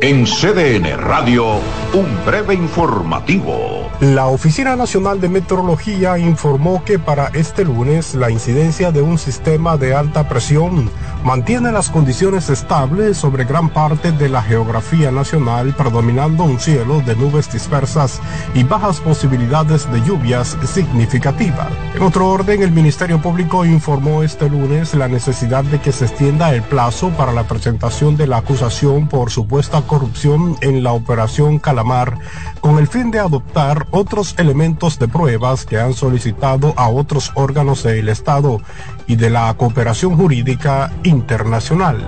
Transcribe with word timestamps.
En 0.00 0.26
CDN 0.26 0.98
Radio, 0.98 1.60
un 1.94 2.24
breve 2.26 2.54
informativo. 2.54 3.88
La 4.00 4.26
Oficina 4.26 4.74
Nacional 4.74 5.20
de 5.20 5.28
Meteorología 5.28 6.18
informó 6.18 6.84
que 6.84 6.98
para 6.98 7.28
este 7.28 7.64
lunes 7.64 8.14
la 8.14 8.28
incidencia 8.28 8.90
de 8.90 9.00
un 9.00 9.18
sistema 9.18 9.76
de 9.76 9.94
alta 9.94 10.28
presión 10.28 10.90
mantiene 11.24 11.70
las 11.70 11.90
condiciones 11.90 12.50
estables 12.50 13.16
sobre 13.16 13.44
gran 13.44 13.70
parte 13.70 14.10
de 14.10 14.28
la 14.28 14.42
geografía 14.42 15.12
nacional, 15.12 15.74
predominando 15.74 16.42
un 16.42 16.58
cielo 16.58 17.00
de 17.06 17.14
nubes 17.14 17.50
dispersas 17.50 18.20
y 18.52 18.64
bajas 18.64 19.00
posibilidades 19.00 19.90
de 19.90 20.02
lluvias 20.02 20.58
significativas. 20.66 21.68
En 21.94 22.02
otro 22.02 22.28
orden, 22.28 22.62
el 22.62 22.72
Ministerio 22.72 23.22
Público 23.22 23.64
informó 23.64 24.22
este 24.22 24.50
lunes 24.50 24.92
la 24.94 25.08
necesidad 25.08 25.64
de 25.64 25.80
que 25.80 25.92
se 25.92 26.06
extienda 26.06 26.52
el 26.52 26.62
plazo 26.62 27.10
para 27.10 27.32
la 27.32 27.44
presentación 27.44 28.16
de 28.16 28.26
la 28.26 28.38
acusación 28.38 29.08
por 29.08 29.30
supuesta 29.30 29.83
corrupción 29.84 30.56
en 30.60 30.82
la 30.82 30.92
operación 30.92 31.58
Calamar, 31.58 32.18
con 32.60 32.78
el 32.78 32.88
fin 32.88 33.10
de 33.10 33.18
adoptar 33.18 33.86
otros 33.90 34.34
elementos 34.38 34.98
de 34.98 35.08
pruebas 35.08 35.64
que 35.64 35.78
han 35.78 35.94
solicitado 35.94 36.74
a 36.76 36.88
otros 36.88 37.32
órganos 37.34 37.82
del 37.82 38.08
Estado 38.08 38.60
y 39.06 39.16
de 39.16 39.30
la 39.30 39.54
cooperación 39.54 40.16
jurídica 40.16 40.92
internacional. 41.04 42.04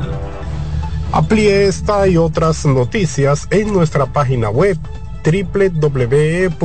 Amplíe 1.12 1.66
esta 1.66 2.06
y 2.08 2.16
otras 2.16 2.66
noticias 2.66 3.46
en 3.50 3.72
nuestra 3.72 4.06
página 4.06 4.50
web 4.50 4.78
www.cdn.com.do. 5.24 6.56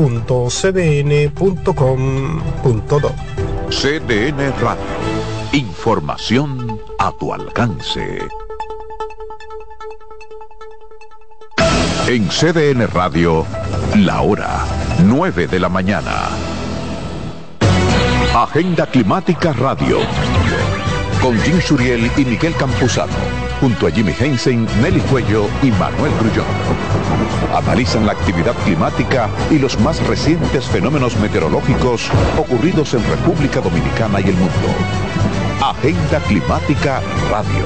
CDN 3.69 4.53
Radio. 4.61 4.83
Información 5.53 6.79
a 6.99 7.11
tu 7.11 7.33
alcance. 7.33 8.19
En 12.11 12.27
CDN 12.27 12.87
Radio, 12.87 13.45
la 13.95 14.19
hora 14.19 14.65
9 15.01 15.47
de 15.47 15.59
la 15.61 15.69
mañana. 15.69 16.27
Agenda 18.35 18.85
Climática 18.85 19.53
Radio. 19.53 19.99
Con 21.21 21.39
Jim 21.39 21.61
Suriel 21.61 22.11
y 22.17 22.25
Miguel 22.25 22.53
Campuzano. 22.55 23.13
Junto 23.61 23.87
a 23.87 23.91
Jimmy 23.91 24.13
Hensen, 24.19 24.67
Nelly 24.81 24.99
Cuello 25.09 25.45
y 25.63 25.71
Manuel 25.71 26.11
Grullón. 26.19 26.45
Analizan 27.55 28.05
la 28.05 28.11
actividad 28.11 28.55
climática 28.65 29.29
y 29.49 29.57
los 29.57 29.79
más 29.79 30.05
recientes 30.05 30.65
fenómenos 30.65 31.15
meteorológicos 31.15 32.09
ocurridos 32.37 32.93
en 32.93 33.07
República 33.07 33.61
Dominicana 33.61 34.19
y 34.19 34.25
el 34.25 34.35
mundo. 34.35 34.67
Agenda 35.61 36.19
Climática 36.27 37.01
Radio. 37.29 37.65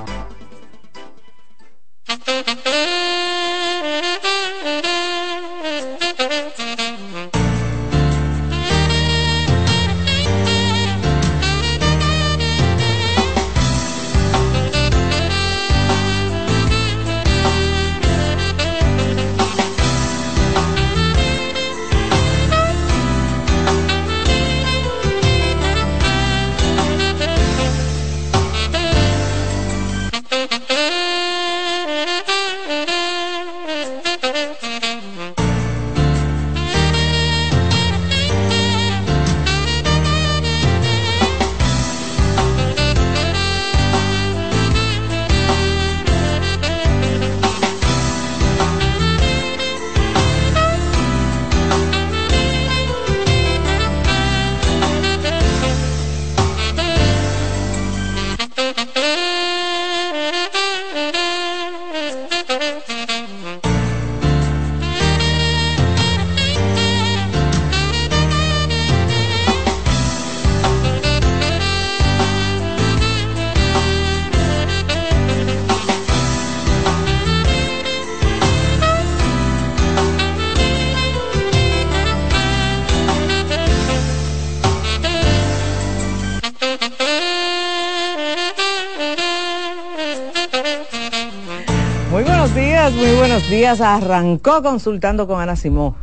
Arrancó 93.79 94.61
consultando 94.61 95.27
con 95.27 95.39
Ana 95.39 95.55
Simó. 95.55 95.95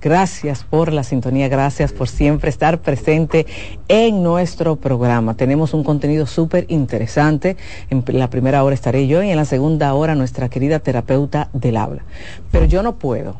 Gracias 0.00 0.64
por 0.64 0.92
la 0.92 1.04
sintonía, 1.04 1.48
gracias 1.48 1.92
por 1.92 2.08
siempre 2.08 2.50
estar 2.50 2.78
presente 2.78 3.46
en 3.86 4.24
nuestro 4.24 4.74
programa. 4.74 5.34
Tenemos 5.34 5.74
un 5.74 5.84
contenido 5.84 6.26
súper 6.26 6.66
interesante. 6.68 7.56
En 7.88 8.02
la 8.18 8.30
primera 8.30 8.64
hora 8.64 8.74
estaré 8.74 9.06
yo 9.06 9.22
y 9.22 9.30
en 9.30 9.36
la 9.36 9.44
segunda 9.44 9.94
hora 9.94 10.16
nuestra 10.16 10.48
querida 10.48 10.80
terapeuta 10.80 11.50
del 11.52 11.76
habla. 11.76 12.02
Pero 12.50 12.64
yo 12.64 12.82
no 12.82 12.96
puedo 12.96 13.36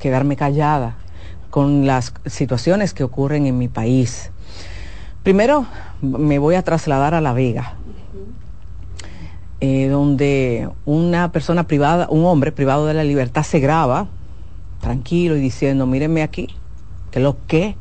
quedarme 0.00 0.34
callada 0.34 0.96
con 1.50 1.86
las 1.86 2.12
situaciones 2.26 2.94
que 2.94 3.04
ocurren 3.04 3.46
en 3.46 3.58
mi 3.58 3.68
país. 3.68 4.32
Primero 5.22 5.66
me 6.02 6.40
voy 6.40 6.56
a 6.56 6.62
trasladar 6.62 7.14
a 7.14 7.20
La 7.20 7.32
Vega, 7.32 7.74
eh, 9.60 9.88
donde 9.88 10.70
una 10.84 11.32
persona 11.32 11.66
privada, 11.66 12.06
un 12.10 12.24
hombre 12.24 12.52
privado 12.52 12.86
de 12.86 12.94
la 12.94 13.02
libertad 13.02 13.42
se 13.42 13.58
graba 13.58 14.08
tranquilo 14.80 15.36
y 15.36 15.40
diciendo, 15.40 15.86
mírenme 15.86 16.22
aquí, 16.22 16.48
que 17.10 17.20
lo 17.20 17.36
que, 17.46 17.76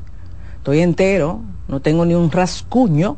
estoy 0.58 0.80
entero, 0.80 1.42
no 1.68 1.80
tengo 1.80 2.06
ni 2.06 2.16
un 2.16 2.32
rascuño, 2.32 3.18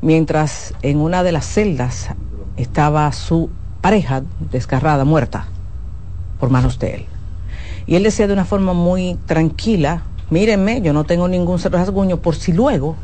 mientras 0.00 0.74
en 0.82 0.98
una 0.98 1.22
de 1.22 1.32
las 1.32 1.44
celdas 1.46 2.08
estaba 2.56 3.12
su 3.12 3.50
pareja 3.80 4.22
desgarrada, 4.50 5.04
muerta, 5.04 5.46
por 6.38 6.50
manos 6.50 6.78
de 6.78 6.94
él. 6.94 7.06
Y 7.86 7.96
él 7.96 8.02
decía 8.02 8.26
de 8.26 8.32
una 8.32 8.44
forma 8.44 8.72
muy 8.72 9.18
tranquila, 9.26 10.02
mírenme, 10.30 10.80
yo 10.80 10.92
no 10.92 11.04
tengo 11.04 11.28
ningún 11.28 11.58
rasguño 11.58 12.18
por 12.18 12.36
si 12.36 12.52
luego 12.52 12.96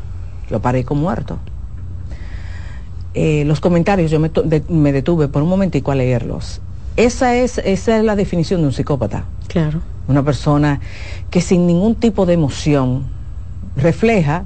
yo 0.49 0.61
parezco 0.61 0.95
muerto. 0.95 1.39
Eh, 3.19 3.45
los 3.45 3.59
comentarios, 3.61 4.11
yo 4.11 4.19
me, 4.19 4.29
de, 4.29 4.61
me, 4.69 4.91
detuve 4.91 5.27
por 5.27 5.41
un 5.41 5.49
momentico 5.49 5.91
a 5.91 5.95
leerlos. 5.95 6.61
Esa 6.97 7.33
es, 7.35 7.57
esa 7.57 7.97
es 7.97 8.03
la 8.03 8.15
definición 8.15 8.61
de 8.61 8.67
un 8.67 8.73
psicópata. 8.73 9.25
Claro. 9.47 9.81
Una 10.07 10.21
persona 10.21 10.81
que 11.31 11.41
sin 11.41 11.65
ningún 11.65 11.95
tipo 11.95 12.27
de 12.27 12.33
emoción 12.33 13.05
refleja, 13.75 14.45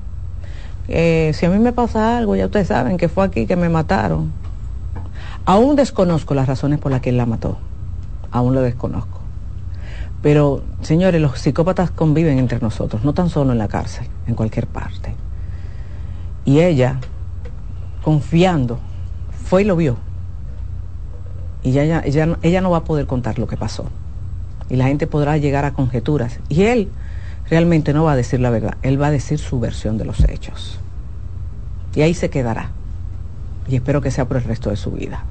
eh, 0.87 1.33
si 1.33 1.45
a 1.45 1.49
mí 1.49 1.59
me 1.59 1.73
pasa 1.73 2.17
algo, 2.17 2.37
ya 2.37 2.45
ustedes 2.45 2.69
saben 2.69 2.95
que 2.95 3.09
fue 3.09 3.25
aquí 3.25 3.45
que 3.45 3.57
me 3.57 3.67
mataron. 3.67 4.31
Aún 5.43 5.75
desconozco 5.75 6.33
las 6.33 6.47
razones 6.47 6.79
por 6.79 6.93
las 6.93 7.01
que 7.01 7.09
él 7.09 7.17
la 7.17 7.25
mató. 7.25 7.57
Aún 8.31 8.55
lo 8.55 8.61
desconozco. 8.61 9.19
Pero, 10.21 10.63
señores, 10.79 11.19
los 11.19 11.37
psicópatas 11.39 11.91
conviven 11.91 12.39
entre 12.39 12.61
nosotros, 12.61 13.03
no 13.03 13.11
tan 13.11 13.29
solo 13.29 13.51
en 13.51 13.57
la 13.57 13.67
cárcel, 13.67 14.07
en 14.27 14.35
cualquier 14.35 14.65
parte. 14.65 15.13
Y 16.45 16.61
ella, 16.61 17.01
confiando, 18.03 18.79
fue 19.45 19.61
y 19.63 19.65
lo 19.65 19.75
vio. 19.75 19.97
Y 21.63 21.71
ya, 21.71 21.83
ya- 21.83 22.01
ella, 22.41 22.61
no 22.61 22.71
va 22.71 22.77
a 22.77 22.83
poder 22.83 23.05
contar 23.07 23.37
lo 23.37 23.47
que 23.47 23.57
pasó. 23.57 23.85
Y 24.69 24.75
la 24.77 24.85
gente 24.85 25.05
podrá 25.07 25.37
llegar 25.37 25.65
a 25.65 25.73
conjeturas. 25.73 26.39
Y 26.49 26.63
él 26.63 26.89
realmente 27.49 27.93
no 27.93 28.03
va 28.05 28.13
a 28.13 28.15
decir 28.15 28.39
la 28.39 28.49
verdad, 28.49 28.77
él 28.81 28.99
va 29.01 29.07
a 29.07 29.11
decir 29.11 29.37
su 29.39 29.59
versión 29.59 29.97
de 29.97 30.05
los 30.05 30.21
hechos. 30.21 30.79
Y 31.95 32.01
ahí 32.01 32.13
se 32.13 32.29
quedará. 32.29 32.71
Y 33.67 33.75
espero 33.75 34.01
que 34.01 34.11
sea 34.11 34.25
por 34.27 34.37
el 34.37 34.43
resto 34.43 34.69
de 34.69 34.77
su 34.77 34.91
vida. 34.91 35.23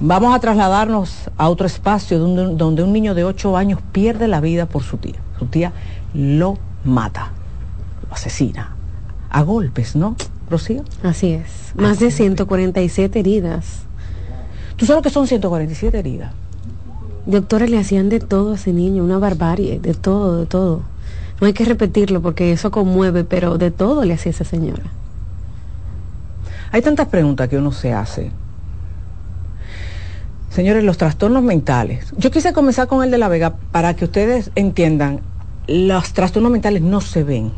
Vamos 0.00 0.34
a 0.34 0.38
trasladarnos 0.40 1.28
a 1.36 1.50
otro 1.50 1.66
espacio 1.66 2.18
donde, 2.18 2.54
donde 2.56 2.82
un 2.82 2.92
niño 2.92 3.14
de 3.14 3.24
8 3.24 3.56
años 3.56 3.80
pierde 3.92 4.28
la 4.28 4.40
vida 4.40 4.64
por 4.66 4.82
su 4.82 4.96
tía. 4.96 5.16
Su 5.38 5.46
tía 5.46 5.72
lo 6.14 6.56
mata, 6.84 7.32
lo 8.08 8.14
asesina. 8.14 8.74
A 9.28 9.42
golpes, 9.42 9.96
¿no, 9.96 10.16
Rocío? 10.50 10.84
Así 11.02 11.32
es. 11.32 11.72
Más 11.74 12.00
de 12.00 12.10
147 12.10 13.18
heridas. 13.18 13.82
¿Tú 14.76 14.86
sabes 14.86 14.98
lo 14.98 15.02
que 15.02 15.10
son 15.10 15.26
147 15.26 15.98
heridas? 15.98 16.32
Doctora, 17.26 17.66
le 17.66 17.78
hacían 17.78 18.08
de 18.08 18.18
todo 18.18 18.52
a 18.52 18.54
ese 18.56 18.72
niño, 18.72 19.04
una 19.04 19.18
barbarie, 19.18 19.78
de 19.78 19.94
todo, 19.94 20.38
de 20.38 20.46
todo. 20.46 20.82
No 21.40 21.46
hay 21.46 21.52
que 21.52 21.64
repetirlo 21.64 22.20
porque 22.20 22.52
eso 22.52 22.70
conmueve, 22.70 23.24
pero 23.24 23.58
de 23.58 23.70
todo 23.70 24.04
le 24.04 24.14
hacía 24.14 24.30
esa 24.30 24.44
señora. 24.44 24.84
Hay 26.72 26.82
tantas 26.82 27.08
preguntas 27.08 27.48
que 27.48 27.58
uno 27.58 27.72
se 27.72 27.92
hace. 27.92 28.30
Señores, 30.50 30.82
los 30.82 30.98
trastornos 30.98 31.42
mentales. 31.42 32.12
Yo 32.16 32.30
quise 32.30 32.52
comenzar 32.52 32.88
con 32.88 33.04
el 33.04 33.10
de 33.10 33.18
la 33.18 33.28
Vega 33.28 33.54
para 33.70 33.94
que 33.94 34.04
ustedes 34.04 34.50
entiendan, 34.54 35.20
los 35.66 36.12
trastornos 36.12 36.50
mentales 36.50 36.82
no 36.82 37.00
se 37.00 37.22
ven. 37.22 37.52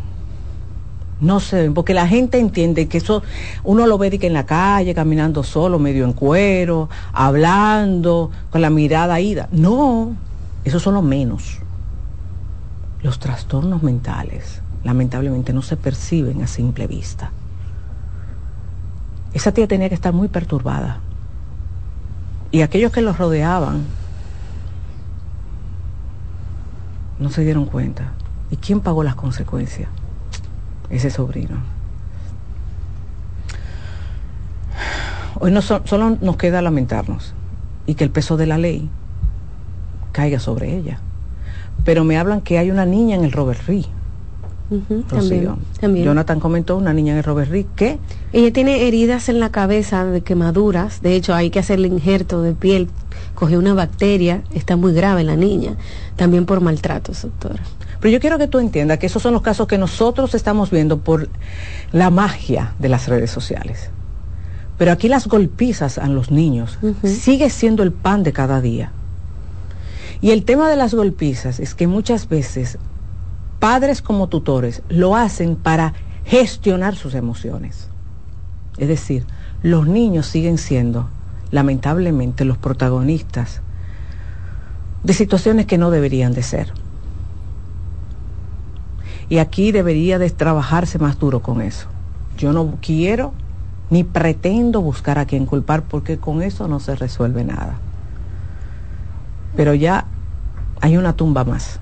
No 1.23 1.39
se 1.39 1.63
ven, 1.63 1.73
porque 1.73 1.95
la 1.95 2.09
gente 2.09 2.41
entiende 2.41 2.89
que 2.89 2.99
eso 2.99 3.23
uno 3.63 3.87
lo 3.87 3.97
ve 3.97 4.11
de 4.11 4.19
que 4.19 4.27
en 4.27 4.33
la 4.33 4.45
calle, 4.45 4.93
caminando 4.93 5.45
solo, 5.45 5.79
medio 5.79 6.05
en 6.05 6.15
cuero, 6.15 6.91
hablando, 7.13 8.33
con 8.51 8.61
la 8.61 8.71
mirada 8.71 9.21
ida. 9.21 9.49
No, 9.53 10.17
esos 10.65 10.83
son 10.83 10.95
los 10.95 11.05
menos. 11.05 11.61
Los 13.05 13.21
trastornos 13.21 13.85
mentales, 13.85 14.63
lamentablemente, 14.83 15.53
no 15.53 15.63
se 15.63 15.77
perciben 15.77 16.43
a 16.43 16.49
simple 16.49 16.89
vista. 16.89 17.31
Esa 19.33 19.53
tía 19.53 19.69
tenía 19.69 19.89
que 19.89 19.95
estar 19.95 20.13
muy 20.13 20.27
perturbada. 20.27 20.99
Y 22.51 22.63
aquellos 22.63 22.91
que 22.91 23.01
los 23.01 23.17
rodeaban 23.17 23.85
no 27.21 27.31
se 27.31 27.45
dieron 27.45 27.67
cuenta. 27.67 28.11
¿Y 28.51 28.57
quién 28.57 28.81
pagó 28.81 29.05
las 29.05 29.15
consecuencias? 29.15 29.89
Ese 30.93 31.11
sobrino. 31.11 31.57
Hoy 35.41 35.51
no 35.51 35.63
so- 35.63 35.83
solo 35.85 36.17
nos 36.21 36.37
queda 36.37 36.63
lamentarnos 36.63 37.35
y 37.87 37.95
que 37.95 38.05
el 38.05 38.11
peso 38.11 38.37
de 38.37 38.47
la 38.47 38.59
ley 38.59 38.89
caiga 40.13 40.39
sobre 40.39 40.77
ella. 40.77 41.01
Pero 41.85 42.05
me 42.05 42.19
hablan 42.19 42.43
que 42.43 42.59
hay 42.59 42.71
una 42.71 42.87
niña 42.87 43.17
en 43.17 43.25
el 43.25 43.33
Robert 43.33 43.61
Reed. 43.67 43.87
También. 45.09 45.43
Jonathan 46.05 46.41
comentó 46.41 46.77
una 46.77 46.95
niña 46.95 47.13
en 47.13 47.19
el 47.19 47.25
Robert 47.25 47.51
Reed 47.51 47.67
que 47.77 47.99
Ella 48.33 48.53
tiene 48.53 48.87
heridas 48.87 49.29
en 49.29 49.41
la 49.41 49.51
cabeza 49.51 50.05
de 50.05 50.23
quemaduras. 50.23 51.03
De 51.03 51.15
hecho, 51.15 51.35
hay 51.35 51.51
que 51.51 51.59
hacerle 51.59 51.89
injerto 51.89 52.41
de 52.43 52.53
piel. 52.55 52.89
Cogió 53.35 53.59
una 53.59 53.75
bacteria. 53.75 54.43
Está 54.55 54.77
muy 54.77 54.93
grave 54.95 55.25
la 55.25 55.37
niña. 55.37 55.75
También 56.17 56.47
por 56.47 56.61
maltratos, 56.61 57.23
doctora. 57.23 57.63
Pero 58.03 58.15
yo 58.15 58.21
quiero 58.21 58.37
que 58.37 58.49
tú 58.49 58.59
entiendas 58.59 58.99
que 58.99 59.07
esos 59.07 59.23
son 59.23 59.33
los 59.33 59.43
casos 59.43 59.69
que 59.69 59.79
nosotros 59.79 60.35
estamos 60.35 60.73
viendo 60.73 60.99
por 60.99 61.29
la 61.93 62.11
magia 62.11 62.75
de 62.81 62.89
las 62.89 63.07
redes 63.07 63.31
sociales. 63.31 63.91
Pero 64.77 64.91
aquí 64.91 65.09
las 65.09 65.29
golpizas 65.29 65.99
a 65.99 66.09
los 66.09 66.33
niños 66.33 66.81
sigue 67.05 67.49
siendo 67.49 67.85
el 67.85 67.93
pan 67.93 68.25
de 68.25 68.33
cada 68.33 68.61
día. 68.61 68.91
Y 70.21 70.33
el 70.33 70.45
tema 70.45 70.69
de 70.69 70.75
las 70.75 70.95
golpizas 70.95 71.61
es 71.61 71.77
que 71.77 71.87
muchas 71.87 72.29
veces 72.29 72.77
padres 73.61 74.03
como 74.03 74.27
tutores 74.27 74.83
lo 74.89 75.15
hacen 75.15 75.55
para 75.55 75.95
gestionar 76.25 76.97
sus 76.97 77.15
emociones. 77.15 77.87
Es 78.79 78.89
decir, 78.89 79.27
los 79.63 79.87
niños 79.87 80.27
siguen 80.27 80.59
siendo, 80.59 81.09
lamentablemente, 81.53 82.45
los 82.45 82.59
protagonistas 82.59 83.61
de 85.05 85.13
situaciones 85.13 85.67
que 85.67 85.79
no 85.79 85.93
deberían 85.93 86.33
de 86.35 86.43
ser. 86.43 86.82
Y 89.33 89.39
aquí 89.39 89.73
debería 89.73 90.19
de 90.19 90.29
trabajarse 90.29 90.99
más 90.99 91.19
duro 91.19 91.41
con 91.41 91.63
eso. 91.63 91.87
Yo 92.37 92.53
no 92.53 92.77
quiero 92.83 93.33
ni 93.89 94.05
pretendo 94.05 94.83
buscar 94.83 95.19
a 95.19 95.25
quien 95.25 95.47
culpar 95.47 95.85
porque 95.85 96.19
con 96.19 96.43
eso 96.43 96.69
no 96.69 96.81
se 96.81 96.95
resuelve 96.97 97.43
nada. 97.43 97.79
Pero 99.57 99.73
ya 99.73 100.05
hay 100.83 100.99
una 100.99 101.15
tumba 101.15 101.45
más. 101.45 101.81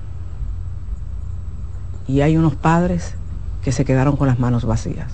Y 2.07 2.21
hay 2.21 2.37
unos 2.37 2.55
padres 2.55 3.15
que 3.65 3.73
se 3.73 3.83
quedaron 3.83 4.15
con 4.15 4.27
las 4.29 4.39
manos 4.39 4.63
vacías 4.63 5.11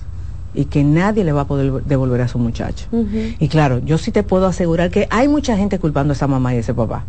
y 0.54 0.66
que 0.66 0.84
nadie 0.84 1.24
le 1.24 1.32
va 1.32 1.40
a 1.40 1.46
poder 1.46 1.82
devolver 1.86 2.20
a 2.20 2.28
su 2.28 2.38
muchacho. 2.38 2.86
Y 3.40 3.48
claro, 3.48 3.80
yo 3.80 3.98
sí 3.98 4.12
te 4.12 4.22
puedo 4.22 4.46
asegurar 4.46 4.92
que 4.92 5.08
hay 5.10 5.26
mucha 5.26 5.56
gente 5.56 5.80
culpando 5.80 6.12
a 6.12 6.14
esa 6.14 6.28
mamá 6.28 6.54
y 6.54 6.58
a 6.58 6.60
ese 6.60 6.72
papá. 6.72 7.02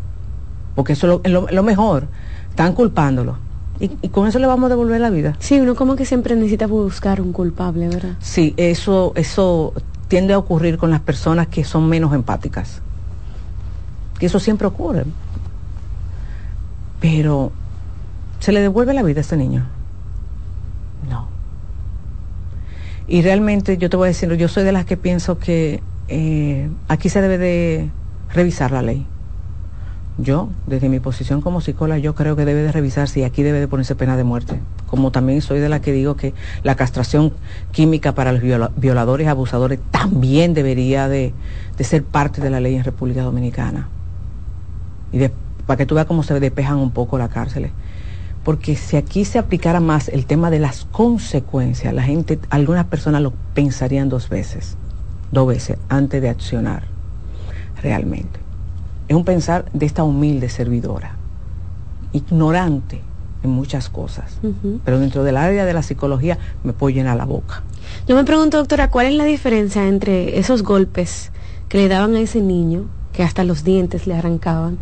Porque 0.73 0.93
eso 0.93 1.21
es 1.23 1.31
lo, 1.31 1.41
lo- 1.41 1.47
lo 1.51 1.61
mejor. 1.61 2.07
Están 2.49 2.73
culpándolo. 2.73 3.37
Y, 3.79 3.91
y 4.01 4.09
con 4.09 4.27
eso 4.27 4.39
le 4.39 4.47
vamos 4.47 4.65
a 4.67 4.69
devolver 4.69 4.99
la 4.99 5.09
vida. 5.09 5.35
Sí, 5.39 5.59
uno 5.59 5.75
como 5.75 5.95
que 5.95 6.05
siempre 6.05 6.35
necesita 6.35 6.67
buscar 6.67 7.21
un 7.21 7.31
culpable, 7.31 7.87
¿verdad? 7.87 8.15
Sí, 8.19 8.53
eso, 8.57 9.13
eso 9.15 9.73
tiende 10.09 10.33
a 10.33 10.37
ocurrir 10.37 10.77
con 10.77 10.89
las 10.89 10.99
personas 10.99 11.47
que 11.47 11.63
son 11.63 11.87
menos 11.87 12.13
empáticas. 12.13 12.81
Que 14.19 14.25
eso 14.25 14.39
siempre 14.39 14.67
ocurre. 14.67 15.05
Pero, 16.99 17.53
¿se 18.39 18.51
le 18.51 18.59
devuelve 18.59 18.93
la 18.93 19.03
vida 19.03 19.19
a 19.19 19.21
este 19.21 19.37
niño? 19.37 19.65
No. 21.09 21.29
Y 23.07 23.21
realmente 23.21 23.77
yo 23.77 23.89
te 23.89 23.95
voy 23.95 24.07
a 24.07 24.09
decir, 24.09 24.33
yo 24.33 24.47
soy 24.49 24.63
de 24.63 24.71
las 24.71 24.85
que 24.85 24.97
pienso 24.97 25.39
que 25.39 25.81
eh, 26.09 26.69
aquí 26.87 27.07
se 27.09 27.21
debe 27.21 27.37
de 27.37 27.89
revisar 28.33 28.71
la 28.71 28.81
ley. 28.81 29.05
Yo, 30.21 30.50
desde 30.68 30.89
mi 30.89 31.00
posición 31.00 31.39
como 31.39 31.62
psicóloga, 31.62 31.98
yo 31.98 32.13
creo 32.13 32.36
que 32.36 32.44
debe 32.44 32.62
de 32.62 32.74
revisarse 32.74 33.21
y 33.21 33.23
aquí 33.23 33.42
debe 33.42 33.61
de 33.61 33.69
ponerse 33.69 33.95
pena 33.95 34.18
de 34.18 34.26
muerte. 34.26 34.59
Como 34.90 35.11
también 35.11 35.42
soy 35.42 35.59
de 35.59 35.69
la 35.69 35.80
que 35.80 35.94
digo 35.94 36.18
que 36.18 36.33
la 36.64 36.76
castración 36.76 37.31
química 37.71 38.14
para 38.14 38.33
los 38.33 38.42
viola- 38.42 38.71
violadores 38.76 39.26
y 39.26 39.30
abusadores 39.30 39.80
también 39.92 40.54
debería 40.54 41.07
de, 41.07 41.31
de 41.78 41.83
ser 41.85 42.04
parte 42.04 42.42
de 42.42 42.49
la 42.49 42.59
ley 42.59 42.76
en 42.76 42.83
República 42.83 43.21
Dominicana. 43.23 43.88
Y 45.14 45.19
de- 45.19 45.31
para 45.66 45.78
que 45.78 45.85
tú 45.85 45.95
veas 45.95 46.07
cómo 46.07 46.23
se 46.23 46.38
despejan 46.38 46.80
un 46.80 46.92
poco 46.92 47.18
las 47.18 47.30
cárceles. 47.30 47.71
Porque 48.44 48.76
si 48.76 48.97
aquí 48.97 49.23
se 49.23 49.40
aplicara 49.40 49.80
más 49.80 50.09
el 50.09 50.26
tema 50.26 50.49
de 50.49 50.59
las 50.59 50.85
consecuencias, 50.92 51.94
la 51.94 52.04
gente, 52.04 52.40
algunas 52.49 52.85
personas 52.85 53.21
lo 53.21 53.31
pensarían 53.54 54.09
dos 54.09 54.28
veces, 54.28 54.76
dos 55.31 55.47
veces, 55.47 55.78
antes 55.88 56.21
de 56.21 56.30
accionar 56.30 56.83
realmente. 57.81 58.48
Es 59.09 59.16
un 59.16 59.25
pensar 59.25 59.66
de 59.73 59.87
esta 59.87 60.04
humilde 60.04 60.49
servidora, 60.49 61.16
ignorante 62.13 63.01
en 63.42 63.49
muchas 63.49 63.89
cosas, 63.89 64.37
pero 64.85 64.99
dentro 64.99 65.23
del 65.23 65.35
área 65.35 65.66
de 65.66 65.73
la 65.73 65.81
psicología 65.81 66.37
me 66.63 66.73
puedo 66.73 66.95
llenar 66.95 67.18
la 67.18 67.25
boca. 67.25 67.63
Yo 68.07 68.16
me 68.16 68.23
pregunto, 68.23 68.57
doctora, 68.57 68.92
¿cuál 68.92 69.07
es 69.07 69.16
la 69.16 69.25
diferencia 69.25 69.87
entre 69.87 70.37
esos 70.37 70.61
golpes 70.61 71.31
que 71.69 71.80
le 71.80 71.87
daban 71.87 72.16
a 72.16 72.19
ese 72.19 72.39
niño, 72.39 72.85
que 73.11 73.23
hasta 73.23 73.44
los 73.44 73.63
dientes 73.63 74.06
le 74.06 74.13
arrancaban, 74.13 74.78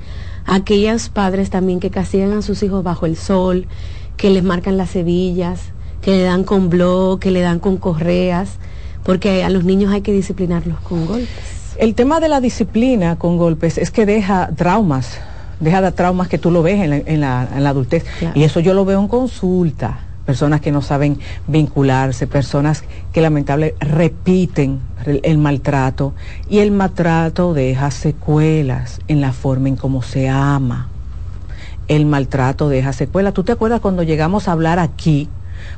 a 0.45 0.55
aquellos 0.55 1.07
padres 1.07 1.49
también 1.49 1.79
que 1.79 1.89
castigan 1.89 2.33
a 2.33 2.41
sus 2.41 2.61
hijos 2.63 2.83
bajo 2.83 3.05
el 3.05 3.15
sol, 3.15 3.65
que 4.17 4.29
les 4.29 4.43
marcan 4.43 4.75
las 4.75 4.93
hebillas, 4.97 5.61
que 6.01 6.11
le 6.11 6.23
dan 6.23 6.43
con 6.43 6.69
blog, 6.69 7.21
que 7.21 7.31
le 7.31 7.39
dan 7.39 7.59
con 7.59 7.77
correas, 7.77 8.57
porque 9.03 9.45
a 9.45 9.49
los 9.49 9.63
niños 9.63 9.93
hay 9.93 10.01
que 10.01 10.11
disciplinarlos 10.11 10.81
con 10.81 11.05
golpes. 11.05 11.56
El 11.77 11.93
tema 11.95 12.19
de 12.19 12.27
la 12.27 12.41
disciplina 12.41 13.17
con 13.17 13.37
golpes 13.37 13.77
es 13.77 13.91
que 13.91 14.05
deja 14.05 14.49
traumas, 14.55 15.19
deja 15.59 15.81
de 15.81 15.91
traumas 15.91 16.27
que 16.27 16.37
tú 16.37 16.49
lo 16.51 16.63
ves 16.63 16.79
en 16.81 16.89
la, 16.89 16.95
en 16.97 17.21
la- 17.21 17.47
en 17.55 17.63
la 17.63 17.69
adultez. 17.69 18.03
Claro. 18.19 18.39
Y 18.39 18.43
eso 18.43 18.59
yo 18.59 18.73
lo 18.73 18.83
veo 18.85 18.99
en 18.99 19.07
consulta. 19.07 19.99
Personas 20.25 20.59
que 20.59 20.71
no 20.73 20.81
saben 20.81 21.19
vincularse, 21.47 22.27
personas 22.27 22.83
que 23.13 23.21
lamentablemente 23.21 23.85
repiten 23.85 24.79
el, 25.05 25.21
el 25.23 25.37
maltrato. 25.37 26.13
Y 26.49 26.59
el 26.59 26.71
maltrato 26.71 27.53
deja 27.53 27.91
secuelas 27.91 28.99
en 29.07 29.21
la 29.21 29.31
forma 29.31 29.69
en 29.69 29.77
cómo 29.77 30.01
se 30.01 30.27
ama. 30.27 30.89
El 31.87 32.05
maltrato 32.05 32.67
deja 32.67 32.91
secuelas. 32.91 33.33
¿Tú 33.33 33.43
te 33.45 33.53
acuerdas 33.53 33.79
cuando 33.79 34.03
llegamos 34.03 34.47
a 34.49 34.51
hablar 34.51 34.79
aquí? 34.79 35.29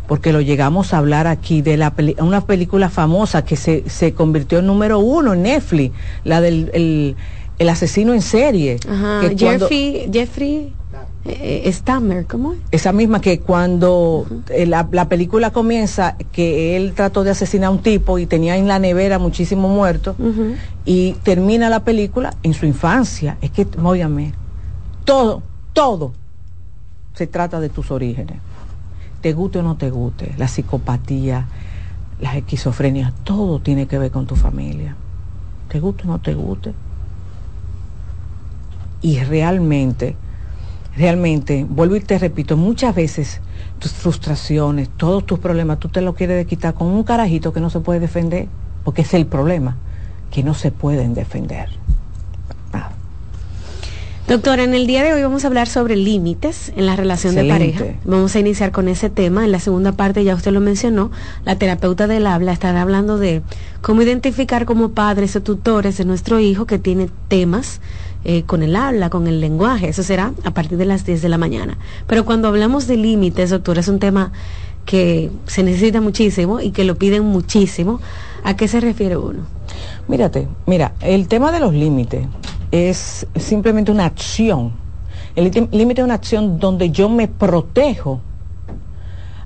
Porque 0.07 0.31
lo 0.33 0.41
llegamos 0.41 0.93
a 0.93 0.98
hablar 0.98 1.27
aquí 1.27 1.62
de 1.62 1.77
la 1.77 1.91
peli- 1.95 2.15
una 2.19 2.41
película 2.41 2.89
famosa 2.89 3.43
que 3.45 3.55
se, 3.55 3.89
se 3.89 4.13
convirtió 4.13 4.59
en 4.59 4.67
número 4.67 5.00
uno 5.00 5.33
en 5.33 5.43
Netflix, 5.43 5.93
la 6.24 6.41
del 6.41 6.69
el, 6.74 7.15
el 7.59 7.69
asesino 7.69 8.13
en 8.13 8.21
serie. 8.21 8.77
Ajá, 8.89 9.21
que 9.21 9.36
cuando- 9.38 9.67
Jeffrey, 9.67 10.09
Jeffrey, 10.12 10.74
eh, 11.25 11.63
eh, 11.65 11.71
Stammer, 11.74 12.25
¿cómo 12.25 12.53
es? 12.53 12.59
Esa 12.71 12.91
misma 12.93 13.19
que 13.21 13.39
cuando 13.39 14.25
eh, 14.50 14.65
la, 14.65 14.88
la 14.91 15.09
película 15.09 15.51
comienza, 15.51 16.15
que 16.31 16.75
él 16.77 16.93
trató 16.95 17.24
de 17.24 17.31
asesinar 17.31 17.67
a 17.67 17.71
un 17.71 17.79
tipo 17.83 18.17
y 18.19 18.25
tenía 18.25 18.55
en 18.57 18.67
la 18.67 18.79
nevera 18.79 19.19
muchísimo 19.19 19.67
muerto, 19.67 20.15
Ujú. 20.17 20.55
y 20.86 21.12
termina 21.24 21.69
la 21.69 21.81
película 21.81 22.33
en 22.41 22.53
su 22.53 22.65
infancia. 22.65 23.38
Es 23.41 23.51
que, 23.51 23.67
óyame, 23.83 24.33
todo, 25.03 25.43
todo 25.74 26.13
se 27.13 27.27
trata 27.27 27.59
de 27.59 27.67
tus 27.69 27.91
orígenes. 27.91 28.38
Te 29.22 29.34
guste 29.34 29.60
o 29.60 29.64
no 29.64 29.76
te 29.76 29.90
guste, 29.90 30.34
la 30.38 30.48
psicopatía, 30.48 31.48
las 32.22 32.36
esquizofrenias, 32.36 33.14
todo 33.24 33.60
tiene 33.60 33.86
que 33.86 33.98
ver 33.98 34.12
con 34.12 34.26
tu 34.26 34.36
familia. 34.36 34.96
Te 35.68 35.80
guste 35.80 36.04
o 36.04 36.08
no 36.08 36.20
te 36.20 36.34
guste. 36.34 36.74
Y 39.02 39.20
realmente, 39.20 40.16
realmente, 40.96 41.66
vuelvo 41.70 41.96
y 41.96 42.02
te 42.02 42.18
repito, 42.18 42.58
muchas 42.58 42.96
veces 42.96 43.42
tus 43.80 43.92
frustraciones, 43.92 44.90
todos 44.90 45.26
tus 45.26 45.40
problemas, 45.40 45.80
tú 45.80 45.90
te 45.90 46.02
lo 46.02 46.14
quieres 46.16 46.46
quitar 46.48 46.74
con 46.74 46.88
un 46.88 47.04
carajito 47.04 47.54
que 47.54 47.60
no 47.60 47.70
se 47.70 47.80
puede 47.80 48.00
defender, 48.00 48.48
porque 48.84 49.02
es 49.02 49.14
el 49.14 49.26
problema, 49.26 49.76
que 50.32 50.44
no 50.44 50.54
se 50.54 50.72
pueden 50.72 51.14
defender. 51.14 51.70
Doctora, 54.29 54.63
en 54.63 54.75
el 54.75 54.86
día 54.86 55.03
de 55.03 55.12
hoy 55.12 55.24
vamos 55.24 55.43
a 55.43 55.48
hablar 55.48 55.67
sobre 55.67 55.95
límites 55.95 56.71
en 56.75 56.86
la 56.86 56.95
relación 56.95 57.33
de 57.33 57.45
pareja. 57.45 57.83
Vamos 58.05 58.36
a 58.36 58.39
iniciar 58.39 58.71
con 58.71 58.88
ese 58.88 59.09
tema. 59.09 59.43
En 59.43 59.51
la 59.51 59.59
segunda 59.59 59.93
parte, 59.93 60.24
ya 60.24 60.36
usted 60.36 60.51
lo 60.51 60.59
mencionó, 60.59 61.09
la 61.45 61.57
terapeuta 61.57 62.05
del 62.05 62.27
habla 62.27 62.51
estará 62.51 62.83
hablando 62.83 63.17
de 63.17 63.41
cómo 63.81 64.03
identificar 64.03 64.67
como 64.67 64.91
padres 64.91 65.36
o 65.36 65.41
tutores 65.41 65.98
de 65.98 66.05
nuestro 66.05 66.39
hijo 66.39 66.67
que 66.67 66.77
tiene 66.77 67.09
temas 67.27 67.81
eh, 68.24 68.43
con 68.43 68.62
el 68.62 68.75
habla, 68.75 69.09
con 69.09 69.25
el 69.25 69.41
lenguaje. 69.41 69.89
Eso 69.89 70.03
será 70.03 70.31
a 70.43 70.51
partir 70.51 70.77
de 70.77 70.86
las 70.86 71.07
10 71.07 71.24
de 71.24 71.29
la 71.29 71.39
mañana. 71.39 71.79
Pero 72.05 72.24
cuando 72.24 72.50
hablamos 72.50 72.86
de 72.86 72.98
límites, 72.98 73.50
doctora, 73.50 73.79
es 73.79 73.88
un 73.88 73.98
tema 73.98 74.31
que 74.86 75.31
se 75.48 75.63
necesita 75.63 76.01
muchísimo 76.01 76.59
y 76.59 76.69
que 76.69 76.83
lo 76.83 77.00
piden 77.00 77.25
muchísimo. 77.25 78.00
¿A 78.43 78.55
qué 78.55 78.67
se 78.67 78.79
refiere 78.79 79.17
uno? 79.17 79.39
Mírate, 80.07 80.48
mira, 80.67 80.93
el 81.01 81.27
tema 81.27 81.51
de 81.51 81.62
los 81.62 81.74
límites 81.74 82.27
es 82.72 83.28
simplemente 83.36 83.92
una 83.92 84.06
acción. 84.06 84.74
El 85.36 85.52
límite 85.72 86.02
es 86.02 86.06
una 86.06 86.16
acción 86.16 86.60
donde 86.60 86.92
yo 86.92 87.10
me 87.10 87.28
protejo 87.28 88.22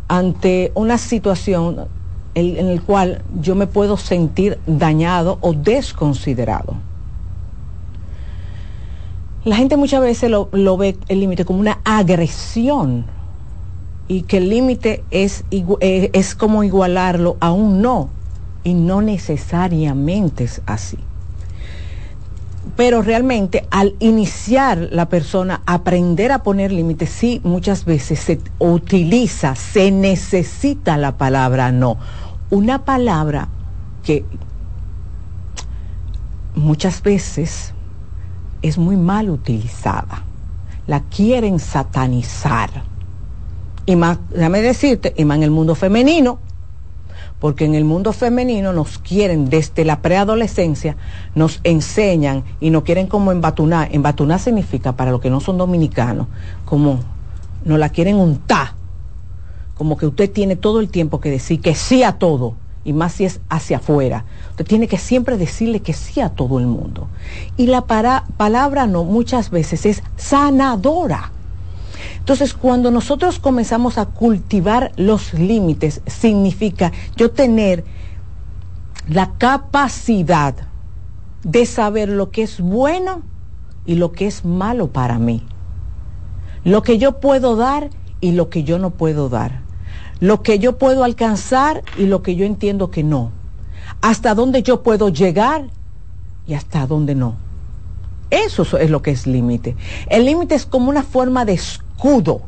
ante 0.07 0.71
una 0.75 0.97
situación 0.97 1.87
en 2.35 2.67
el 2.67 2.81
cual 2.81 3.21
yo 3.39 3.55
me 3.55 3.67
puedo 3.67 3.97
sentir 3.97 4.59
dañado 4.65 5.37
o 5.41 5.53
desconsiderado. 5.53 6.75
La 9.45 9.57
gente 9.57 9.75
muchas 9.75 10.01
veces 10.01 10.31
lo, 10.31 10.77
ve 10.77 10.97
el 11.09 11.19
límite 11.19 11.45
como 11.45 11.59
una 11.59 11.79
agresión 11.83 13.05
y 14.07 14.21
que 14.21 14.37
el 14.37 14.49
límite 14.49 15.03
es, 15.11 15.43
eh, 15.51 16.09
es 16.13 16.33
como 16.33 16.63
igualarlo 16.63 17.37
a 17.39 17.51
un 17.51 17.81
no 17.81 18.09
y 18.63 18.73
no 18.73 19.01
necesariamente 19.01 20.45
es 20.45 20.61
así. 20.65 20.97
Pero 22.75 23.01
realmente 23.01 23.67
al 23.71 23.95
iniciar 23.99 24.89
la 24.91 25.09
persona 25.09 25.61
aprender 25.65 26.31
a 26.31 26.43
poner 26.43 26.71
límites, 26.71 27.09
sí 27.09 27.41
muchas 27.43 27.85
veces 27.85 28.19
se 28.19 28.39
utiliza, 28.59 29.55
se 29.55 29.91
necesita 29.91 30.97
la 30.97 31.17
palabra 31.17 31.71
no. 31.71 31.97
Una 32.49 32.85
palabra 32.85 33.49
que 34.03 34.25
muchas 36.55 37.01
veces 37.03 37.73
es 38.61 38.77
muy 38.77 38.97
mal 38.97 39.29
utilizada. 39.29 40.23
La 40.87 41.01
quieren 41.01 41.59
satanizar. 41.59 42.69
Y 43.85 43.95
más, 43.95 44.17
déjame 44.29 44.61
decirte, 44.61 45.13
y 45.17 45.25
más 45.25 45.37
en 45.37 45.43
el 45.43 45.51
mundo 45.51 45.75
femenino, 45.75 46.39
porque 47.43 47.65
en 47.65 47.75
el 47.75 47.83
mundo 47.83 48.13
femenino 48.13 48.71
nos 48.71 48.99
quieren 48.99 49.49
desde 49.49 49.83
la 49.83 49.99
preadolescencia, 49.99 50.95
nos 51.35 51.59
enseñan 51.65 52.45
y 52.61 52.69
nos 52.69 52.83
quieren 52.83 53.07
como 53.07 53.33
embatunar. 53.33 53.89
Embatunar 53.91 54.39
significa, 54.39 54.93
para 54.93 55.11
los 55.11 55.19
que 55.19 55.29
no 55.29 55.41
son 55.41 55.57
dominicanos, 55.57 56.27
como 56.63 57.01
nos 57.65 57.79
la 57.79 57.89
quieren 57.89 58.15
untar, 58.15 58.75
como 59.75 59.97
que 59.97 60.05
usted 60.05 60.31
tiene 60.31 60.55
todo 60.55 60.79
el 60.79 60.87
tiempo 60.87 61.19
que 61.19 61.29
decir 61.29 61.59
que 61.59 61.75
sí 61.75 62.01
a 62.03 62.13
todo, 62.13 62.55
y 62.85 62.93
más 62.93 63.11
si 63.11 63.25
es 63.25 63.41
hacia 63.49 63.75
afuera. 63.75 64.23
Usted 64.51 64.65
tiene 64.65 64.87
que 64.87 64.97
siempre 64.97 65.35
decirle 65.35 65.81
que 65.81 65.91
sí 65.91 66.21
a 66.21 66.29
todo 66.29 66.59
el 66.59 66.67
mundo. 66.67 67.09
Y 67.57 67.67
la 67.67 67.81
palabra 67.81 68.87
no 68.87 69.03
muchas 69.03 69.49
veces 69.49 69.85
es 69.85 70.01
sanadora. 70.15 71.33
Entonces, 72.19 72.53
cuando 72.53 72.91
nosotros 72.91 73.39
comenzamos 73.39 73.97
a 73.97 74.05
cultivar 74.05 74.91
los 74.95 75.33
límites, 75.33 76.01
significa 76.07 76.91
yo 77.15 77.31
tener 77.31 77.83
la 79.07 79.33
capacidad 79.37 80.55
de 81.43 81.65
saber 81.65 82.09
lo 82.09 82.31
que 82.31 82.43
es 82.43 82.61
bueno 82.61 83.21
y 83.85 83.95
lo 83.95 84.11
que 84.11 84.27
es 84.27 84.45
malo 84.45 84.87
para 84.87 85.19
mí. 85.19 85.43
Lo 86.63 86.81
que 86.81 86.97
yo 86.97 87.19
puedo 87.19 87.55
dar 87.55 87.89
y 88.21 88.31
lo 88.31 88.49
que 88.49 88.63
yo 88.63 88.79
no 88.79 88.91
puedo 88.91 89.27
dar. 89.27 89.61
Lo 90.21 90.41
que 90.41 90.59
yo 90.59 90.77
puedo 90.77 91.03
alcanzar 91.03 91.83
y 91.97 92.05
lo 92.05 92.23
que 92.23 92.35
yo 92.35 92.45
entiendo 92.45 92.89
que 92.89 93.03
no. 93.03 93.31
Hasta 94.01 94.33
dónde 94.33 94.63
yo 94.63 94.81
puedo 94.83 95.09
llegar 95.09 95.67
y 96.47 96.53
hasta 96.53 96.87
dónde 96.87 97.15
no. 97.15 97.35
Eso 98.29 98.63
es 98.77 98.89
lo 98.89 99.01
que 99.01 99.11
es 99.11 99.27
límite. 99.27 99.75
El 100.09 100.25
límite 100.25 100.55
es 100.55 100.65
como 100.65 100.89
una 100.89 101.03
forma 101.03 101.45
de 101.45 101.59
escudo, 102.03 102.41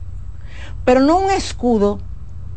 pero 0.84 1.00
no 1.00 1.18
un 1.18 1.32
escudo 1.32 2.00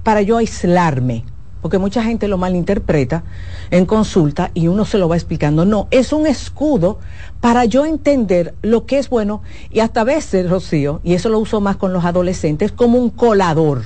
para 0.03 0.21
yo 0.23 0.37
aislarme, 0.37 1.25
porque 1.63 1.79
mucha 1.79 2.03
gente 2.03 2.27
lo 2.27 2.39
malinterpreta 2.39 3.23
en 3.71 3.87
consulta 3.87 4.51
y 4.53 4.67
uno 4.67 4.85
se 4.85 4.99
lo 4.99 5.09
va 5.09 5.15
explicando. 5.15 5.65
No, 5.65 5.87
es 5.93 6.13
un 6.13 6.27
escudo 6.27 6.99
para 7.41 7.67
yo 7.67 7.87
entender 7.87 8.57
lo 8.63 8.85
que 8.85 8.99
es 8.99 9.11
bueno 9.11 9.43
y 9.71 9.79
hasta 9.79 10.01
a 10.01 10.05
veces, 10.05 10.51
Rocío, 10.51 11.01
y 11.05 11.15
eso 11.15 11.29
lo 11.29 11.39
uso 11.39 11.61
más 11.61 11.77
con 11.77 11.93
los 11.93 12.05
adolescentes, 12.05 12.73
como 12.73 12.99
un 12.99 13.11
colador. 13.11 13.83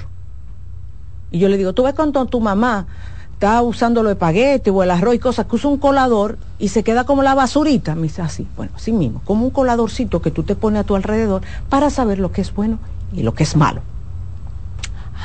Y 1.30 1.38
yo 1.38 1.50
le 1.50 1.58
digo, 1.58 1.74
tú 1.74 1.82
ves 1.82 1.92
cuando 1.92 2.24
tu 2.24 2.40
mamá 2.40 2.86
está 3.34 3.60
usando 3.60 4.02
los 4.02 4.12
espaguetis 4.12 4.72
o 4.72 4.82
el 4.82 4.90
arroz 4.90 5.16
y 5.16 5.18
cosas, 5.18 5.44
que 5.44 5.56
usa 5.56 5.68
un 5.68 5.76
colador 5.76 6.38
y 6.58 6.68
se 6.68 6.82
queda 6.82 7.04
como 7.04 7.22
la 7.22 7.34
basurita. 7.34 7.94
Me 7.94 8.04
dice 8.04 8.22
así, 8.22 8.48
bueno, 8.56 8.72
así 8.74 8.90
mismo, 8.90 9.20
como 9.26 9.44
un 9.44 9.50
coladorcito 9.50 10.22
que 10.22 10.30
tú 10.30 10.44
te 10.44 10.54
pones 10.54 10.80
a 10.80 10.84
tu 10.84 10.96
alrededor 10.96 11.42
para 11.68 11.90
saber 11.90 12.18
lo 12.18 12.32
que 12.32 12.40
es 12.40 12.54
bueno 12.54 12.78
y 13.12 13.22
lo 13.22 13.34
que 13.34 13.42
es 13.42 13.56
malo. 13.56 13.82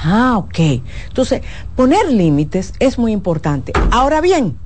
Ah, 0.04 0.38
ok. 0.38 0.60
Entonces, 1.08 1.42
poner 1.76 2.12
límites 2.12 2.74
es 2.80 3.00
muy 3.00 3.12
importante. 3.12 3.74
Ahora 3.92 4.22
bien, 4.22 4.58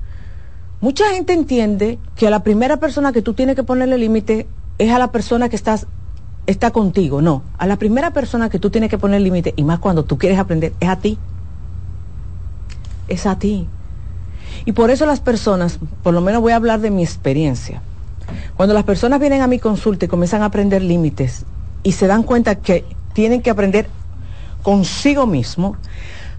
mucha 0.81 1.09
gente 1.11 1.33
entiende 1.33 1.99
que 2.15 2.27
a 2.27 2.29
la 2.29 2.43
primera 2.43 2.77
persona 2.77 3.11
que 3.11 3.21
tú 3.21 3.33
tienes 3.33 3.55
que 3.55 3.63
ponerle 3.63 3.97
límite 3.97 4.47
es 4.77 4.91
a 4.91 4.99
la 4.99 5.11
persona 5.11 5.47
que 5.47 5.55
estás 5.55 5.87
está 6.47 6.71
contigo. 6.71 7.21
No, 7.21 7.43
a 7.57 7.67
la 7.67 7.77
primera 7.77 8.11
persona 8.11 8.49
que 8.49 8.59
tú 8.59 8.69
tienes 8.69 8.89
que 8.89 8.97
poner 8.97 9.21
límite, 9.21 9.53
y 9.55 9.63
más 9.63 9.79
cuando 9.79 10.03
tú 10.03 10.17
quieres 10.17 10.39
aprender, 10.39 10.73
es 10.79 10.89
a 10.89 10.97
ti. 10.97 11.17
Es 13.07 13.25
a 13.25 13.37
ti. 13.37 13.67
Y 14.65 14.73
por 14.73 14.91
eso 14.91 15.05
las 15.05 15.19
personas, 15.19 15.79
por 16.03 16.13
lo 16.13 16.21
menos 16.21 16.41
voy 16.41 16.53
a 16.53 16.57
hablar 16.57 16.81
de 16.81 16.91
mi 16.91 17.03
experiencia, 17.03 17.81
cuando 18.55 18.73
las 18.73 18.83
personas 18.83 19.19
vienen 19.19 19.41
a 19.41 19.47
mi 19.47 19.59
consulta 19.59 20.05
y 20.05 20.07
comienzan 20.07 20.41
a 20.41 20.45
aprender 20.45 20.81
límites 20.81 21.45
y 21.83 21.93
se 21.93 22.07
dan 22.07 22.23
cuenta 22.23 22.55
que 22.55 22.85
tienen 23.13 23.41
que 23.41 23.49
aprender 23.49 23.87
consigo 24.63 25.25
mismo, 25.25 25.75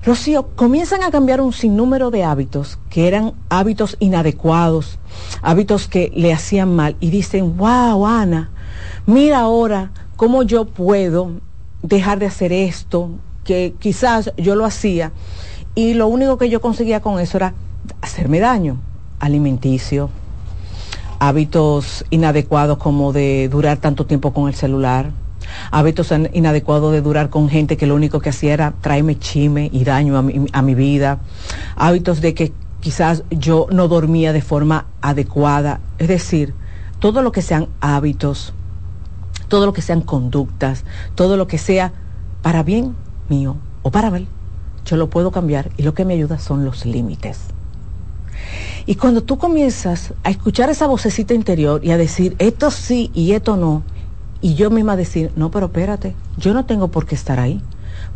Rocío, 0.05 0.49
comienzan 0.57 1.05
a 1.05 1.13
cambiar 1.13 1.41
un 1.41 1.53
sinnúmero 1.53 2.11
de 2.11 2.25
hábitos 2.25 2.77
que 2.91 3.07
eran 3.07 3.35
hábitos 3.49 3.97
inadecuados, 4.01 4.99
hábitos 5.43 5.87
que 5.87 6.11
le 6.17 6.33
hacían 6.33 6.75
mal 6.75 6.97
y 6.99 7.11
dicen, 7.11 7.57
wow, 7.57 8.05
Ana, 8.05 8.51
mira 9.07 9.39
ahora 9.39 9.93
cómo 10.17 10.43
yo 10.43 10.65
puedo 10.65 11.31
dejar 11.83 12.19
de 12.19 12.27
hacer 12.27 12.53
esto, 12.53 13.11
que 13.45 13.75
quizás 13.79 14.33
yo 14.37 14.57
lo 14.57 14.65
hacía 14.65 15.13
y 15.77 15.95
lo 15.95 16.09
único 16.09 16.37
que 16.37 16.51
yo 16.51 16.61
conseguía 16.61 17.01
con 17.01 17.21
eso 17.21 17.37
era 17.37 17.55
hacerme 18.01 18.41
daño, 18.41 18.79
alimenticio, 19.21 20.11
hábitos 21.21 22.05
inadecuados 22.11 22.79
como 22.79 23.13
de 23.13 23.49
durar 23.49 23.79
tanto 23.79 24.05
tiempo 24.05 24.33
con 24.33 24.49
el 24.49 24.55
celular, 24.57 25.13
hábitos 25.71 26.13
inadecuados 26.33 26.93
de 26.93 27.01
durar 27.01 27.31
con 27.31 27.49
gente 27.49 27.77
que 27.77 27.87
lo 27.87 27.95
único 27.95 28.21
que 28.21 28.31
hacía 28.31 28.55
era 28.55 28.75
traerme 28.81 29.19
chime 29.19 29.71
y 29.73 29.85
daño 29.85 30.17
a 30.17 30.23
mi, 30.23 30.47
a 30.53 30.63
mi 30.63 30.75
vida, 30.75 31.21
hábitos 31.77 32.21
de 32.21 32.35
que 32.35 32.53
quizás 32.81 33.23
yo 33.31 33.67
no 33.71 33.89
dormía 33.89 34.33
de 34.33 34.43
forma 34.43 34.87
adecuada, 35.01 35.81
es 35.99 36.09
decir, 36.09 36.55
todo 36.99 37.23
lo 37.23 37.33
que 37.33 37.43
sean 37.43 37.69
hábitos, 37.81 38.55
todo 39.49 39.67
lo 39.67 39.73
que 39.73 39.83
sean 39.83 40.01
conductas, 40.01 40.85
todo 41.15 41.37
lo 41.37 41.47
que 41.47 41.59
sea 41.59 41.93
para 42.43 42.63
bien 42.63 42.95
mío 43.29 43.57
o 43.83 43.91
para 43.91 44.11
mal, 44.11 44.27
yo 44.85 44.97
lo 44.97 45.11
puedo 45.11 45.31
cambiar 45.31 45.71
y 45.77 45.83
lo 45.83 45.95
que 45.95 46.05
me 46.05 46.15
ayuda 46.15 46.39
son 46.39 46.65
los 46.65 46.85
límites. 46.85 47.41
Y 48.87 48.97
cuando 48.97 49.23
tú 49.23 49.39
comienzas 49.39 50.13
a 50.25 50.31
escuchar 50.31 50.71
esa 50.71 50.87
vocecita 50.87 51.35
interior 51.35 51.85
y 51.85 51.93
a 51.93 51.97
decir 51.97 52.35
esto 52.39 52.71
sí 52.71 53.11
y 53.15 53.33
esto 53.33 53.57
no, 53.57 53.85
Y 54.43 54.55
yo 54.55 54.71
misma 54.71 54.97
decir, 54.97 55.31
no, 55.37 55.51
pero 55.53 55.67
espérate, 55.67 56.15
yo 56.37 56.53
no 56.53 56.67
tengo 56.67 56.89
por 56.89 57.07
qué 57.07 57.15
estar 57.15 57.39
ahí. 57.39 57.63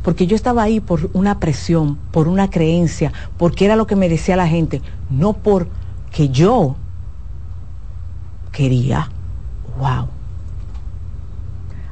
Porque 0.03 0.27
yo 0.27 0.35
estaba 0.35 0.65
ahí 0.65 0.81
por 0.81 1.09
una 1.13 1.39
presión, 1.39 1.97
por 2.11 2.27
una 2.29 2.51
creencia, 2.51 3.13
porque 3.39 3.65
era 3.65 3.77
lo 3.77 3.87
que 3.87 3.97
me 3.97 4.09
decía 4.09 4.37
la 4.37 4.49
gente, 4.49 4.83
no 5.09 5.33
porque 5.33 6.29
yo 6.31 6.77
quería. 8.53 9.09
Wow. 9.79 10.09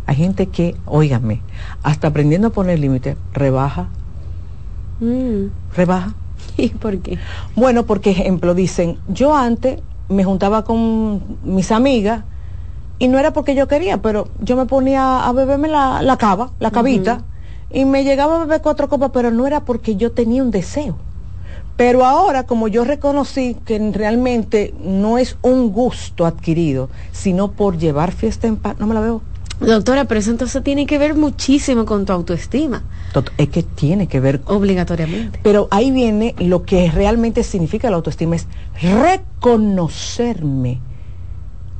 Hay 0.06 0.16
gente 0.16 0.48
que, 0.48 0.76
óigame, 0.84 1.40
hasta 1.82 2.08
aprendiendo 2.08 2.48
a 2.48 2.50
poner 2.50 2.78
límite, 2.78 3.16
rebaja. 3.32 3.88
Mm. 5.00 5.46
Rebaja. 5.76 6.14
¿Y 6.56 6.70
por 6.70 6.98
qué? 6.98 7.18
Bueno, 7.54 7.86
porque 7.86 8.10
ejemplo, 8.10 8.54
dicen, 8.54 8.98
yo 9.08 9.36
antes 9.36 9.80
me 10.08 10.24
juntaba 10.24 10.64
con 10.64 11.22
mis 11.44 11.70
amigas 11.72 12.24
y 12.98 13.08
no 13.08 13.18
era 13.18 13.32
porque 13.32 13.54
yo 13.54 13.68
quería, 13.68 14.00
pero 14.00 14.28
yo 14.40 14.56
me 14.56 14.66
ponía 14.66 15.26
a 15.26 15.32
beberme 15.32 15.68
la, 15.68 16.02
la 16.02 16.16
cava, 16.16 16.50
la 16.58 16.70
cavita, 16.70 17.22
y 17.70 17.84
me 17.84 18.04
llegaba 18.04 18.36
a 18.36 18.38
beber 18.40 18.62
cuatro 18.62 18.88
copas, 18.88 19.10
pero 19.12 19.30
no 19.30 19.46
era 19.46 19.60
porque 19.60 19.96
yo 19.96 20.12
tenía 20.12 20.42
un 20.42 20.50
deseo. 20.50 20.96
Pero 21.76 22.04
ahora, 22.04 22.44
como 22.44 22.68
yo 22.68 22.84
reconocí 22.84 23.56
que 23.64 23.78
realmente 23.92 24.72
no 24.84 25.18
es 25.18 25.36
un 25.42 25.72
gusto 25.72 26.24
adquirido, 26.24 26.88
sino 27.10 27.50
por 27.50 27.78
llevar 27.78 28.12
fiesta 28.12 28.46
en 28.46 28.56
paz, 28.56 28.76
no 28.78 28.86
me 28.86 28.94
la 28.94 29.00
veo. 29.00 29.22
Doctora, 29.60 30.04
pero 30.04 30.20
eso 30.20 30.30
entonces 30.30 30.62
tiene 30.62 30.86
que 30.86 30.98
ver 30.98 31.14
muchísimo 31.14 31.84
con 31.84 32.04
tu 32.04 32.12
autoestima. 32.12 32.84
Es 33.38 33.48
que 33.48 33.62
tiene 33.62 34.06
que 34.08 34.20
ver 34.20 34.40
Obligatoriamente. 34.46 35.40
Pero 35.42 35.68
ahí 35.70 35.90
viene 35.90 36.34
lo 36.38 36.64
que 36.64 36.90
realmente 36.90 37.42
significa 37.42 37.90
la 37.90 37.96
autoestima, 37.96 38.36
es 38.36 38.46
reconocerme, 38.82 40.80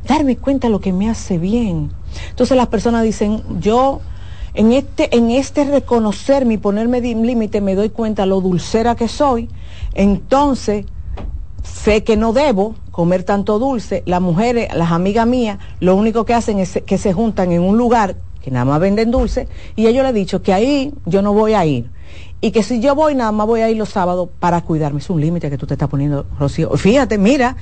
darme 0.06 0.36
cuenta 0.36 0.68
de 0.68 0.72
lo 0.72 0.80
que 0.80 0.92
me 0.92 1.08
hace 1.08 1.38
bien. 1.38 1.90
Entonces 2.30 2.56
las 2.56 2.68
personas 2.68 3.02
dicen, 3.02 3.42
yo 3.60 4.00
en 4.54 4.72
este, 4.72 5.14
en 5.16 5.30
este 5.30 5.64
reconocerme 5.64 6.54
y 6.54 6.58
ponerme 6.58 7.00
límite 7.00 7.60
me 7.60 7.74
doy 7.74 7.90
cuenta 7.90 8.26
lo 8.26 8.40
dulcera 8.40 8.94
que 8.94 9.08
soy, 9.08 9.48
entonces 9.94 10.86
sé 11.62 12.04
que 12.04 12.16
no 12.16 12.32
debo 12.32 12.76
comer 12.90 13.24
tanto 13.24 13.58
dulce. 13.58 14.02
Las 14.06 14.20
mujeres, 14.20 14.72
las 14.74 14.92
amigas 14.92 15.26
mías, 15.26 15.58
lo 15.80 15.96
único 15.96 16.24
que 16.24 16.34
hacen 16.34 16.58
es 16.58 16.80
que 16.86 16.98
se 16.98 17.12
juntan 17.12 17.52
en 17.52 17.62
un 17.62 17.76
lugar 17.76 18.16
que 18.42 18.50
nada 18.50 18.66
más 18.66 18.78
venden 18.78 19.10
dulce 19.10 19.48
y 19.74 19.86
ellos 19.86 20.04
le 20.04 20.10
he 20.10 20.12
dicho 20.12 20.42
que 20.42 20.52
ahí 20.52 20.92
yo 21.06 21.22
no 21.22 21.32
voy 21.32 21.54
a 21.54 21.64
ir. 21.64 21.90
Y 22.40 22.50
que 22.50 22.62
si 22.62 22.78
yo 22.78 22.94
voy, 22.94 23.14
nada 23.14 23.32
más 23.32 23.46
voy 23.46 23.62
a 23.62 23.70
ir 23.70 23.78
los 23.78 23.88
sábados 23.88 24.28
para 24.38 24.60
cuidarme. 24.60 25.00
Es 25.00 25.08
un 25.08 25.18
límite 25.18 25.48
que 25.48 25.56
tú 25.56 25.66
te 25.66 25.74
estás 25.74 25.88
poniendo, 25.88 26.26
Rocío. 26.38 26.70
Fíjate, 26.76 27.16
mira, 27.16 27.56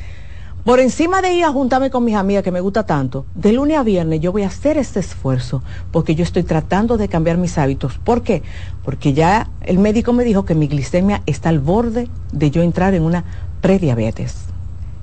por 0.64 0.78
encima 0.78 1.22
de 1.22 1.34
ir 1.34 1.44
a 1.44 1.52
juntarme 1.52 1.90
con 1.90 2.04
mis 2.04 2.14
amigas 2.14 2.44
que 2.44 2.52
me 2.52 2.60
gusta 2.60 2.84
tanto, 2.84 3.26
de 3.34 3.52
lunes 3.52 3.76
a 3.76 3.82
viernes 3.82 4.20
yo 4.20 4.30
voy 4.30 4.42
a 4.42 4.46
hacer 4.46 4.78
este 4.78 5.00
esfuerzo 5.00 5.62
porque 5.90 6.14
yo 6.14 6.22
estoy 6.22 6.44
tratando 6.44 6.96
de 6.96 7.08
cambiar 7.08 7.36
mis 7.36 7.58
hábitos. 7.58 7.98
¿Por 7.98 8.22
qué? 8.22 8.42
Porque 8.84 9.12
ya 9.12 9.50
el 9.62 9.78
médico 9.78 10.12
me 10.12 10.22
dijo 10.22 10.44
que 10.44 10.54
mi 10.54 10.68
glicemia 10.68 11.22
está 11.26 11.48
al 11.48 11.58
borde 11.58 12.08
de 12.30 12.50
yo 12.50 12.62
entrar 12.62 12.94
en 12.94 13.02
una 13.02 13.24
prediabetes. 13.60 14.36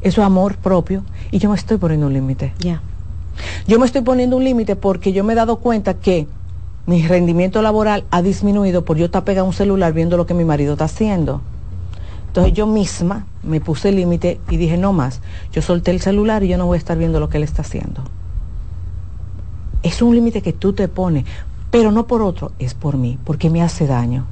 Eso 0.01 0.21
es 0.21 0.25
amor 0.25 0.55
propio 0.55 1.03
y 1.29 1.39
yo 1.39 1.49
me 1.49 1.55
estoy 1.55 1.77
poniendo 1.77 2.07
un 2.07 2.13
límite. 2.13 2.53
Ya. 2.59 2.81
Yo 3.67 3.79
me 3.79 3.85
estoy 3.85 4.01
poniendo 4.01 4.37
un 4.37 4.45
límite 4.45 4.77
porque 4.77 5.11
yo 5.11 5.25
me 5.25 5.33
he 5.33 5.35
dado 5.35 5.57
cuenta 5.57 5.95
que 5.95 6.27
mi 6.85 7.05
rendimiento 7.05 7.61
laboral 7.61 8.05
ha 8.11 8.21
disminuido 8.21 8.85
por 8.85 8.97
yo 8.97 9.05
estar 9.05 9.23
pegada 9.23 9.41
a 9.41 9.47
un 9.47 9.53
celular 9.53 9.91
viendo 9.91 10.15
lo 10.15 10.25
que 10.25 10.33
mi 10.33 10.45
marido 10.45 10.73
está 10.73 10.85
haciendo. 10.85 11.41
Entonces 12.29 12.53
yo 12.53 12.67
misma 12.67 13.25
me 13.41 13.59
puse 13.59 13.89
el 13.89 13.95
límite 13.95 14.39
y 14.51 14.57
dije, 14.57 14.77
no 14.77 14.93
más, 14.93 15.19
yo 15.51 15.63
solté 15.63 15.89
el 15.89 15.99
celular 15.99 16.43
y 16.43 16.47
yo 16.47 16.59
no 16.59 16.67
voy 16.67 16.75
a 16.75 16.77
estar 16.77 16.95
viendo 16.95 17.19
lo 17.19 17.27
que 17.27 17.37
él 17.37 17.43
está 17.43 17.63
haciendo. 17.63 18.03
Es 19.81 20.03
un 20.03 20.13
límite 20.13 20.43
que 20.43 20.53
tú 20.53 20.73
te 20.73 20.87
pones, 20.87 21.25
pero 21.71 21.91
no 21.91 22.05
por 22.05 22.21
otro, 22.21 22.51
es 22.59 22.75
por 22.75 22.97
mí, 22.97 23.17
porque 23.23 23.49
me 23.49 23.63
hace 23.63 23.87
daño. 23.87 24.27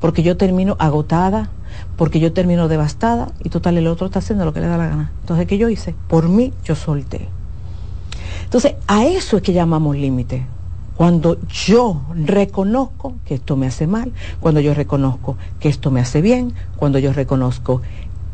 Porque 0.00 0.22
yo 0.22 0.36
termino 0.36 0.76
agotada, 0.78 1.50
porque 1.96 2.20
yo 2.20 2.32
termino 2.32 2.68
devastada 2.68 3.32
y 3.42 3.48
total 3.48 3.78
el 3.78 3.88
otro 3.88 4.06
está 4.06 4.20
haciendo 4.20 4.44
lo 4.44 4.52
que 4.52 4.60
le 4.60 4.68
da 4.68 4.76
la 4.76 4.86
gana. 4.86 5.12
Entonces, 5.22 5.48
¿qué 5.48 5.58
yo 5.58 5.68
hice? 5.68 5.96
Por 6.06 6.28
mí 6.28 6.52
yo 6.62 6.76
solté. 6.76 7.28
Entonces, 8.44 8.76
a 8.86 9.04
eso 9.06 9.38
es 9.38 9.42
que 9.42 9.52
llamamos 9.52 9.96
límite. 9.96 10.46
Cuando 10.98 11.38
yo 11.46 12.02
reconozco 12.12 13.14
que 13.24 13.34
esto 13.34 13.56
me 13.56 13.68
hace 13.68 13.86
mal, 13.86 14.12
cuando 14.40 14.58
yo 14.58 14.74
reconozco 14.74 15.36
que 15.60 15.68
esto 15.68 15.92
me 15.92 16.00
hace 16.00 16.20
bien, 16.20 16.54
cuando 16.74 16.98
yo 16.98 17.12
reconozco 17.12 17.82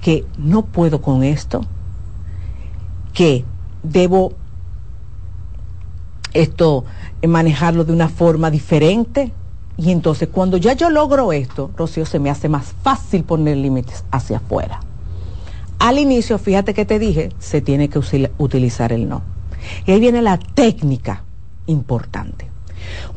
que 0.00 0.24
no 0.38 0.64
puedo 0.64 1.03
con 1.03 1.24
esto, 1.24 1.61
que 3.12 3.44
debo 3.83 4.33
esto 6.33 6.87
eh, 7.20 7.27
manejarlo 7.27 7.85
de 7.85 7.92
una 7.92 8.09
forma 8.09 8.50
diferente. 8.50 9.31
Y 9.77 9.90
entonces 9.90 10.31
cuando 10.33 10.57
ya 10.57 10.72
yo 10.72 10.88
logro 10.88 11.35
esto, 11.35 11.70
Rocío, 11.77 12.07
se 12.07 12.18
me 12.18 12.31
hace 12.31 12.48
más 12.48 12.72
fácil 12.83 13.24
poner 13.24 13.59
límites 13.59 14.07
hacia 14.11 14.38
afuera. 14.38 14.81
Al 15.81 15.98
inicio, 15.98 16.38
fíjate 16.38 16.72
que 16.72 16.87
te 16.87 16.98
dije, 16.98 17.29
se 17.38 17.61
tiene 17.61 17.90
que 17.90 18.00
utilizar 18.38 18.90
el 18.90 19.07
no. 19.07 19.20
Y 19.85 19.92
ahí 19.92 20.00
viene 20.00 20.22
la 20.22 20.38
técnica 20.38 21.24
importante. 21.66 22.54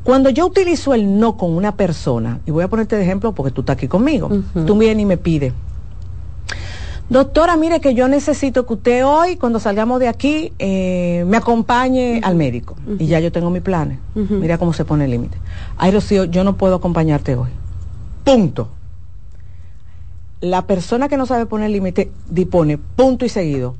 Cuando 0.03 0.30
yo 0.30 0.45
utilizo 0.45 0.93
el 0.93 1.19
no 1.19 1.38
con 1.38 1.51
una 1.51 1.75
persona, 1.75 2.39
y 2.45 2.51
voy 2.51 2.63
a 2.63 2.67
ponerte 2.67 2.95
de 2.95 3.03
ejemplo 3.03 3.34
porque 3.34 3.51
tú 3.51 3.62
estás 3.62 3.75
aquí 3.75 3.88
conmigo, 3.88 4.30
tú 4.65 4.77
vienes 4.77 5.03
y 5.03 5.06
me 5.06 5.17
pides, 5.17 5.53
doctora, 7.10 7.56
mire 7.56 7.80
que 7.80 7.93
yo 7.93 8.08
necesito 8.08 8.65
que 8.65 8.73
usted 8.73 9.06
hoy, 9.06 9.38
cuando 9.38 9.60
salgamos 9.60 9.99
de 9.99 10.08
aquí, 10.08 10.53
eh, 10.60 11.23
me 11.27 11.38
acompañe 11.38 12.19
al 12.23 12.36
médico. 12.36 12.75
Y 12.99 13.08
ya 13.08 13.19
yo 13.19 13.32
tengo 13.32 13.49
mis 13.49 13.62
planes. 13.62 13.99
Mira 14.15 14.58
cómo 14.58 14.73
se 14.73 14.86
pone 14.86 15.06
el 15.06 15.12
límite. 15.12 15.38
Ay, 15.77 15.91
Rocío, 15.91 16.25
yo 16.25 16.43
no 16.43 16.58
puedo 16.58 16.75
acompañarte 16.75 17.36
hoy. 17.36 17.49
Punto. 18.23 18.69
La 20.41 20.67
persona 20.67 21.08
que 21.08 21.17
no 21.17 21.25
sabe 21.25 21.45
poner 21.45 21.69
límite 21.71 22.12
dispone 22.30 22.77
punto 22.77 23.25
y 23.25 23.30
seguido. 23.30 23.75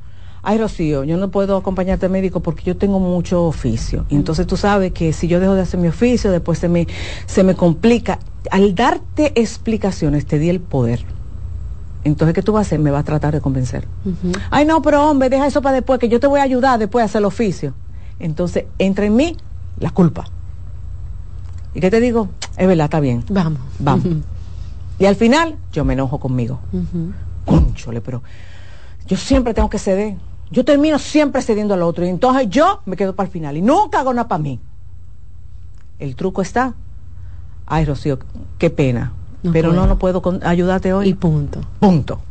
Ay, 0.50 0.60
Rocío, 0.60 1.04
yo 1.04 1.18
no 1.18 1.30
puedo 1.30 1.58
acompañarte 1.58 2.06
al 2.06 2.12
médico 2.14 2.40
porque 2.40 2.64
yo 2.64 2.78
tengo 2.78 3.02
mucho 3.02 3.44
oficio. 3.44 4.06
Y 4.08 4.16
entonces 4.16 4.48
tú 4.48 4.56
sabes 4.56 4.94
que 4.94 5.12
si 5.12 5.28
yo 5.28 5.42
dejo 5.42 5.56
de 5.56 5.62
hacer 5.62 5.78
mi 5.78 5.90
oficio, 5.90 6.32
después 6.32 6.58
se 6.58 6.70
me, 6.70 6.88
se 7.26 7.44
me 7.44 7.54
complica. 7.54 8.20
Al 8.50 8.74
darte 8.74 9.34
explicaciones, 9.36 10.26
te 10.26 10.40
di 10.40 10.50
el 10.50 10.62
poder. 10.62 11.04
Entonces, 12.06 12.34
¿qué 12.34 12.42
tú 12.42 12.54
vas 12.54 12.60
a 12.60 12.68
hacer? 12.68 12.80
Me 12.80 12.92
vas 12.92 13.02
a 13.02 13.04
tratar 13.04 13.34
de 13.34 13.42
convencer. 13.42 13.90
Ay, 14.50 14.64
no, 14.64 14.82
pero 14.82 15.10
hombre, 15.10 15.30
deja 15.30 15.48
eso 15.48 15.62
para 15.62 15.76
después, 15.76 16.00
que 16.00 16.08
yo 16.08 16.22
te 16.22 16.28
voy 16.28 16.40
a 16.40 16.44
ayudar 16.44 16.80
después 16.80 17.04
a 17.04 17.08
hacer 17.08 17.20
el 17.20 17.26
oficio. 17.26 17.74
Entonces, 18.18 18.68
entra 18.80 19.06
en 19.06 19.18
mí 19.18 19.36
la 19.82 19.90
culpa. 19.90 20.24
¿Y 21.74 21.82
qué 21.82 21.92
te 21.92 22.00
digo? 22.00 22.30
Es 22.56 22.68
verdad, 22.70 22.86
está 22.86 23.02
bien. 23.02 23.26
Vamos. 23.30 23.60
Vamos. 23.80 24.06
Y 24.98 25.08
al 25.08 25.18
final, 25.18 25.58
yo 25.74 25.84
me 25.84 25.92
enojo 25.92 26.22
conmigo. 26.22 26.62
Cónchole, 27.44 28.00
pero 28.00 28.24
yo 29.08 29.18
siempre 29.18 29.54
tengo 29.54 29.70
que 29.70 29.80
ceder. 29.80 30.16
Yo 30.52 30.64
termino 30.66 30.98
siempre 31.00 31.42
cediendo 31.42 31.74
al 31.74 31.82
otro. 31.84 32.06
Y 32.06 32.10
entonces 32.10 32.50
yo 32.50 32.82
me 32.86 32.96
quedo 32.96 33.16
para 33.16 33.28
el 33.28 33.34
final. 33.34 33.58
Y 33.58 33.62
nunca 33.62 34.00
hago 34.00 34.14
nada 34.14 34.28
para 34.28 34.42
mí. 34.42 34.60
El 36.00 36.16
truco 36.16 36.42
está. 36.42 36.74
Ay, 37.66 37.86
Rocío, 37.86 38.20
qué 38.58 38.70
pena. 38.70 39.14
No 39.44 39.52
pero 39.52 39.70
puedo. 39.70 39.82
no, 39.82 39.88
no 39.88 40.00
puedo 40.00 40.22
con- 40.22 40.46
ayudarte 40.46 40.94
hoy. 40.94 41.10
Y 41.10 41.14
punto. 41.14 41.62
Punto. 41.80 42.22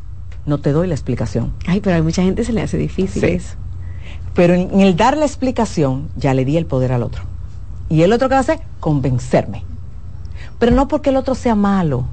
No 0.47 0.59
te 0.59 0.73
doy 0.73 0.87
la 0.87 0.95
explicación. 0.95 1.53
Ay, 1.67 1.81
pero 1.81 1.97
a 1.97 2.03
mucha 2.03 2.23
gente 2.23 2.45
se 2.45 2.53
le 2.53 2.63
hace 2.63 2.79
difícil 2.79 3.21
Sí. 3.23 3.27
eso. 3.29 3.57
Pero 4.35 4.55
en, 4.55 4.71
en 4.73 4.81
el 4.81 4.97
dar 4.97 5.17
la 5.17 5.25
explicación, 5.27 6.09
ya 6.17 6.33
le 6.35 6.45
di 6.45 6.57
el 6.57 6.67
poder 6.67 6.93
al 6.93 7.03
otro. 7.03 7.23
Y 7.89 8.03
el 8.03 8.13
otro 8.13 8.29
que 8.29 8.35
hacer, 8.37 8.61
convencerme. 8.81 9.65
Pero 10.59 10.75
no 10.75 10.89
porque 10.89 11.11
el 11.11 11.17
otro 11.17 11.35
sea 11.35 11.55
malo. 11.55 12.05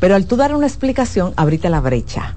Pero 0.00 0.14
al 0.14 0.26
tú 0.26 0.36
dar 0.36 0.54
una 0.54 0.66
explicación, 0.66 1.32
abrite 1.36 1.68
la 1.70 1.80
brecha. 1.80 2.34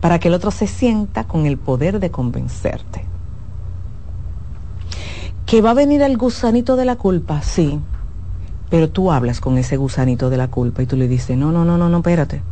Para 0.00 0.18
que 0.18 0.28
el 0.28 0.34
otro 0.34 0.50
se 0.50 0.66
sienta 0.66 1.24
con 1.24 1.46
el 1.46 1.58
poder 1.58 2.00
de 2.00 2.10
convencerte. 2.10 3.04
Que 5.46 5.62
va 5.62 5.70
a 5.70 5.74
venir 5.74 6.02
el 6.02 6.16
gusanito 6.16 6.76
de 6.76 6.84
la 6.84 6.96
culpa, 6.96 7.42
sí. 7.42 7.80
Pero 8.68 8.90
tú 8.90 9.12
hablas 9.12 9.40
con 9.40 9.58
ese 9.58 9.76
gusanito 9.76 10.28
de 10.28 10.36
la 10.36 10.48
culpa 10.48 10.82
y 10.82 10.86
tú 10.86 10.96
le 10.96 11.08
dices, 11.08 11.36
no, 11.36 11.52
no, 11.52 11.64
no, 11.64 11.78
no, 11.78 11.88
no, 11.88 11.98
espérate. 11.98 12.42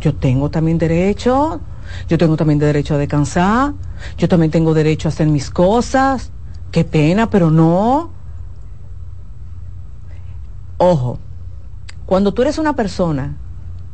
Yo 0.00 0.14
tengo 0.14 0.50
también 0.50 0.78
derecho, 0.78 1.60
yo 2.08 2.18
tengo 2.18 2.36
también 2.36 2.58
derecho 2.58 2.94
a 2.94 2.98
descansar, 2.98 3.74
yo 4.16 4.28
también 4.28 4.50
tengo 4.50 4.74
derecho 4.74 5.08
a 5.08 5.10
hacer 5.10 5.28
mis 5.28 5.50
cosas. 5.50 6.32
Qué 6.72 6.84
pena, 6.84 7.30
pero 7.30 7.50
no. 7.50 8.10
Ojo, 10.78 11.18
cuando 12.06 12.32
tú 12.32 12.42
eres 12.42 12.58
una 12.58 12.74
persona 12.74 13.36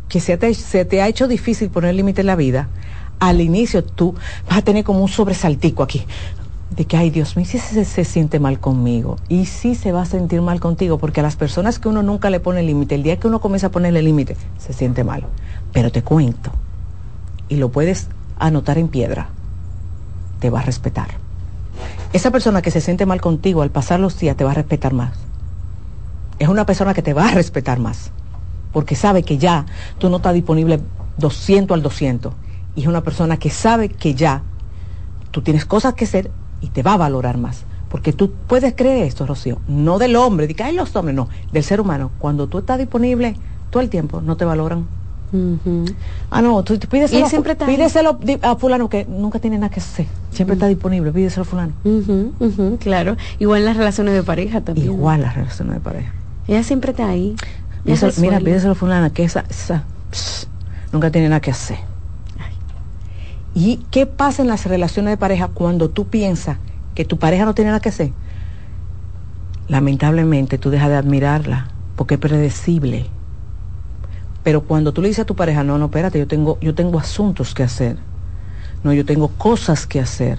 que 0.08 0.20
se 0.20 0.36
te, 0.36 1.02
ha 1.02 1.08
hecho 1.08 1.28
difícil 1.28 1.70
poner 1.70 1.94
límite 1.94 2.20
en 2.20 2.28
la 2.28 2.36
vida, 2.36 2.68
al 3.18 3.40
inicio 3.40 3.82
tú 3.82 4.14
vas 4.48 4.58
a 4.58 4.62
tener 4.62 4.84
como 4.84 5.00
un 5.00 5.08
sobresaltico 5.08 5.82
aquí. 5.82 6.04
De 6.70 6.84
que, 6.84 6.96
ay 6.96 7.10
Dios 7.10 7.36
mío, 7.36 7.46
si 7.46 7.58
se, 7.58 7.84
se 7.84 8.04
siente 8.04 8.40
mal 8.40 8.58
conmigo. 8.60 9.16
Y 9.28 9.46
sí 9.46 9.74
se 9.74 9.92
va 9.92 10.02
a 10.02 10.06
sentir 10.06 10.42
mal 10.42 10.60
contigo, 10.60 10.98
porque 10.98 11.20
a 11.20 11.22
las 11.22 11.36
personas 11.36 11.78
que 11.78 11.88
uno 11.88 12.02
nunca 12.02 12.28
le 12.28 12.40
pone 12.40 12.62
límite, 12.62 12.96
el 12.96 13.02
día 13.02 13.18
que 13.18 13.28
uno 13.28 13.40
comienza 13.40 13.68
a 13.68 13.70
ponerle 13.70 14.02
límite, 14.02 14.36
se 14.58 14.72
siente 14.72 15.04
mal. 15.04 15.24
Pero 15.72 15.90
te 15.90 16.02
cuento, 16.02 16.50
y 17.48 17.56
lo 17.56 17.70
puedes 17.70 18.08
anotar 18.38 18.78
en 18.78 18.88
piedra, 18.88 19.28
te 20.40 20.50
va 20.50 20.60
a 20.60 20.62
respetar. 20.62 21.08
esa 22.12 22.30
persona 22.30 22.62
que 22.62 22.70
se 22.70 22.80
siente 22.80 23.04
mal 23.06 23.20
contigo 23.20 23.62
al 23.62 23.70
pasar 23.70 24.00
los 24.00 24.18
días 24.18 24.36
te 24.36 24.44
va 24.44 24.52
a 24.52 24.54
respetar 24.54 24.92
más. 24.92 25.12
Es 26.38 26.48
una 26.48 26.66
persona 26.66 26.94
que 26.94 27.02
te 27.02 27.14
va 27.14 27.28
a 27.28 27.30
respetar 27.30 27.78
más, 27.78 28.10
porque 28.76 28.94
sabe 28.94 29.22
que 29.22 29.38
ya 29.38 29.64
tú 29.96 30.10
no 30.10 30.18
estás 30.18 30.34
disponible 30.34 30.80
200 31.16 31.74
al 31.74 31.82
200. 31.82 32.34
Y 32.74 32.82
es 32.82 32.86
una 32.86 33.02
persona 33.02 33.38
que 33.38 33.48
sabe 33.48 33.88
que 33.88 34.14
ya 34.14 34.42
tú 35.30 35.40
tienes 35.40 35.64
cosas 35.64 35.94
que 35.94 36.04
hacer 36.04 36.30
y 36.60 36.66
te 36.66 36.82
va 36.82 36.92
a 36.92 36.96
valorar 36.98 37.38
más. 37.38 37.64
Porque 37.88 38.12
tú 38.12 38.32
puedes 38.46 38.74
creer 38.74 39.06
esto, 39.06 39.24
Rocío, 39.24 39.60
no 39.66 39.98
del 39.98 40.14
hombre, 40.14 40.46
de 40.46 40.52
que 40.52 40.62
hay 40.62 40.74
los 40.74 40.94
hombres, 40.94 41.16
no, 41.16 41.30
del 41.52 41.64
ser 41.64 41.80
humano. 41.80 42.10
Cuando 42.18 42.48
tú 42.48 42.58
estás 42.58 42.76
disponible 42.76 43.36
todo 43.70 43.82
el 43.82 43.88
tiempo, 43.88 44.20
no 44.20 44.36
te 44.36 44.44
valoran. 44.44 44.84
Ah, 46.30 46.42
no, 46.42 46.62
tú 46.62 46.78
pídeselo, 46.78 47.30
siempre 47.30 47.52
está 47.52 47.64
pídeselo 47.64 48.18
a 48.42 48.56
fulano 48.56 48.90
que 48.90 49.06
nunca 49.06 49.38
tiene 49.38 49.56
nada 49.56 49.70
que 49.70 49.80
hacer. 49.80 50.04
Siempre 50.32 50.52
está 50.52 50.66
disponible, 50.66 51.12
pídeselo 51.12 51.44
a 51.44 51.46
fulano. 51.46 51.72
Claro. 52.78 53.16
Igual 53.38 53.60
en 53.60 53.64
las 53.64 53.78
relaciones 53.78 54.12
de 54.12 54.22
pareja 54.22 54.60
también. 54.60 54.88
Igual 54.88 55.22
las 55.22 55.34
relaciones 55.34 55.72
de 55.76 55.80
pareja. 55.80 56.12
Ella 56.46 56.62
siempre 56.62 56.90
está 56.90 57.08
ahí. 57.08 57.34
Eso- 57.86 58.12
mira, 58.20 58.40
pídeselo 58.40 58.72
a 58.72 58.74
fulana 58.74 59.10
que 59.10 59.24
esa, 59.24 59.44
esa 59.48 59.84
pss, 60.10 60.48
nunca 60.92 61.10
tiene 61.10 61.28
nada 61.28 61.40
que 61.40 61.50
hacer. 61.50 61.78
¿Y 63.54 63.86
qué 63.90 64.06
pasa 64.06 64.42
en 64.42 64.48
las 64.48 64.66
relaciones 64.66 65.12
de 65.12 65.16
pareja 65.16 65.48
cuando 65.48 65.88
tú 65.88 66.08
piensas 66.08 66.58
que 66.94 67.04
tu 67.04 67.18
pareja 67.18 67.44
no 67.44 67.54
tiene 67.54 67.70
nada 67.70 67.80
que 67.80 67.88
hacer? 67.88 68.12
Lamentablemente 69.68 70.58
tú 70.58 70.70
dejas 70.70 70.90
de 70.90 70.96
admirarla 70.96 71.68
porque 71.96 72.14
es 72.14 72.20
predecible. 72.20 73.06
Pero 74.42 74.60
cuando 74.62 74.92
tú 74.92 75.02
le 75.02 75.08
dices 75.08 75.22
a 75.22 75.26
tu 75.26 75.34
pareja, 75.34 75.64
no, 75.64 75.78
no, 75.78 75.86
espérate, 75.86 76.18
yo 76.18 76.26
tengo, 76.28 76.58
yo 76.60 76.74
tengo 76.74 76.98
asuntos 76.98 77.54
que 77.54 77.62
hacer. 77.64 77.98
No, 78.84 78.92
yo 78.92 79.04
tengo 79.04 79.28
cosas 79.28 79.86
que 79.86 79.98
hacer. 80.00 80.38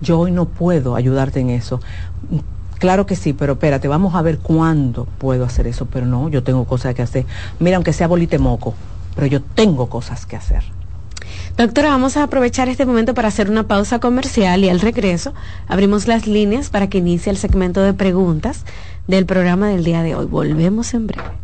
Yo 0.00 0.18
hoy 0.18 0.32
no 0.32 0.46
puedo 0.46 0.96
ayudarte 0.96 1.40
en 1.40 1.50
eso. 1.50 1.80
Claro 2.78 3.06
que 3.06 3.16
sí, 3.16 3.32
pero 3.32 3.54
espérate, 3.54 3.88
vamos 3.88 4.14
a 4.14 4.22
ver 4.22 4.38
cuándo 4.38 5.06
puedo 5.18 5.44
hacer 5.44 5.66
eso. 5.66 5.86
Pero 5.86 6.06
no, 6.06 6.28
yo 6.28 6.42
tengo 6.42 6.64
cosas 6.64 6.94
que 6.94 7.02
hacer. 7.02 7.26
Mira, 7.58 7.76
aunque 7.76 7.92
sea 7.92 8.06
bolite 8.06 8.38
moco, 8.38 8.74
pero 9.14 9.26
yo 9.26 9.40
tengo 9.42 9.88
cosas 9.88 10.26
que 10.26 10.36
hacer. 10.36 10.64
Doctora, 11.56 11.90
vamos 11.90 12.16
a 12.16 12.24
aprovechar 12.24 12.68
este 12.68 12.84
momento 12.84 13.14
para 13.14 13.28
hacer 13.28 13.48
una 13.48 13.68
pausa 13.68 14.00
comercial 14.00 14.64
y 14.64 14.68
al 14.68 14.80
regreso 14.80 15.34
abrimos 15.68 16.08
las 16.08 16.26
líneas 16.26 16.68
para 16.68 16.88
que 16.88 16.98
inicie 16.98 17.30
el 17.30 17.38
segmento 17.38 17.80
de 17.80 17.94
preguntas 17.94 18.64
del 19.06 19.24
programa 19.24 19.68
del 19.68 19.84
día 19.84 20.02
de 20.02 20.16
hoy. 20.16 20.26
Volvemos 20.26 20.94
en 20.94 21.06
breve. 21.06 21.43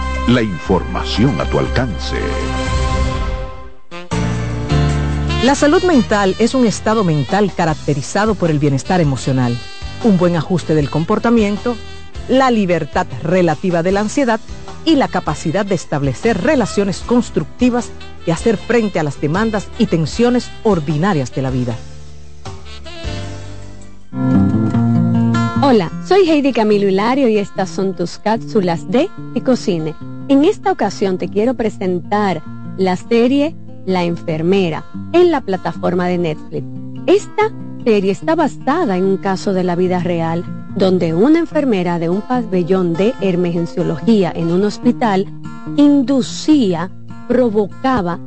La 0.27 0.43
información 0.43 1.41
a 1.41 1.45
tu 1.45 1.57
alcance. 1.57 2.15
La 5.43 5.55
salud 5.55 5.81
mental 5.83 6.35
es 6.37 6.53
un 6.53 6.67
estado 6.67 7.03
mental 7.03 7.51
caracterizado 7.51 8.35
por 8.35 8.51
el 8.51 8.59
bienestar 8.59 9.01
emocional, 9.01 9.57
un 10.03 10.19
buen 10.19 10.35
ajuste 10.35 10.75
del 10.75 10.91
comportamiento, 10.91 11.75
la 12.29 12.51
libertad 12.51 13.07
relativa 13.23 13.81
de 13.81 13.91
la 13.91 14.01
ansiedad 14.01 14.39
y 14.85 14.95
la 14.95 15.07
capacidad 15.07 15.65
de 15.65 15.73
establecer 15.75 16.39
relaciones 16.39 16.99
constructivas 16.99 17.89
y 18.25 18.31
hacer 18.31 18.57
frente 18.57 18.99
a 18.99 19.03
las 19.03 19.19
demandas 19.19 19.67
y 19.79 19.87
tensiones 19.87 20.51
ordinarias 20.63 21.33
de 21.33 21.41
la 21.41 21.49
vida. 21.49 21.75
Hola, 25.63 25.91
soy 26.07 26.29
Heidi 26.29 26.53
Camilo 26.53 26.87
Hilario 26.87 27.27
y 27.27 27.37
estas 27.37 27.69
son 27.69 27.95
tus 27.95 28.17
cápsulas 28.19 28.89
de 28.91 29.09
Ecocine. 29.35 29.95
En 30.31 30.45
esta 30.45 30.71
ocasión 30.71 31.17
te 31.17 31.27
quiero 31.27 31.55
presentar 31.55 32.41
la 32.77 32.95
serie 32.95 33.53
La 33.85 34.05
enfermera 34.05 34.85
en 35.11 35.29
la 35.29 35.41
plataforma 35.41 36.07
de 36.07 36.17
Netflix. 36.17 36.65
Esta 37.05 37.51
serie 37.83 38.13
está 38.13 38.35
basada 38.35 38.95
en 38.95 39.03
un 39.03 39.17
caso 39.17 39.51
de 39.51 39.65
la 39.65 39.75
vida 39.75 39.99
real 39.99 40.45
donde 40.77 41.13
una 41.13 41.39
enfermera 41.39 41.99
de 41.99 42.07
un 42.07 42.21
pabellón 42.21 42.93
de 42.93 43.13
emergenciología 43.19 44.31
en 44.33 44.53
un 44.53 44.63
hospital 44.63 45.27
inducía, 45.75 46.89
provocaba 47.27 48.17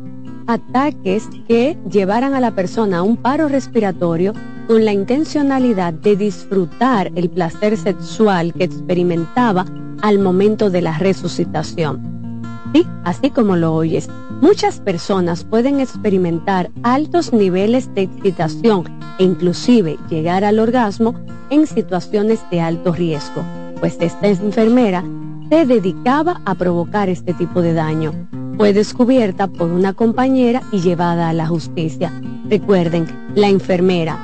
ataques 0.46 1.26
que 1.48 1.78
llevaran 1.90 2.34
a 2.34 2.40
la 2.40 2.54
persona 2.54 2.98
a 2.98 3.02
un 3.02 3.16
paro 3.16 3.48
respiratorio 3.48 4.34
con 4.66 4.84
la 4.84 4.92
intencionalidad 4.92 5.94
de 5.94 6.16
disfrutar 6.16 7.10
el 7.14 7.30
placer 7.30 7.78
sexual 7.78 8.52
que 8.52 8.64
experimentaba 8.64 9.64
al 10.04 10.18
momento 10.18 10.68
de 10.68 10.82
la 10.82 10.98
resucitación. 10.98 12.42
Sí, 12.74 12.86
así 13.04 13.30
como 13.30 13.56
lo 13.56 13.72
oyes, 13.74 14.10
muchas 14.42 14.78
personas 14.78 15.44
pueden 15.44 15.80
experimentar 15.80 16.70
altos 16.82 17.32
niveles 17.32 17.92
de 17.94 18.02
excitación 18.02 18.84
e 19.18 19.24
inclusive 19.24 19.96
llegar 20.10 20.44
al 20.44 20.58
orgasmo 20.58 21.14
en 21.48 21.66
situaciones 21.66 22.44
de 22.50 22.60
alto 22.60 22.92
riesgo, 22.92 23.42
pues 23.80 23.96
esta 23.98 24.28
enfermera 24.28 25.02
se 25.48 25.64
dedicaba 25.64 26.42
a 26.44 26.54
provocar 26.54 27.08
este 27.08 27.32
tipo 27.32 27.62
de 27.62 27.72
daño. 27.72 28.12
Fue 28.58 28.74
descubierta 28.74 29.46
por 29.46 29.70
una 29.70 29.94
compañera 29.94 30.60
y 30.70 30.80
llevada 30.80 31.30
a 31.30 31.32
la 31.32 31.46
justicia. 31.46 32.12
Recuerden, 32.50 33.06
la 33.34 33.48
enfermera, 33.48 34.18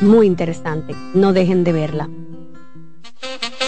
muy 0.00 0.28
interesante, 0.28 0.94
no 1.12 1.34
dejen 1.34 1.62
de 1.62 1.72
verla. 1.74 2.08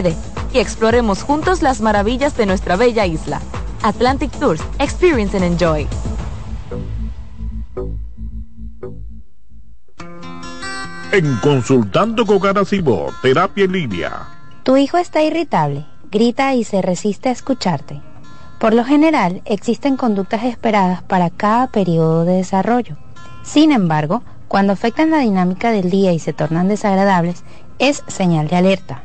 RD 0.00 0.14
y 0.52 0.58
exploremos 0.58 1.22
juntos 1.22 1.62
las 1.62 1.80
maravillas 1.80 2.36
de 2.36 2.46
nuestra 2.46 2.76
bella 2.76 3.06
isla. 3.06 3.40
Atlantic 3.82 4.30
Tours, 4.38 4.62
Experience 4.78 5.36
and 5.36 5.46
Enjoy. 5.46 5.86
En 11.12 11.36
Consultando 11.36 12.26
con 12.26 12.44
Ana 12.46 12.64
Simó, 12.64 13.06
Terapia 13.22 13.64
en 13.64 13.72
Línea. 13.72 14.28
Tu 14.62 14.76
hijo 14.76 14.98
está 14.98 15.22
irritable, 15.22 15.86
grita 16.10 16.54
y 16.54 16.64
se 16.64 16.82
resiste 16.82 17.30
a 17.30 17.32
escucharte. 17.32 18.02
Por 18.58 18.74
lo 18.74 18.84
general, 18.84 19.40
existen 19.44 19.96
conductas 19.96 20.44
esperadas 20.44 21.02
para 21.02 21.30
cada 21.30 21.68
periodo 21.68 22.24
de 22.24 22.34
desarrollo. 22.34 22.96
Sin 23.42 23.72
embargo, 23.72 24.22
cuando 24.48 24.72
afectan 24.72 25.10
la 25.10 25.20
dinámica 25.20 25.70
del 25.70 25.90
día 25.90 26.12
y 26.12 26.18
se 26.18 26.32
tornan 26.32 26.68
desagradables, 26.68 27.44
es 27.78 28.02
señal 28.08 28.48
de 28.48 28.56
alerta. 28.56 29.04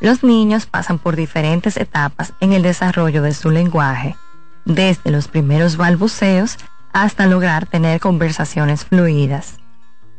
Los 0.00 0.22
niños 0.22 0.66
pasan 0.66 1.00
por 1.00 1.16
diferentes 1.16 1.76
etapas 1.76 2.32
en 2.38 2.52
el 2.52 2.62
desarrollo 2.62 3.22
de 3.22 3.34
su 3.34 3.50
lenguaje, 3.50 4.14
desde 4.64 5.10
los 5.10 5.26
primeros 5.26 5.76
balbuceos 5.76 6.58
hasta 6.92 7.26
lograr 7.26 7.66
tener 7.66 7.98
conversaciones 7.98 8.84
fluidas. 8.84 9.56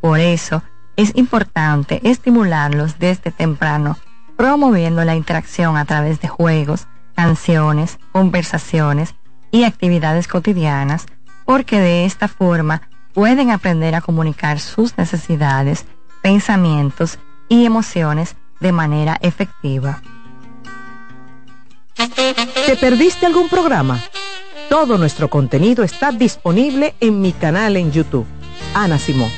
Por 0.01 0.19
eso, 0.19 0.61
es 0.97 1.15
importante 1.15 2.01
estimularlos 2.03 2.99
desde 2.99 3.31
temprano 3.31 3.97
promoviendo 4.35 5.05
la 5.05 5.15
interacción 5.15 5.77
a 5.77 5.85
través 5.85 6.19
de 6.19 6.27
juegos, 6.27 6.85
canciones, 7.15 7.97
conversaciones 8.11 9.15
y 9.51 9.63
actividades 9.63 10.27
cotidianas, 10.27 11.05
porque 11.45 11.79
de 11.79 12.03
esta 12.03 12.27
forma 12.27 12.81
pueden 13.13 13.51
aprender 13.51 13.95
a 13.95 14.01
comunicar 14.01 14.59
sus 14.59 14.97
necesidades, 14.97 15.85
pensamientos 16.23 17.19
y 17.49 17.65
emociones 17.65 18.35
de 18.59 18.71
manera 18.71 19.19
efectiva. 19.21 20.01
¿Te 22.65 22.75
perdiste 22.77 23.27
algún 23.27 23.49
programa? 23.49 24.01
Todo 24.69 24.97
nuestro 24.97 25.29
contenido 25.29 25.83
está 25.83 26.11
disponible 26.11 26.95
en 26.99 27.21
mi 27.21 27.33
canal 27.33 27.77
en 27.77 27.91
YouTube. 27.91 28.25
Ana 28.73 28.97
Simón. 28.97 29.29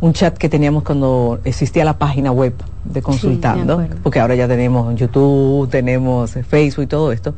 un 0.00 0.12
chat 0.12 0.36
que 0.36 0.48
teníamos 0.48 0.82
cuando 0.82 1.38
existía 1.44 1.84
la 1.84 1.98
página 1.98 2.32
web 2.32 2.54
de 2.84 3.00
Consultando, 3.00 3.86
porque 4.02 4.18
ahora 4.18 4.34
ya 4.34 4.48
tenemos 4.48 4.92
YouTube, 4.96 5.70
tenemos 5.70 6.32
Facebook 6.48 6.82
y 6.82 6.88
todo 6.88 7.12
esto. 7.12 7.32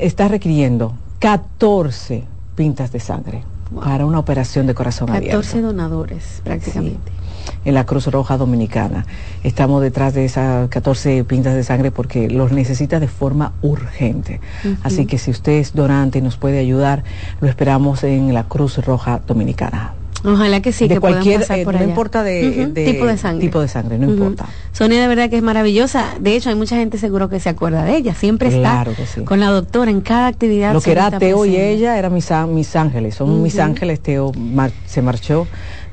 está 0.00 0.28
requiriendo 0.28 0.94
14 1.18 2.24
pintas 2.56 2.90
de 2.90 3.00
sangre 3.00 3.53
para 3.82 4.06
una 4.06 4.18
operación 4.18 4.66
de 4.66 4.74
corazón 4.74 5.06
14 5.06 5.18
abierto. 5.18 5.40
14 5.40 5.62
donadores 5.62 6.40
prácticamente. 6.44 7.12
En 7.64 7.74
la 7.74 7.84
Cruz 7.84 8.06
Roja 8.06 8.36
Dominicana. 8.36 9.06
Estamos 9.42 9.82
detrás 9.82 10.14
de 10.14 10.24
esas 10.24 10.68
14 10.68 11.24
pintas 11.24 11.54
de 11.54 11.62
sangre 11.62 11.90
porque 11.90 12.28
los 12.28 12.52
necesita 12.52 13.00
de 13.00 13.08
forma 13.08 13.52
urgente. 13.62 14.40
Así 14.82 15.06
que 15.06 15.18
si 15.18 15.30
usted 15.30 15.52
es 15.52 15.74
donante 15.74 16.18
y 16.18 16.22
nos 16.22 16.36
puede 16.36 16.58
ayudar, 16.58 17.04
lo 17.40 17.48
esperamos 17.48 18.02
en 18.04 18.32
la 18.32 18.44
Cruz 18.44 18.84
Roja 18.84 19.20
Dominicana. 19.26 19.94
Ojalá 20.24 20.60
que 20.62 20.72
sí, 20.72 20.88
de 20.88 20.94
que 20.94 21.00
cualquier, 21.00 21.40
pasar 21.40 21.58
eh, 21.58 21.64
no 21.66 21.82
importa 21.84 22.22
de, 22.22 22.70
tipo 22.74 23.06
de 23.06 23.16
sangre. 23.18 23.40
tipo 23.46 23.60
de 23.60 23.68
sangre, 23.68 23.98
no 23.98 24.10
importa. 24.10 24.46
Sonia 24.72 25.00
de 25.00 25.06
verdad 25.08 25.28
que 25.30 25.36
es 25.36 25.42
maravillosa. 25.42 26.14
De 26.18 26.34
hecho, 26.34 26.48
hay 26.48 26.54
mucha 26.56 26.76
gente 26.76 26.98
seguro 26.98 27.28
que 27.28 27.40
se 27.40 27.48
acuerda 27.50 27.84
de 27.84 27.96
ella. 27.96 28.14
Siempre 28.14 28.48
Claro 28.50 28.92
está 28.92 29.06
sí. 29.06 29.22
con 29.24 29.38
la 29.40 29.50
doctora 29.50 29.90
en 29.90 30.00
cada 30.00 30.26
actividad. 30.28 30.72
Lo 30.72 30.80
que 30.80 30.92
era 30.92 31.10
Teo 31.18 31.44
y 31.44 31.56
ella 31.56 31.98
eran 31.98 32.12
mis, 32.14 32.28
mis 32.48 32.74
ángeles, 32.74 33.14
son 33.16 33.42
mis 33.42 33.58
ángeles. 33.58 34.00
Teo 34.00 34.32
mar- 34.32 34.72
se 34.86 35.02
marchó 35.02 35.46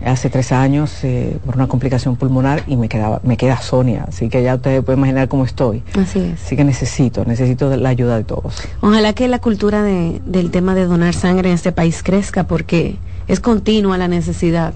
hace 0.03 0.29
tres 0.31 0.51
años 0.51 1.03
eh, 1.03 1.37
por 1.45 1.55
una 1.55 1.67
complicación 1.67 2.15
pulmonar 2.15 2.63
y 2.65 2.75
me 2.75 2.89
quedaba, 2.89 3.19
me 3.23 3.37
queda 3.37 3.61
Sonia, 3.61 4.05
así 4.07 4.29
que 4.29 4.41
ya 4.41 4.55
ustedes 4.55 4.83
pueden 4.83 4.97
imaginar 4.99 5.27
cómo 5.27 5.45
estoy. 5.45 5.83
Así 5.95 6.17
es. 6.19 6.43
Así 6.43 6.55
que 6.55 6.63
necesito, 6.63 7.23
necesito 7.23 7.75
la 7.75 7.89
ayuda 7.89 8.17
de 8.17 8.23
todos. 8.23 8.55
Ojalá 8.81 9.13
que 9.13 9.27
la 9.27 9.37
cultura 9.37 9.83
de- 9.83 10.19
del 10.25 10.49
tema 10.49 10.73
de 10.73 10.85
donar 10.85 11.13
sangre 11.13 11.49
en 11.49 11.55
este 11.55 11.71
país 11.71 12.01
crezca 12.01 12.45
porque 12.47 12.95
es 13.27 13.39
continua 13.39 13.97
la 13.97 14.07
necesidad 14.07 14.73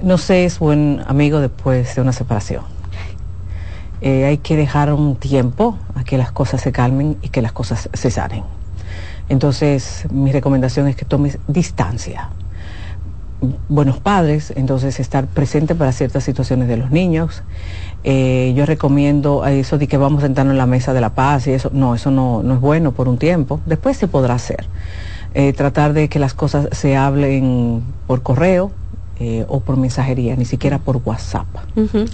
No 0.00 0.16
se 0.16 0.44
es 0.44 0.60
buen 0.60 1.02
amigo 1.08 1.40
después 1.40 1.96
de 1.96 2.02
una 2.02 2.12
separación. 2.12 2.62
Eh, 4.00 4.26
hay 4.26 4.38
que 4.38 4.56
dejar 4.56 4.92
un 4.92 5.16
tiempo 5.16 5.76
a 5.96 6.04
que 6.04 6.18
las 6.18 6.30
cosas 6.30 6.60
se 6.60 6.70
calmen 6.70 7.18
y 7.20 7.30
que 7.30 7.42
las 7.42 7.50
cosas 7.50 7.88
se 7.92 8.10
sanen. 8.12 8.44
Entonces, 9.28 10.06
mi 10.10 10.30
recomendación 10.30 10.86
es 10.86 10.94
que 10.94 11.04
tomes 11.04 11.38
distancia. 11.48 12.30
Buenos 13.68 13.98
padres, 14.00 14.52
entonces 14.54 15.00
estar 15.00 15.26
presente 15.26 15.74
para 15.74 15.92
ciertas 15.92 16.24
situaciones 16.24 16.68
de 16.68 16.76
los 16.76 16.90
niños. 16.90 17.42
Eh, 18.04 18.52
yo 18.54 18.66
recomiendo 18.66 19.46
eso 19.46 19.78
de 19.78 19.88
que 19.88 19.96
vamos 19.96 20.22
a 20.22 20.26
sentarnos 20.26 20.52
en 20.52 20.58
la 20.58 20.66
mesa 20.66 20.92
de 20.92 21.00
la 21.00 21.14
paz 21.14 21.46
y 21.46 21.52
eso, 21.52 21.70
no, 21.72 21.94
eso 21.94 22.10
no, 22.10 22.42
no 22.42 22.54
es 22.54 22.60
bueno 22.60 22.92
por 22.92 23.08
un 23.08 23.18
tiempo. 23.18 23.60
Después 23.64 23.96
se 23.96 24.08
podrá 24.08 24.34
hacer. 24.34 24.68
eh, 25.34 25.52
tratar 25.52 25.92
de 25.92 26.08
que 26.08 26.18
las 26.18 26.34
cosas 26.34 26.68
se 26.72 26.96
hablen 26.96 27.82
por 28.06 28.22
correo 28.22 28.72
eh, 29.22 29.44
o 29.48 29.60
por 29.60 29.76
mensajería, 29.76 30.34
ni 30.34 30.46
siquiera 30.46 30.78
por 30.78 31.02
WhatsApp. 31.04 31.46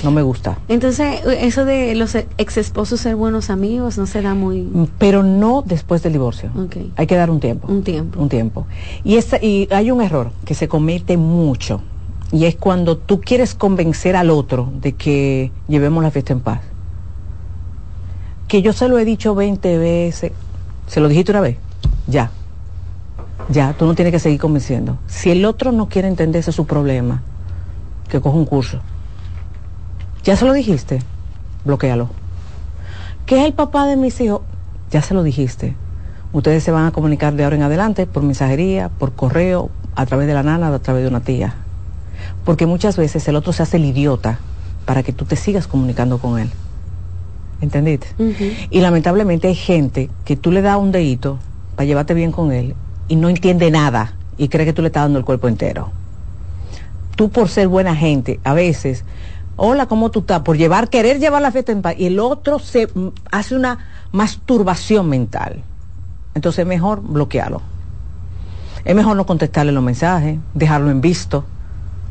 No 0.02 0.10
me 0.10 0.22
gusta. 0.22 0.58
Entonces, 0.68 1.20
eso 1.40 1.64
de 1.64 1.94
los 1.94 2.16
ex 2.16 2.56
esposos 2.56 3.00
ser 3.00 3.14
buenos 3.14 3.48
amigos 3.48 3.96
no 3.96 4.06
se 4.06 4.20
da 4.22 4.34
muy... 4.34 4.68
Pero 4.98 5.22
no 5.22 5.62
después 5.64 6.02
del 6.02 6.12
divorcio. 6.14 6.50
Ok. 6.58 6.76
Hay 6.96 7.06
que 7.06 7.14
dar 7.14 7.30
un 7.30 7.38
tiempo. 7.38 7.68
Un 7.68 7.84
tiempo. 7.84 8.20
Un 8.20 8.28
tiempo. 8.28 8.66
Y, 9.04 9.16
esta- 9.16 9.38
y 9.40 9.68
hay 9.70 9.92
un 9.92 10.02
error 10.02 10.32
que 10.44 10.54
se 10.54 10.66
comete 10.66 11.16
mucho. 11.16 11.80
Y 12.32 12.46
es 12.46 12.56
cuando 12.56 12.96
tú 12.98 13.20
quieres 13.20 13.54
convencer 13.54 14.16
al 14.16 14.30
otro 14.30 14.68
de 14.80 14.94
que 14.94 15.52
llevemos 15.68 16.02
la 16.02 16.10
fiesta 16.10 16.32
en 16.32 16.40
paz. 16.40 16.60
Que 18.48 18.62
yo 18.62 18.72
se 18.72 18.88
lo 18.88 18.98
he 18.98 19.04
dicho 19.04 19.34
20 19.36 19.78
veces. 19.78 20.32
¿Se 20.88 20.98
lo 21.00 21.08
dijiste 21.08 21.30
una 21.32 21.40
vez? 21.40 21.56
Ya. 22.08 22.30
Ya, 23.48 23.74
tú 23.74 23.86
no 23.86 23.94
tienes 23.94 24.12
que 24.12 24.18
seguir 24.18 24.40
convenciendo. 24.40 24.98
Si 25.06 25.30
el 25.30 25.44
otro 25.44 25.72
no 25.72 25.88
quiere 25.88 26.08
entender 26.08 26.40
ese 26.40 26.50
es 26.50 26.56
su 26.56 26.66
problema, 26.66 27.22
que 28.08 28.20
coja 28.20 28.36
un 28.36 28.46
curso. 28.46 28.80
¿Ya 30.24 30.36
se 30.36 30.44
lo 30.44 30.52
dijiste? 30.52 31.00
Bloquéalo. 31.64 32.08
¿Qué 33.24 33.40
es 33.40 33.46
el 33.46 33.52
papá 33.52 33.86
de 33.86 33.96
mis 33.96 34.20
hijos? 34.20 34.42
Ya 34.90 35.02
se 35.02 35.14
lo 35.14 35.22
dijiste. 35.22 35.74
Ustedes 36.32 36.64
se 36.64 36.72
van 36.72 36.86
a 36.86 36.90
comunicar 36.90 37.34
de 37.34 37.44
ahora 37.44 37.56
en 37.56 37.62
adelante 37.62 38.06
por 38.06 38.22
mensajería, 38.22 38.88
por 38.88 39.12
correo, 39.12 39.70
a 39.94 40.06
través 40.06 40.26
de 40.26 40.34
la 40.34 40.42
nana 40.42 40.68
a 40.68 40.78
través 40.80 41.02
de 41.02 41.08
una 41.08 41.20
tía. 41.20 41.54
Porque 42.44 42.66
muchas 42.66 42.96
veces 42.96 43.26
el 43.28 43.36
otro 43.36 43.52
se 43.52 43.62
hace 43.62 43.76
el 43.76 43.84
idiota 43.84 44.38
para 44.84 45.02
que 45.02 45.12
tú 45.12 45.24
te 45.24 45.36
sigas 45.36 45.66
comunicando 45.66 46.18
con 46.18 46.38
él. 46.38 46.50
¿Entendiste? 47.60 48.08
Y 48.70 48.80
lamentablemente 48.80 49.48
hay 49.48 49.54
gente 49.54 50.10
que 50.24 50.36
tú 50.36 50.50
le 50.50 50.60
das 50.62 50.76
un 50.76 50.92
dedito 50.92 51.38
para 51.74 51.86
llevarte 51.86 52.12
bien 52.12 52.32
con 52.32 52.52
él 52.52 52.74
y 53.08 53.16
no 53.16 53.28
entiende 53.28 53.70
nada 53.70 54.14
y 54.38 54.48
cree 54.48 54.66
que 54.66 54.72
tú 54.72 54.82
le 54.82 54.88
estás 54.88 55.04
dando 55.04 55.18
el 55.18 55.24
cuerpo 55.24 55.48
entero. 55.48 55.90
Tú 57.16 57.30
por 57.30 57.48
ser 57.48 57.68
buena 57.68 57.96
gente, 57.96 58.40
a 58.44 58.52
veces, 58.52 59.04
hola, 59.56 59.86
¿cómo 59.86 60.10
tú 60.10 60.20
estás? 60.20 60.40
Por 60.40 60.56
llevar, 60.56 60.88
querer 60.88 61.18
llevar 61.18 61.42
la 61.42 61.50
fiesta 61.50 61.72
en 61.72 61.82
paz 61.82 61.94
y 61.98 62.06
el 62.06 62.18
otro 62.18 62.58
se 62.58 62.88
mm, 62.92 63.08
hace 63.30 63.54
una 63.54 63.78
masturbación 64.12 65.08
mental. 65.08 65.62
Entonces 66.34 66.60
es 66.60 66.66
mejor 66.66 67.00
bloquearlo. 67.00 67.62
Es 68.84 68.94
mejor 68.94 69.16
no 69.16 69.26
contestarle 69.26 69.72
los 69.72 69.82
mensajes, 69.82 70.38
dejarlo 70.54 70.90
en 70.90 71.00
visto, 71.00 71.44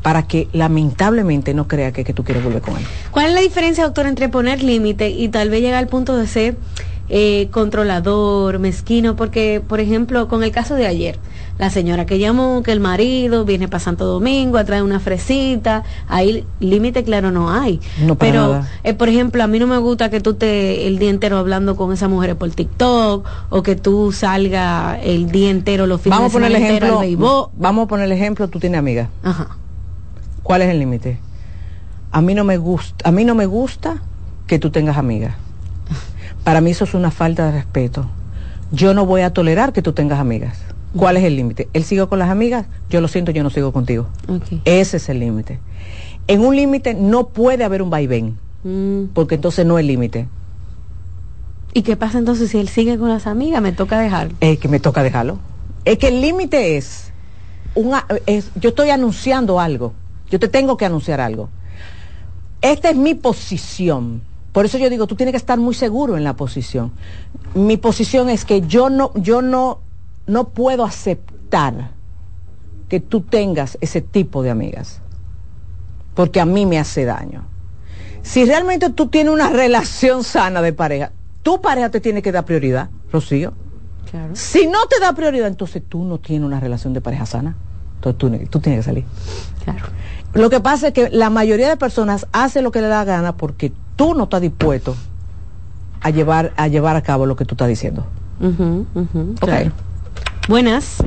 para 0.02 0.22
que 0.24 0.48
lamentablemente 0.52 1.54
no 1.54 1.66
crea 1.66 1.92
que, 1.92 2.04
que 2.04 2.12
tú 2.12 2.22
quieres 2.22 2.44
volver 2.44 2.62
con 2.62 2.76
él. 2.76 2.84
¿Cuál 3.10 3.26
es 3.26 3.32
la 3.32 3.40
diferencia, 3.40 3.84
doctor, 3.84 4.06
entre 4.06 4.28
poner 4.28 4.62
límite 4.62 5.10
y 5.10 5.28
tal 5.28 5.50
vez 5.50 5.62
llegar 5.62 5.78
al 5.78 5.88
punto 5.88 6.16
de 6.16 6.26
ser 6.26 6.56
eh, 7.08 7.48
controlador, 7.50 8.58
mezquino? 8.58 9.16
Porque, 9.16 9.62
por 9.66 9.80
ejemplo, 9.80 10.28
con 10.28 10.42
el 10.42 10.50
caso 10.50 10.74
de 10.74 10.86
ayer, 10.86 11.18
la 11.58 11.70
señora 11.70 12.04
que 12.04 12.18
llamó, 12.18 12.62
que 12.62 12.72
el 12.72 12.80
marido 12.80 13.44
viene 13.44 13.68
para 13.68 13.80
Santo 13.80 14.04
Domingo 14.04 14.58
a 14.58 14.64
traer 14.64 14.82
una 14.82 15.00
fresita, 15.00 15.84
ahí 16.08 16.44
límite 16.60 17.02
claro 17.04 17.30
no 17.30 17.50
hay. 17.50 17.80
No 18.04 18.16
Pero, 18.16 18.40
nada. 18.42 18.68
eh, 18.84 18.92
por 18.92 19.08
ejemplo, 19.08 19.42
a 19.42 19.46
mí 19.46 19.58
no 19.58 19.66
me 19.66 19.78
gusta 19.78 20.10
que 20.10 20.20
tú 20.20 20.34
te 20.34 20.86
el 20.86 20.98
día 20.98 21.10
entero 21.10 21.38
hablando 21.38 21.76
con 21.76 21.92
esa 21.92 22.08
mujer 22.08 22.36
por 22.36 22.50
TikTok 22.50 23.26
o 23.50 23.62
que 23.62 23.76
tú 23.76 24.12
salga 24.12 25.00
el 25.02 25.30
día 25.30 25.50
entero, 25.50 25.86
los 25.86 26.00
fines 26.00 26.18
Vamos 26.18 26.32
de 26.32 26.38
semana 26.38 26.58
entero 26.58 26.74
al 26.74 26.82
ejemplo. 26.82 27.00
béisbol. 27.00 27.48
Vamos 27.56 27.84
a 27.84 27.88
poner 27.88 28.06
el 28.06 28.12
ejemplo, 28.12 28.48
tú 28.48 28.58
tienes 28.60 28.78
amiga. 28.78 29.08
Ajá. 29.22 29.56
¿Cuál 30.42 30.62
es 30.62 30.68
el 30.68 30.78
límite? 30.78 31.18
A 32.12 32.20
mí 32.20 32.34
no 32.34 32.44
me 32.44 32.56
gusta, 32.56 33.08
a 33.08 33.12
mí 33.12 33.24
no 33.24 33.34
me 33.34 33.46
gusta 33.46 34.02
que 34.46 34.58
tú 34.58 34.70
tengas 34.70 34.96
amigas. 34.96 35.34
Para 36.46 36.60
mí 36.60 36.70
eso 36.70 36.84
es 36.84 36.94
una 36.94 37.10
falta 37.10 37.46
de 37.46 37.50
respeto. 37.50 38.06
Yo 38.70 38.94
no 38.94 39.04
voy 39.04 39.22
a 39.22 39.32
tolerar 39.32 39.72
que 39.72 39.82
tú 39.82 39.92
tengas 39.94 40.20
amigas. 40.20 40.56
¿Cuál 40.96 41.16
es 41.16 41.24
el 41.24 41.34
límite? 41.34 41.68
Él 41.72 41.82
sigue 41.82 42.06
con 42.06 42.20
las 42.20 42.30
amigas, 42.30 42.66
yo 42.88 43.00
lo 43.00 43.08
siento, 43.08 43.32
yo 43.32 43.42
no 43.42 43.50
sigo 43.50 43.72
contigo. 43.72 44.06
Ese 44.64 44.98
es 44.98 45.08
el 45.08 45.18
límite. 45.18 45.58
En 46.28 46.42
un 46.42 46.54
límite 46.54 46.94
no 46.94 47.26
puede 47.30 47.64
haber 47.64 47.82
un 47.82 47.90
vaivén, 47.90 48.38
Mm. 48.62 49.06
porque 49.12 49.34
entonces 49.34 49.66
no 49.66 49.76
es 49.80 49.84
límite. 49.84 50.28
¿Y 51.74 51.82
qué 51.82 51.96
pasa 51.96 52.18
entonces 52.18 52.48
si 52.48 52.58
él 52.58 52.68
sigue 52.68 52.96
con 52.96 53.08
las 53.08 53.26
amigas? 53.26 53.60
Me 53.60 53.72
toca 53.72 53.98
dejar. 53.98 54.28
Es 54.40 54.60
que 54.60 54.68
me 54.68 54.78
toca 54.78 55.02
dejarlo. 55.02 55.38
Es 55.84 55.98
que 55.98 56.06
el 56.08 56.20
límite 56.20 56.76
es, 56.76 57.10
una, 57.74 58.06
es, 58.26 58.52
yo 58.54 58.68
estoy 58.68 58.90
anunciando 58.90 59.58
algo, 59.58 59.94
yo 60.30 60.38
te 60.38 60.46
tengo 60.46 60.76
que 60.76 60.84
anunciar 60.86 61.20
algo. 61.20 61.48
Esta 62.62 62.88
es 62.90 62.96
mi 62.96 63.16
posición. 63.16 64.22
Por 64.56 64.64
eso 64.64 64.78
yo 64.78 64.88
digo, 64.88 65.06
tú 65.06 65.16
tienes 65.16 65.34
que 65.34 65.36
estar 65.36 65.58
muy 65.58 65.74
seguro 65.74 66.16
en 66.16 66.24
la 66.24 66.34
posición. 66.34 66.92
Mi 67.52 67.76
posición 67.76 68.30
es 68.30 68.46
que 68.46 68.62
yo 68.62 68.88
no, 68.88 69.12
yo 69.14 69.42
no, 69.42 69.80
no 70.26 70.48
puedo 70.48 70.82
aceptar 70.82 71.90
que 72.88 72.98
tú 72.98 73.20
tengas 73.20 73.76
ese 73.82 74.00
tipo 74.00 74.42
de 74.42 74.48
amigas, 74.48 75.02
porque 76.14 76.40
a 76.40 76.46
mí 76.46 76.64
me 76.64 76.78
hace 76.78 77.04
daño. 77.04 77.44
Si 78.22 78.46
realmente 78.46 78.88
tú 78.88 79.08
tienes 79.08 79.34
una 79.34 79.50
relación 79.50 80.24
sana 80.24 80.62
de 80.62 80.72
pareja, 80.72 81.12
tu 81.42 81.60
pareja 81.60 81.90
te 81.90 82.00
tiene 82.00 82.22
que 82.22 82.32
dar 82.32 82.46
prioridad, 82.46 82.88
Rocío. 83.12 83.52
Claro. 84.10 84.34
Si 84.34 84.66
no 84.68 84.86
te 84.86 84.98
da 85.00 85.12
prioridad, 85.12 85.48
entonces 85.48 85.82
tú 85.86 86.02
no 86.02 86.16
tienes 86.16 86.46
una 86.46 86.60
relación 86.60 86.94
de 86.94 87.02
pareja 87.02 87.26
sana. 87.26 87.56
Entonces 87.96 88.18
tú, 88.18 88.48
tú 88.48 88.60
tienes 88.60 88.80
que 88.80 88.84
salir. 88.84 89.04
Claro. 89.64 89.84
Lo 90.32 90.48
que 90.48 90.60
pasa 90.60 90.88
es 90.88 90.92
que 90.94 91.10
la 91.10 91.28
mayoría 91.28 91.68
de 91.68 91.76
personas 91.76 92.26
hace 92.32 92.62
lo 92.62 92.70
que 92.70 92.80
le 92.80 92.88
da 92.88 93.04
gana 93.04 93.36
porque 93.36 93.74
tú 93.96 94.14
no 94.14 94.24
estás 94.24 94.40
dispuesto 94.40 94.94
a 96.00 96.10
llevar 96.10 96.52
a 96.56 96.68
llevar 96.68 96.96
a 96.96 97.02
cabo 97.02 97.26
lo 97.26 97.34
que 97.34 97.44
tú 97.44 97.54
estás 97.54 97.68
diciendo. 97.68 98.04
Ok. 98.40 99.38
claro. 99.40 99.72
Buenas. 100.48 100.98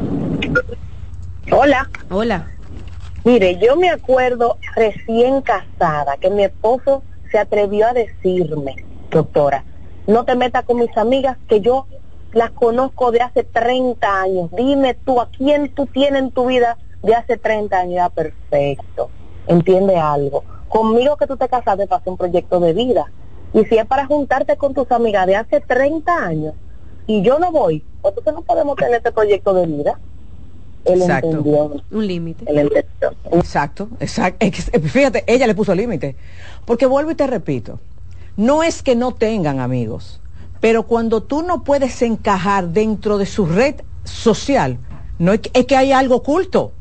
Hola. 1.52 1.90
Hola. 2.10 2.48
Mire, 3.24 3.58
yo 3.60 3.76
me 3.76 3.90
acuerdo 3.90 4.58
recién 4.76 5.42
casada 5.42 6.18
que 6.18 6.30
mi 6.30 6.44
esposo 6.44 7.04
se 7.32 7.38
atrevió 7.38 7.88
a 7.88 7.94
decirme, 7.94 8.76
doctora, 9.12 9.64
no 10.08 10.26
te 10.26 10.36
metas 10.36 10.66
con 10.66 10.78
mis 10.78 10.96
amigas 10.98 11.38
que 11.48 11.62
yo 11.62 11.88
las 12.34 12.52
conozco 12.52 13.12
de 13.12 13.22
hace 13.22 13.44
30 13.44 14.22
años. 14.22 14.50
Dime 14.56 14.94
tú, 14.94 15.22
¿a 15.22 15.30
quién 15.30 15.74
tú 15.74 15.86
tienes 15.86 16.22
en 16.22 16.32
tu 16.32 16.48
vida 16.48 16.78
de 17.04 17.16
hace 17.16 17.38
30 17.38 17.78
años? 17.78 17.96
Ya, 17.96 18.10
perfecto. 18.10 19.10
Entiende 19.48 19.98
algo. 19.98 20.44
Conmigo 20.70 21.18
que 21.18 21.28
tú 21.28 21.36
te 21.36 21.50
casaste 21.50 21.88
para 21.88 22.00
hacer 22.00 22.12
un 22.12 22.18
proyecto 22.18 22.60
de 22.60 22.74
vida. 22.74 23.12
Y 23.54 23.66
si 23.66 23.78
es 23.78 23.86
para 23.86 24.06
juntarte 24.06 24.56
con 24.58 24.74
tus 24.74 24.92
amigas 24.92 25.26
de 25.26 25.36
hace 25.36 25.60
30 25.60 26.16
años 26.16 26.54
y 27.08 27.24
yo 27.24 27.40
no 27.40 27.52
voy, 27.52 27.84
pues 28.02 28.14
entonces 28.16 28.34
no 28.36 28.42
podemos 28.44 28.76
tener 28.76 28.96
este 28.96 29.12
proyecto 29.12 29.54
de 29.54 29.66
vida. 29.66 30.00
Él 30.86 31.02
Exacto. 31.02 31.28
entendió. 31.28 31.82
Un 31.92 32.08
límite. 32.08 32.46
Exacto, 33.32 33.90
exacto. 34.00 34.46
Es 34.46 34.70
que, 34.70 34.80
Fíjate, 34.80 35.24
ella 35.28 35.48
le 35.48 35.56
puso 35.56 35.74
límite. 35.74 36.16
Porque 36.66 36.86
vuelvo 36.86 37.12
y 37.12 37.16
te 37.16 37.28
repito, 37.28 37.80
no 38.38 38.64
es 38.64 38.84
que 38.84 38.96
no 38.96 39.14
tengan 39.14 39.60
amigos, 39.60 40.22
pero 40.60 40.84
cuando 40.84 41.24
tú 41.24 41.42
no 41.42 41.64
puedes 41.64 42.02
encajar 42.02 42.70
dentro 42.70 43.18
de 43.18 43.26
su 43.26 43.46
red 43.46 43.76
social, 44.04 44.78
no 45.18 45.34
es 45.34 45.42
que, 45.42 45.52
es 45.54 45.66
que 45.66 45.76
hay 45.76 45.92
algo 45.92 46.18
oculto. 46.18 46.74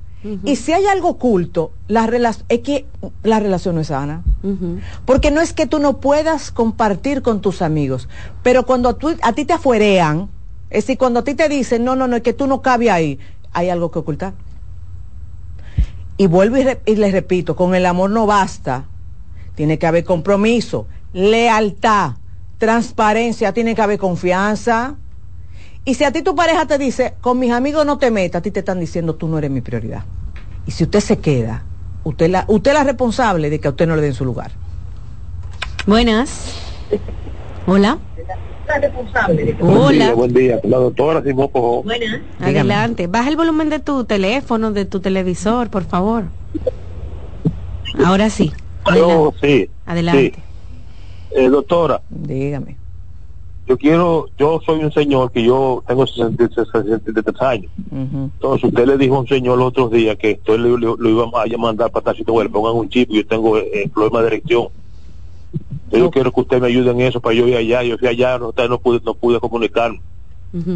Y 0.44 0.56
si 0.56 0.72
hay 0.72 0.84
algo 0.86 1.10
oculto, 1.10 1.72
la 1.86 2.06
es 2.48 2.58
que 2.60 2.86
la 3.22 3.40
relación 3.40 3.74
no 3.76 3.80
es 3.80 3.86
sana. 3.88 4.22
Porque 5.04 5.30
no 5.30 5.40
es 5.40 5.52
que 5.52 5.66
tú 5.66 5.78
no 5.78 5.98
puedas 6.00 6.50
compartir 6.50 7.22
con 7.22 7.40
tus 7.40 7.62
amigos, 7.62 8.08
pero 8.42 8.64
cuando 8.66 8.94
tú- 8.96 9.16
a 9.22 9.32
ti 9.32 9.44
te 9.44 9.52
afuerean, 9.54 10.28
es 10.70 10.84
decir, 10.84 10.98
cuando 10.98 11.20
a 11.20 11.24
ti 11.24 11.34
te 11.34 11.48
dicen, 11.48 11.84
no, 11.84 11.96
no, 11.96 12.06
no, 12.08 12.16
es 12.16 12.22
que 12.22 12.32
tú 12.32 12.46
no 12.46 12.60
cabes 12.62 12.90
ahí, 12.90 13.18
hay 13.52 13.70
algo 13.70 13.90
que 13.90 13.98
ocultar. 14.00 14.34
Y 16.16 16.26
vuelvo 16.26 16.56
y, 16.56 16.64
re- 16.64 16.80
y 16.84 16.96
les 16.96 17.12
repito, 17.12 17.54
con 17.56 17.74
el 17.74 17.86
amor 17.86 18.10
no 18.10 18.26
basta. 18.26 18.84
Tiene 19.54 19.78
que 19.78 19.86
haber 19.86 20.04
compromiso, 20.04 20.86
lealtad, 21.12 22.12
transparencia, 22.58 23.52
tiene 23.52 23.74
que 23.74 23.82
haber 23.82 23.98
confianza. 23.98 24.96
Y 25.88 25.94
si 25.94 26.04
a 26.04 26.12
ti 26.12 26.20
tu 26.20 26.36
pareja 26.36 26.66
te 26.66 26.76
dice, 26.76 27.14
con 27.22 27.38
mis 27.38 27.50
amigos 27.50 27.86
no 27.86 27.96
te 27.96 28.10
metas, 28.10 28.40
a 28.40 28.42
ti 28.42 28.50
te 28.50 28.60
están 28.60 28.78
diciendo, 28.78 29.14
tú 29.14 29.26
no 29.26 29.38
eres 29.38 29.50
mi 29.50 29.62
prioridad. 29.62 30.04
Y 30.66 30.70
si 30.70 30.84
usted 30.84 31.00
se 31.00 31.16
queda, 31.16 31.62
usted 32.04 32.28
la, 32.28 32.44
usted 32.46 32.72
es 32.72 32.76
la 32.76 32.84
responsable 32.84 33.48
de 33.48 33.58
que 33.58 33.68
a 33.68 33.70
usted 33.70 33.86
no 33.86 33.96
le 33.96 34.02
den 34.02 34.12
su 34.12 34.26
lugar. 34.26 34.50
Buenas. 35.86 36.60
Hola. 37.66 37.96
Buen 39.60 39.76
Hola. 39.78 39.90
día, 39.90 40.12
buen 40.12 40.34
día. 40.34 40.60
La 40.64 40.76
doctora 40.76 41.22
Simón 41.22 41.48
Pojó. 41.48 41.82
Adelante. 42.38 43.06
Baja 43.06 43.30
el 43.30 43.36
volumen 43.38 43.70
de 43.70 43.78
tu 43.78 44.04
teléfono, 44.04 44.72
de 44.72 44.84
tu 44.84 45.00
televisor, 45.00 45.70
por 45.70 45.84
favor. 45.84 46.24
Ahora 48.04 48.28
sí. 48.28 48.52
Yo, 48.94 49.32
sí. 49.40 49.70
Adelante. 49.86 50.34
sí. 50.36 50.42
Eh, 51.34 51.48
doctora, 51.48 52.02
Dígame. 52.10 52.77
Yo 53.68 53.76
quiero, 53.76 54.28
yo 54.38 54.60
soy 54.64 54.82
un 54.82 54.90
señor 54.92 55.30
que 55.30 55.42
yo 55.44 55.84
tengo 55.86 56.06
63 56.06 56.68
63 56.72 57.42
años. 57.42 57.70
Entonces 57.92 58.64
usted 58.64 58.86
le 58.86 58.96
dijo 58.96 59.16
a 59.16 59.20
un 59.20 59.28
señor 59.28 59.58
los 59.58 59.68
otros 59.68 59.90
días 59.90 60.16
que 60.16 60.32
esto 60.32 60.56
lo, 60.56 60.78
lo, 60.78 60.96
lo 60.96 61.10
iba 61.10 61.24
a 61.24 61.58
mandar 61.58 61.90
para 61.90 62.04
Tacito, 62.04 62.32
bueno, 62.32 62.50
pongan 62.50 62.74
un 62.74 62.88
chip, 62.88 63.10
yo 63.10 63.26
tengo 63.26 63.58
eh, 63.58 63.90
problema 63.92 64.22
de 64.22 64.28
erección. 64.28 64.68
Yo 65.90 66.10
quiero 66.10 66.32
que 66.32 66.40
usted 66.40 66.60
me 66.60 66.68
ayude 66.68 66.90
en 66.90 67.00
eso 67.00 67.20
para 67.20 67.34
yo 67.34 67.46
ir 67.46 67.56
allá. 67.56 67.82
Yo 67.82 67.96
fui 67.98 68.08
allá, 68.08 68.38
no, 68.38 68.52
no 68.68 68.78
pude, 68.78 69.00
no 69.04 69.14
pude 69.14 69.40
comunicarme. 69.40 70.00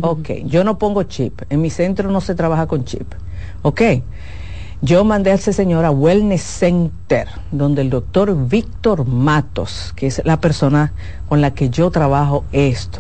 Ok, 0.03 0.30
yo 0.45 0.64
no 0.64 0.78
pongo 0.78 1.03
chip. 1.05 1.43
En 1.49 1.61
mi 1.61 1.70
centro 1.70 2.11
no 2.11 2.20
se 2.20 2.34
trabaja 2.34 2.66
con 2.66 2.84
chip. 2.84 3.14
Ok. 3.62 3.80
Yo 4.85 5.05
mandé 5.05 5.30
a 5.30 5.35
ese 5.35 5.53
señor 5.53 5.85
a 5.85 5.93
Wellness 5.93 6.43
Center, 6.43 7.28
donde 7.53 7.83
el 7.83 7.91
doctor 7.91 8.49
Víctor 8.49 9.07
Matos, 9.07 9.93
que 9.95 10.09
es 10.09 10.20
la 10.24 10.41
persona 10.41 10.93
con 11.28 11.41
la 11.41 11.55
que 11.55 11.70
yo 11.70 11.93
trabajo 11.93 12.45
esto. 12.51 12.99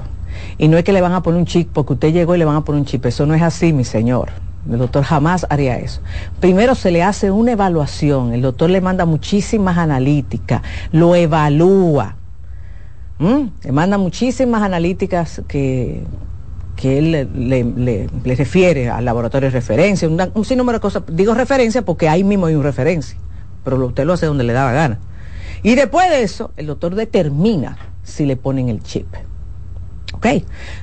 Y 0.58 0.68
no 0.68 0.78
es 0.78 0.84
que 0.84 0.92
le 0.92 1.00
van 1.00 1.12
a 1.12 1.24
poner 1.24 1.40
un 1.40 1.46
chip 1.46 1.70
porque 1.72 1.94
usted 1.94 2.12
llegó 2.12 2.36
y 2.36 2.38
le 2.38 2.44
van 2.44 2.54
a 2.54 2.64
poner 2.64 2.78
un 2.78 2.86
chip. 2.86 3.04
Eso 3.06 3.26
no 3.26 3.34
es 3.34 3.42
así, 3.42 3.72
mi 3.72 3.82
señor. 3.82 4.30
El 4.70 4.78
doctor 4.78 5.02
jamás 5.02 5.44
haría 5.50 5.76
eso. 5.76 6.00
Primero 6.38 6.76
se 6.76 6.92
le 6.92 7.02
hace 7.02 7.32
una 7.32 7.50
evaluación. 7.50 8.32
El 8.32 8.42
doctor 8.42 8.70
le 8.70 8.80
manda 8.80 9.04
muchísimas 9.04 9.76
analíticas, 9.76 10.62
lo 10.92 11.16
evalúa. 11.16 12.14
¿Mm? 13.18 13.46
Le 13.64 13.72
manda 13.72 13.98
muchísimas 13.98 14.62
analíticas 14.62 15.42
que, 15.48 16.04
que 16.76 16.98
él 16.98 17.12
le, 17.12 17.24
le- 17.26 17.64
le- 17.64 18.08
le 18.24 18.34
refiere 18.34 18.88
al 18.88 19.04
laboratorio 19.04 19.48
de 19.48 19.52
referencia, 19.52 20.08
un, 20.08 20.20
un 20.34 20.44
sinnúmero 20.44 20.78
de 20.78 20.82
cosas. 20.82 21.02
Digo 21.08 21.34
referencia 21.34 21.82
porque 21.82 22.08
ahí 22.08 22.24
mismo 22.24 22.46
hay 22.46 22.54
una 22.54 22.64
referencia, 22.64 23.16
pero 23.64 23.76
lo- 23.78 23.86
usted 23.88 24.04
lo 24.04 24.14
hace 24.14 24.26
donde 24.26 24.44
le 24.44 24.52
da 24.52 24.64
la 24.66 24.72
gana. 24.72 24.98
Y 25.62 25.74
después 25.74 26.08
de 26.10 26.22
eso, 26.22 26.50
el 26.56 26.66
doctor 26.66 26.94
determina 26.94 27.76
si 28.02 28.26
le 28.26 28.36
ponen 28.36 28.68
el 28.68 28.82
chip. 28.82 29.06
¿Ok? 30.14 30.26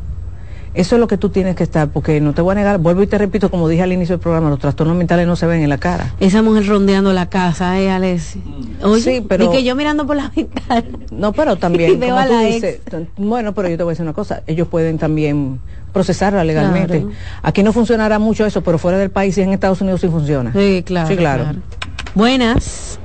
Eso 0.73 0.95
es 0.95 0.99
lo 1.01 1.07
que 1.07 1.17
tú 1.17 1.29
tienes 1.29 1.55
que 1.57 1.63
estar, 1.63 1.89
porque 1.89 2.21
no 2.21 2.33
te 2.33 2.41
voy 2.41 2.53
a 2.53 2.55
negar, 2.55 2.77
vuelvo 2.77 3.03
y 3.03 3.07
te 3.07 3.17
repito, 3.17 3.51
como 3.51 3.67
dije 3.67 3.81
al 3.83 3.91
inicio 3.91 4.13
del 4.15 4.21
programa, 4.21 4.49
los 4.49 4.59
trastornos 4.59 4.95
mentales 4.95 5.27
no 5.27 5.35
se 5.35 5.45
ven 5.45 5.61
en 5.61 5.69
la 5.69 5.77
cara. 5.77 6.13
Esa 6.19 6.41
mujer 6.41 6.65
rondeando 6.65 7.11
la 7.11 7.25
casa, 7.27 7.77
eh, 7.79 7.91
Alessi. 7.91 8.41
Oye, 8.81 9.01
Sí, 9.01 9.25
pero- 9.27 9.45
y 9.45 9.49
que 9.49 9.63
yo 9.63 9.75
mirando 9.75 10.07
por 10.07 10.15
la 10.15 10.31
ventana. 10.33 10.83
No, 11.11 11.33
pero 11.33 11.53
Y 11.55 11.57
también, 11.57 11.99
veo 11.99 12.09
como 12.11 12.21
a 12.21 12.25
tú 12.27 12.33
la 12.33 12.41
dices, 12.43 12.79
bueno, 13.17 13.53
pero 13.53 13.67
yo 13.67 13.75
te 13.77 13.83
voy 13.83 13.91
a 13.91 13.93
decir 13.93 14.03
una 14.03 14.13
cosa, 14.13 14.43
ellos 14.47 14.67
pueden 14.69 14.97
también 14.97 15.59
procesarla 15.91 16.43
legalmente. 16.45 17.01
Claro. 17.01 17.13
Aquí 17.43 17.63
no 17.63 17.73
funcionará 17.73 18.17
mucho 18.17 18.45
eso, 18.45 18.61
pero 18.63 18.77
fuera 18.77 18.97
del 18.97 19.09
país 19.11 19.37
y 19.37 19.41
en 19.41 19.51
Estados 19.51 19.81
Unidos 19.81 19.99
sí 19.99 20.07
funciona. 20.07 20.53
Sí, 20.53 20.83
claro. 20.85 21.07
Sí, 21.09 21.17
claro. 21.17 21.45
Buenas. 22.15 22.97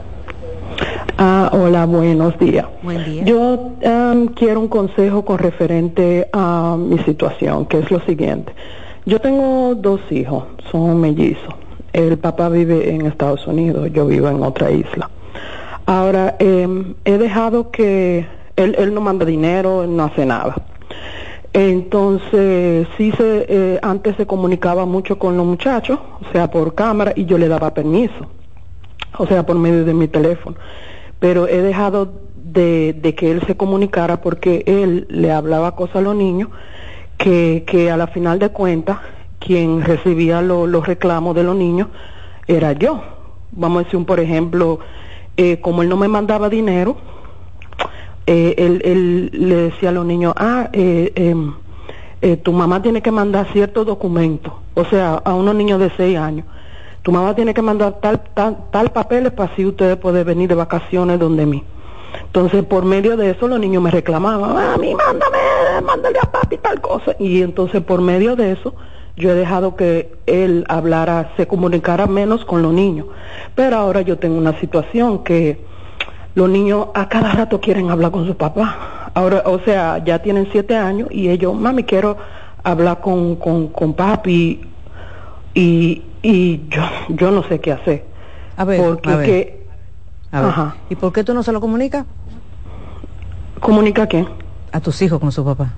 Ah, 1.18 1.50
hola, 1.52 1.86
buenos 1.86 2.38
días. 2.38 2.66
Buen 2.82 3.04
día. 3.04 3.24
Yo 3.24 3.72
em, 3.80 4.28
quiero 4.28 4.60
un 4.60 4.68
consejo 4.68 5.24
con 5.24 5.38
referente 5.38 6.28
a 6.32 6.76
mi 6.78 6.98
situación, 6.98 7.66
que 7.66 7.78
es 7.78 7.90
lo 7.90 8.00
siguiente. 8.00 8.52
Yo 9.06 9.20
tengo 9.20 9.74
dos 9.74 10.00
hijos, 10.10 10.44
son 10.70 11.00
mellizos. 11.00 11.54
El 11.92 12.18
papá 12.18 12.48
vive 12.50 12.90
en 12.94 13.06
Estados 13.06 13.46
Unidos, 13.46 13.90
yo 13.92 14.06
vivo 14.06 14.28
en 14.28 14.42
otra 14.42 14.70
isla. 14.70 15.08
Ahora, 15.86 16.36
em, 16.38 16.94
he 17.04 17.16
dejado 17.16 17.70
que 17.70 18.26
él, 18.56 18.74
él 18.78 18.92
no 18.92 19.00
manda 19.00 19.24
dinero, 19.24 19.84
él 19.84 19.96
no 19.96 20.04
hace 20.04 20.26
nada. 20.26 20.54
Entonces, 21.56 22.86
sí 22.98 23.12
se, 23.12 23.46
eh, 23.48 23.78
antes 23.80 24.16
se 24.16 24.26
comunicaba 24.26 24.84
mucho 24.84 25.18
con 25.18 25.38
los 25.38 25.46
muchachos, 25.46 25.98
o 26.20 26.30
sea, 26.30 26.50
por 26.50 26.74
cámara, 26.74 27.14
y 27.16 27.24
yo 27.24 27.38
le 27.38 27.48
daba 27.48 27.72
permiso, 27.72 28.26
o 29.18 29.26
sea, 29.26 29.44
por 29.46 29.56
medio 29.56 29.84
de 29.84 29.94
mi 29.94 30.08
teléfono. 30.08 30.56
Pero 31.18 31.46
he 31.48 31.62
dejado 31.62 32.12
de, 32.34 32.92
de 32.92 33.14
que 33.14 33.30
él 33.30 33.42
se 33.46 33.56
comunicara 33.56 34.20
porque 34.20 34.62
él 34.66 35.06
le 35.08 35.32
hablaba 35.32 35.74
cosas 35.76 35.96
a 35.96 36.00
los 36.02 36.14
niños 36.16 36.48
que, 37.18 37.64
que 37.66 37.90
a 37.90 37.96
la 37.96 38.06
final 38.08 38.38
de 38.38 38.50
cuentas, 38.50 38.98
quien 39.38 39.82
recibía 39.82 40.42
lo- 40.42 40.66
los 40.66 40.86
reclamos 40.86 41.34
de 41.34 41.42
los 41.44 41.56
niños 41.56 41.88
era 42.46 42.72
yo. 42.72 43.02
Vamos 43.52 43.80
a 43.80 43.84
decir, 43.84 43.96
un, 43.98 44.04
por 44.04 44.20
ejemplo, 44.20 44.80
eh, 45.36 45.58
como 45.60 45.82
él 45.82 45.88
no 45.88 45.96
me 45.96 46.08
mandaba 46.08 46.48
dinero, 46.48 46.96
eh, 48.26 48.54
él, 48.58 48.82
él 48.84 49.30
le 49.32 49.54
decía 49.56 49.90
a 49.90 49.92
los 49.92 50.04
niños, 50.04 50.34
ah, 50.36 50.68
eh, 50.72 51.12
em, 51.14 51.54
eh, 52.22 52.36
tu 52.36 52.52
mamá 52.52 52.82
tiene 52.82 53.00
que 53.02 53.10
mandar 53.12 53.46
ciertos 53.52 53.86
documentos, 53.86 54.52
o 54.74 54.84
sea, 54.84 55.14
a 55.24 55.34
unos 55.34 55.54
niños 55.54 55.78
de 55.80 55.90
seis 55.96 56.18
años. 56.18 56.44
Tu 57.06 57.12
mamá 57.12 57.36
tiene 57.36 57.54
que 57.54 57.62
mandar 57.62 58.00
tal, 58.00 58.20
tal, 58.34 58.56
tal 58.72 58.90
papeles 58.90 59.30
para 59.30 59.52
así 59.52 59.64
ustedes 59.64 59.96
poder 59.96 60.24
venir 60.24 60.48
de 60.48 60.56
vacaciones 60.56 61.20
donde 61.20 61.46
mí. 61.46 61.62
Entonces, 62.20 62.64
por 62.64 62.84
medio 62.84 63.16
de 63.16 63.30
eso, 63.30 63.46
los 63.46 63.60
niños 63.60 63.80
me 63.80 63.92
reclamaban, 63.92 64.58
a 64.58 64.76
mí 64.76 64.92
mándame, 64.92 65.38
mándale 65.86 66.18
a 66.20 66.28
papi 66.28 66.56
tal 66.56 66.80
cosa. 66.80 67.14
Y 67.20 67.42
entonces, 67.42 67.80
por 67.80 68.00
medio 68.00 68.34
de 68.34 68.50
eso, 68.50 68.74
yo 69.16 69.30
he 69.30 69.34
dejado 69.34 69.76
que 69.76 70.16
él 70.26 70.64
hablara, 70.68 71.30
se 71.36 71.46
comunicara 71.46 72.08
menos 72.08 72.44
con 72.44 72.62
los 72.62 72.72
niños. 72.72 73.06
Pero 73.54 73.76
ahora 73.76 74.00
yo 74.00 74.18
tengo 74.18 74.36
una 74.36 74.58
situación 74.58 75.22
que 75.22 75.64
los 76.34 76.48
niños 76.48 76.88
a 76.94 77.08
cada 77.08 77.30
rato 77.30 77.60
quieren 77.60 77.88
hablar 77.88 78.10
con 78.10 78.26
su 78.26 78.36
papá. 78.36 79.12
Ahora, 79.14 79.44
o 79.46 79.60
sea, 79.60 79.98
ya 80.04 80.18
tienen 80.22 80.48
siete 80.50 80.74
años 80.74 81.06
y 81.12 81.28
ellos, 81.28 81.54
mami, 81.54 81.84
quiero 81.84 82.16
hablar 82.64 83.00
con, 83.00 83.36
con, 83.36 83.68
con 83.68 83.94
papi 83.94 84.60
y, 85.56 86.04
y 86.22 86.68
yo, 86.68 86.82
yo 87.08 87.30
no 87.32 87.42
sé 87.44 87.58
qué 87.60 87.72
hacer. 87.72 88.04
A 88.56 88.64
ver, 88.64 88.80
porque 88.80 89.10
a 89.10 89.16
ver. 89.16 89.26
que- 89.26 89.66
A 90.30 90.40
ver, 90.40 90.50
Ajá. 90.50 90.76
¿Y 90.90 90.94
por 90.96 91.12
qué 91.12 91.24
tú 91.24 91.34
no 91.34 91.42
se 91.42 91.50
lo 91.52 91.60
comunicas? 91.60 92.04
¿Comunica 93.60 94.06
qué? 94.06 94.26
A 94.72 94.80
tus 94.80 95.00
hijos 95.02 95.18
con 95.18 95.32
su 95.32 95.44
papá. 95.44 95.72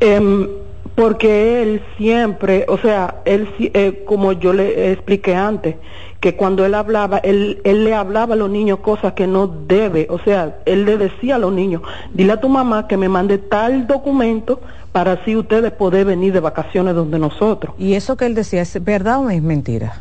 Em, 0.00 0.48
porque 0.94 1.62
él 1.62 1.82
siempre, 1.96 2.64
o 2.68 2.78
sea, 2.78 3.16
él 3.24 3.48
eh, 3.58 4.04
como 4.06 4.32
yo 4.32 4.52
le 4.52 4.92
expliqué 4.92 5.34
antes, 5.34 5.76
que 6.20 6.36
cuando 6.36 6.64
él 6.64 6.74
hablaba, 6.74 7.18
él, 7.18 7.60
él 7.64 7.84
le 7.84 7.94
hablaba 7.94 8.34
a 8.34 8.36
los 8.36 8.48
niños 8.50 8.78
cosas 8.80 9.12
que 9.14 9.26
no 9.26 9.46
debe, 9.46 10.06
o 10.10 10.18
sea, 10.20 10.58
él 10.64 10.84
le 10.84 10.96
decía 10.96 11.36
a 11.36 11.38
los 11.38 11.52
niños, 11.52 11.82
dile 12.12 12.32
a 12.32 12.40
tu 12.40 12.48
mamá 12.48 12.86
que 12.88 12.96
me 12.96 13.08
mande 13.08 13.38
tal 13.38 13.86
documento 13.86 14.60
para 14.96 15.12
así 15.12 15.36
ustedes 15.36 15.72
poder 15.72 16.06
venir 16.06 16.32
de 16.32 16.40
vacaciones 16.40 16.94
donde 16.94 17.18
nosotros. 17.18 17.74
¿Y 17.76 17.92
eso 17.92 18.16
que 18.16 18.24
él 18.24 18.34
decía 18.34 18.62
es 18.62 18.82
verdad 18.82 19.20
o 19.20 19.28
es 19.28 19.42
mentira? 19.42 20.00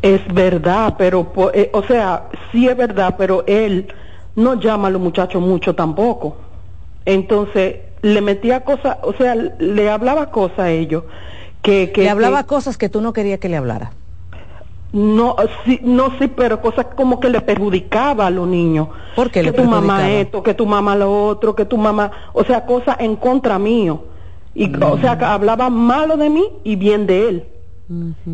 Es 0.00 0.22
verdad, 0.32 0.94
pero, 0.96 1.30
eh, 1.52 1.68
o 1.74 1.82
sea, 1.82 2.24
sí 2.50 2.66
es 2.66 2.74
verdad, 2.74 3.16
pero 3.18 3.44
él 3.46 3.92
no 4.36 4.54
llama 4.58 4.88
a 4.88 4.90
los 4.92 5.02
muchachos 5.02 5.42
mucho 5.42 5.74
tampoco. 5.74 6.38
Entonces, 7.04 7.80
le 8.00 8.22
metía 8.22 8.60
cosas, 8.60 8.96
o 9.02 9.12
sea, 9.12 9.34
le 9.34 9.90
hablaba 9.90 10.30
cosas 10.30 10.60
a 10.60 10.70
ellos. 10.70 11.04
Que, 11.60 11.92
que, 11.92 12.04
le 12.04 12.08
hablaba 12.08 12.44
que- 12.44 12.48
cosas 12.48 12.78
que 12.78 12.88
tú 12.88 13.02
no 13.02 13.12
querías 13.12 13.40
que 13.40 13.50
le 13.50 13.58
hablara. 13.58 13.92
no, 14.92 15.36
sí, 15.66 15.80
no, 15.82 16.18
sí, 16.18 16.28
pero 16.28 16.62
cosas 16.62 16.86
como 16.96 17.20
que 17.20 17.28
le 17.28 17.42
perjudicaba 17.42 18.28
a 18.28 18.30
los 18.30 18.48
niños. 18.48 18.88
¿Por 19.14 19.26
qué 19.30 19.42
que 19.42 19.50
le 19.50 19.52
tu 19.52 19.64
mamá 19.64 20.10
esto, 20.10 20.42
que 20.42 20.54
tu 20.54 20.64
mamá 20.64 20.96
lo 20.96 21.26
otro, 21.26 21.54
que 21.54 21.66
tu 21.66 21.76
mamá, 21.76 22.10
o 22.32 22.42
sea, 22.42 22.64
cosas 22.64 22.96
en 23.00 23.16
contra 23.16 23.58
mío. 23.58 24.04
Y, 24.54 24.70
O 24.82 24.98
sea, 24.98 25.16
que 25.16 25.24
hablaba 25.24 25.70
malo 25.70 26.16
de 26.16 26.28
mí 26.30 26.44
y 26.64 26.76
bien 26.76 27.06
de 27.06 27.28
él. 27.28 27.46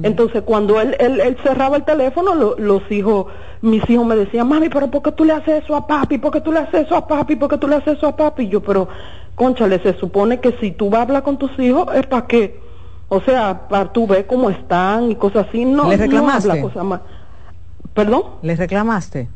Entonces, 0.02 0.42
cuando 0.42 0.78
él, 0.80 0.94
él, 0.98 1.18
él 1.20 1.36
cerraba 1.42 1.76
el 1.76 1.84
teléfono, 1.84 2.34
lo- 2.34 2.56
los 2.58 2.82
hijos, 2.90 3.26
mis 3.62 3.88
hijos 3.88 4.04
me 4.06 4.14
decían, 4.16 4.46
mami, 4.48 4.68
pero 4.68 4.90
¿por 4.90 5.02
qué 5.02 5.12
tú 5.12 5.24
le 5.24 5.32
haces 5.32 5.64
eso 5.64 5.74
a 5.74 5.86
papi? 5.86 6.18
¿Por 6.18 6.30
qué 6.30 6.40
tú 6.42 6.52
le 6.52 6.58
haces 6.60 6.84
eso 6.86 6.94
a 6.94 7.06
papi? 7.06 7.36
¿Por 7.36 7.48
qué 7.48 7.56
tú 7.58 7.66
le 7.66 7.76
haces 7.76 7.96
eso 7.96 8.06
a 8.06 8.16
papi? 8.16 8.42
Y 8.44 8.48
yo, 8.48 8.60
pero, 8.62 8.86
conchale, 9.34 9.78
se 9.82 9.94
supone 9.94 10.40
que 10.40 10.52
si 10.60 10.72
tú 10.72 10.90
vas 10.90 11.00
a 11.00 11.02
hablar 11.04 11.22
con 11.22 11.38
tus 11.38 11.58
hijos 11.58 11.86
es 11.94 12.06
para 12.06 12.26
que, 12.26 12.60
o 13.08 13.20
sea, 13.22 13.66
para 13.68 13.90
tú 13.92 14.06
ver 14.06 14.26
cómo 14.26 14.50
están 14.50 15.10
y 15.10 15.14
cosas 15.16 15.46
así. 15.48 15.64
No, 15.64 15.88
¿Le 15.88 15.96
reclamaste? 15.96 16.48
no 16.48 16.52
habla 16.52 16.62
cosas 16.62 16.84
más. 16.84 17.00
¿Perdón? 17.94 18.22
¿Le 18.42 18.56
reclamaste? 18.56 19.28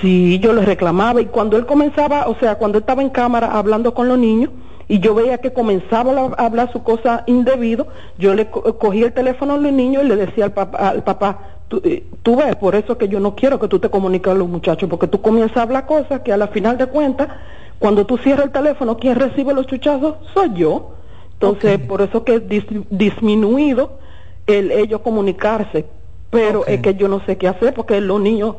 Sí, 0.00 0.38
yo 0.40 0.52
le 0.52 0.62
reclamaba 0.64 1.20
y 1.20 1.26
cuando 1.26 1.56
él 1.58 1.66
comenzaba, 1.66 2.26
o 2.28 2.36
sea, 2.38 2.56
cuando 2.56 2.78
él 2.78 2.82
estaba 2.82 3.02
en 3.02 3.10
cámara 3.10 3.52
hablando 3.52 3.92
con 3.94 4.08
los 4.08 4.18
niños 4.18 4.50
y 4.88 5.00
yo 5.00 5.14
veía 5.14 5.38
que 5.38 5.52
comenzaba 5.52 6.12
a 6.12 6.14
la- 6.14 6.34
a 6.38 6.46
hablar 6.46 6.72
su 6.72 6.82
cosa 6.82 7.24
indebido, 7.26 7.86
yo 8.18 8.34
le 8.34 8.50
co- 8.50 8.78
cogía 8.78 9.06
el 9.06 9.12
teléfono 9.12 9.54
a 9.54 9.56
los 9.58 9.72
niños 9.72 10.04
y 10.04 10.08
le 10.08 10.16
decía 10.16 10.44
al 10.46 10.52
papá, 10.52 10.88
al 10.88 11.02
papá 11.02 11.38
tú, 11.68 11.80
eh, 11.84 12.04
tú 12.22 12.36
ves, 12.36 12.54
por 12.56 12.74
eso 12.74 12.96
que 12.96 13.08
yo 13.08 13.18
no 13.18 13.34
quiero 13.34 13.58
que 13.58 13.68
tú 13.68 13.78
te 13.78 13.88
comuniques 13.90 14.32
a 14.32 14.36
los 14.36 14.48
muchachos, 14.48 14.88
porque 14.88 15.08
tú 15.08 15.20
comienzas 15.20 15.56
a 15.56 15.62
hablar 15.62 15.86
cosas 15.86 16.20
que 16.20 16.32
a 16.32 16.36
la 16.36 16.48
final 16.48 16.78
de 16.78 16.86
cuentas, 16.86 17.28
cuando 17.78 18.06
tú 18.06 18.16
cierras 18.18 18.46
el 18.46 18.52
teléfono, 18.52 18.96
quien 18.96 19.16
recibe 19.16 19.52
los 19.52 19.66
chuchazos 19.66 20.14
soy 20.32 20.52
yo. 20.54 20.92
Entonces, 21.34 21.78
por 21.80 22.00
eso 22.00 22.24
que 22.24 22.36
es 22.36 22.42
dis- 22.48 22.86
disminuido 22.90 23.98
el 24.46 24.70
ellos 24.70 25.00
comunicarse, 25.02 25.84
pero 26.30 26.64
es 26.66 26.80
que 26.80 26.94
yo 26.94 27.08
no 27.08 27.20
sé 27.26 27.36
qué 27.36 27.48
hacer 27.48 27.74
porque 27.74 28.00
los 28.00 28.20
niños 28.20 28.56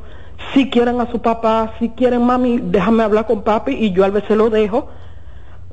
si 0.54 0.70
quieren 0.70 1.02
a 1.02 1.10
su 1.12 1.20
papá, 1.20 1.74
si 1.80 1.90
quieren 1.90 2.24
mami, 2.24 2.60
déjame 2.62 3.02
hablar 3.04 3.26
con 3.26 3.42
papi 3.42 3.72
y 3.74 3.92
yo 3.92 4.04
a 4.06 4.10
veces 4.10 4.38
lo 4.38 4.50
dejo. 4.52 4.88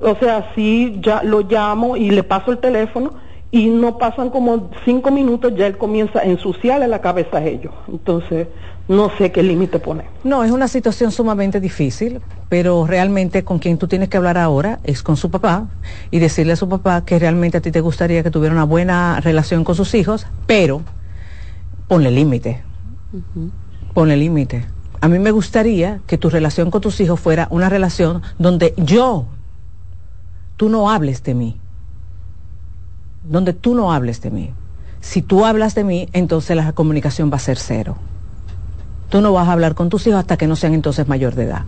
O 0.01 0.17
sea, 0.17 0.53
sí, 0.55 0.99
ya 1.01 1.23
lo 1.23 1.43
llamo 1.43 1.97
y 1.97 2.11
le 2.11 2.23
paso 2.23 2.53
el 2.53 2.59
teléfono 2.59 3.15
y 3.51 3.67
no 3.67 3.99
pasan 3.99 4.31
como 4.31 4.71
cinco 4.85 5.13
minutos, 5.13 5.53
ya 5.57 5.67
él 5.67 5.79
comienza 5.79 6.19
a 6.19 6.25
ensuciarle 6.25 6.89
la 6.89 7.01
cabeza 7.01 7.39
a 7.39 7.45
ellos. 7.45 7.73
Entonces, 7.89 8.49
no 8.89 9.11
sé 9.17 9.33
qué 9.33 9.43
límite 9.43 9.79
poner. 9.79 10.07
No, 10.25 10.45
es 10.45 10.51
una 10.51 10.69
situación 10.69 11.13
sumamente 11.13 11.61
difícil, 11.61 12.21
pero 12.49 12.87
realmente 12.87 13.45
con 13.45 13.59
quien 13.59 13.79
tú 13.79 13.87
tienes 13.87 14.09
que 14.09 14.17
hablar 14.17 14.39
ahora 14.39 14.81
es 14.85 15.03
con 15.03 15.17
su 15.17 15.31
papá 15.31 15.69
y 16.11 16.19
decirle 16.19 16.53
a 16.53 16.57
su 16.57 16.69
papá 16.69 17.05
que 17.05 17.19
realmente 17.19 17.59
a 17.59 17.61
ti 17.61 17.71
te 17.71 17.81
gustaría 17.81 18.23
que 18.23 18.31
tuviera 18.31 18.55
una 18.55 18.65
buena 18.65 19.21
relación 19.21 19.65
con 19.65 19.75
sus 19.75 19.95
hijos, 19.95 20.27
pero 20.47 20.83
ponle 21.89 22.11
límite, 22.11 22.63
ponle 23.95 24.17
límite. 24.17 24.67
A 25.01 25.09
mí 25.09 25.19
me 25.19 25.31
gustaría 25.31 26.01
que 26.07 26.19
tu 26.19 26.29
relación 26.29 26.71
con 26.71 26.81
tus 26.81 27.01
hijos 27.01 27.21
fuera 27.21 27.47
una 27.51 27.69
relación 27.69 28.23
donde 28.39 28.75
yo, 28.77 29.27
tú 30.57 30.69
no 30.69 30.91
hables 30.91 31.23
de 31.23 31.35
mí, 31.35 31.61
donde 33.25 33.53
tú 33.53 33.75
no 33.75 33.93
hables 33.93 34.21
de 34.21 34.31
mí. 34.31 34.53
Si 35.01 35.23
tú 35.23 35.45
hablas 35.45 35.75
de 35.75 35.85
mí, 35.85 36.09
entonces 36.13 36.57
la 36.57 36.73
comunicación 36.73 37.31
va 37.31 37.37
a 37.37 37.41
ser 37.41 37.59
cero. 37.59 37.97
Tú 39.11 39.21
no 39.21 39.33
vas 39.33 39.49
a 39.49 39.53
hablar 39.53 39.75
con 39.75 39.91
tus 39.91 40.07
hijos 40.07 40.21
hasta 40.21 40.37
que 40.37 40.47
no 40.47 40.57
sean 40.57 40.75
entonces 40.75 41.07
mayor 41.09 41.35
de 41.35 41.45
edad. 41.45 41.65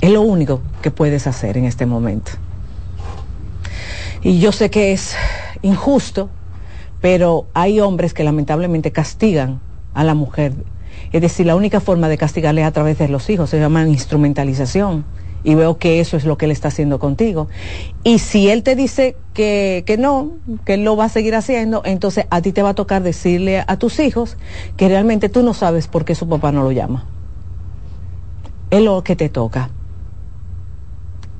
Es 0.00 0.12
lo 0.12 0.22
único 0.22 0.60
que 0.80 0.90
puedes 0.90 1.26
hacer 1.26 1.58
en 1.58 1.64
este 1.64 1.86
momento. 1.86 2.32
Y 4.22 4.38
yo 4.38 4.52
sé 4.52 4.70
que 4.70 4.92
es 4.92 5.14
injusto, 5.62 6.30
pero 7.00 7.46
hay 7.54 7.80
hombres 7.80 8.14
que 8.14 8.24
lamentablemente 8.24 8.92
castigan 8.92 9.60
a 9.94 10.04
la 10.04 10.14
mujer. 10.14 10.54
Es 11.12 11.20
decir, 11.20 11.46
la 11.46 11.56
única 11.56 11.80
forma 11.80 12.08
de 12.08 12.18
castigarle 12.18 12.62
es 12.62 12.66
a 12.66 12.72
través 12.72 12.98
de 12.98 13.08
los 13.08 13.28
hijos, 13.30 13.50
se 13.50 13.58
llama 13.58 13.86
instrumentalización. 13.86 15.04
Y 15.44 15.54
veo 15.54 15.78
que 15.78 16.00
eso 16.00 16.16
es 16.16 16.24
lo 16.24 16.36
que 16.36 16.46
él 16.46 16.50
está 16.50 16.68
haciendo 16.68 16.98
contigo. 16.98 17.48
Y 18.04 18.18
si 18.18 18.48
él 18.50 18.62
te 18.62 18.76
dice 18.76 19.16
que, 19.34 19.84
que 19.86 19.96
no, 19.96 20.32
que 20.64 20.74
él 20.74 20.84
lo 20.84 20.96
va 20.96 21.04
a 21.04 21.08
seguir 21.08 21.34
haciendo, 21.34 21.82
entonces 21.84 22.26
a 22.30 22.42
ti 22.42 22.52
te 22.52 22.62
va 22.62 22.70
a 22.70 22.74
tocar 22.74 23.02
decirle 23.02 23.64
a 23.66 23.76
tus 23.76 24.00
hijos 24.00 24.36
que 24.76 24.88
realmente 24.88 25.28
tú 25.28 25.42
no 25.42 25.54
sabes 25.54 25.86
por 25.86 26.04
qué 26.04 26.14
su 26.14 26.28
papá 26.28 26.52
no 26.52 26.62
lo 26.62 26.72
llama. 26.72 27.06
Es 28.70 28.82
lo 28.82 29.02
que 29.02 29.16
te 29.16 29.28
toca. 29.28 29.70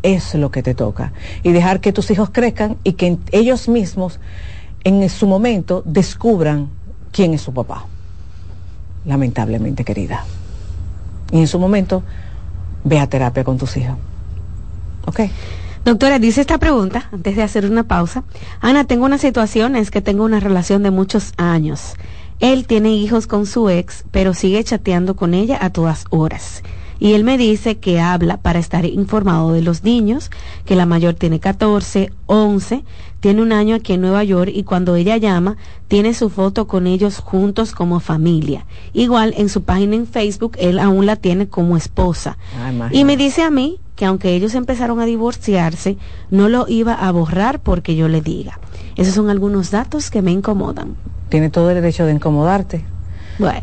Es 0.02 0.34
lo 0.34 0.50
que 0.50 0.62
te 0.62 0.74
toca. 0.74 1.12
Y 1.42 1.52
dejar 1.52 1.80
que 1.80 1.92
tus 1.92 2.10
hijos 2.10 2.30
crezcan 2.30 2.76
y 2.84 2.92
que 2.92 3.18
ellos 3.32 3.68
mismos 3.68 4.20
en 4.84 5.08
su 5.10 5.26
momento 5.26 5.82
descubran 5.84 6.70
quién 7.12 7.34
es 7.34 7.42
su 7.42 7.52
papá. 7.52 7.86
Lamentablemente, 9.04 9.84
querida. 9.84 10.24
Y 11.32 11.40
en 11.40 11.48
su 11.48 11.58
momento, 11.58 12.02
ve 12.84 12.98
a 13.00 13.08
terapia 13.08 13.44
con 13.44 13.58
tus 13.58 13.76
hijos. 13.76 13.96
¿Ok? 15.06 15.20
Doctora, 15.84 16.18
dice 16.18 16.40
esta 16.40 16.58
pregunta, 16.58 17.08
antes 17.12 17.36
de 17.36 17.42
hacer 17.42 17.64
una 17.64 17.84
pausa. 17.84 18.24
Ana, 18.60 18.84
tengo 18.84 19.06
una 19.06 19.18
situación, 19.18 19.76
es 19.76 19.90
que 19.90 20.02
tengo 20.02 20.24
una 20.24 20.40
relación 20.40 20.82
de 20.82 20.90
muchos 20.90 21.32
años. 21.36 21.94
Él 22.40 22.66
tiene 22.66 22.90
hijos 22.90 23.26
con 23.26 23.46
su 23.46 23.70
ex, 23.70 24.04
pero 24.10 24.34
sigue 24.34 24.62
chateando 24.62 25.16
con 25.16 25.34
ella 25.34 25.58
a 25.60 25.70
todas 25.70 26.04
horas. 26.10 26.62
Y 27.00 27.12
él 27.12 27.24
me 27.24 27.38
dice 27.38 27.78
que 27.78 28.00
habla 28.00 28.38
para 28.38 28.58
estar 28.58 28.84
informado 28.84 29.52
de 29.52 29.62
los 29.62 29.84
niños, 29.84 30.30
que 30.64 30.76
la 30.76 30.84
mayor 30.84 31.14
tiene 31.14 31.40
14, 31.40 32.12
11, 32.26 32.84
tiene 33.20 33.42
un 33.42 33.52
año 33.52 33.74
aquí 33.74 33.94
en 33.94 34.00
Nueva 34.00 34.22
York 34.24 34.50
y 34.54 34.62
cuando 34.62 34.94
ella 34.94 35.16
llama, 35.16 35.56
tiene 35.88 36.14
su 36.14 36.30
foto 36.30 36.66
con 36.66 36.86
ellos 36.86 37.18
juntos 37.18 37.72
como 37.72 38.00
familia. 38.00 38.66
Igual 38.92 39.34
en 39.36 39.48
su 39.48 39.62
página 39.62 39.96
en 39.96 40.06
Facebook, 40.06 40.52
él 40.58 40.78
aún 40.78 41.06
la 41.06 41.16
tiene 41.16 41.48
como 41.48 41.76
esposa. 41.76 42.38
Y 42.90 43.04
me 43.04 43.16
dice 43.16 43.42
a 43.42 43.50
mí 43.50 43.80
que 43.96 44.04
aunque 44.04 44.34
ellos 44.34 44.54
empezaron 44.54 45.00
a 45.00 45.04
divorciarse, 45.04 45.96
no 46.30 46.48
lo 46.48 46.66
iba 46.68 46.94
a 46.94 47.10
borrar 47.10 47.60
porque 47.60 47.96
yo 47.96 48.08
le 48.08 48.20
diga. 48.20 48.60
Esos 48.96 49.14
son 49.14 49.30
algunos 49.30 49.70
datos 49.70 50.10
que 50.10 50.22
me 50.22 50.30
incomodan. 50.30 50.96
Tiene 51.28 51.50
todo 51.50 51.70
el 51.70 51.76
derecho 51.76 52.06
de 52.06 52.12
incomodarte. 52.12 52.84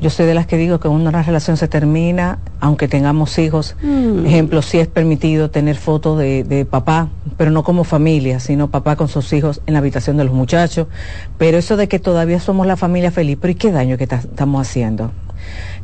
Yo 0.01 0.09
soy 0.09 0.25
de 0.25 0.33
las 0.33 0.47
que 0.47 0.57
digo 0.57 0.79
que 0.79 0.87
una 0.87 1.11
relación 1.23 1.57
se 1.57 1.67
termina, 1.67 2.39
aunque 2.61 2.87
tengamos 2.87 3.37
hijos. 3.39 3.75
Mm. 3.81 4.25
Ejemplo, 4.25 4.61
sí 4.61 4.79
es 4.79 4.87
permitido 4.87 5.49
tener 5.51 5.75
fotos 5.75 6.17
de, 6.17 6.43
de 6.43 6.65
papá, 6.65 7.09
pero 7.37 7.51
no 7.51 7.63
como 7.63 7.83
familia, 7.83 8.39
sino 8.39 8.69
papá 8.69 8.95
con 8.95 9.07
sus 9.07 9.31
hijos 9.33 9.61
en 9.65 9.73
la 9.73 9.79
habitación 9.79 10.17
de 10.17 10.23
los 10.23 10.33
muchachos. 10.33 10.87
Pero 11.37 11.57
eso 11.57 11.75
de 11.77 11.87
que 11.87 11.99
todavía 11.99 12.39
somos 12.39 12.65
la 12.67 12.77
familia 12.77 13.11
feliz, 13.11 13.37
pero 13.41 13.51
¿y 13.51 13.55
qué 13.55 13.71
daño 13.71 13.97
que 13.97 14.07
ta- 14.07 14.17
estamos 14.17 14.61
haciendo? 14.67 15.11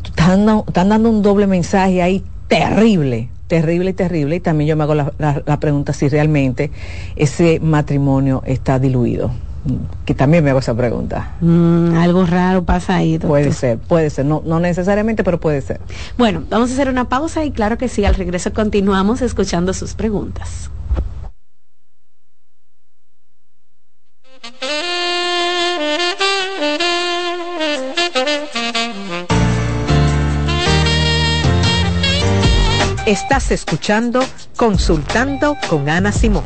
Están, 0.04 0.46
dando- 0.46 0.66
están 0.68 0.90
dando 0.90 1.10
un 1.10 1.22
doble 1.22 1.46
mensaje 1.48 2.02
ahí 2.02 2.24
terrible, 2.48 3.30
terrible 3.48 3.92
y 3.92 3.94
terrible. 3.94 4.36
Y 4.38 4.40
también 4.40 4.70
yo 4.70 4.76
me 4.78 4.84
hago 4.84 4.96
la, 4.96 5.12
la- 5.18 5.44
la 5.46 5.60
pregunta 5.60 5.94
si 5.94 6.08
realmente 6.10 6.72
ese 7.16 7.60
matrimonio 7.60 8.42
está 8.46 8.80
diluido. 8.80 9.32
Que 10.06 10.16
también 10.16 10.44
me 10.44 10.50
hago 10.50 10.60
esa 10.60 10.74
pregunta. 10.74 11.36
Mm, 11.42 11.96
algo 11.96 12.26
raro 12.26 12.64
pasa 12.64 12.96
ahí. 12.96 13.14
doctor. 13.14 13.30
Puede 13.30 13.54
ser, 13.54 13.78
puede 13.78 14.10
ser, 14.10 14.26
no, 14.26 14.42
no 14.46 14.60
necesariamente, 14.60 15.24
pero 15.24 15.40
puede 15.40 15.62
ser. 15.62 15.80
Bueno, 16.18 16.44
vamos 16.50 16.72
a 16.72 16.74
hacer 16.74 16.90
una 16.90 17.10
pausa 17.10 17.46
y 17.46 17.52
claro 17.52 17.78
que 17.78 17.88
sí, 17.88 18.04
al 18.06 18.16
regreso 18.16 18.54
continuamos 18.54 19.22
escuchando 19.22 19.74
sus 19.74 19.94
preguntas. 19.94 20.72
Estás 33.06 33.52
escuchando 33.52 34.22
Consultando 34.56 35.58
con 35.70 35.90
Ana 35.90 36.12
Simón. 36.12 36.46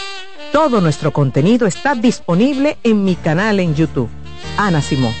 Todo 0.51 0.81
nuestro 0.81 1.13
contenido 1.13 1.65
está 1.65 1.95
disponible 1.95 2.77
en 2.83 3.05
mi 3.05 3.15
canal 3.15 3.61
en 3.61 3.73
YouTube. 3.73 4.09
Ana 4.57 4.81
Simón. 4.81 5.13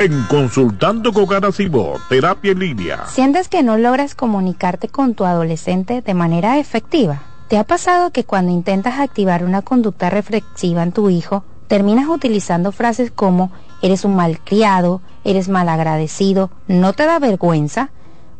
En 0.00 0.24
Consultando 0.24 1.12
con 1.12 1.26
Garacimo, 1.26 1.94
Terapia 2.08 2.50
en 2.50 2.58
Línea. 2.58 3.06
¿Sientes 3.06 3.48
que 3.48 3.62
no 3.62 3.78
logras 3.78 4.16
comunicarte 4.16 4.88
con 4.88 5.14
tu 5.14 5.24
adolescente 5.24 6.02
de 6.02 6.14
manera 6.14 6.58
efectiva? 6.58 7.22
¿Te 7.46 7.56
ha 7.56 7.62
pasado 7.62 8.10
que 8.10 8.24
cuando 8.24 8.50
intentas 8.50 8.98
activar 8.98 9.44
una 9.44 9.62
conducta 9.62 10.10
reflexiva 10.10 10.82
en 10.82 10.90
tu 10.90 11.08
hijo, 11.08 11.44
terminas 11.68 12.08
utilizando 12.08 12.72
frases 12.72 13.12
como 13.12 13.52
eres 13.80 14.04
un 14.04 14.16
malcriado, 14.16 15.02
eres 15.22 15.48
malagradecido, 15.48 16.50
no 16.66 16.94
te 16.94 17.06
da 17.06 17.20
vergüenza? 17.20 17.90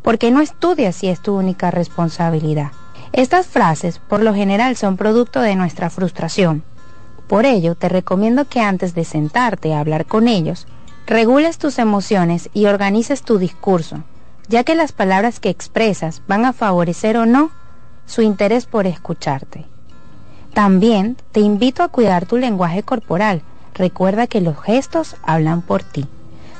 ¿Por 0.05 0.19
qué 0.19 0.29
no 0.29 0.39
estudias 0.39 0.95
si 0.95 1.07
es 1.07 1.19
tu 1.19 1.35
única 1.35 1.71
responsabilidad? 1.71 2.71
Estas 3.11 3.47
frases 3.47 3.97
por 3.97 4.21
lo 4.21 4.35
general 4.35 4.75
son 4.75 4.97
producto 4.97 5.41
de 5.41 5.55
nuestra 5.55 5.89
frustración. 5.89 6.61
Por 7.27 7.47
ello, 7.47 7.73
te 7.73 7.89
recomiendo 7.89 8.45
que 8.45 8.61
antes 8.61 8.93
de 8.93 9.03
sentarte 9.03 9.73
a 9.73 9.79
hablar 9.79 10.05
con 10.05 10.27
ellos, 10.27 10.67
regules 11.07 11.57
tus 11.57 11.79
emociones 11.79 12.51
y 12.53 12.67
organices 12.67 13.23
tu 13.23 13.39
discurso, 13.39 14.03
ya 14.47 14.63
que 14.63 14.75
las 14.75 14.91
palabras 14.91 15.39
que 15.39 15.49
expresas 15.49 16.21
van 16.27 16.45
a 16.45 16.53
favorecer 16.53 17.17
o 17.17 17.25
no 17.25 17.49
su 18.05 18.21
interés 18.21 18.67
por 18.67 18.85
escucharte. 18.85 19.65
También 20.53 21.17
te 21.31 21.39
invito 21.39 21.81
a 21.81 21.87
cuidar 21.87 22.27
tu 22.27 22.37
lenguaje 22.37 22.83
corporal. 22.83 23.41
Recuerda 23.73 24.27
que 24.27 24.39
los 24.39 24.61
gestos 24.61 25.15
hablan 25.23 25.63
por 25.63 25.81
ti. 25.81 26.05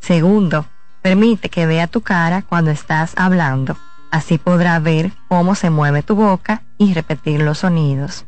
Segundo, 0.00 0.66
permite 1.02 1.48
que 1.48 1.66
vea 1.66 1.86
tu 1.86 2.00
cara 2.00 2.42
cuando 2.42 2.70
estás 2.70 3.12
hablando. 3.16 3.76
Así 4.10 4.38
podrá 4.38 4.78
ver 4.78 5.12
cómo 5.28 5.54
se 5.54 5.70
mueve 5.70 6.02
tu 6.02 6.14
boca 6.14 6.62
y 6.78 6.92
repetir 6.94 7.40
los 7.40 7.58
sonidos. 7.58 8.26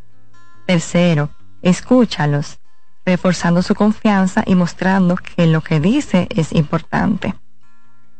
Tercero, 0.67 1.31
escúchalos, 1.63 2.59
reforzando 3.05 3.63
su 3.63 3.75
confianza 3.75 4.43
y 4.47 4.55
mostrando 4.55 5.17
que 5.17 5.47
lo 5.47 5.61
que 5.61 5.81
dice 5.81 6.27
es 6.31 6.53
importante. 6.53 7.35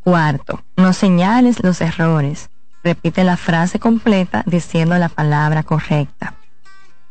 Cuarto, 0.01 0.63
no 0.77 0.93
señales 0.93 1.63
los 1.63 1.81
errores. 1.81 2.51
Repite 2.83 3.25
la 3.25 3.39
frase 3.39 3.79
completa 3.79 4.43
diciendo 4.45 4.99
la 4.99 5.09
palabra 5.09 5.63
correcta. 5.63 6.35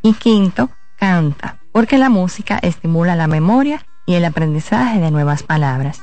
Y 0.04 0.14
quinto, 0.14 0.70
canta, 0.98 1.58
porque 1.74 1.98
la 1.98 2.10
música 2.10 2.58
estimula 2.62 3.18
la 3.18 3.28
memoria 3.28 3.86
y 4.06 4.14
el 4.14 4.24
aprendizaje 4.24 5.02
de 5.02 5.12
nuevas 5.12 5.44
palabras. 5.44 6.02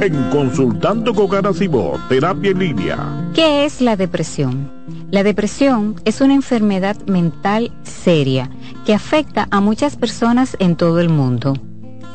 En 0.00 0.30
Consultando 0.30 1.12
con 1.12 1.28
Garacimo, 1.28 1.98
Terapia 2.08 2.52
en 2.52 2.58
Línea. 2.58 3.30
¿Qué 3.34 3.64
es 3.64 3.80
la 3.80 3.96
depresión? 3.96 4.72
La 5.10 5.22
depresión 5.22 6.00
es 6.04 6.20
una 6.20 6.34
enfermedad 6.34 6.96
mental 7.06 7.72
seria 7.82 8.50
que 8.86 8.94
afecta 8.94 9.48
a 9.50 9.60
muchas 9.60 9.96
personas 9.96 10.56
en 10.60 10.76
todo 10.76 11.00
el 11.00 11.08
mundo. 11.08 11.54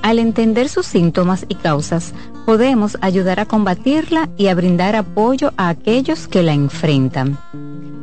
Al 0.02 0.20
entender 0.20 0.68
sus 0.68 0.86
síntomas 0.86 1.46
y 1.48 1.56
causas, 1.56 2.14
podemos 2.46 2.98
ayudar 3.02 3.40
a 3.40 3.46
combatirla 3.46 4.30
y 4.38 4.48
a 4.48 4.56
brindar 4.56 4.96
apoyo 4.96 5.54
a 5.58 5.70
aquellos 5.70 6.28
que 6.28 6.44
la 6.44 6.54
enfrentan. 6.54 7.38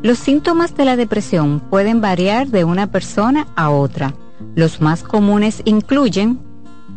Los 0.03 0.19
síntomas 0.19 0.75
de 0.75 0.87
la 0.87 0.97
depresión 0.97 1.61
pueden 1.61 2.01
variar 2.01 2.49
de 2.49 2.65
una 2.65 2.87
persona 2.87 3.49
a 3.55 3.69
otra. 3.69 4.15
Los 4.55 4.81
más 4.81 5.03
comunes 5.03 5.61
incluyen 5.67 6.41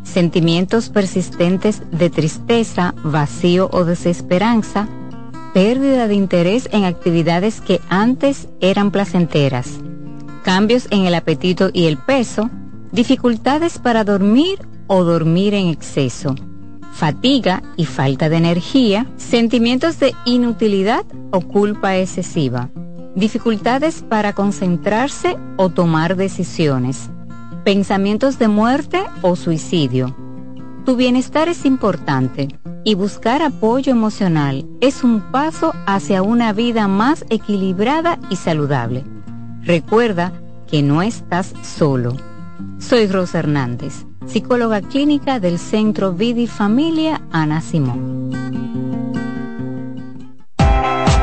sentimientos 0.03 0.87
persistentes 0.87 1.81
de 1.91 2.09
tristeza, 2.09 2.95
vacío 3.03 3.69
o 3.73 3.83
desesperanza, 3.83 4.87
pérdida 5.53 6.07
de 6.07 6.15
interés 6.15 6.69
en 6.71 6.85
actividades 6.85 7.59
que 7.59 7.81
antes 7.89 8.47
eran 8.61 8.89
placenteras, 8.89 9.79
cambios 10.43 10.87
en 10.89 11.05
el 11.05 11.13
apetito 11.13 11.71
y 11.73 11.87
el 11.87 11.97
peso, 11.97 12.49
dificultades 12.93 13.79
para 13.79 14.05
dormir 14.05 14.59
o 14.87 15.03
dormir 15.03 15.53
en 15.55 15.67
exceso, 15.67 16.35
fatiga 16.93 17.63
y 17.75 17.83
falta 17.83 18.29
de 18.29 18.37
energía, 18.37 19.07
sentimientos 19.17 19.99
de 19.99 20.13
inutilidad 20.25 21.05
o 21.31 21.41
culpa 21.41 21.97
excesiva, 21.97 22.69
dificultades 23.15 24.03
para 24.03 24.33
concentrarse 24.33 25.37
o 25.57 25.69
tomar 25.69 26.15
decisiones, 26.15 27.09
pensamientos 27.63 28.39
de 28.39 28.47
muerte 28.47 29.03
o 29.21 29.35
suicidio. 29.35 30.15
Tu 30.85 30.95
bienestar 30.95 31.47
es 31.47 31.65
importante 31.65 32.49
y 32.83 32.95
buscar 32.95 33.41
apoyo 33.41 33.91
emocional 33.91 34.65
es 34.81 35.03
un 35.03 35.21
paso 35.31 35.73
hacia 35.85 36.21
una 36.21 36.51
vida 36.53 36.87
más 36.87 37.25
equilibrada 37.29 38.19
y 38.29 38.35
saludable. 38.35 39.03
Recuerda 39.61 40.33
que 40.67 40.83
no 40.83 41.01
estás 41.01 41.53
solo. 41.61 42.17
Soy 42.79 43.07
Rosa 43.07 43.39
Hernández, 43.39 44.05
psicóloga 44.25 44.81
clínica 44.81 45.39
del 45.39 45.57
Centro 45.57 46.11
Vidi 46.11 46.47
Familia 46.47 47.21
Ana 47.31 47.61
Simón. 47.61 48.72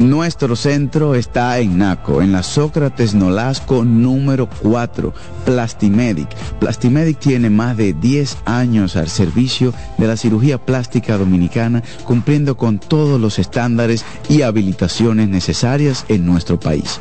Nuestro 0.00 0.56
centro 0.56 1.14
está 1.14 1.58
en 1.58 1.76
Naco, 1.76 2.22
en 2.22 2.32
la 2.32 2.42
Sócrates 2.42 3.14
Nolasco 3.14 3.84
número 3.84 4.48
4, 4.62 5.12
Plastimedic. 5.44 6.34
Plastimedic 6.58 7.18
tiene 7.18 7.50
más 7.50 7.76
de 7.76 7.92
10 7.92 8.38
años 8.46 8.96
al 8.96 9.10
servicio 9.10 9.74
de 9.98 10.06
la 10.06 10.16
cirugía 10.16 10.56
plástica 10.56 11.18
dominicana, 11.18 11.82
cumpliendo 12.04 12.56
con 12.56 12.78
todos 12.78 13.20
los 13.20 13.38
estándares 13.38 14.06
y 14.30 14.40
habilitaciones 14.40 15.28
necesarias 15.28 16.06
en 16.08 16.24
nuestro 16.24 16.58
país. 16.58 16.98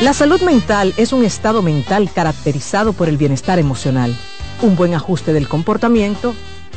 La 0.00 0.12
salud 0.12 0.40
mental 0.42 0.94
es 0.96 1.12
un 1.12 1.24
estado 1.24 1.60
mental 1.60 2.08
caracterizado 2.14 2.92
por 2.92 3.08
el 3.08 3.16
bienestar 3.16 3.58
emocional, 3.58 4.16
un 4.62 4.76
buen 4.76 4.94
ajuste 4.94 5.32
del 5.32 5.48
comportamiento, 5.48 6.36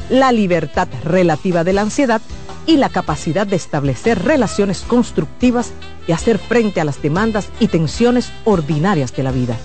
la 0.10 0.32
libertad 0.32 0.88
relativa 1.04 1.64
de 1.64 1.74
la 1.74 1.82
ansiedad, 1.82 2.22
y 2.68 2.78
la 2.78 2.90
capacidad 2.90 3.48
de 3.48 3.56
establecer 3.56 4.24
relaciones 4.24 4.82
constructivas 4.82 5.72
y 6.08 6.12
hacer 6.12 6.38
frente 6.38 6.80
a 6.80 6.86
las 6.86 7.02
demandas 7.02 7.50
y 7.60 7.68
tensiones 7.68 8.32
ordinarias 8.46 9.16
de 9.16 9.24
la 9.24 9.32
vida. 9.32 9.58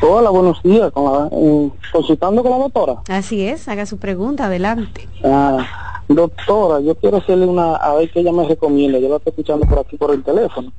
Hola, 0.01 0.29
buenos 0.29 0.61
días. 0.61 0.91
Con 0.91 1.05
la, 1.05 1.29
eh, 1.31 1.71
consultando 1.93 2.43
con 2.43 2.51
la 2.51 2.57
doctora. 2.57 2.95
Así 3.07 3.47
es, 3.47 3.69
haga 3.69 3.85
su 3.85 3.97
pregunta, 3.97 4.47
adelante. 4.47 5.07
Ah, 5.23 5.65
Doctora, 6.09 6.81
yo 6.81 6.95
quiero 6.95 7.15
hacerle 7.17 7.45
una, 7.45 7.75
a 7.75 7.95
ver 7.95 8.11
que 8.11 8.19
ella 8.19 8.33
me 8.33 8.45
recomienda, 8.45 8.99
yo 8.99 9.07
la 9.07 9.15
estoy 9.15 9.31
escuchando 9.31 9.65
por 9.65 9.79
aquí 9.79 9.95
por 9.95 10.11
el 10.11 10.21
teléfono. 10.21 10.73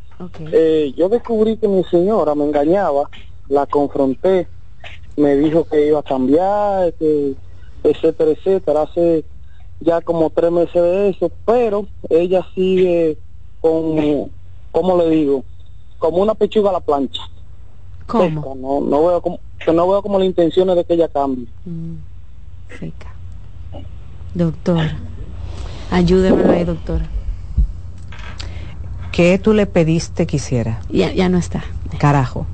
Eh, 0.53 0.93
yo 0.99 1.09
descubrí 1.09 1.57
que 1.57 1.67
mi 1.67 1.83
señora 1.85 2.35
me 2.35 2.45
engañaba, 2.45 3.09
la 3.49 3.67
confronté, 3.67 4.49
me 5.17 5.37
dijo 5.37 5.65
que 5.65 5.87
iba 5.87 6.01
a 6.01 6.03
cambiar, 6.03 6.93
que 6.95 7.35
etcétera, 7.83 8.31
etcétera, 8.31 8.83
hace 8.83 9.25
ya 9.81 10.01
como 10.01 10.31
tres 10.31 10.51
meses 10.51 10.75
de 10.75 11.11
eso, 11.11 11.31
pero 11.45 11.87
ella 12.09 12.47
sigue 12.55 13.19
con, 13.61 14.31
¿cómo 14.73 14.97
le 14.97 15.11
digo? 15.11 15.45
Como 15.99 16.19
una 16.19 16.35
pechuga 16.35 16.71
a 16.71 16.75
la 16.75 16.81
plancha. 16.81 17.23
¿Cómo? 18.07 18.55
No, 18.57 18.81
no 18.81 19.07
veo 19.07 19.21
como, 19.21 19.41
que 19.65 19.73
no 19.73 19.89
veo 19.89 20.03
como 20.03 20.19
la 20.19 20.25
intención 20.25 20.69
de 20.75 20.85
que 20.85 20.95
ella 20.95 21.09
cambie. 21.09 21.47
Mm, 21.65 21.95
seca. 22.79 23.13
Doctora, 24.35 24.97
ayúdeme 25.91 26.43
ahí, 26.53 26.65
doctora. 26.65 27.07
¿Qué 29.13 29.39
tú 29.39 29.53
le 29.53 29.67
pediste 29.67 30.27
que 30.27 30.37
hiciera? 30.37 30.81
Ya, 30.91 31.13
ya 31.13 31.29
no 31.29 31.39
está. 31.39 31.63
Carajo. 31.99 32.47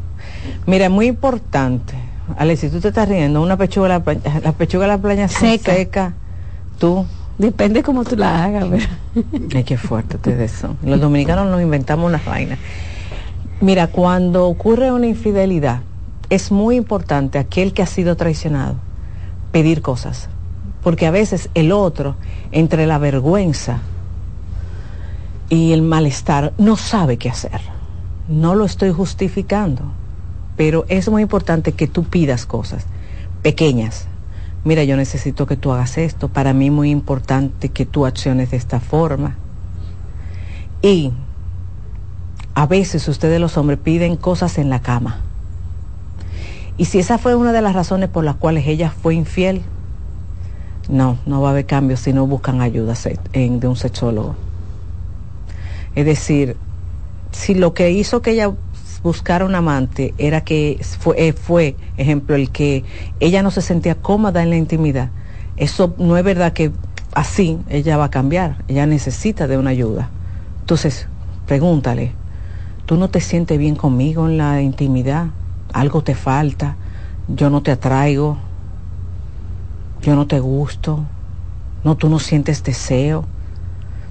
Mira, 0.67 0.87
es 0.87 0.91
muy 0.91 1.07
importante. 1.07 1.95
Ale, 2.37 2.57
si 2.57 2.69
tú 2.69 2.81
te 2.81 2.89
estás 2.89 3.09
riendo, 3.09 3.43
una 3.43 3.57
pechuga 3.57 3.89
la, 3.89 4.05
plancha- 4.05 4.41
la 4.43 4.53
pechuga 4.53 4.85
a 4.85 4.89
la 4.89 4.99
playa 4.99 5.29
Seca. 5.29 5.75
seca, 5.75 6.13
tú. 6.79 7.07
Depende 7.39 7.83
cómo 7.83 8.05
tú 8.05 8.17
la 8.17 8.45
hagas, 8.45 8.67
pero... 8.71 8.85
Ay, 9.55 9.65
qué 9.65 9.79
fuerte 9.79 10.17
ustedes 10.17 10.53
son. 10.53 10.77
Los 10.85 11.01
dominicanos 11.01 11.47
nos 11.47 11.61
inventamos 11.63 12.07
unas 12.07 12.25
vainas. 12.25 12.59
Mira, 13.63 13.87
cuando 13.87 14.47
ocurre 14.47 14.93
una 14.93 15.07
infidelidad, 15.07 15.81
es 16.29 16.53
muy 16.53 16.77
importante 16.77 17.39
aquel 17.39 17.73
que 17.73 17.83
ha 17.83 17.87
sido 17.87 18.17
traicionado 18.17 18.75
pedir 19.53 19.81
cosas. 19.83 20.29
Porque 20.83 21.07
a 21.07 21.11
veces 21.11 21.49
el 21.55 21.73
otro, 21.73 22.15
entre 22.53 22.87
la 22.87 22.99
vergüenza 22.99 23.79
y 25.49 25.73
el 25.73 25.83
malestar, 25.83 26.53
no 26.59 26.77
sabe 26.77 27.17
qué 27.17 27.31
hacer. 27.31 27.61
No 28.29 28.55
lo 28.55 28.65
estoy 28.65 28.93
justificando, 28.93 29.83
pero 30.61 30.85
es 30.91 31.09
muy 31.09 31.23
importante 31.23 31.73
que 31.73 31.87
tú 31.87 32.05
pidas 32.05 32.45
cosas 32.45 32.85
pequeñas. 33.41 34.05
Mira, 34.63 34.85
yo 34.85 34.95
necesito 34.95 35.47
que 35.47 35.57
tú 35.57 35.73
hagas 35.73 35.97
esto. 35.97 36.29
Para 36.29 36.53
mí 36.53 36.67
es 36.67 36.73
muy 36.73 36.91
importante 36.91 37.71
que 37.71 37.87
tú 37.87 38.05
acciones 38.05 38.51
de 38.51 38.59
esta 38.59 38.79
forma. 38.79 39.39
Y 40.83 41.13
a 42.53 42.67
veces 42.67 43.09
ustedes 43.09 43.41
los 43.41 43.57
hombres 43.57 43.79
piden 43.83 44.19
cosas 44.19 44.59
en 44.59 44.69
la 44.69 44.83
cama. 44.83 45.21
Y 46.77 46.85
si 46.85 46.99
esa 46.99 47.17
fue 47.17 47.35
una 47.35 47.53
de 47.53 47.63
las 47.63 47.73
razones 47.73 48.11
por 48.11 48.23
las 48.23 48.37
cuales 48.37 48.67
ella 48.67 48.91
fue 48.91 49.15
infiel, 49.15 49.63
no, 50.91 51.17
no 51.25 51.41
va 51.41 51.49
a 51.49 51.53
haber 51.53 51.65
cambios 51.65 52.01
si 52.01 52.13
no 52.13 52.27
buscan 52.27 52.61
ayuda 52.61 52.93
de 53.33 53.67
un 53.67 53.77
sexólogo. 53.77 54.37
Es 55.95 56.05
decir, 56.05 56.59
si 57.33 57.55
lo 57.55 57.73
que 57.73 57.93
hizo 57.93 58.21
que 58.21 58.33
ella 58.33 58.53
buscara 59.03 59.45
un 59.45 59.55
amante 59.55 60.15
era 60.19 60.43
que 60.43 60.79
fue, 60.99 61.29
eh, 61.29 61.33
fue, 61.33 61.77
ejemplo, 61.97 62.35
el 62.37 62.51
que 62.51 62.85
ella 63.19 63.43
no 63.43 63.51
se 63.51 63.63
sentía 63.63 63.95
cómoda 63.95 64.43
en 64.43 64.51
la 64.51 64.57
intimidad, 64.57 65.11
eso 65.57 65.95
no 65.99 66.17
es 66.17 66.25
verdad 66.25 66.53
que 66.53 66.73
así 67.15 67.59
ella 67.69 67.97
va 67.97 68.05
a 68.05 68.11
cambiar, 68.11 68.57
ella 68.69 68.87
necesita 68.87 69.47
de 69.47 69.59
una 69.59 69.71
ayuda. 69.71 70.11
Entonces, 70.61 71.09
pregúntale, 71.47 72.13
¿tú 72.87 72.97
no 72.97 73.09
te 73.09 73.21
sientes 73.21 73.59
bien 73.59 73.75
conmigo 73.75 74.27
en 74.29 74.39
la 74.39 74.61
intimidad? 74.63 75.27
¿Algo 75.73 76.03
te 76.03 76.15
falta? 76.15 76.77
¿Yo 77.29 77.51
no 77.51 77.63
te 77.63 77.73
atraigo? 77.73 78.39
¿Yo 80.03 80.17
no 80.17 80.27
te 80.27 80.41
gusto? 80.41 81.01
¿No 81.85 81.95
tú 81.97 82.09
no 82.09 82.19
sientes 82.19 82.63
deseo? 82.63 83.25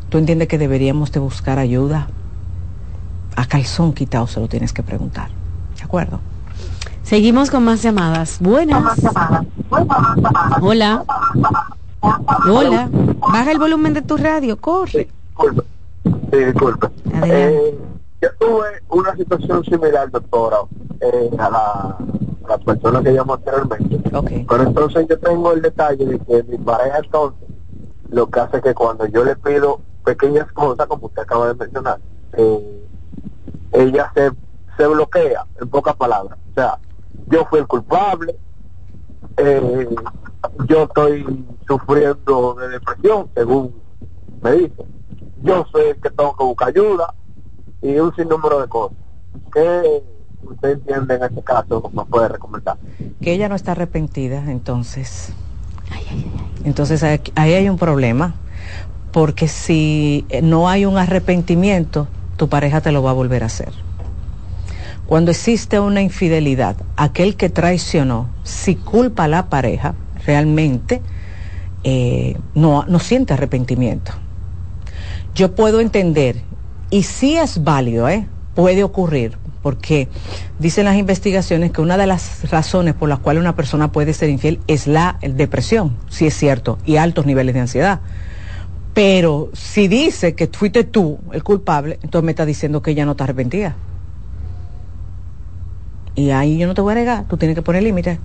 ¿Tú 0.10 0.18
entiendes 0.18 0.48
que 0.48 0.58
deberíamos 0.58 1.12
de 1.12 1.20
buscar 1.20 1.60
ayuda? 1.60 2.08
A 3.40 3.46
calzón 3.46 3.94
quitado 3.94 4.28
se 4.28 4.42
lo 4.42 4.50
tienes 4.50 4.74
que 4.74 4.84
preguntar. 4.84 5.30
¿De 5.78 5.84
acuerdo? 5.84 6.20
Seguimos 7.04 7.50
con 7.50 7.64
más 7.64 7.82
llamadas. 7.82 8.38
Buenas. 8.42 9.00
Hola. 10.60 11.06
Hola. 12.46 12.90
Baja 13.32 13.52
el 13.52 13.58
volumen 13.58 13.94
de 13.94 14.02
tu 14.02 14.18
radio, 14.18 14.60
corre. 14.60 15.08
Sí, 16.32 16.38
disculpe. 16.38 16.88
Eh, 17.24 17.80
yo 18.22 18.28
tuve 18.42 18.68
una 18.90 19.16
situación 19.16 19.64
similar, 19.64 20.12
doctora, 20.12 20.58
eh, 21.00 21.30
a, 21.40 21.50
la, 21.50 21.60
a 21.62 22.50
la 22.50 22.58
persona 22.58 23.02
que 23.02 23.14
llamó 23.14 23.36
anteriormente. 23.36 24.02
Pero 24.50 24.64
entonces 24.64 25.08
yo 25.10 25.18
tengo 25.18 25.54
el 25.54 25.62
detalle 25.62 26.06
de 26.06 26.20
que 26.20 26.44
mi 26.44 26.58
pareja 26.58 26.98
entonces 26.98 27.40
lo 28.10 28.30
que 28.30 28.40
hace 28.42 28.58
es 28.58 28.64
que 28.64 28.74
cuando 28.74 29.06
yo 29.06 29.24
le 29.24 29.38
pido 29.38 29.80
pequeñas 30.04 30.52
cosas, 30.52 30.88
como 30.88 31.08
usted 31.08 31.22
acaba 31.22 31.48
de 31.48 31.54
mencionar, 31.54 32.00
eh, 32.34 32.86
ella 33.72 34.12
se, 34.16 34.32
se 34.78 34.88
bloquea, 34.88 35.46
en 35.62 35.70
pocas 35.70 35.96
palabras. 35.96 36.38
O 36.52 36.54
sea, 36.54 36.80
yo 37.28 37.46
fui 37.46 37.60
el 37.60 37.68
culpable, 37.68 38.36
eh, 39.38 39.88
yo 40.68 40.84
estoy 40.84 41.46
sufriendo 41.68 42.56
de 42.56 42.70
depresión, 42.70 43.30
según 43.36 43.74
me 44.42 44.52
dice. 44.54 44.86
Yo 45.42 45.66
soy 45.72 45.90
el 45.90 45.98
que 45.98 46.10
tengo 46.10 46.36
que 46.36 46.44
buscar 46.44 46.70
ayuda 46.70 47.14
y 47.82 47.98
un 47.98 48.14
sinnúmero 48.16 48.62
de 48.62 48.68
cosas. 48.68 48.98
¿Qué 49.54 50.04
usted 50.44 50.70
entiende 50.72 51.16
en 51.16 51.24
este 51.24 51.42
caso? 51.44 51.90
¿Me 51.94 52.06
puede 52.06 52.28
recomendar? 52.28 52.78
Que 53.22 53.34
ella 53.34 53.50
no 53.50 53.56
está 53.56 53.74
arrepentida, 53.74 54.52
entonces. 54.52 55.34
Entonces 56.64 57.04
ahí 57.04 57.22
ahí 57.36 57.54
hay 57.54 57.70
un 57.70 57.78
problema, 57.78 58.36
porque 59.12 59.48
si 59.48 60.26
no 60.44 60.70
hay 60.70 60.86
un 60.86 60.98
arrepentimiento, 60.98 62.08
tu 62.40 62.48
pareja 62.48 62.80
te 62.80 62.94
lo 62.94 63.04
va 63.04 63.12
a 63.12 63.14
volver 63.14 63.44
a 63.44 63.48
hacer. 63.48 63.74
Cuando 65.06 65.30
existe 65.30 65.78
una 65.80 66.02
infidelidad, 66.02 66.78
aquel 66.96 67.36
que 67.36 67.50
traicionó, 67.50 68.30
si 68.44 68.76
culpa 68.76 69.26
a 69.26 69.28
la 69.28 69.50
pareja, 69.50 69.94
realmente 70.26 71.02
eh, 71.84 72.38
no, 72.56 72.86
no 72.88 73.00
siente 73.00 73.34
arrepentimiento. 73.34 74.14
Yo 75.36 75.54
puedo 75.54 75.82
entender, 75.82 76.42
y 76.90 77.04
sí 77.04 77.36
es 77.36 77.62
válido, 77.62 78.08
¿eh? 78.08 78.26
puede 78.56 78.86
ocurrir, 78.86 79.38
porque 79.62 80.08
dicen 80.60 80.86
las 80.86 80.96
investigaciones 80.96 81.72
que 81.72 81.82
una 81.82 81.98
de 81.98 82.08
las 82.08 82.50
razones 82.50 82.94
por 82.94 83.10
las 83.10 83.20
cuales 83.20 83.42
una 83.42 83.56
persona 83.56 83.92
puede 83.92 84.14
ser 84.14 84.30
infiel 84.30 84.62
es 84.68 84.88
la 84.88 85.18
depresión, 85.22 85.98
sí 86.08 86.26
es 86.26 86.38
cierto, 86.38 86.78
y 86.86 86.96
altos 86.96 87.26
niveles 87.26 87.54
de 87.54 87.60
ansiedad. 87.60 88.00
Pero 89.02 89.50
si 89.54 89.88
dice 89.88 90.36
que 90.36 90.48
fuiste 90.48 90.84
tú 90.84 91.20
el 91.32 91.42
culpable, 91.42 92.00
entonces 92.04 92.26
me 92.26 92.32
está 92.32 92.46
diciendo 92.46 92.82
que 92.82 92.92
ella 92.92 93.06
no 93.06 93.12
está 93.12 93.24
arrepentida. 93.24 93.78
Y 96.16 96.32
ahí 96.32 96.58
yo 96.58 96.68
no 96.68 96.74
te 96.74 96.82
voy 96.82 96.92
a 96.92 96.96
negar, 96.96 97.24
tú 97.30 97.38
tienes 97.38 97.56
que 97.56 97.62
poner 97.62 97.82
límite. 97.82 98.20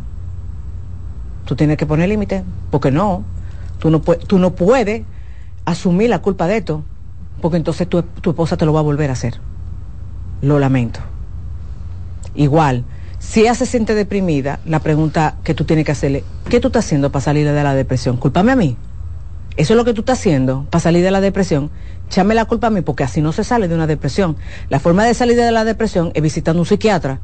Tú 1.44 1.54
tienes 1.54 1.76
que 1.76 1.86
poner 1.86 2.08
límite, 2.08 2.42
porque 2.72 2.90
no, 2.90 3.22
tú 3.78 3.88
no, 3.88 4.00
tú 4.00 4.40
no 4.40 4.56
puedes 4.56 5.04
asumir 5.64 6.10
la 6.10 6.20
culpa 6.20 6.48
de 6.48 6.56
esto, 6.56 6.82
porque 7.40 7.56
entonces 7.56 7.88
tu, 7.88 8.02
tu 8.02 8.30
esposa 8.30 8.56
te 8.56 8.66
lo 8.66 8.72
va 8.72 8.80
a 8.80 8.82
volver 8.82 9.10
a 9.10 9.12
hacer. 9.12 9.38
Lo 10.42 10.58
lamento. 10.58 10.98
Igual, 12.34 12.82
si 13.20 13.42
ella 13.42 13.54
se 13.54 13.66
siente 13.66 13.94
deprimida, 13.94 14.58
la 14.66 14.80
pregunta 14.80 15.36
que 15.44 15.54
tú 15.54 15.62
tienes 15.62 15.84
que 15.84 15.92
hacerle, 15.92 16.24
¿qué 16.48 16.58
tú 16.58 16.66
estás 16.66 16.84
haciendo 16.84 17.12
para 17.12 17.22
salir 17.22 17.46
de 17.46 17.62
la 17.62 17.76
depresión? 17.76 18.16
Cúlpame 18.16 18.50
a 18.50 18.56
mí. 18.56 18.76
Eso 19.56 19.72
es 19.74 19.76
lo 19.76 19.84
que 19.84 19.94
tú 19.94 20.00
estás 20.00 20.18
haciendo 20.18 20.66
para 20.70 20.80
salir 20.80 21.04
de 21.04 21.10
la 21.10 21.20
depresión. 21.20 21.70
Échame 22.08 22.34
la 22.34 22.44
culpa 22.44 22.66
a 22.66 22.70
mí, 22.70 22.80
porque 22.80 23.04
así 23.04 23.20
no 23.20 23.32
se 23.32 23.44
sale 23.44 23.68
de 23.68 23.74
una 23.74 23.86
depresión. 23.86 24.36
La 24.68 24.80
forma 24.80 25.04
de 25.04 25.14
salir 25.14 25.36
de 25.36 25.52
la 25.52 25.64
depresión 25.64 26.10
es 26.14 26.22
visitando 26.22 26.60
un 26.60 26.66
psiquiatra. 26.66 27.20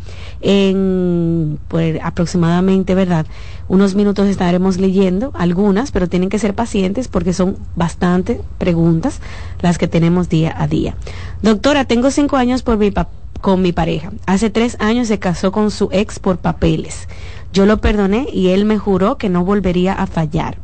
En 0.42 1.60
pues, 1.68 2.00
aproximadamente, 2.02 2.96
¿verdad? 2.96 3.26
Unos 3.68 3.96
minutos 3.96 4.30
estaremos 4.30 4.78
leyendo 4.78 5.34
algunas, 5.36 5.92
pero 5.92 6.08
tienen 6.08 6.30
que 6.30 6.40
ser 6.40 6.56
pacientes 6.56 7.10
porque 7.10 7.34
son 7.34 7.58
bastante 7.76 8.40
preguntas 8.58 9.20
las 9.62 9.78
que 9.78 9.90
tenemos 9.90 10.30
día 10.30 10.56
a 10.58 10.68
día. 10.68 10.96
Doctora, 11.42 11.84
tengo 11.84 12.12
cinco 12.12 12.38
años 12.38 12.64
por 12.64 12.78
mi 12.78 12.92
papá 12.92 13.12
con 13.42 13.62
mi 13.62 13.72
pareja. 13.72 14.12
Hace 14.26 14.50
tres 14.50 14.78
años 14.80 15.08
se 15.08 15.20
casó 15.20 15.52
con 15.52 15.72
su 15.72 15.90
ex 15.92 16.20
por 16.20 16.38
papeles. 16.38 17.08
Yo 17.52 17.66
lo 17.66 17.82
perdoné 17.82 18.28
y 18.32 18.50
él 18.50 18.66
me 18.66 18.78
juró 18.78 19.18
que 19.18 19.30
no 19.30 19.44
volvería 19.44 19.94
a 19.94 20.06
fallar. 20.06 20.58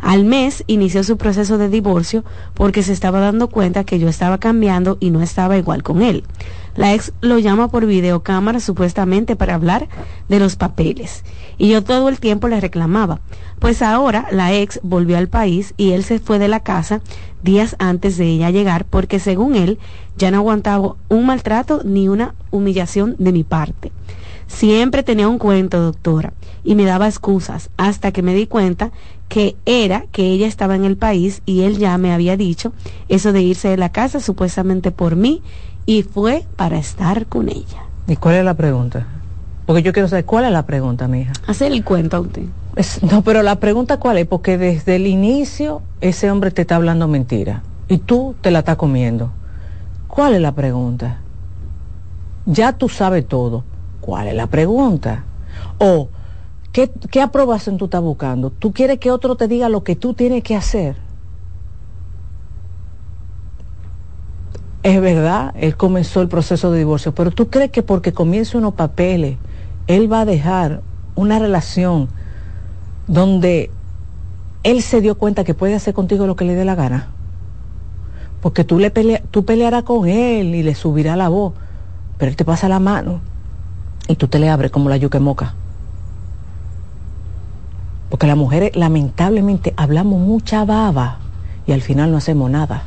Al 0.00 0.24
mes 0.24 0.64
inició 0.66 1.04
su 1.04 1.16
proceso 1.16 1.58
de 1.58 1.68
divorcio 1.68 2.24
porque 2.54 2.82
se 2.82 2.92
estaba 2.92 3.20
dando 3.20 3.48
cuenta 3.48 3.84
que 3.84 3.98
yo 3.98 4.08
estaba 4.08 4.38
cambiando 4.38 4.96
y 4.98 5.10
no 5.10 5.20
estaba 5.20 5.58
igual 5.58 5.82
con 5.82 6.02
él. 6.02 6.24
La 6.74 6.94
ex 6.94 7.12
lo 7.20 7.38
llama 7.38 7.68
por 7.68 7.84
videocámara 7.84 8.60
supuestamente 8.60 9.36
para 9.36 9.54
hablar 9.54 9.88
de 10.28 10.38
los 10.38 10.56
papeles. 10.56 11.24
Y 11.58 11.68
yo 11.68 11.82
todo 11.82 12.08
el 12.08 12.20
tiempo 12.20 12.48
le 12.48 12.60
reclamaba. 12.60 13.20
Pues 13.58 13.82
ahora 13.82 14.26
la 14.30 14.54
ex 14.54 14.80
volvió 14.82 15.18
al 15.18 15.28
país 15.28 15.74
y 15.76 15.92
él 15.92 16.04
se 16.04 16.18
fue 16.18 16.38
de 16.38 16.48
la 16.48 16.60
casa 16.60 17.02
días 17.42 17.76
antes 17.78 18.16
de 18.16 18.26
ella 18.26 18.50
llegar 18.50 18.84
porque 18.84 19.18
según 19.18 19.54
él 19.54 19.78
ya 20.16 20.30
no 20.30 20.38
aguantaba 20.38 20.96
un 21.08 21.26
maltrato 21.26 21.82
ni 21.84 22.08
una 22.08 22.34
humillación 22.50 23.16
de 23.18 23.32
mi 23.32 23.44
parte. 23.44 23.92
Siempre 24.46 25.02
tenía 25.02 25.28
un 25.28 25.38
cuento, 25.38 25.80
doctora, 25.80 26.32
y 26.64 26.74
me 26.74 26.84
daba 26.84 27.06
excusas 27.06 27.70
hasta 27.76 28.10
que 28.10 28.22
me 28.22 28.34
di 28.34 28.46
cuenta 28.46 28.90
que 29.30 29.56
era 29.64 30.04
que 30.10 30.26
ella 30.26 30.48
estaba 30.48 30.74
en 30.74 30.84
el 30.84 30.96
país 30.96 31.40
y 31.46 31.62
él 31.62 31.78
ya 31.78 31.96
me 31.98 32.12
había 32.12 32.36
dicho 32.36 32.72
eso 33.08 33.32
de 33.32 33.40
irse 33.40 33.68
de 33.68 33.76
la 33.76 33.90
casa 33.90 34.18
supuestamente 34.18 34.90
por 34.90 35.14
mí 35.14 35.40
y 35.86 36.02
fue 36.02 36.44
para 36.56 36.78
estar 36.78 37.26
con 37.26 37.48
ella. 37.48 37.84
¿Y 38.08 38.16
cuál 38.16 38.34
es 38.34 38.44
la 38.44 38.54
pregunta? 38.54 39.06
Porque 39.66 39.82
yo 39.82 39.92
quiero 39.92 40.08
saber 40.08 40.24
cuál 40.24 40.46
es 40.46 40.50
la 40.50 40.66
pregunta, 40.66 41.06
mi 41.06 41.20
hija. 41.20 41.32
Hacer 41.46 41.70
el 41.70 41.84
cuento 41.84 42.16
a 42.16 42.20
usted. 42.20 42.42
no, 43.10 43.22
pero 43.22 43.44
la 43.44 43.60
pregunta 43.60 43.98
cuál 43.98 44.18
es, 44.18 44.26
porque 44.26 44.58
desde 44.58 44.96
el 44.96 45.06
inicio 45.06 45.80
ese 46.00 46.28
hombre 46.28 46.50
te 46.50 46.62
está 46.62 46.74
hablando 46.74 47.06
mentira 47.06 47.62
y 47.88 47.98
tú 47.98 48.34
te 48.40 48.50
la 48.50 48.58
estás 48.58 48.76
comiendo. 48.76 49.30
¿Cuál 50.08 50.34
es 50.34 50.40
la 50.40 50.52
pregunta? 50.52 51.18
Ya 52.46 52.72
tú 52.72 52.88
sabes 52.88 53.28
todo. 53.28 53.62
¿Cuál 54.00 54.26
es 54.26 54.34
la 54.34 54.48
pregunta? 54.48 55.22
O, 55.78 56.08
¿qué, 56.72 56.90
qué 57.10 57.20
aprobación 57.20 57.76
tú 57.78 57.86
estás 57.86 58.00
buscando? 58.00 58.50
¿Tú 58.50 58.72
quieres 58.72 58.98
que 58.98 59.10
otro 59.10 59.36
te 59.36 59.48
diga 59.48 59.68
lo 59.68 59.84
que 59.84 59.96
tú 59.96 60.14
tienes 60.14 60.42
que 60.42 60.56
hacer? 60.56 60.96
Es 64.82 65.00
verdad, 65.00 65.52
él 65.56 65.76
comenzó 65.76 66.22
el 66.22 66.28
proceso 66.28 66.72
de 66.72 66.78
divorcio, 66.78 67.14
pero 67.14 67.30
tú 67.30 67.50
crees 67.50 67.70
que 67.70 67.82
porque 67.82 68.12
comience 68.12 68.56
unos 68.56 68.74
papeles, 68.74 69.36
él 69.86 70.10
va 70.10 70.22
a 70.22 70.24
dejar 70.24 70.80
una 71.16 71.38
relación 71.38 72.08
donde 73.06 73.70
él 74.62 74.82
se 74.82 75.02
dio 75.02 75.16
cuenta 75.16 75.44
que 75.44 75.52
puede 75.52 75.74
hacer 75.74 75.92
contigo 75.92 76.26
lo 76.26 76.36
que 76.36 76.46
le 76.46 76.54
dé 76.54 76.64
la 76.64 76.76
gana. 76.76 77.08
Porque 78.40 78.64
tú, 78.64 78.78
le 78.78 78.90
tú 79.30 79.44
pelearás 79.44 79.82
con 79.82 80.08
él 80.08 80.54
y 80.54 80.62
le 80.62 80.74
subirá 80.74 81.14
la 81.14 81.28
voz, 81.28 81.52
pero 82.16 82.30
él 82.30 82.36
te 82.36 82.46
pasa 82.46 82.68
la 82.68 82.78
mano 82.78 83.20
y 84.08 84.16
tú 84.16 84.28
te 84.28 84.38
le 84.38 84.48
abres 84.48 84.70
como 84.70 84.88
la 84.88 84.96
yuca 84.96 85.20
moca. 85.20 85.54
Porque 88.10 88.26
las 88.26 88.36
mujeres 88.36 88.76
lamentablemente 88.76 89.72
hablamos 89.76 90.20
mucha 90.20 90.64
baba 90.64 91.18
y 91.66 91.72
al 91.72 91.80
final 91.80 92.10
no 92.10 92.18
hacemos 92.18 92.50
nada. 92.50 92.82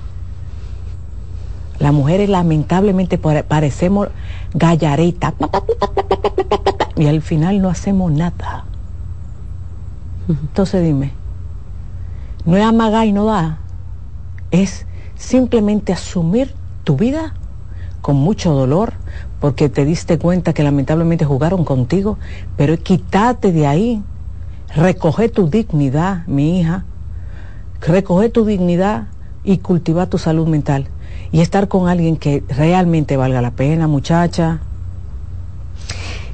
Las 1.80 1.94
mujeres 1.94 2.30
lamentablemente 2.30 3.18
parecemos 3.18 4.10
gallaretas 4.54 5.34
y 6.96 7.08
al 7.08 7.22
final 7.22 7.62
no 7.62 7.70
hacemos 7.70 8.12
nada. 8.12 8.66
Entonces 10.30 10.84
dime, 10.84 11.12
no 12.46 12.56
es 12.58 12.64
amagar 12.64 13.08
y 13.08 13.12
no 13.12 13.26
da, 13.26 13.58
es 14.52 14.86
simplemente 15.16 15.94
asumir 15.94 16.54
tu 16.84 16.96
vida 16.96 17.34
con 18.02 18.16
mucho 18.18 18.54
dolor 18.54 18.94
porque 19.40 19.68
te 19.68 19.84
diste 19.84 20.18
cuenta 20.18 20.54
que 20.54 20.64
lamentablemente 20.64 21.26
jugaron 21.26 21.66
contigo, 21.66 22.18
pero 22.56 22.78
quítate 22.78 23.52
de 23.52 23.68
ahí, 23.68 24.04
recoge 24.76 25.30
tu 25.30 25.50
dignidad, 25.50 26.26
mi 26.28 26.60
hija, 26.60 26.86
recoge 27.82 28.30
tu 28.30 28.46
dignidad 28.46 29.08
y 29.44 29.58
cultiva 29.58 30.08
tu 30.08 30.18
salud 30.18 30.48
mental 30.48 30.88
y 31.32 31.42
estar 31.42 31.68
con 31.68 31.90
alguien 31.90 32.18
que 32.18 32.44
realmente 32.48 33.18
valga 33.18 33.42
la 33.42 33.52
pena, 33.52 33.88
muchacha. 33.88 34.60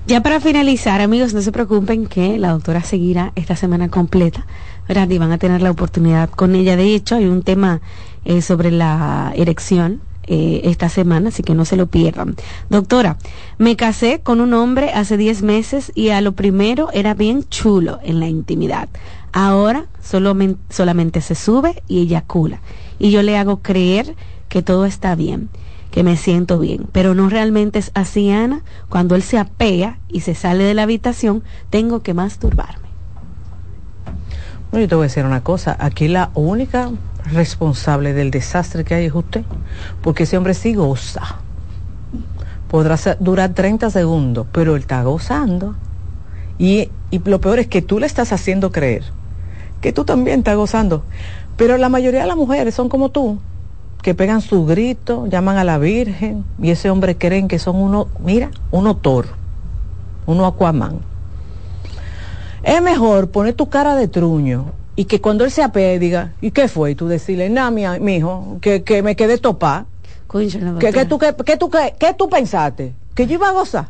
Ya 0.08 0.22
para 0.22 0.40
finalizar, 0.40 1.02
amigos, 1.02 1.34
no 1.34 1.42
se 1.42 1.52
preocupen 1.52 2.08
que 2.08 2.40
la 2.40 2.52
doctora 2.52 2.82
seguirá 2.82 3.32
esta 3.36 3.56
semana 3.56 3.90
completa, 3.90 4.46
¿verdad? 4.88 5.10
Y 5.10 5.18
van 5.18 5.32
a 5.32 5.38
tener 5.38 5.62
la 5.62 5.72
oportunidad 5.72 6.30
con 6.30 6.56
ella. 6.56 6.76
De 6.76 6.96
hecho, 6.96 7.16
hay 7.16 7.26
un 7.26 7.44
tema 7.44 7.82
eh, 8.26 8.42
sobre 8.42 8.72
la 8.72 9.32
erección 9.36 10.02
eh, 10.32 10.62
esta 10.66 10.90
semana, 10.90 11.30
así 11.30 11.42
que 11.42 11.56
no 11.56 11.66
se 11.66 11.76
lo 11.76 11.88
pierdan. 11.88 12.36
Doctora, 12.70 13.18
me 13.58 13.76
casé 13.76 14.20
con 14.22 14.42
un 14.42 14.54
hombre 14.54 14.92
hace 14.94 15.18
10 15.18 15.42
meses 15.42 15.92
y 15.96 16.10
a 16.10 16.22
lo 16.22 16.34
primero 16.34 16.90
era 16.94 17.16
bien 17.16 17.44
chulo 17.50 18.00
en 18.04 18.20
la 18.20 18.28
intimidad. 18.28 18.90
Ahora 19.32 19.88
solamente 20.70 21.22
se 21.22 21.34
sube 21.34 21.82
y 21.88 22.02
eyacula. 22.02 22.62
Y 23.00 23.10
yo 23.10 23.24
le 23.24 23.38
hago 23.38 23.58
creer 23.64 24.16
que 24.50 24.62
todo 24.62 24.86
está 24.86 25.16
bien 25.16 25.50
que 25.90 26.04
me 26.04 26.16
siento 26.16 26.60
bien. 26.60 26.88
Pero 26.92 27.16
no 27.16 27.30
realmente 27.30 27.80
es 27.80 27.90
así, 27.96 28.30
Ana. 28.30 28.62
Cuando 28.90 29.16
él 29.16 29.24
se 29.24 29.40
apea 29.40 29.98
y 30.08 30.20
se 30.20 30.36
sale 30.36 30.64
de 30.64 30.76
la 30.76 30.84
habitación, 30.84 31.44
tengo 31.72 32.02
que 32.02 32.14
masturbarme. 32.14 32.89
Bueno, 34.72 34.86
yo 34.86 34.90
te 34.90 34.96
voy 34.96 35.04
a 35.04 35.08
decir 35.08 35.26
una 35.26 35.42
cosa. 35.42 35.76
Aquí 35.80 36.08
la 36.08 36.32
única 36.34 36.92
responsable 37.32 38.14
del 38.14 38.32
desastre 38.32 38.84
que 38.84 38.96
hay 38.96 39.06
es 39.06 39.16
usted. 39.16 39.44
Porque 40.02 40.24
ese 40.24 40.38
hombre 40.38 40.54
sí 40.54 40.74
goza. 40.74 41.38
Podrá 42.70 42.98
durar 43.20 43.54
30 43.54 43.90
segundos, 43.90 44.46
pero 44.52 44.76
él 44.76 44.82
está 44.82 45.02
gozando. 45.04 45.76
Y, 46.58 46.90
y 47.10 47.20
lo 47.20 47.42
peor 47.42 47.60
es 47.60 47.68
que 47.68 47.82
tú 47.82 48.00
le 48.00 48.06
estás 48.06 48.32
haciendo 48.32 48.72
creer 48.72 49.04
que 49.82 49.94
tú 49.94 50.06
también 50.06 50.40
estás 50.40 50.56
gozando. 50.56 51.04
Pero 51.58 51.78
la 51.78 51.90
mayoría 51.90 52.22
de 52.22 52.28
las 52.28 52.38
mujeres 52.38 52.76
son 52.76 52.90
como 52.90 53.10
tú 53.10 53.40
que 54.02 54.16
pegan 54.16 54.42
su 54.42 54.66
grito, 54.66 55.28
llaman 55.28 55.58
a 55.58 55.66
la 55.66 55.78
Virgen 55.78 56.46
y 56.62 56.72
ese 56.72 56.90
hombre 56.90 57.18
creen 57.18 57.50
que 57.50 57.60
son 57.60 57.76
uno, 57.76 58.08
mira, 58.24 58.50
uno 58.72 58.96
toro, 58.96 59.28
uno 60.26 60.46
Aquaman. 60.46 61.00
Es 62.64 62.82
mejor 62.82 63.30
poner 63.30 63.54
tu 63.54 63.70
cara 63.70 63.96
de 63.96 64.08
truño 64.08 64.74
y 64.96 65.06
que 65.06 65.22
cuando 65.22 65.46
él 65.46 65.52
se 65.52 65.64
apee 65.64 65.98
diga, 66.00 66.34
¿y 66.42 66.52
qué 66.52 66.68
fue? 66.68 66.92
Y 66.92 66.96
tú 66.96 67.08
decirle, 67.08 67.50
nada, 67.50 67.72
mi, 67.72 68.16
hijo, 68.16 68.58
que, 68.62 68.84
que 68.84 69.02
me 69.02 69.16
quedé 69.16 69.38
topar. 69.38 69.86
¿Qué, 70.30 70.92
que 70.92 71.06
tú, 71.06 71.18
que, 71.18 71.34
tú, 71.58 71.70
que, 71.70 72.14
tú 72.18 72.30
pensaste? 72.30 72.94
¿Que 73.16 73.26
yo 73.26 73.36
iba 73.36 73.50
a 73.50 73.52
gozar? 73.52 73.90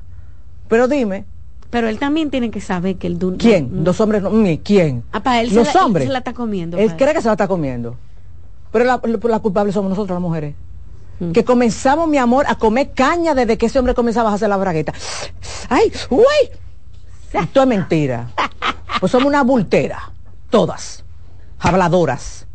Pero 0.67 0.87
dime, 0.87 1.25
pero 1.69 1.87
él 1.89 1.99
también 1.99 2.29
tiene 2.31 2.49
que 2.49 2.61
saber 2.61 2.95
que 2.97 3.07
el... 3.07 3.17
¿Quién? 3.37 3.83
Los 3.83 3.99
hombres, 3.99 4.23
no, 4.23 4.31
¿quién? 4.63 5.03
Ah, 5.11 5.41
él 5.41 5.53
Los 5.53 5.75
hombres. 5.75 6.03
Él 6.03 6.09
se 6.09 6.13
la 6.13 6.19
está 6.19 6.33
comiendo. 6.33 6.77
Él 6.77 6.95
cree 6.95 7.13
que 7.13 7.21
se 7.21 7.27
la 7.27 7.33
está 7.33 7.47
comiendo. 7.47 7.95
Pero 8.71 8.85
la, 8.85 9.01
la 9.03 9.39
culpable 9.39 9.71
somos 9.71 9.89
nosotros 9.89 10.15
las 10.15 10.21
mujeres. 10.21 10.55
Mm. 11.19 11.31
Que 11.31 11.43
comenzamos, 11.43 12.07
mi 12.07 12.17
amor, 12.17 12.45
a 12.47 12.55
comer 12.55 12.91
caña 12.93 13.35
desde 13.35 13.57
que 13.57 13.67
ese 13.67 13.77
hombre 13.77 13.93
comenzaba 13.93 14.31
a 14.31 14.33
hacer 14.33 14.49
la 14.49 14.57
bragueta. 14.57 14.93
¡Ay! 15.69 15.91
¡Uy! 16.09 16.49
Esto 17.33 17.61
es 17.61 17.67
mentira. 17.67 18.31
Pues 18.99 19.11
somos 19.11 19.27
una 19.27 19.43
bultera. 19.43 20.11
Todas. 20.49 21.03
Habladoras. 21.59 22.45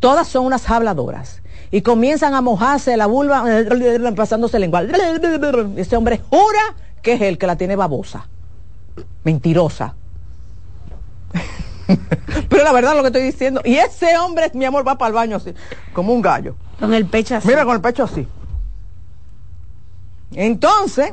Todas 0.00 0.28
son 0.28 0.46
unas 0.46 0.68
habladoras. 0.70 1.42
Y 1.70 1.82
comienzan 1.82 2.34
a 2.34 2.40
mojarse 2.40 2.96
la 2.96 3.06
vulva, 3.06 3.44
pasándose 4.16 4.56
el 4.56 4.62
lenguaje. 4.62 4.92
Ese 5.76 5.96
hombre 5.96 6.20
jura 6.30 6.74
que 7.02 7.14
es 7.14 7.20
el 7.20 7.38
que 7.38 7.46
la 7.46 7.56
tiene 7.56 7.76
babosa. 7.76 8.28
Mentirosa. 9.24 9.94
Pero 12.48 12.64
la 12.64 12.72
verdad 12.72 12.94
lo 12.94 13.02
que 13.02 13.08
estoy 13.08 13.22
diciendo. 13.22 13.60
Y 13.64 13.76
ese 13.76 14.16
hombre, 14.18 14.50
mi 14.54 14.64
amor, 14.64 14.86
va 14.86 14.96
para 14.96 15.08
el 15.08 15.14
baño 15.14 15.36
así, 15.36 15.54
como 15.92 16.12
un 16.12 16.22
gallo. 16.22 16.54
Con 16.78 16.94
el 16.94 17.06
pecho 17.06 17.36
así. 17.36 17.48
Mira, 17.48 17.64
con 17.64 17.74
el 17.74 17.80
pecho 17.80 18.04
así. 18.04 18.26
Entonces, 20.32 21.12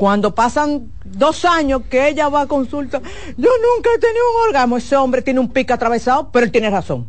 cuando 0.00 0.34
pasan 0.34 0.90
dos 1.04 1.44
años 1.44 1.82
que 1.90 2.08
ella 2.08 2.30
va 2.30 2.40
a 2.40 2.46
consulta, 2.46 3.02
yo 3.36 3.50
nunca 3.50 3.90
he 3.94 3.98
tenido 3.98 4.24
un 4.34 4.48
orgasmo. 4.48 4.78
Ese 4.78 4.96
hombre 4.96 5.20
tiene 5.20 5.40
un 5.40 5.50
pico 5.50 5.74
atravesado, 5.74 6.30
pero 6.32 6.46
él 6.46 6.50
tiene 6.50 6.70
razón. 6.70 7.06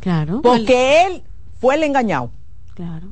Claro. 0.00 0.40
Porque 0.40 1.04
él 1.04 1.22
fue 1.60 1.74
el 1.74 1.82
engañado. 1.82 2.30
Claro. 2.72 3.08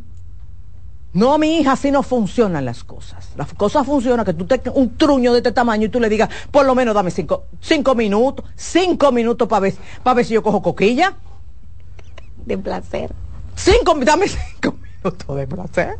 No, 1.12 1.36
mi 1.36 1.58
hija, 1.58 1.72
así 1.72 1.90
no 1.90 2.02
funcionan 2.02 2.64
las 2.64 2.82
cosas. 2.82 3.28
Las 3.36 3.52
cosas 3.52 3.84
funcionan 3.84 4.24
que 4.24 4.32
tú 4.32 4.46
tengas 4.46 4.74
un 4.74 4.96
truño 4.96 5.32
de 5.32 5.40
este 5.40 5.52
tamaño 5.52 5.84
y 5.84 5.90
tú 5.90 6.00
le 6.00 6.08
digas, 6.08 6.30
por 6.50 6.64
lo 6.64 6.74
menos 6.74 6.94
dame 6.94 7.10
cinco, 7.10 7.44
cinco 7.60 7.94
minutos, 7.94 8.46
cinco 8.56 9.12
minutos 9.12 9.46
para 9.46 9.60
ver, 9.60 9.74
para 10.02 10.14
ver 10.14 10.24
si 10.24 10.32
yo 10.32 10.42
cojo 10.42 10.62
coquilla. 10.62 11.12
De 12.46 12.56
placer. 12.56 13.12
Cinco, 13.54 13.94
dame 14.02 14.28
cinco 14.28 14.76
minutos 15.04 15.36
de 15.36 15.46
placer. 15.46 15.98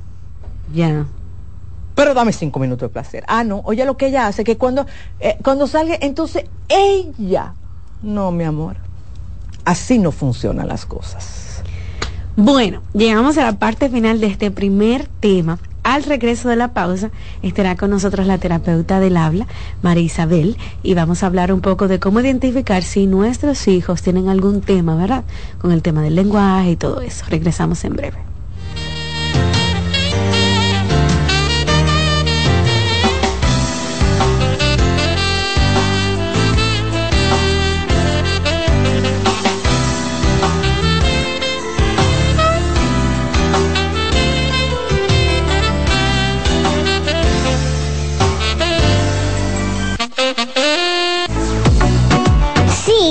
Ya. 0.73 1.05
Pero 1.95 2.15
dame 2.15 2.33
cinco 2.33 2.59
minutos 2.59 2.89
de 2.89 2.93
placer. 2.93 3.25
Ah, 3.27 3.45
no, 3.45 3.63
oye 3.65 3.85
lo 3.85 3.97
que 3.97 4.07
ella 4.07 4.27
hace, 4.27 4.45
que 4.45 4.57
cuando, 4.57 4.87
eh, 5.21 5.37
cuando 5.43 5.67
salga, 5.67 5.97
entonces 6.01 6.45
ella. 6.69 7.55
No, 8.03 8.31
mi 8.31 8.45
amor. 8.45 8.77
Así 9.65 9.99
no 9.99 10.11
funcionan 10.13 10.69
las 10.69 10.87
cosas. 10.87 11.63
Bueno, 12.37 12.83
llegamos 12.95 13.37
a 13.39 13.45
la 13.45 13.59
parte 13.59 13.91
final 13.91 14.21
de 14.21 14.29
este 14.29 14.51
primer 14.51 15.09
tema. 15.21 15.59
Al 15.83 16.05
regreso 16.05 16.49
de 16.49 16.57
la 16.57 16.69
pausa 16.69 17.11
estará 17.43 17.77
con 17.77 17.91
nosotros 17.91 18.27
la 18.27 18.39
terapeuta 18.39 19.01
del 19.01 19.17
habla, 19.17 19.47
María 19.83 20.05
Isabel, 20.05 20.57
y 20.83 20.95
vamos 20.95 21.23
a 21.23 21.27
hablar 21.27 21.53
un 21.53 21.61
poco 21.61 21.89
de 21.89 21.99
cómo 21.99 22.21
identificar 22.21 22.83
si 22.83 23.07
nuestros 23.07 23.67
hijos 23.67 24.03
tienen 24.03 24.29
algún 24.29 24.61
tema, 24.61 24.95
¿verdad? 24.95 25.25
Con 25.61 25.73
el 25.73 25.83
tema 25.83 26.03
del 26.03 26.15
lenguaje 26.15 26.73
y 26.73 26.77
todo 26.77 27.01
eso. 27.01 27.25
Regresamos 27.29 27.85
en 27.85 27.95
breve. 27.95 28.30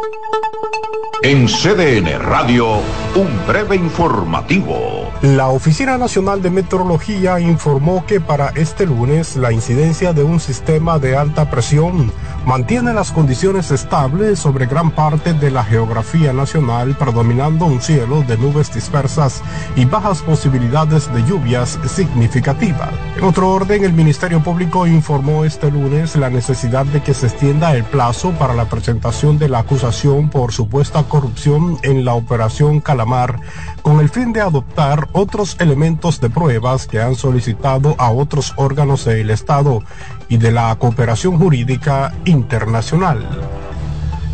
Thank 0.00 0.14
you. 0.74 0.87
En 1.24 1.48
CDN 1.48 2.16
Radio, 2.20 2.76
un 3.16 3.28
breve 3.44 3.74
informativo. 3.74 5.10
La 5.20 5.48
Oficina 5.48 5.98
Nacional 5.98 6.42
de 6.42 6.50
Meteorología 6.50 7.40
informó 7.40 8.06
que 8.06 8.20
para 8.20 8.50
este 8.50 8.86
lunes 8.86 9.34
la 9.34 9.50
incidencia 9.50 10.12
de 10.12 10.22
un 10.22 10.38
sistema 10.38 11.00
de 11.00 11.16
alta 11.16 11.50
presión 11.50 12.12
mantiene 12.46 12.94
las 12.94 13.10
condiciones 13.10 13.72
estables 13.72 14.38
sobre 14.38 14.66
gran 14.66 14.92
parte 14.92 15.32
de 15.32 15.50
la 15.50 15.64
geografía 15.64 16.32
nacional, 16.32 16.94
predominando 16.96 17.66
un 17.66 17.82
cielo 17.82 18.22
de 18.22 18.38
nubes 18.38 18.72
dispersas 18.72 19.42
y 19.74 19.86
bajas 19.86 20.22
posibilidades 20.22 21.12
de 21.12 21.24
lluvias 21.24 21.80
significativas. 21.92 22.90
En 23.16 23.24
otro 23.24 23.50
orden, 23.50 23.82
el 23.82 23.92
Ministerio 23.92 24.40
Público 24.40 24.86
informó 24.86 25.44
este 25.44 25.68
lunes 25.72 26.14
la 26.14 26.30
necesidad 26.30 26.86
de 26.86 27.02
que 27.02 27.12
se 27.12 27.26
extienda 27.26 27.74
el 27.74 27.82
plazo 27.82 28.30
para 28.38 28.54
la 28.54 28.66
presentación 28.66 29.36
de 29.36 29.48
la 29.48 29.58
acusación 29.58 30.30
por 30.30 30.52
supuesta 30.52 31.02
corrupción 31.08 31.78
en 31.82 32.04
la 32.04 32.14
operación 32.14 32.80
Calamar, 32.80 33.40
con 33.82 34.00
el 34.00 34.08
fin 34.08 34.32
de 34.32 34.40
adoptar 34.40 35.08
otros 35.12 35.56
elementos 35.58 36.20
de 36.20 36.30
pruebas 36.30 36.86
que 36.86 37.00
han 37.00 37.14
solicitado 37.16 37.94
a 37.98 38.10
otros 38.10 38.52
órganos 38.56 39.04
del 39.04 39.30
Estado 39.30 39.82
y 40.28 40.36
de 40.36 40.52
la 40.52 40.74
cooperación 40.76 41.38
jurídica 41.38 42.14
internacional. 42.24 43.26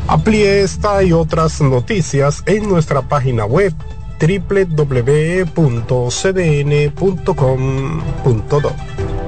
Amplíe 0.06 0.62
esta 0.62 1.02
y 1.02 1.12
otras 1.12 1.60
noticias 1.62 2.42
en 2.46 2.68
nuestra 2.68 3.02
página 3.02 3.46
web 3.46 3.72
www.cdn.com.do. 4.20 5.52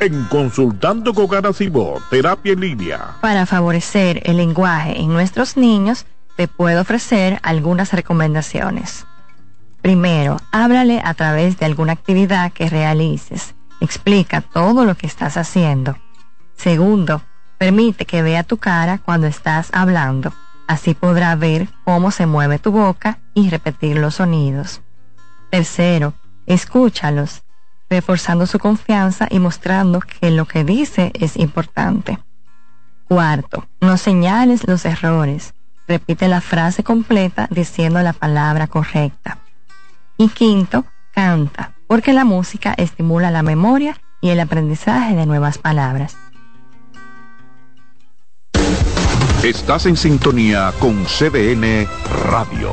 En 0.00 0.24
Consultando 0.24 1.14
con 1.14 1.28
Garacimo, 1.28 1.94
Terapia 2.10 2.52
en 2.52 2.60
Línea. 2.60 3.16
Para 3.20 3.46
favorecer 3.46 4.20
el 4.24 4.38
lenguaje 4.38 5.00
en 5.00 5.08
nuestros 5.08 5.56
niños, 5.56 6.04
te 6.36 6.48
puedo 6.48 6.82
ofrecer 6.82 7.38
algunas 7.42 7.92
recomendaciones. 7.92 9.06
Primero, 9.82 10.38
háblale 10.50 11.00
a 11.04 11.14
través 11.14 11.58
de 11.58 11.66
alguna 11.66 11.92
actividad 11.92 12.52
que 12.52 12.68
realices. 12.68 13.54
Explica 13.80 14.40
todo 14.40 14.84
lo 14.84 14.96
que 14.96 15.06
estás 15.06 15.36
haciendo. 15.36 15.96
Segundo, 16.56 17.22
permite 17.58 18.04
que 18.04 18.22
vea 18.22 18.42
tu 18.42 18.56
cara 18.56 18.98
cuando 18.98 19.28
estás 19.28 19.68
hablando. 19.72 20.32
Así 20.66 20.94
podrá 20.94 21.36
ver 21.36 21.68
cómo 21.84 22.10
se 22.10 22.26
mueve 22.26 22.58
tu 22.58 22.72
boca 22.72 23.20
y 23.32 23.48
repetir 23.48 23.98
los 23.98 24.16
sonidos. 24.16 24.82
Tercero, 25.50 26.14
escúchalos 26.46 27.43
reforzando 27.94 28.44
su 28.48 28.58
confianza 28.58 29.28
y 29.30 29.38
mostrando 29.38 30.00
que 30.00 30.32
lo 30.32 30.46
que 30.46 30.64
dice 30.64 31.12
es 31.14 31.36
importante. 31.36 32.18
Cuarto, 33.06 33.68
no 33.80 33.96
señales 33.98 34.66
los 34.66 34.84
errores. 34.84 35.54
Repite 35.86 36.26
la 36.26 36.40
frase 36.40 36.82
completa 36.82 37.46
diciendo 37.52 38.00
la 38.02 38.12
palabra 38.12 38.66
correcta. 38.66 39.38
Y 40.16 40.28
quinto, 40.30 40.86
canta, 41.12 41.72
porque 41.86 42.12
la 42.12 42.24
música 42.24 42.74
estimula 42.76 43.30
la 43.30 43.44
memoria 43.44 43.96
y 44.20 44.30
el 44.30 44.40
aprendizaje 44.40 45.14
de 45.14 45.26
nuevas 45.26 45.58
palabras. 45.58 46.16
Estás 49.44 49.86
en 49.86 49.96
sintonía 49.96 50.72
con 50.80 51.04
CDN 51.04 51.86
Radio. 52.32 52.72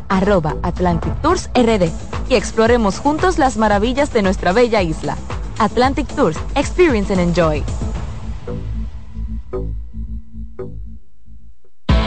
arroba 0.11 0.57
Atlantic 0.61 1.13
Tours 1.21 1.49
RD 1.55 1.89
y 2.29 2.35
exploremos 2.35 2.99
juntos 2.99 3.39
las 3.39 3.57
maravillas 3.57 4.13
de 4.13 4.21
nuestra 4.21 4.51
bella 4.51 4.81
isla. 4.81 5.17
Atlantic 5.57 6.07
Tours, 6.15 6.37
Experience 6.55 7.13
and 7.13 7.21
Enjoy. 7.21 7.63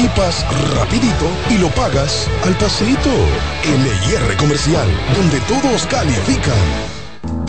equipas 0.00 0.46
rapidito 0.74 1.26
y 1.50 1.58
lo 1.58 1.68
pagas 1.70 2.26
al 2.44 2.54
pasito. 2.56 3.10
LIR 3.64 4.36
Comercial, 4.38 4.88
donde 5.14 5.38
todos 5.40 5.86
califican. 5.86 6.99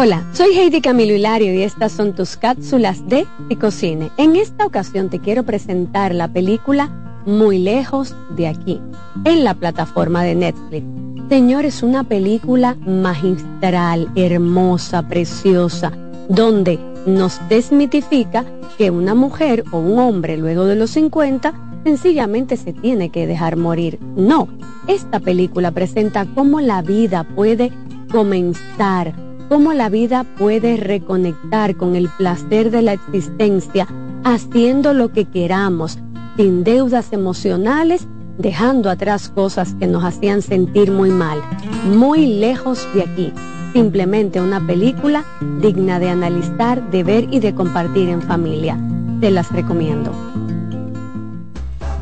Hola, 0.00 0.24
soy 0.32 0.56
Heidi 0.56 0.80
Camilo 0.80 1.12
Hilario 1.12 1.52
y 1.52 1.62
estas 1.62 1.90
son 1.90 2.14
tus 2.14 2.36
cápsulas 2.36 3.08
de 3.08 3.26
Picocine. 3.48 4.12
En 4.16 4.36
esta 4.36 4.64
ocasión 4.64 5.10
te 5.10 5.18
quiero 5.18 5.42
presentar 5.42 6.14
la 6.14 6.28
película 6.28 7.20
Muy 7.26 7.58
lejos 7.58 8.14
de 8.36 8.46
aquí, 8.46 8.80
en 9.24 9.42
la 9.42 9.54
plataforma 9.54 10.22
de 10.22 10.36
Netflix. 10.36 10.86
Señores, 11.28 11.82
una 11.82 12.04
película 12.04 12.76
magistral, 12.86 14.08
hermosa, 14.14 15.02
preciosa, 15.08 15.90
donde 16.28 16.78
nos 17.04 17.40
desmitifica 17.48 18.44
que 18.78 18.92
una 18.92 19.16
mujer 19.16 19.64
o 19.72 19.78
un 19.78 19.98
hombre 19.98 20.36
luego 20.36 20.64
de 20.66 20.76
los 20.76 20.90
50 20.90 21.80
sencillamente 21.82 22.56
se 22.56 22.72
tiene 22.72 23.10
que 23.10 23.26
dejar 23.26 23.56
morir. 23.56 23.98
No, 24.14 24.46
esta 24.86 25.18
película 25.18 25.72
presenta 25.72 26.24
cómo 26.36 26.60
la 26.60 26.82
vida 26.82 27.24
puede 27.34 27.72
comenzar 28.12 29.27
cómo 29.48 29.72
la 29.72 29.88
vida 29.88 30.24
puede 30.24 30.76
reconectar 30.76 31.76
con 31.76 31.96
el 31.96 32.08
placer 32.08 32.70
de 32.70 32.82
la 32.82 32.92
existencia 32.92 33.86
haciendo 34.24 34.92
lo 34.92 35.12
que 35.12 35.24
queramos, 35.24 35.98
sin 36.36 36.64
deudas 36.64 37.12
emocionales, 37.12 38.06
dejando 38.36 38.90
atrás 38.90 39.30
cosas 39.34 39.74
que 39.74 39.86
nos 39.86 40.04
hacían 40.04 40.42
sentir 40.42 40.90
muy 40.92 41.10
mal, 41.10 41.42
muy 41.84 42.26
lejos 42.26 42.86
de 42.94 43.02
aquí. 43.02 43.32
Simplemente 43.72 44.40
una 44.40 44.64
película 44.66 45.24
digna 45.60 45.98
de 45.98 46.08
analizar, 46.08 46.90
de 46.90 47.02
ver 47.02 47.28
y 47.30 47.40
de 47.40 47.54
compartir 47.54 48.08
en 48.08 48.22
familia. 48.22 48.78
Te 49.20 49.30
las 49.30 49.50
recomiendo. 49.52 50.12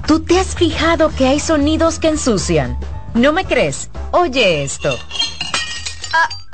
¿Tú 0.06 0.20
te 0.20 0.38
has 0.38 0.54
fijado 0.54 1.10
que 1.16 1.26
hay 1.26 1.40
sonidos 1.40 1.98
que 1.98 2.08
ensucian? 2.08 2.78
¿No 3.14 3.32
me 3.32 3.44
crees? 3.44 3.90
Oye 4.12 4.62
esto. 4.62 4.90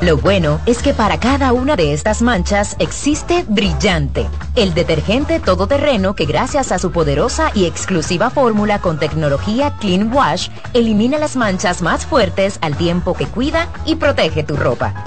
Lo 0.00 0.16
bueno 0.16 0.60
es 0.64 0.82
que 0.82 0.94
para 0.94 1.20
cada 1.20 1.52
una 1.52 1.76
de 1.76 1.92
estas 1.92 2.22
manchas 2.22 2.74
existe 2.78 3.44
Brillante, 3.46 4.26
el 4.56 4.72
detergente 4.72 5.40
todoterreno 5.40 6.14
que 6.14 6.24
gracias 6.24 6.72
a 6.72 6.78
su 6.78 6.90
poderosa 6.90 7.50
y 7.54 7.66
exclusiva 7.66 8.30
fórmula 8.30 8.78
con 8.78 8.98
tecnología 8.98 9.76
Clean 9.78 10.10
Wash 10.10 10.48
elimina 10.72 11.18
las 11.18 11.36
manchas 11.36 11.82
más 11.82 12.06
fuertes 12.06 12.58
al 12.62 12.78
tiempo 12.78 13.12
que 13.12 13.26
cuida 13.26 13.68
y 13.84 13.96
protege 13.96 14.42
tu 14.42 14.56
ropa. 14.56 15.04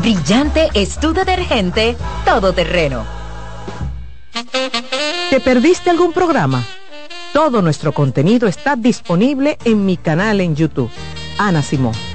Brillante 0.00 0.68
es 0.74 0.98
tu 0.98 1.12
detergente 1.12 1.96
todoterreno. 2.24 3.04
¿Te 5.30 5.38
perdiste 5.38 5.90
algún 5.90 6.12
programa? 6.12 6.64
Todo 7.32 7.62
nuestro 7.62 7.92
contenido 7.92 8.48
está 8.48 8.74
disponible 8.74 9.58
en 9.64 9.86
mi 9.86 9.96
canal 9.96 10.40
en 10.40 10.56
YouTube. 10.56 10.90
Ana 11.38 11.62
Simón. 11.62 12.13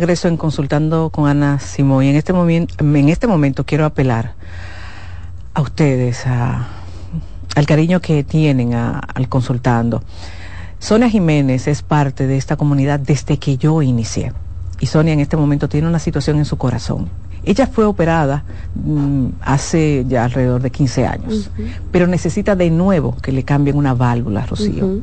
Regreso 0.00 0.28
en 0.28 0.36
consultando 0.36 1.08
con 1.08 1.26
Ana 1.26 1.58
Simón 1.58 2.04
y 2.04 2.10
en 2.10 2.16
este 2.16 2.34
momento, 2.34 2.74
en 2.78 3.08
este 3.08 3.26
momento 3.26 3.64
quiero 3.64 3.86
apelar 3.86 4.34
a 5.54 5.62
ustedes, 5.62 6.26
a, 6.26 6.68
al 7.54 7.64
cariño 7.64 8.00
que 8.00 8.22
tienen 8.22 8.74
al 8.74 9.28
consultando. 9.30 10.02
Sonia 10.78 11.08
Jiménez 11.08 11.66
es 11.66 11.80
parte 11.80 12.26
de 12.26 12.36
esta 12.36 12.56
comunidad 12.56 13.00
desde 13.00 13.38
que 13.38 13.56
yo 13.56 13.80
inicié. 13.80 14.34
Y 14.80 14.86
Sonia 14.86 15.14
en 15.14 15.20
este 15.20 15.38
momento 15.38 15.66
tiene 15.66 15.88
una 15.88 15.98
situación 15.98 16.36
en 16.36 16.44
su 16.44 16.58
corazón. 16.58 17.08
Ella 17.42 17.66
fue 17.66 17.86
operada 17.86 18.44
mm, 18.74 19.28
hace 19.40 20.04
ya 20.06 20.24
alrededor 20.24 20.60
de 20.60 20.70
15 20.70 21.06
años, 21.06 21.50
pero 21.90 22.06
necesita 22.06 22.54
de 22.54 22.68
nuevo 22.68 23.16
que 23.22 23.32
le 23.32 23.44
cambien 23.44 23.78
una 23.78 23.94
válvula, 23.94 24.44
Rocío. 24.44 25.00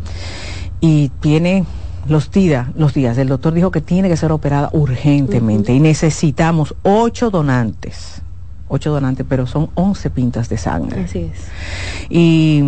Y 0.79 1.09
tiene 1.19 1.65
los 2.07 2.31
días, 2.31 2.67
los 2.75 2.93
días, 2.93 3.17
el 3.17 3.27
doctor 3.27 3.53
dijo 3.53 3.71
que 3.71 3.81
tiene 3.81 4.09
que 4.09 4.17
ser 4.17 4.31
operada 4.31 4.69
urgentemente 4.73 5.73
y 5.73 5.79
necesitamos 5.79 6.75
ocho 6.83 7.29
donantes, 7.29 8.21
ocho 8.67 8.91
donantes, 8.91 9.25
pero 9.27 9.47
son 9.47 9.69
once 9.75 10.09
pintas 10.09 10.49
de 10.49 10.57
sangre. 10.57 11.03
Así 11.03 11.19
es. 11.19 11.47
Y 12.09 12.63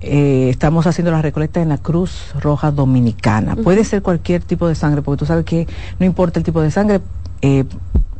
eh, 0.00 0.48
estamos 0.50 0.86
haciendo 0.86 1.10
la 1.10 1.22
recolecta 1.22 1.60
en 1.60 1.68
la 1.68 1.78
Cruz 1.78 2.32
Roja 2.40 2.70
Dominicana. 2.70 3.56
Puede 3.56 3.84
ser 3.84 4.02
cualquier 4.02 4.42
tipo 4.42 4.68
de 4.68 4.74
sangre, 4.74 5.02
porque 5.02 5.18
tú 5.18 5.26
sabes 5.26 5.44
que 5.44 5.66
no 5.98 6.06
importa 6.06 6.38
el 6.38 6.44
tipo 6.44 6.60
de 6.60 6.70
sangre, 6.70 7.00
eh, 7.42 7.64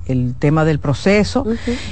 el 0.08 0.34
tema 0.38 0.64
del 0.64 0.78
proceso 0.78 1.44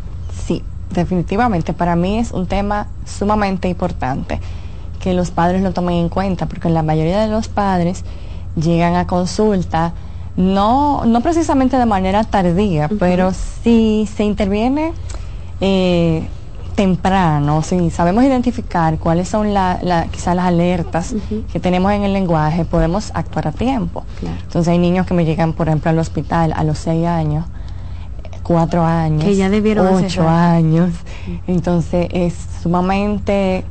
Sí, 0.46 0.64
definitivamente. 0.94 1.74
Para 1.74 1.98
mí 1.98 2.18
es 2.18 2.32
un 2.32 2.48
tema 2.48 2.88
sumamente 3.06 3.68
importante 3.68 4.40
que 5.02 5.14
los 5.14 5.32
padres 5.32 5.62
lo 5.62 5.74
tomen 5.74 5.96
en 5.96 6.10
cuenta, 6.10 6.46
porque 6.46 6.70
la 6.70 6.82
mayoría 6.82 7.20
de 7.20 7.28
los 7.28 7.50
padres 7.50 8.06
llegan 8.56 8.96
a 8.96 9.06
consulta 9.06 9.94
no, 10.38 11.04
no 11.06 11.20
precisamente 11.20 11.78
de 11.78 11.86
manera 11.86 12.24
tardía, 12.24 12.90
pero 13.00 13.34
si 13.64 14.08
se 14.16 14.24
interviene 14.24 14.94
eh, 15.60 16.26
temprano, 16.80 17.62
si 17.62 17.90
sabemos 17.90 18.24
identificar 18.24 18.98
cuáles 19.00 19.28
son 19.28 19.54
la, 19.54 20.08
quizás 20.14 20.34
las 20.34 20.46
alertas 20.46 21.14
que 21.52 21.60
tenemos 21.60 21.92
en 21.92 22.04
el 22.04 22.14
lenguaje, 22.14 22.64
podemos 22.64 23.12
actuar 23.16 23.50
a 23.50 23.52
tiempo. 23.52 24.06
Entonces 24.22 24.70
hay 24.70 24.78
niños 24.78 25.06
que 25.06 25.14
me 25.14 25.26
llegan, 25.26 25.52
por 25.52 25.68
ejemplo, 25.68 25.92
al 25.92 26.00
hospital 26.00 26.54
a 26.56 26.64
los 26.64 26.78
seis 26.78 27.06
años, 27.06 27.44
cuatro 28.44 28.86
años, 28.86 29.26
que 29.26 29.36
ya 29.36 29.50
debieron 29.50 29.94
ocho 29.94 30.26
años. 30.26 30.92
Entonces 31.48 32.08
es 32.14 32.34
sumamente 32.64 33.66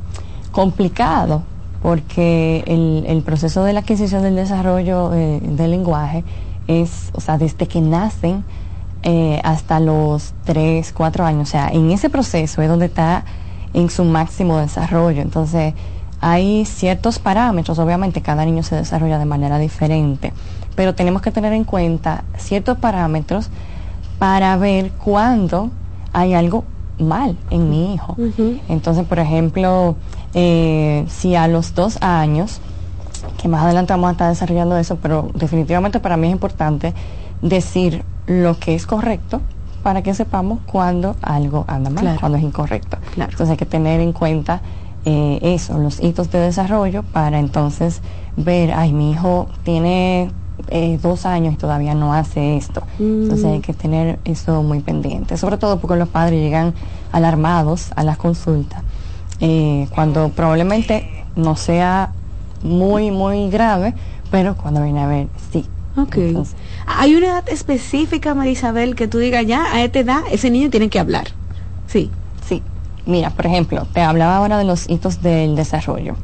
complicado 0.51 1.41
porque 1.81 2.63
el, 2.67 3.23
proceso 3.23 3.63
de 3.63 3.73
la 3.73 3.79
adquisición 3.79 4.21
del 4.21 4.35
desarrollo 4.35 5.15
eh, 5.15 5.39
del 5.41 5.71
lenguaje 5.71 6.23
es, 6.67 7.09
o 7.13 7.21
sea, 7.21 7.39
desde 7.39 7.67
que 7.67 7.81
nacen 7.81 8.43
eh, 9.03 9.39
hasta 9.43 9.79
los 9.79 10.33
3, 10.45 10.91
4 10.93 11.25
años. 11.25 11.49
O 11.49 11.51
sea, 11.51 11.69
en 11.69 11.91
ese 11.91 12.09
proceso 12.09 12.61
es 12.61 12.69
donde 12.69 12.87
está 12.87 13.23
en 13.73 13.89
su 13.89 14.03
máximo 14.03 14.57
desarrollo. 14.57 15.21
Entonces, 15.21 15.73
hay 16.21 16.65
ciertos 16.65 17.19
parámetros, 17.19 17.79
obviamente 17.79 18.21
cada 18.21 18.43
niño 18.45 18.63
se 18.63 18.75
desarrolla 18.75 19.19
de 19.19 19.25
manera 19.25 19.57
diferente, 19.57 20.33
pero 20.75 20.93
tenemos 20.93 21.21
que 21.21 21.31
tener 21.31 21.53
en 21.53 21.63
cuenta 21.63 22.25
ciertos 22.37 22.77
parámetros 22.77 23.49
para 24.17 24.57
ver 24.57 24.91
cuándo 24.91 25.71
hay 26.11 26.33
algo 26.33 26.65
mal 26.99 27.37
en 27.49 27.69
mi 27.69 27.93
hijo. 27.93 28.17
Entonces, 28.67 29.05
por 29.05 29.19
ejemplo, 29.19 29.95
eh, 30.33 31.05
si 31.07 31.35
a 31.35 31.47
los 31.47 31.73
dos 31.73 31.97
años, 32.01 32.59
que 33.41 33.47
más 33.47 33.63
adelante 33.63 33.93
vamos 33.93 34.09
a 34.09 34.11
estar 34.11 34.29
desarrollando 34.29 34.77
eso, 34.77 34.97
pero 34.97 35.29
definitivamente 35.33 36.01
para 36.01 36.17
mí 36.17 36.27
es 36.27 36.33
importante 36.33 36.93
decir 37.41 38.03
lo 38.27 38.59
que 38.59 38.75
es 38.75 38.85
correcto 38.85 39.41
para 39.83 40.01
que 40.01 40.13
sepamos 40.13 40.59
cuando 40.65 41.15
algo 41.21 41.65
anda 41.67 41.89
mal, 41.89 42.17
cuando 42.19 42.37
es 42.37 42.43
incorrecto. 42.43 42.97
Entonces 43.15 43.49
hay 43.49 43.57
que 43.57 43.65
tener 43.65 44.01
en 44.01 44.13
cuenta 44.13 44.61
eh, 45.05 45.39
eso, 45.41 45.77
los 45.77 46.01
hitos 46.01 46.29
de 46.31 46.39
desarrollo 46.39 47.03
para 47.03 47.39
entonces 47.39 48.01
ver, 48.35 48.73
ay, 48.73 48.91
mi 48.91 49.11
hijo 49.11 49.47
tiene 49.63 50.29
eh, 50.67 50.99
dos 51.01 51.25
años 51.25 51.53
y 51.53 51.57
todavía 51.57 51.95
no 51.95 52.13
hace 52.13 52.57
esto. 52.57 52.83
Entonces 52.99 53.45
hay 53.45 53.59
que 53.61 53.73
tener 53.73 54.19
eso 54.25 54.61
muy 54.61 54.81
pendiente, 54.81 55.37
sobre 55.37 55.57
todo 55.57 55.79
porque 55.79 55.95
los 55.95 56.09
padres 56.09 56.41
llegan 56.41 56.73
alarmados 57.11 57.91
a 57.95 58.03
las 58.03 58.17
consultas, 58.17 58.83
eh, 59.39 59.87
cuando 59.95 60.29
probablemente 60.29 61.25
no 61.35 61.55
sea 61.55 62.11
muy, 62.61 63.09
muy 63.09 63.49
grave, 63.49 63.93
pero 64.29 64.55
cuando 64.55 64.83
viene 64.83 65.01
a 65.01 65.07
ver, 65.07 65.27
sí, 65.51 65.65
Ok. 65.97 66.17
¿Hay 66.85 67.15
una 67.15 67.27
edad 67.27 67.49
específica, 67.49 68.35
Marisabel, 68.35 68.95
que 68.95 69.07
tú 69.07 69.17
digas 69.17 69.45
ya, 69.45 69.65
a 69.73 69.83
esta 69.83 69.99
edad, 69.99 70.21
ese 70.31 70.49
niño 70.49 70.69
tiene 70.69 70.89
que 70.89 70.99
hablar? 70.99 71.27
Sí. 71.87 72.09
Sí. 72.47 72.61
Mira, 73.05 73.31
por 73.31 73.45
ejemplo, 73.45 73.87
te 73.93 74.01
hablaba 74.01 74.37
ahora 74.37 74.57
de 74.57 74.63
los 74.63 74.89
hitos 74.89 75.21
del 75.21 75.55
desarrollo. 75.55 76.15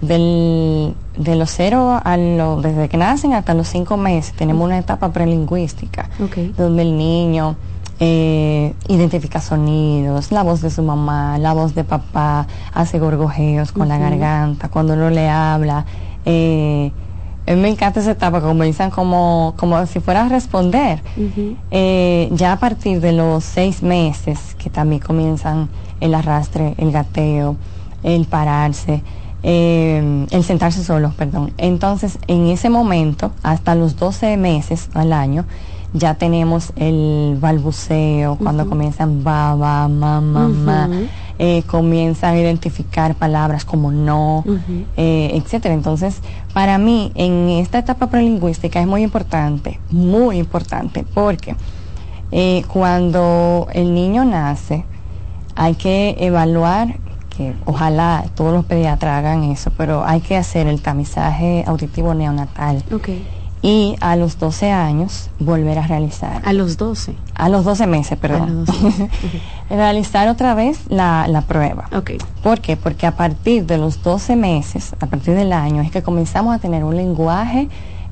Del, 0.00 0.94
de 1.16 1.34
los 1.34 1.50
cero 1.50 2.00
a 2.04 2.16
los, 2.16 2.62
desde 2.62 2.88
que 2.88 2.96
nacen 2.96 3.32
hasta 3.32 3.52
los 3.54 3.66
cinco 3.66 3.96
meses, 3.96 4.32
tenemos 4.34 4.64
una 4.64 4.78
etapa 4.78 5.12
prelingüística, 5.12 6.08
donde 6.56 6.82
el 6.82 6.96
niño 6.96 7.56
eh, 7.98 8.74
identifica 8.86 9.40
sonidos, 9.40 10.30
la 10.30 10.44
voz 10.44 10.60
de 10.60 10.70
su 10.70 10.84
mamá, 10.84 11.36
la 11.38 11.52
voz 11.52 11.74
de 11.74 11.82
papá, 11.82 12.46
hace 12.72 13.00
gorgojeos 13.00 13.72
con 13.72 13.88
la 13.88 13.98
garganta, 13.98 14.68
cuando 14.68 14.92
uno 14.92 15.10
le 15.10 15.28
habla. 15.28 15.84
Eh, 16.24 16.92
me 17.56 17.68
encanta 17.68 18.00
esa 18.00 18.12
etapa, 18.12 18.40
comienzan 18.40 18.90
como, 18.90 19.54
como 19.56 19.84
si 19.86 20.00
fuera 20.00 20.26
a 20.26 20.28
responder. 20.28 21.02
Eh, 21.70 22.28
ya 22.32 22.52
a 22.52 22.58
partir 22.58 23.00
de 23.00 23.12
los 23.12 23.44
seis 23.44 23.82
meses, 23.82 24.54
que 24.58 24.70
también 24.70 25.00
comienzan 25.00 25.68
el 26.00 26.14
arrastre, 26.14 26.74
el 26.78 26.92
gateo, 26.92 27.56
el 28.02 28.26
pararse, 28.26 29.02
eh, 29.42 30.26
el 30.30 30.44
sentarse 30.44 30.84
solo, 30.84 31.12
perdón. 31.16 31.52
Entonces, 31.58 32.18
en 32.26 32.48
ese 32.48 32.70
momento, 32.70 33.32
hasta 33.42 33.74
los 33.74 33.96
12 33.96 34.36
meses 34.36 34.90
al 34.94 35.12
año, 35.12 35.44
ya 35.94 36.14
tenemos 36.14 36.72
el 36.76 37.38
balbuceo, 37.40 38.36
cuando 38.36 38.68
comienzan 38.68 39.24
ba, 39.24 39.54
ba, 39.54 39.88
ma, 39.88 40.20
ma, 40.20 40.48
ma, 40.48 40.88
eh, 41.40 41.62
comienzan 41.66 42.34
a 42.34 42.38
identificar 42.40 43.14
palabras 43.14 43.64
como 43.64 43.92
no, 43.92 44.44
eh, 44.96 45.30
etcétera. 45.34 45.72
Entonces, 45.72 46.20
para 46.52 46.78
mí, 46.78 47.12
en 47.14 47.48
esta 47.48 47.78
etapa 47.78 48.08
prelingüística 48.08 48.80
es 48.80 48.86
muy 48.86 49.02
importante, 49.02 49.78
muy 49.90 50.38
importante, 50.38 51.04
porque 51.14 51.54
eh, 52.32 52.64
cuando 52.66 53.68
el 53.72 53.94
niño 53.94 54.24
nace, 54.24 54.84
hay 55.54 55.76
que 55.76 56.16
evaluar 56.18 56.96
que 57.36 57.54
ojalá 57.66 58.24
todos 58.34 58.52
los 58.52 58.64
pediatras 58.64 59.18
hagan 59.18 59.44
eso, 59.44 59.70
pero 59.76 60.04
hay 60.04 60.20
que 60.20 60.36
hacer 60.36 60.66
el 60.66 60.82
tamizaje 60.82 61.62
auditivo 61.68 62.14
neonatal. 62.14 62.82
Y 63.60 63.96
a 64.00 64.16
los 64.16 64.38
12 64.38 64.70
años 64.70 65.30
volver 65.40 65.78
a 65.78 65.86
realizar. 65.86 66.42
A 66.44 66.52
los 66.52 66.76
12. 66.76 67.14
A 67.34 67.48
los 67.48 67.64
12 67.64 67.86
meses, 67.86 68.18
perdón. 68.18 68.64
realizar 69.70 70.28
otra 70.28 70.54
vez 70.54 70.80
la, 70.88 71.26
la 71.28 71.42
prueba. 71.42 71.88
Okay. 71.94 72.18
¿Por 72.42 72.60
qué? 72.60 72.76
Porque 72.76 73.06
a 73.06 73.16
partir 73.16 73.66
de 73.66 73.78
los 73.78 74.02
12 74.02 74.36
meses, 74.36 74.94
a 75.00 75.06
partir 75.06 75.34
del 75.34 75.52
año, 75.52 75.82
es 75.82 75.90
que 75.90 76.02
comenzamos 76.02 76.54
a 76.54 76.58
tener 76.58 76.84
un 76.84 76.96
lenguaje 76.96 77.68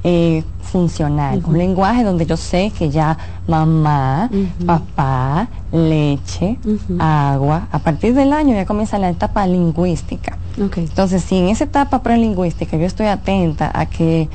eh, 0.09 0.44
funcional, 0.62 1.43
un 1.44 1.59
lenguaje 1.59 2.05
donde 2.05 2.27
yo 2.27 2.36
sé 2.36 2.70
que 2.77 2.90
ya 2.90 3.18
mamá, 3.48 4.31
papá, 4.64 5.48
leche, 5.73 6.59
agua, 6.98 7.66
a 7.73 7.78
partir 7.81 8.14
del 8.14 8.32
año 8.32 8.55
ya 8.55 8.66
comienza 8.66 8.98
la 8.98 9.10
etapa 9.10 9.47
lingüística. 9.47 10.39
Entonces, 10.56 11.24
si 11.24 11.39
en 11.39 11.48
esa 11.48 11.64
etapa 11.64 12.02
prelingüística 12.02 12.77
yo 12.77 12.86
estoy 12.86 13.06
atenta 13.06 13.70
a 13.74 13.86
que 13.86 14.28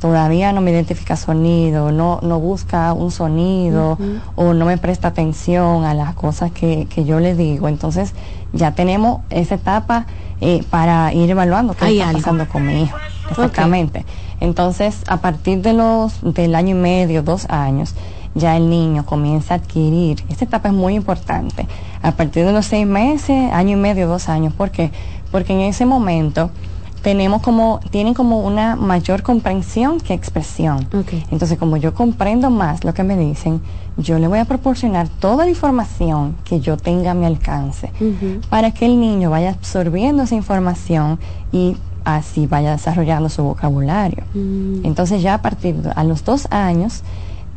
todavía 0.00 0.52
no 0.52 0.60
me 0.60 0.70
identifica 0.70 1.16
sonido, 1.16 1.92
no, 1.92 2.20
no 2.22 2.38
busca 2.40 2.92
un 2.92 3.10
sonido 3.10 3.98
o 4.36 4.54
no 4.54 4.64
me 4.64 4.78
presta 4.78 5.08
atención 5.08 5.84
a 5.84 5.94
las 5.94 6.14
cosas 6.14 6.50
que, 6.52 6.86
que 6.86 7.04
yo 7.04 7.20
le 7.20 7.34
digo, 7.34 7.68
entonces 7.68 8.14
ya 8.52 8.72
tenemos 8.72 9.20
esa 9.30 9.56
etapa 9.56 10.06
eh, 10.40 10.62
para 10.70 11.12
ir 11.12 11.30
evaluando 11.30 11.74
qué 11.74 11.98
está 11.98 12.12
pasando 12.12 12.48
con 12.48 12.66
mi 12.66 12.82
hijo. 12.82 12.96
Exactamente. 13.30 14.04
Entonces, 14.40 15.02
a 15.08 15.18
partir 15.18 15.62
de 15.62 15.72
los 15.72 16.20
del 16.22 16.54
año 16.54 16.76
y 16.76 16.78
medio, 16.78 17.22
dos 17.22 17.46
años, 17.50 17.94
ya 18.34 18.56
el 18.56 18.70
niño 18.70 19.04
comienza 19.04 19.54
a 19.54 19.56
adquirir. 19.56 20.24
Esta 20.28 20.44
etapa 20.44 20.68
es 20.68 20.74
muy 20.74 20.94
importante. 20.94 21.66
A 22.02 22.12
partir 22.12 22.46
de 22.46 22.52
los 22.52 22.66
seis 22.66 22.86
meses, 22.86 23.52
año 23.52 23.72
y 23.72 23.80
medio, 23.80 24.06
dos 24.06 24.28
años. 24.28 24.52
¿Por 24.54 24.70
qué? 24.70 24.92
Porque 25.32 25.52
en 25.52 25.60
ese 25.60 25.84
momento 25.86 26.50
tenemos 27.08 27.40
como, 27.40 27.80
tienen 27.88 28.12
como 28.12 28.40
una 28.40 28.76
mayor 28.76 29.22
comprensión 29.22 29.98
que 29.98 30.12
expresión. 30.12 30.86
Entonces, 31.30 31.56
como 31.56 31.78
yo 31.78 31.94
comprendo 31.94 32.50
más 32.50 32.84
lo 32.84 32.92
que 32.92 33.02
me 33.02 33.16
dicen, 33.16 33.62
yo 33.96 34.18
le 34.18 34.28
voy 34.28 34.40
a 34.40 34.44
proporcionar 34.44 35.08
toda 35.08 35.44
la 35.44 35.50
información 35.50 36.36
que 36.44 36.60
yo 36.60 36.76
tenga 36.76 37.12
a 37.12 37.14
mi 37.14 37.24
alcance 37.24 37.90
para 38.50 38.72
que 38.72 38.84
el 38.84 39.00
niño 39.00 39.30
vaya 39.30 39.48
absorbiendo 39.48 40.24
esa 40.24 40.34
información 40.34 41.18
y 41.50 41.78
así 42.04 42.46
vaya 42.46 42.72
desarrollando 42.72 43.30
su 43.30 43.42
vocabulario. 43.42 44.24
Mm. 44.34 44.84
Entonces 44.84 45.22
ya 45.22 45.32
a 45.32 45.40
partir 45.40 45.76
de 45.76 45.90
a 45.90 46.04
los 46.04 46.26
dos 46.26 46.46
años, 46.50 47.04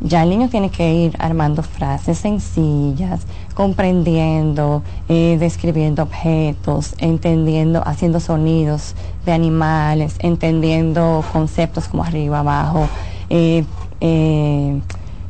ya 0.04 0.24
el 0.24 0.30
niño 0.30 0.48
tiene 0.48 0.70
que 0.70 0.92
ir 0.94 1.16
armando 1.18 1.62
frases 1.62 2.18
sencillas, 2.18 3.20
comprendiendo, 3.54 4.82
eh, 5.08 5.36
describiendo 5.38 6.02
objetos, 6.02 6.94
entendiendo, 6.98 7.82
haciendo 7.86 8.18
sonidos 8.18 8.94
de 9.24 9.32
animales, 9.32 10.16
entendiendo 10.18 11.24
conceptos 11.32 11.88
como 11.88 12.04
arriba, 12.04 12.40
abajo. 12.40 12.88
Eh, 13.30 13.64
eh, 14.00 14.80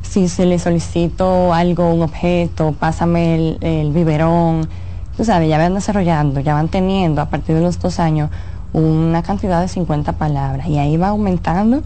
si 0.01 0.27
se 0.27 0.45
le 0.45 0.57
solicito 0.57 1.53
algo, 1.53 1.93
un 1.93 2.01
objeto, 2.01 2.73
pásame 2.79 3.35
el, 3.35 3.57
el 3.61 3.91
biberón. 3.91 4.67
Tú 5.15 5.23
sabes, 5.23 5.49
ya 5.49 5.59
van 5.59 5.75
desarrollando, 5.75 6.39
ya 6.39 6.55
van 6.55 6.69
teniendo 6.69 7.21
a 7.21 7.25
partir 7.25 7.55
de 7.55 7.61
los 7.61 7.79
dos 7.79 7.99
años 7.99 8.31
una 8.73 9.21
cantidad 9.21 9.61
de 9.61 9.67
50 9.67 10.13
palabras 10.13 10.67
y 10.67 10.79
ahí 10.79 10.97
va 10.97 11.09
aumentando 11.09 11.83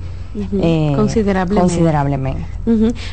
eh, 0.62 0.94
considerablemente. 0.96 1.62
considerablemente. 1.62 2.46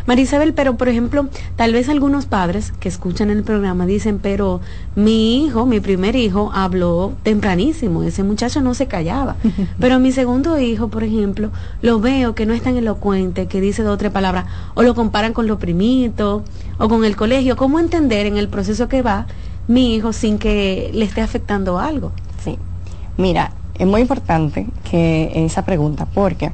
Marisabel, 0.07 0.53
pero 0.55 0.77
por 0.77 0.89
ejemplo, 0.89 1.29
tal 1.57 1.73
vez 1.73 1.89
algunos 1.89 2.27
padres 2.27 2.73
que 2.81 2.89
escuchan 2.89 3.31
el 3.31 3.43
programa 3.43 3.87
dicen, 3.87 4.19
pero 4.19 4.61
mi 4.97 5.45
hijo, 5.45 5.67
mi 5.67 5.81
primer 5.81 6.17
hijo, 6.17 6.51
habló 6.55 7.13
tempranísimo, 7.23 8.03
ese 8.03 8.23
muchacho 8.23 8.61
no 8.61 8.75
se 8.75 8.87
callaba. 8.87 9.37
pero 9.79 9.99
mi 9.99 10.13
segundo 10.13 10.59
hijo, 10.59 10.89
por 10.89 11.05
ejemplo, 11.05 11.51
lo 11.83 12.01
veo 12.01 12.35
que 12.35 12.47
no 12.47 12.55
es 12.55 12.63
tan 12.63 12.77
elocuente, 12.77 13.47
que 13.47 13.61
dice 13.61 13.83
dos 13.83 13.95
o 13.95 13.99
tres 13.99 14.13
palabras, 14.13 14.47
o 14.75 14.83
lo 14.83 14.95
comparan 14.95 15.33
con 15.33 15.47
los 15.47 15.59
primitos, 15.59 16.43
o 16.79 16.89
con 16.89 17.05
el 17.05 17.17
colegio. 17.17 17.57
¿Cómo 17.57 17.79
entender 17.79 18.27
en 18.27 18.37
el 18.37 18.49
proceso 18.49 18.89
que 18.89 19.03
va 19.03 19.27
mi 19.69 19.95
hijo 19.95 20.13
sin 20.13 20.39
que 20.39 20.91
le 20.93 21.05
esté 21.05 21.21
afectando 21.21 21.79
algo? 21.79 22.13
Sí. 22.43 22.59
Mira, 23.17 23.53
es 23.79 23.87
muy 23.87 24.01
importante 24.01 24.67
que 24.91 25.33
esa 25.45 25.65
pregunta, 25.65 26.07
porque 26.07 26.53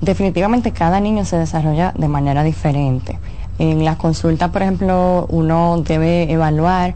definitivamente 0.00 0.72
cada 0.72 1.00
niño 1.00 1.24
se 1.24 1.36
desarrolla 1.36 1.92
de 1.96 2.08
manera 2.08 2.42
diferente. 2.42 3.18
En 3.58 3.84
la 3.84 3.96
consulta, 3.96 4.52
por 4.52 4.62
ejemplo, 4.62 5.26
uno 5.30 5.82
debe 5.82 6.30
evaluar 6.30 6.94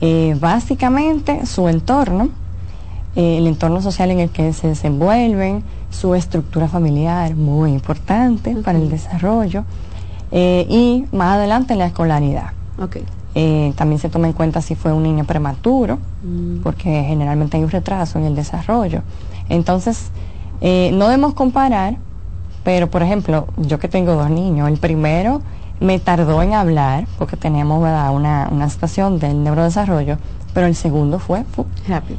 eh, 0.00 0.36
básicamente 0.40 1.44
su 1.44 1.68
entorno, 1.68 2.28
eh, 3.16 3.38
el 3.38 3.48
entorno 3.48 3.82
social 3.82 4.10
en 4.12 4.20
el 4.20 4.30
que 4.30 4.52
se 4.52 4.68
desenvuelven, 4.68 5.64
su 5.90 6.14
estructura 6.14 6.68
familiar, 6.68 7.34
muy 7.34 7.72
importante 7.72 8.54
para 8.56 8.78
el 8.78 8.90
desarrollo, 8.90 9.64
eh, 10.30 10.66
y 10.68 11.06
más 11.16 11.36
adelante 11.36 11.74
la 11.74 11.86
escolaridad. 11.86 12.52
Okay. 12.80 13.04
También 13.76 14.00
se 14.00 14.08
toma 14.08 14.26
en 14.26 14.32
cuenta 14.32 14.60
si 14.60 14.74
fue 14.74 14.92
un 14.92 15.04
niño 15.04 15.24
prematuro, 15.24 15.98
mm. 16.24 16.62
porque 16.62 17.04
generalmente 17.06 17.56
hay 17.56 17.62
un 17.62 17.70
retraso 17.70 18.18
en 18.18 18.24
el 18.24 18.34
desarrollo. 18.34 19.02
Entonces, 19.48 20.10
no 20.60 21.06
debemos 21.06 21.34
comparar, 21.34 21.98
pero 22.64 22.88
por 22.88 23.02
ejemplo, 23.02 23.46
yo 23.56 23.78
que 23.78 23.88
tengo 23.88 24.14
dos 24.14 24.30
niños, 24.30 24.68
el 24.68 24.78
primero 24.78 25.42
me 25.80 25.98
tardó 25.98 26.42
en 26.42 26.54
hablar, 26.54 27.06
porque 27.18 27.36
teníamos 27.36 27.78
Una, 27.78 28.48
una 28.50 28.68
situación 28.68 29.18
del 29.18 29.42
neurodesarrollo, 29.42 30.18
pero 30.52 30.66
el 30.66 30.74
segundo 30.74 31.18
fue 31.18 31.44
rápido. 31.86 32.18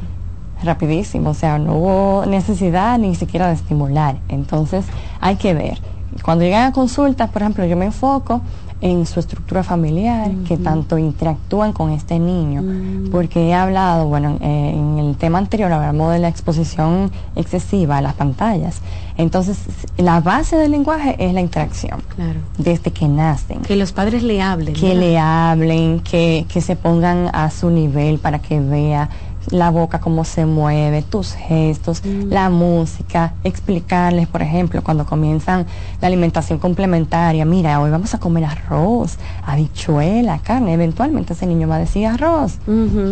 Rapidísimo, 0.62 1.30
o 1.30 1.34
sea, 1.34 1.58
no 1.58 1.74
hubo 1.74 2.26
necesidad 2.26 2.98
ni 2.98 3.14
siquiera 3.14 3.48
de 3.48 3.54
estimular. 3.54 4.16
Entonces, 4.28 4.84
hay 5.20 5.36
que 5.36 5.54
ver. 5.54 5.78
Cuando 6.22 6.44
llegan 6.44 6.66
a 6.66 6.72
consultas, 6.72 7.30
por 7.30 7.42
ejemplo, 7.42 7.64
yo 7.64 7.76
me 7.76 7.86
enfoco 7.86 8.42
en 8.80 9.06
su 9.06 9.20
estructura 9.20 9.62
familiar, 9.62 10.30
que 10.46 10.56
tanto 10.56 10.96
interactúan 10.96 11.72
con 11.72 11.90
este 11.90 12.18
niño, 12.18 12.62
mm. 12.62 13.10
porque 13.10 13.48
he 13.48 13.54
hablado, 13.54 14.06
bueno, 14.06 14.38
eh, 14.40 14.72
en 14.74 14.98
el 14.98 15.16
tema 15.16 15.38
anterior 15.38 15.70
hablamos 15.72 16.12
de 16.12 16.18
la 16.18 16.28
exposición 16.28 17.10
excesiva 17.36 17.98
a 17.98 18.00
las 18.02 18.14
pantallas. 18.14 18.80
Entonces, 19.16 19.58
la 19.98 20.20
base 20.20 20.56
del 20.56 20.70
lenguaje 20.70 21.14
es 21.18 21.34
la 21.34 21.42
interacción. 21.42 22.02
Claro. 22.16 22.40
Desde 22.56 22.90
que 22.90 23.06
nacen. 23.06 23.60
Que 23.60 23.76
los 23.76 23.92
padres 23.92 24.22
le 24.22 24.40
hablen. 24.40 24.74
Que 24.74 24.94
le 24.94 25.18
hablen, 25.18 26.00
que, 26.00 26.46
que 26.48 26.62
se 26.62 26.74
pongan 26.74 27.28
a 27.34 27.50
su 27.50 27.68
nivel 27.68 28.18
para 28.18 28.38
que 28.38 28.60
vea 28.60 29.10
la 29.50 29.70
boca, 29.70 30.00
cómo 30.00 30.24
se 30.24 30.46
mueve, 30.46 31.02
tus 31.02 31.32
gestos, 31.32 32.02
mm. 32.04 32.30
la 32.30 32.50
música, 32.50 33.34
explicarles, 33.44 34.28
por 34.28 34.42
ejemplo, 34.42 34.82
cuando 34.82 35.06
comienzan 35.06 35.66
la 36.00 36.08
alimentación 36.08 36.58
complementaria, 36.58 37.44
mira, 37.44 37.80
hoy 37.80 37.90
vamos 37.90 38.14
a 38.14 38.18
comer 38.18 38.44
arroz, 38.44 39.18
habichuela, 39.44 40.38
carne, 40.38 40.74
eventualmente 40.74 41.32
ese 41.32 41.46
niño 41.46 41.68
va 41.68 41.76
a 41.76 41.80
decir 41.80 42.06
arroz, 42.06 42.58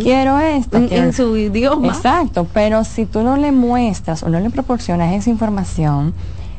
quiero 0.02 0.39
esto. 0.39 0.78
En, 0.78 1.12
su 1.12 1.36
idioma. 1.36 1.89
Exacto, 1.89 2.47
pero 2.52 2.85
si 2.85 3.06
tú 3.06 3.23
no 3.23 3.36
le 3.36 3.52
muestras 3.52 4.23
o 4.23 4.28
no 4.28 4.40
le 4.40 4.51
proporcionas 4.51 5.15
esa 5.15 5.31
información, 5.31 6.15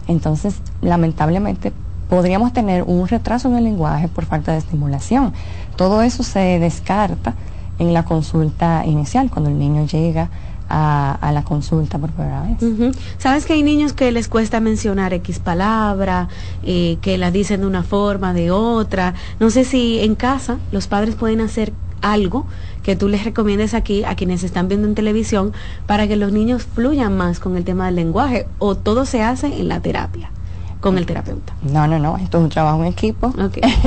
entonces 0.07 0.55
lamentablemente 0.81 1.71
podríamos 2.09 2.51
tener 2.51 2.83
un 2.83 3.07
retraso 3.07 3.47
en 3.47 3.55
el 3.55 3.63
lenguaje 3.63 4.07
por 4.07 4.25
falta 4.25 4.51
de 4.51 4.57
estimulación. 4.57 5.33
Todo 5.75 6.01
eso 6.01 6.23
se 6.23 6.59
descarta 6.59 7.35
en 7.79 7.93
la 7.93 8.05
consulta 8.05 8.85
inicial, 8.85 9.29
cuando 9.29 9.49
el 9.49 9.57
niño 9.57 9.85
llega 9.85 10.29
a, 10.69 11.31
la 11.33 11.43
consulta 11.43 11.97
por 11.97 12.11
primera 12.11 12.43
vez. 12.43 12.95
¿Sabes 13.17 13.45
que 13.45 13.53
hay 13.53 13.63
niños 13.63 13.93
que 13.93 14.11
les 14.11 14.27
cuesta 14.27 14.59
mencionar 14.59 15.13
X 15.13 15.39
palabra, 15.39 16.27
eh, 16.63 16.97
que 17.01 17.17
la 17.17 17.31
dicen 17.31 17.61
de 17.61 17.67
una 17.67 17.83
forma, 17.83 18.33
de 18.33 18.51
otra? 18.51 19.15
No 19.39 19.49
sé 19.49 19.63
si 19.63 19.99
en 19.99 20.15
casa 20.15 20.59
los 20.71 20.87
padres 20.87 21.15
pueden 21.15 21.41
hacer 21.41 21.73
algo 22.01 22.45
que 22.83 22.95
tú 22.95 23.09
les 23.09 23.25
recomiendes 23.25 23.73
aquí 23.73 24.03
a 24.03 24.15
quienes 24.15 24.43
están 24.43 24.67
viendo 24.67 24.87
en 24.87 24.95
televisión 24.95 25.53
para 25.85 26.07
que 26.07 26.15
los 26.15 26.31
niños 26.31 26.63
fluyan 26.63 27.17
más 27.17 27.39
con 27.39 27.57
el 27.57 27.65
tema 27.65 27.87
del 27.87 27.95
lenguaje 27.95 28.47
o 28.57 28.75
todo 28.75 29.05
se 29.05 29.21
hace 29.21 29.59
en 29.59 29.67
la 29.67 29.81
terapia 29.81 30.31
con 30.79 30.97
el 30.97 31.05
terapeuta. 31.05 31.53
No, 31.61 31.87
no, 31.87 31.99
no, 31.99 32.17
esto 32.17 32.37
es 32.37 32.43
un 32.43 32.49
trabajo 32.49 32.81
en 32.81 32.87
equipo. 32.87 33.33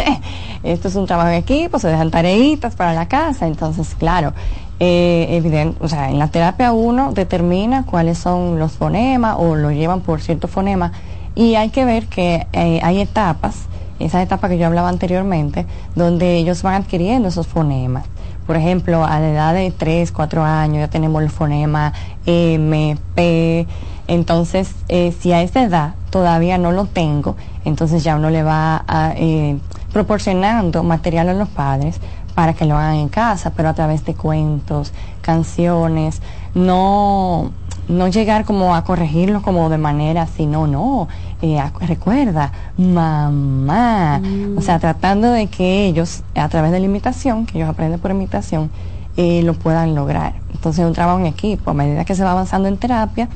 esto 0.63 0.89
es 0.89 0.95
un 0.95 1.07
trabajo 1.07 1.31
en 1.31 1.37
equipo, 1.37 1.79
se 1.79 1.89
dejan 1.89 2.11
tareitas 2.11 2.75
para 2.77 2.93
la 2.93 3.09
casa, 3.09 3.47
entonces, 3.47 3.95
claro, 3.99 4.33
eh, 4.81 5.27
evidente, 5.31 5.79
o 5.83 5.89
sea, 5.89 6.11
en 6.11 6.19
la 6.19 6.29
terapia 6.29 6.73
uno 6.73 7.13
determina 7.13 7.85
cuáles 7.85 8.19
son 8.19 8.59
los 8.59 8.73
fonemas 8.73 9.37
o 9.39 9.55
lo 9.55 9.71
llevan 9.71 10.01
por 10.01 10.21
cierto 10.21 10.49
fonema 10.49 10.93
y 11.35 11.55
hay 11.55 11.71
que 11.71 11.85
ver 11.85 12.07
que 12.07 12.47
eh, 12.53 12.81
hay 12.83 13.01
etapas, 13.01 13.67
esa 13.99 14.21
etapa 14.23 14.49
que 14.49 14.59
yo 14.59 14.67
hablaba 14.67 14.89
anteriormente, 14.89 15.67
donde 15.95 16.37
ellos 16.37 16.63
van 16.63 16.83
adquiriendo 16.83 17.29
esos 17.29 17.47
fonemas. 17.47 18.05
Por 18.47 18.57
ejemplo, 18.57 19.05
a 19.05 19.21
la 19.21 19.31
edad 19.31 19.55
de 19.55 19.71
3, 19.71 20.11
4 20.11 20.43
años 20.43 20.79
ya 20.79 20.89
tenemos 20.89 21.23
el 21.23 21.31
fonema 21.31 21.93
M, 22.27 22.97
P. 23.15 23.67
Entonces, 24.09 24.75
eh, 24.89 25.15
si 25.19 25.33
a 25.33 25.43
esa 25.43 25.63
edad 25.63 25.95
todavía 26.13 26.59
no 26.59 26.71
lo 26.71 26.85
tengo, 26.85 27.35
entonces 27.65 28.05
ya 28.05 28.15
uno 28.17 28.31
le 28.31 28.45
va 28.45 28.85
a, 28.87 29.15
eh, 29.17 29.59
proporcionando 29.93 30.85
material 30.85 31.31
a 31.31 31.35
los 31.35 31.49
padres 31.49 31.99
para 32.35 32.53
que 32.53 32.67
lo 32.67 32.77
hagan 32.77 32.97
en 32.97 33.09
casa, 33.09 33.53
pero 33.57 33.71
a 33.71 33.75
través 33.75 34.05
de 34.05 34.15
cuentos, 34.15 34.93
canciones, 35.23 36.23
no 36.55 37.51
no 37.89 38.07
llegar 38.09 38.45
como 38.45 38.77
a 38.77 38.85
corregirlo 38.85 39.43
como 39.43 39.69
de 39.69 39.79
manera 39.79 40.23
así, 40.23 40.47
no, 40.47 40.67
no, 40.67 41.09
eh, 41.41 41.61
recuerda, 41.81 42.53
mamá, 42.79 44.23
o 44.57 44.61
sea, 44.61 44.79
tratando 44.79 45.33
de 45.33 45.49
que 45.49 45.87
ellos, 45.87 46.23
a 46.37 46.49
través 46.49 46.71
de 46.71 46.79
la 46.79 46.87
imitación, 46.87 47.45
que 47.45 47.59
ellos 47.59 47.69
aprenden 47.69 47.99
por 47.99 48.13
imitación, 48.13 48.71
eh, 49.17 49.43
lo 49.43 49.55
puedan 49.55 49.95
lograr. 49.95 50.35
Entonces, 50.53 50.87
un 50.87 50.93
trabajo 50.93 51.19
en 51.19 51.27
equipo, 51.27 51.73
a 51.73 51.75
medida 51.75 52.05
que 52.05 52.15
se 52.15 52.23
va 52.23 52.31
avanzando 52.31 52.69
en 52.69 52.77
terapia, 52.77 53.29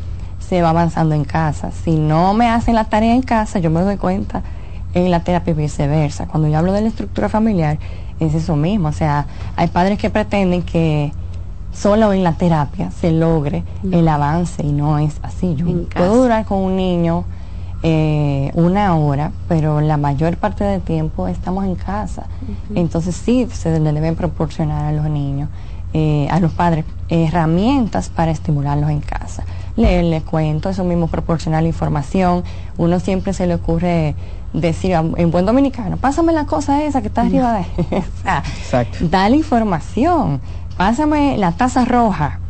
se 0.48 0.62
va 0.62 0.70
avanzando 0.70 1.14
en 1.14 1.24
casa. 1.24 1.70
Si 1.70 1.97
no 1.97 2.35
me 2.35 2.48
hacen 2.48 2.74
la 2.74 2.85
tarea 2.85 3.14
en 3.14 3.23
casa, 3.23 3.59
yo 3.59 3.70
me 3.70 3.81
doy 3.81 3.97
cuenta 3.97 4.43
en 4.94 5.10
la 5.10 5.20
terapia 5.20 5.52
y 5.52 5.55
viceversa. 5.55 6.27
Cuando 6.27 6.48
yo 6.48 6.59
hablo 6.59 6.73
de 6.73 6.82
la 6.82 6.89
estructura 6.89 7.28
familiar, 7.28 7.78
es 8.20 8.35
eso 8.35 8.56
mismo, 8.56 8.89
o 8.89 8.93
sea, 8.93 9.27
hay 9.56 9.68
padres 9.68 9.98
que 9.98 10.09
pretenden 10.09 10.62
que 10.62 11.12
solo 11.73 12.14
en 12.14 12.24
la 12.24 12.32
terapia 12.32 12.90
se 12.90 13.12
logre 13.12 13.62
el 13.93 14.09
avance 14.09 14.64
y 14.64 14.73
no 14.73 14.98
es 14.98 15.18
así. 15.23 15.55
Yo 15.55 15.66
puedo 15.94 16.23
durar 16.23 16.47
con 16.47 16.59
un 16.59 16.77
niño 16.77 17.24
eh, 17.82 18.51
una 18.55 18.97
hora, 18.97 19.32
pero 19.48 19.82
la 19.82 19.98
mayor 19.98 20.39
parte 20.39 20.64
del 20.64 20.81
tiempo 20.81 21.28
estamos 21.28 21.64
en 21.66 21.74
casa. 21.74 22.27
Entonces 22.74 23.14
sí, 23.14 23.47
se 23.52 23.78
le 23.78 23.93
deben 23.93 24.16
proporcionar 24.16 24.86
a 24.86 24.93
los 24.93 25.10
niños, 25.10 25.51
eh, 25.93 26.27
a 26.31 26.40
los 26.40 26.52
padres, 26.52 26.86
herramientas 27.10 28.09
para 28.09 28.31
estimularlos 28.31 28.89
en 28.90 29.01
casa. 29.01 29.44
Leerle 29.77 30.23
cuento, 30.23 30.70
eso 30.70 30.85
mismo 30.85 31.07
proporcionar 31.07 31.62
la 31.62 31.69
información. 31.69 32.44
Uno 32.78 32.98
siempre 32.98 33.32
se 33.32 33.47
le 33.47 33.55
ocurre 33.55 34.15
decir 34.53 34.93
en 34.93 35.31
buen 35.31 35.44
dominicano, 35.44 35.98
pásame 35.98 36.32
la 36.32 36.47
cosa 36.47 36.82
esa 36.82 37.03
que 37.03 37.09
está 37.09 37.23
arriba 37.23 37.53
de... 37.53 37.97
o 37.98 39.11
sea, 39.11 39.28
información 39.28 40.40
pásame 40.77 41.36
la 41.36 41.53
taza 41.53 41.85
roja. 41.85 42.40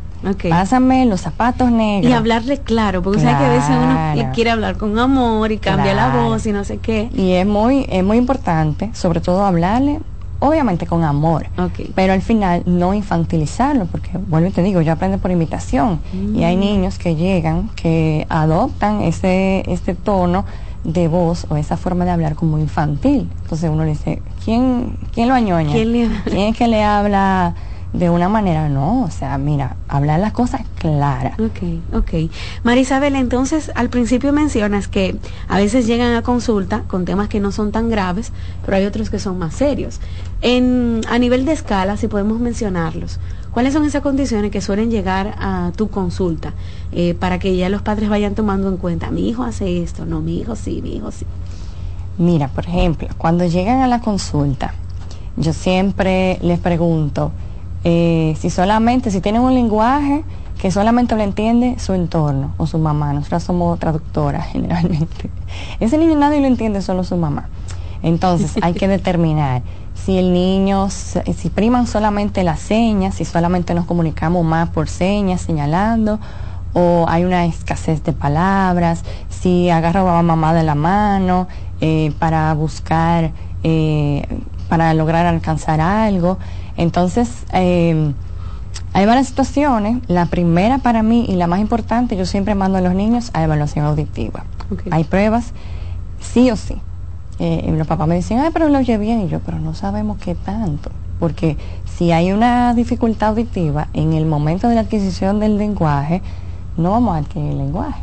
Pásame 0.48 1.07
los 1.07 1.20
zapatos 1.20 1.70
negros. 1.70 2.11
Y 2.11 2.12
hablarle 2.12 2.59
claro, 2.59 3.03
porque 3.03 3.20
sabe 3.20 3.39
que 3.39 3.44
a 3.44 3.48
veces 3.48 3.70
uno 3.70 4.15
le 4.16 4.31
quiere 4.35 4.51
hablar 4.51 4.77
con 4.77 4.98
amor 4.98 5.53
y 5.53 5.59
cambia 5.59 5.94
la 5.94 6.09
voz 6.09 6.47
y 6.47 6.53
no 6.53 6.65
sé 6.65 6.78
qué. 6.78 7.11
Y 7.15 7.32
es 7.32 7.47
muy, 7.47 7.86
es 7.89 8.03
muy 8.03 8.16
importante, 8.16 8.90
sobre 8.93 9.20
todo 9.20 9.44
hablarle, 9.44 10.01
obviamente 10.38 10.86
con 10.86 11.04
amor, 11.04 11.46
pero 11.94 12.12
al 12.12 12.22
final 12.22 12.62
no 12.66 12.94
infantilizarlo, 12.94 13.86
porque 13.86 14.10
vuelvo 14.18 14.48
y 14.48 14.52
te 14.52 14.62
digo, 14.62 14.80
yo 14.80 14.92
aprendo 14.92 15.18
por 15.18 15.30
imitación 15.30 16.00
y 16.34 16.44
hay 16.44 16.56
mm. 16.56 16.60
niños 16.60 16.98
que 16.98 17.16
llegan, 17.16 17.70
que 17.76 18.26
adoptan 18.28 19.02
ese, 19.02 19.64
este 19.66 19.94
tono 19.94 20.44
de 20.84 21.08
voz 21.08 21.46
o 21.48 21.56
esa 21.56 21.76
forma 21.76 22.04
de 22.04 22.12
hablar 22.12 22.34
como 22.34 22.58
infantil. 22.58 23.28
Entonces 23.42 23.70
uno 23.70 23.84
le 23.84 23.90
dice, 23.90 24.22
¿quién, 24.44 24.96
quién 25.12 25.28
lo 25.28 25.34
añoña? 25.34 25.72
¿Quién, 25.72 26.12
¿Quién 26.24 26.48
es 26.48 26.56
que 26.56 26.68
le 26.68 26.82
habla? 26.82 27.54
De 27.92 28.10
una 28.10 28.28
manera, 28.28 28.68
no, 28.68 29.04
o 29.04 29.10
sea, 29.10 29.38
mira, 29.38 29.76
hablar 29.88 30.20
las 30.20 30.32
cosas 30.32 30.62
claras. 30.78 31.38
Ok, 31.38 31.94
ok. 31.94 32.30
Marisabel, 32.62 33.16
entonces 33.16 33.70
al 33.74 33.88
principio 33.88 34.32
mencionas 34.32 34.88
que 34.88 35.16
a 35.48 35.56
veces 35.56 35.86
llegan 35.86 36.14
a 36.14 36.22
consulta 36.22 36.82
con 36.86 37.04
temas 37.04 37.28
que 37.28 37.40
no 37.40 37.52
son 37.52 37.72
tan 37.72 37.88
graves, 37.88 38.32
pero 38.64 38.76
hay 38.76 38.84
otros 38.84 39.08
que 39.08 39.18
son 39.18 39.38
más 39.38 39.54
serios. 39.54 40.00
En, 40.42 41.00
a 41.08 41.18
nivel 41.18 41.44
de 41.44 41.52
escala, 41.52 41.96
si 41.96 42.08
podemos 42.08 42.38
mencionarlos, 42.38 43.18
¿cuáles 43.52 43.72
son 43.72 43.84
esas 43.84 44.02
condiciones 44.02 44.50
que 44.50 44.60
suelen 44.60 44.90
llegar 44.90 45.34
a 45.38 45.72
tu 45.74 45.88
consulta 45.88 46.52
eh, 46.92 47.14
para 47.14 47.38
que 47.38 47.56
ya 47.56 47.68
los 47.68 47.82
padres 47.82 48.10
vayan 48.10 48.34
tomando 48.34 48.68
en 48.68 48.76
cuenta, 48.76 49.10
mi 49.10 49.28
hijo 49.28 49.44
hace 49.44 49.82
esto, 49.82 50.04
no, 50.04 50.20
mi 50.20 50.38
hijo 50.38 50.56
sí, 50.56 50.82
mi 50.82 50.96
hijo 50.96 51.10
sí? 51.10 51.24
Mira, 52.18 52.48
por 52.48 52.66
ejemplo, 52.66 53.08
cuando 53.16 53.46
llegan 53.46 53.80
a 53.80 53.86
la 53.86 54.00
consulta, 54.00 54.74
yo 55.36 55.52
siempre 55.52 56.38
les 56.42 56.58
pregunto, 56.58 57.32
eh, 57.88 58.34
si 58.40 58.50
solamente, 58.50 59.12
si 59.12 59.20
tienen 59.20 59.42
un 59.42 59.54
lenguaje 59.54 60.24
que 60.60 60.72
solamente 60.72 61.14
lo 61.14 61.22
entiende 61.22 61.78
su 61.78 61.92
entorno 61.92 62.52
o 62.56 62.66
su 62.66 62.78
mamá, 62.78 63.12
nosotras 63.12 63.44
somos 63.44 63.78
traductoras 63.78 64.46
generalmente. 64.52 65.30
Ese 65.78 65.96
niño 65.96 66.16
nadie 66.16 66.40
lo 66.40 66.48
entiende, 66.48 66.82
solo 66.82 67.04
su 67.04 67.16
mamá. 67.16 67.48
Entonces 68.02 68.56
hay 68.60 68.74
que 68.74 68.88
determinar 68.96 69.62
si 69.94 70.18
el 70.18 70.32
niño, 70.32 70.90
si 70.90 71.48
priman 71.54 71.86
solamente 71.86 72.42
las 72.42 72.58
señas, 72.58 73.14
si 73.14 73.24
solamente 73.24 73.72
nos 73.72 73.86
comunicamos 73.86 74.44
más 74.44 74.68
por 74.70 74.88
señas, 74.88 75.40
señalando, 75.40 76.18
o 76.72 77.06
hay 77.08 77.24
una 77.24 77.44
escasez 77.44 78.02
de 78.02 78.12
palabras, 78.12 79.04
si 79.30 79.70
agarro 79.70 80.10
a 80.10 80.22
mamá 80.22 80.54
de 80.54 80.64
la 80.64 80.74
mano 80.74 81.46
eh, 81.80 82.12
para 82.18 82.52
buscar, 82.54 83.30
eh, 83.62 84.26
para 84.68 84.92
lograr 84.92 85.24
alcanzar 85.24 85.80
algo. 85.80 86.38
Entonces, 86.77 87.44
eh, 87.53 88.12
hay 88.93 89.07
varias 89.07 89.28
situaciones. 89.28 89.98
La 90.09 90.27
primera 90.27 90.78
para 90.78 91.03
mí 91.03 91.27
y 91.28 91.35
la 91.35 91.47
más 91.47 91.61
importante, 91.61 92.16
yo 92.16 92.27
siempre 92.27 92.55
mando 92.55 92.78
a 92.78 92.81
los 92.81 92.94
niños 92.94 93.31
a 93.35 93.44
evaluación 93.44 93.85
auditiva. 93.85 94.44
Hay 94.90 95.05
pruebas, 95.05 95.53
sí 96.20 96.51
o 96.51 96.57
sí. 96.57 96.77
Eh, 97.39 97.73
los 97.77 97.86
papás 97.86 98.09
me 98.09 98.15
dicen, 98.15 98.39
ay, 98.39 98.51
pero 98.53 98.69
lo 98.69 98.78
oye 98.78 98.97
bien. 98.98 99.20
Y 99.20 99.28
yo, 99.28 99.40
pero 99.40 99.59
no 99.59 99.74
sabemos 99.74 100.19
qué 100.19 100.35
tanto. 100.35 100.90
Porque 101.19 101.57
si 101.97 102.12
hay 102.12 102.32
una 102.32 102.74
dificultad 102.74 103.31
auditiva 103.31 103.89
en 103.93 104.12
el 104.12 104.27
momento 104.27 104.69
de 104.69 104.74
la 104.74 104.82
adquisición 104.82 105.40
del 105.40 105.59
lenguaje, 105.59 106.23
no 106.77 106.90
vamos 106.90 107.15
a 107.15 107.19
adquirir 107.19 107.53
el 107.53 107.59
lenguaje. 107.59 108.01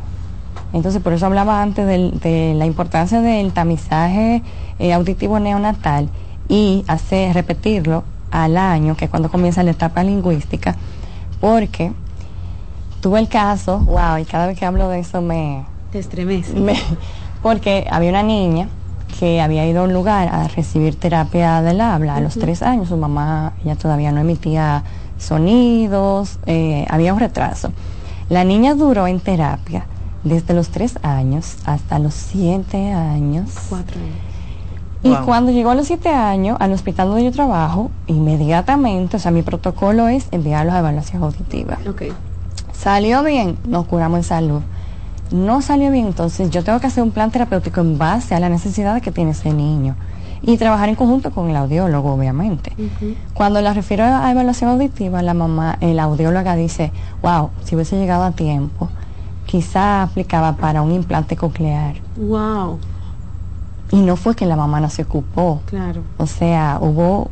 Entonces, 0.74 1.02
por 1.02 1.14
eso 1.14 1.28
hablaba 1.28 1.62
antes 1.62 1.86
de, 1.86 2.54
la 2.56 2.66
importancia 2.66 3.22
del 3.22 3.52
tamizaje 3.52 4.41
eh, 4.80 4.94
auditivo 4.94 5.40
neonatal 5.40 6.10
y 6.50 6.84
hacer 6.88 7.34
repetirlo 7.36 8.04
al 8.34 8.57
año, 8.57 8.97
que 8.97 9.05
es 9.05 9.11
cuando 9.11 9.30
comienza 9.30 9.61
la 9.64 9.72
etapa 9.72 10.03
lingüística, 10.03 10.76
porque 11.39 11.93
tuve 12.99 13.19
el 13.19 13.27
caso, 13.30 13.80
wow, 13.80 14.18
y 14.19 14.26
cada 14.26 14.47
vez 14.47 14.57
que 14.57 14.65
hablo 14.65 14.89
de 14.89 14.99
eso 14.99 15.22
me... 15.22 15.65
Te 15.91 15.99
estremece. 15.99 16.55
porque 17.43 17.85
había 17.91 18.10
una 18.10 18.23
niña 18.23 18.68
que 19.19 19.39
había 19.39 19.68
ido 19.68 19.81
a 19.81 19.84
un 19.84 19.93
lugar 19.93 20.30
a 20.30 20.47
recibir 20.47 20.99
terapia 20.99 21.61
del 21.61 21.80
habla 21.80 22.15
a 22.15 22.22
los 22.22 22.34
tres 22.34 22.64
años, 22.64 22.88
su 22.88 22.97
mamá 22.97 23.53
ya 23.64 23.76
todavía 23.76 24.11
no 24.11 24.22
emitía 24.22 24.84
sonidos, 25.19 26.39
eh, 26.47 26.88
había 26.89 27.14
un 27.14 27.19
retraso. 27.19 27.72
La 28.30 28.43
niña 28.43 28.73
duró 28.73 29.05
en 29.05 29.19
terapia 29.19 29.85
desde 30.23 30.55
los 30.55 30.69
tres 30.69 30.97
años 31.03 31.57
hasta 31.65 31.99
los 31.99 32.15
siete 32.15 32.93
años. 32.93 33.51
Cuatro 33.69 33.99
años 33.99 34.32
y 35.04 35.14
cuando 35.26 35.52
llegó 35.52 35.72
a 35.72 35.76
los 35.76 35.88
siete 35.88 36.10
años, 36.10 36.58
al 36.60 36.72
hospital 36.72 37.10
donde 37.10 37.26
yo 37.26 37.32
trabajo, 37.32 37.92
inmediatamente, 38.08 39.18
o 39.18 39.20
sea, 39.20 39.32
mi 39.32 39.42
protocolo 39.42 40.08
es 40.08 40.28
enviarlos 40.32 40.74
a 40.74 40.80
evaluación 40.80 41.24
auditiva. 41.24 41.78
Okay. 41.90 42.14
Salió 42.72 43.22
bien, 43.24 43.58
nos 43.68 43.86
curamos 43.86 44.18
en 44.18 44.24
salud. 44.24 44.62
No 45.32 45.62
salió 45.62 45.92
bien, 45.92 46.08
entonces 46.08 46.50
yo 46.52 46.64
tengo 46.64 46.80
que 46.80 46.88
hacer 46.88 47.04
un 47.04 47.12
plan 47.12 47.32
terapéutico 47.32 47.82
en 47.82 47.98
base 47.98 48.36
a 48.36 48.40
la 48.40 48.50
necesidad 48.50 49.02
que 49.02 49.12
tiene 49.12 49.32
ese 49.32 49.54
niño. 49.54 49.96
Y 50.42 50.58
trabajar 50.58 50.90
en 50.90 50.96
conjunto 50.96 51.32
con 51.32 51.50
el 51.50 51.56
audiólogo, 51.56 52.14
obviamente. 52.14 52.74
Cuando 53.34 53.62
la 53.62 53.74
refiero 53.74 54.04
a 54.04 54.30
evaluación 54.30 54.72
auditiva, 54.72 55.22
la 55.22 55.34
mamá, 55.34 55.78
el 55.80 56.00
audióloga 56.00 56.56
dice, 56.56 56.92
wow, 57.22 57.50
si 57.64 57.76
hubiese 57.76 57.98
llegado 57.98 58.24
a 58.24 58.32
tiempo, 58.32 58.90
quizá 59.46 60.04
aplicaba 60.04 60.58
para 60.58 60.82
un 60.82 60.92
implante 60.92 61.38
coclear. 61.38 61.96
Wow. 62.18 62.80
Y 63.94 64.02
no 64.02 64.15
fue 64.15 64.36
que 64.36 64.48
la 64.48 64.56
mamá 64.56 64.80
no 64.80 64.90
se 64.90 65.03
ocupó. 65.03 65.61
Claro. 65.68 66.02
O 66.18 66.26
sea, 66.26 66.80
hubo, 66.82 67.30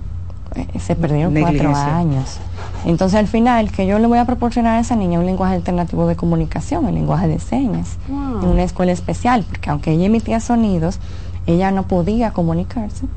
eh, 0.54 0.68
se 0.80 0.96
perdieron 0.96 1.34
cuatro 1.34 1.76
años. 1.76 2.38
Entonces 2.86 3.20
al 3.20 3.28
final 3.28 3.72
que 3.72 3.88
yo 3.88 3.98
le 3.98 4.06
voy 4.06 4.20
a 4.20 4.26
proporcionar 4.26 4.78
a 4.78 4.80
esa 4.80 4.96
niña 4.96 5.20
un 5.20 5.26
lenguaje 5.26 5.56
alternativo 5.56 6.06
de 6.06 6.16
comunicación, 6.16 6.86
el 6.86 6.94
lenguaje 6.94 7.28
de 7.28 7.40
señas, 7.40 7.98
en 8.08 8.48
una 8.48 8.62
escuela 8.62 8.92
especial, 8.92 9.44
porque 9.50 9.72
aunque 9.72 9.92
ella 9.92 10.06
emitía 10.06 10.40
sonidos, 10.40 11.00
ella 11.48 11.72
no 11.72 11.88
podía 11.88 12.32
comunicarse 12.32 13.08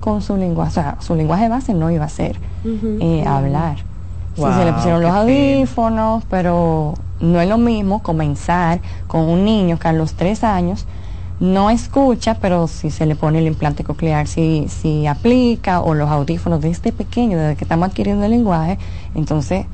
con 0.00 0.20
su 0.20 0.36
lenguaje, 0.36 0.70
o 0.70 0.74
sea, 0.74 0.96
su 1.00 1.14
lenguaje 1.14 1.48
base 1.48 1.72
no 1.72 1.90
iba 1.90 2.04
a 2.04 2.08
ser 2.10 2.38
eh, 2.64 3.24
hablar. 3.26 3.76
Sí, 4.34 4.42
se 4.42 4.64
le 4.64 4.72
pusieron 4.74 5.00
los 5.00 5.10
audífonos, 5.10 6.24
pero 6.28 6.94
no 7.20 7.40
es 7.40 7.48
lo 7.48 7.58
mismo 7.58 8.02
comenzar 8.02 8.80
con 9.06 9.22
un 9.22 9.44
niño 9.44 9.78
que 9.78 9.88
a 9.88 9.92
los 9.92 10.14
tres 10.14 10.44
años 10.44 10.86
no 11.40 11.70
escucha, 11.70 12.34
pero 12.34 12.68
si 12.68 12.90
se 12.90 13.06
le 13.06 13.16
pone 13.16 13.38
el 13.38 13.46
implante 13.46 13.82
coclear, 13.82 14.26
si, 14.26 14.66
si 14.68 15.06
aplica, 15.06 15.80
o 15.80 15.94
los 15.94 16.10
audífonos 16.10 16.60
desde 16.60 16.72
este 16.72 16.92
pequeño, 16.92 17.38
desde 17.38 17.56
que 17.56 17.64
estamos 17.64 17.88
adquiriendo 17.88 18.24
el 18.26 18.30
lenguaje, 18.30 18.78
entonces 19.14 19.64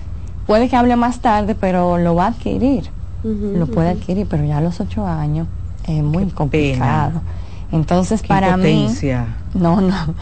puede 0.47 0.69
que 0.69 0.77
hable 0.77 0.95
más 0.95 1.21
tarde, 1.21 1.57
pero 1.57 1.99
lo 1.99 2.15
va 2.15 2.27
a 2.27 2.29
adquirir. 2.29 2.91
lo 3.25 3.67
puede 3.67 3.89
adquirir, 3.89 4.27
pero 4.31 4.45
ya 4.45 4.59
a 4.59 4.61
los 4.61 4.81
ocho 4.81 5.05
años 5.05 5.49
es 5.89 6.03
muy 6.03 6.27
complicado. 6.27 7.21
Entonces, 7.73 8.23
para 8.23 8.57
mí... 8.57 8.89
No, 9.55 9.81
no. 9.81 10.15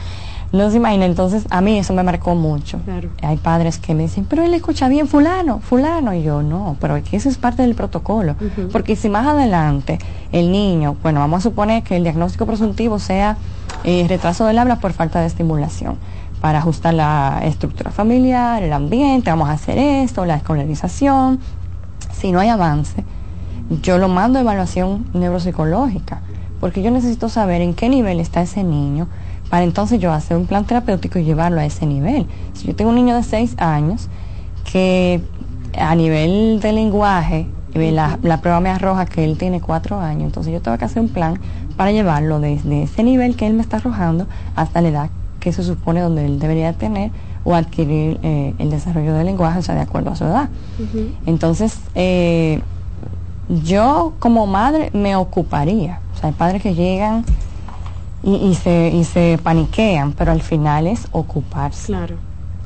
No 0.55 0.71
se 0.71 0.77
imagina, 0.77 1.05
entonces 1.05 1.47
a 1.51 1.61
mí 1.61 1.77
eso 1.81 1.93
me 1.95 2.05
marcó 2.05 2.37
mucho. 2.37 2.79
Hay 3.23 3.39
padres 3.39 3.79
que 3.79 3.93
me 3.93 4.05
dicen, 4.05 4.25
pero 4.25 4.45
él 4.45 4.55
escucha 4.55 4.89
bien 4.89 5.09
fulano, 5.09 5.59
fulano, 5.59 6.15
y 6.15 6.23
yo 6.23 6.45
no, 6.45 6.77
pero 6.81 7.03
que 7.03 7.17
eso 7.17 7.29
es 7.29 7.39
parte 7.39 7.63
del 7.63 7.75
protocolo. 7.75 8.37
Porque 8.71 8.95
si 8.95 9.09
más 9.09 9.27
adelante 9.27 9.99
el 10.31 10.53
niño, 10.53 10.97
bueno, 11.03 11.19
vamos 11.19 11.39
a 11.39 11.43
suponer 11.43 11.83
que 11.83 11.97
el 11.97 12.05
diagnóstico 12.05 12.47
presuntivo 12.47 13.01
sea 13.01 13.37
eh, 13.83 14.07
retraso 14.09 14.47
del 14.47 14.57
habla 14.59 14.79
por 14.79 14.93
falta 14.93 15.21
de 15.21 15.27
estimulación, 15.27 15.97
para 16.41 16.59
ajustar 16.59 16.95
la 16.95 17.41
estructura 17.43 17.91
familiar, 17.91 18.63
el 18.63 18.73
ambiente, 18.73 19.31
vamos 19.31 19.49
a 19.49 19.55
hacer 19.55 19.77
esto, 19.77 20.25
la 20.25 20.37
escolarización. 20.37 21.41
Si 22.13 22.31
no 22.31 22.39
hay 22.39 22.51
avance, 22.51 23.03
yo 23.83 23.99
lo 23.99 24.07
mando 24.07 24.39
a 24.39 24.43
evaluación 24.43 25.05
neuropsicológica, 25.15 26.21
porque 26.61 26.81
yo 26.81 26.93
necesito 26.93 27.29
saber 27.29 27.61
en 27.61 27.75
qué 27.75 27.89
nivel 27.89 28.21
está 28.21 28.41
ese 28.41 28.63
niño 28.63 29.09
para 29.55 29.63
entonces 29.63 30.01
yo 30.01 30.13
hacer 30.13 30.37
un 30.37 30.47
plan 30.47 30.65
terapéutico 30.65 31.21
y 31.21 31.23
llevarlo 31.23 31.61
a 31.61 31.65
ese 31.65 31.87
nivel. 31.87 32.27
Si 32.55 32.67
yo 32.67 32.75
tengo 32.75 32.91
un 32.91 32.97
niño 32.97 33.15
de 33.15 33.23
6 33.23 33.55
años 33.59 34.09
que 34.65 35.21
a 35.79 35.95
nivel 35.95 36.59
de 36.59 36.73
lenguaje, 36.73 37.47
eh, 37.75 37.93
la, 37.93 38.41
prueba 38.41 38.59
me 38.59 38.71
arroja 38.71 39.07
que 39.07 39.23
él 39.23 39.39
tiene 39.39 39.61
4 39.61 40.01
años, 40.01 40.25
entonces 40.25 40.53
yo 40.53 40.61
tengo 40.61 40.77
que 40.77 40.85
hacer 40.87 41.01
un 41.01 41.09
plan 41.09 41.39
para 41.77 41.93
llevarlo 41.93 42.41
desde 42.41 42.83
ese 42.83 43.05
nivel 43.05 43.37
que 43.37 43.47
él 43.47 43.55
me 43.55 43.63
está 43.63 43.77
arrojando 43.77 44.27
hasta 44.57 44.81
la 44.81 44.89
edad 44.89 45.11
que 45.39 45.53
se 45.53 45.63
supone 45.63 46.01
donde 46.01 46.27
él 46.27 46.41
debería 46.41 46.73
tener 46.73 47.13
o 47.45 47.55
adquirir 47.55 48.19
eh, 48.25 48.55
el 48.59 48.71
desarrollo 48.71 49.15
del 49.15 49.27
lenguaje, 49.27 49.61
o 49.61 49.63
sea, 49.63 49.77
de 49.77 49.83
acuerdo 49.83 50.11
a 50.11 50.17
su 50.17 50.25
edad. 50.25 50.49
Entonces, 51.27 51.79
eh, 51.95 52.61
yo 53.63 54.15
como 54.19 54.49
madre 54.49 54.91
me 54.95 55.15
ocuparía, 55.15 56.01
o 56.13 56.19
sea, 56.19 56.31
hay 56.31 56.35
padres 56.35 56.61
que 56.61 56.75
llegan 56.75 57.25
y, 58.25 58.55
se, 58.55 58.91
y 58.95 59.05
se 59.05 59.39
paniquean, 59.43 60.13
pero 60.13 60.33
al 60.33 60.41
final 60.41 60.87
es 60.87 61.09
ocuparse. 61.13 61.87
Claro. 61.89 62.17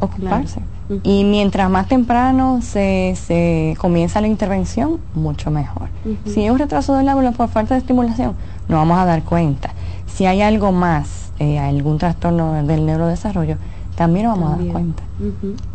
Ocuparse. 0.00 0.60
Y 1.02 1.24
mientras 1.24 1.68
más 1.68 1.86
temprano 1.88 2.60
se, 2.62 3.14
se 3.16 3.76
comienza 3.78 4.20
la 4.20 4.28
intervención, 4.28 5.00
mucho 5.14 5.50
mejor. 5.50 5.88
Si 6.24 6.40
hay 6.40 6.50
un 6.50 6.58
retraso 6.58 6.94
del 6.94 7.08
árbol 7.08 7.30
por 7.36 7.48
falta 7.48 7.74
de 7.74 7.80
estimulación, 7.80 8.34
nos 8.68 8.78
vamos 8.78 8.98
a 8.98 9.04
dar 9.04 9.22
cuenta. 9.22 9.70
Si 10.06 10.24
hay 10.24 10.40
algo 10.40 10.72
más, 10.72 11.32
eh, 11.38 11.58
algún 11.58 11.98
trastorno 11.98 12.62
del 12.62 12.86
neurodesarrollo, 12.86 13.56
también 13.96 14.26
nos 14.26 14.38
vamos 14.38 14.54
a 14.54 14.62
dar 14.62 14.72
cuenta. 14.72 15.02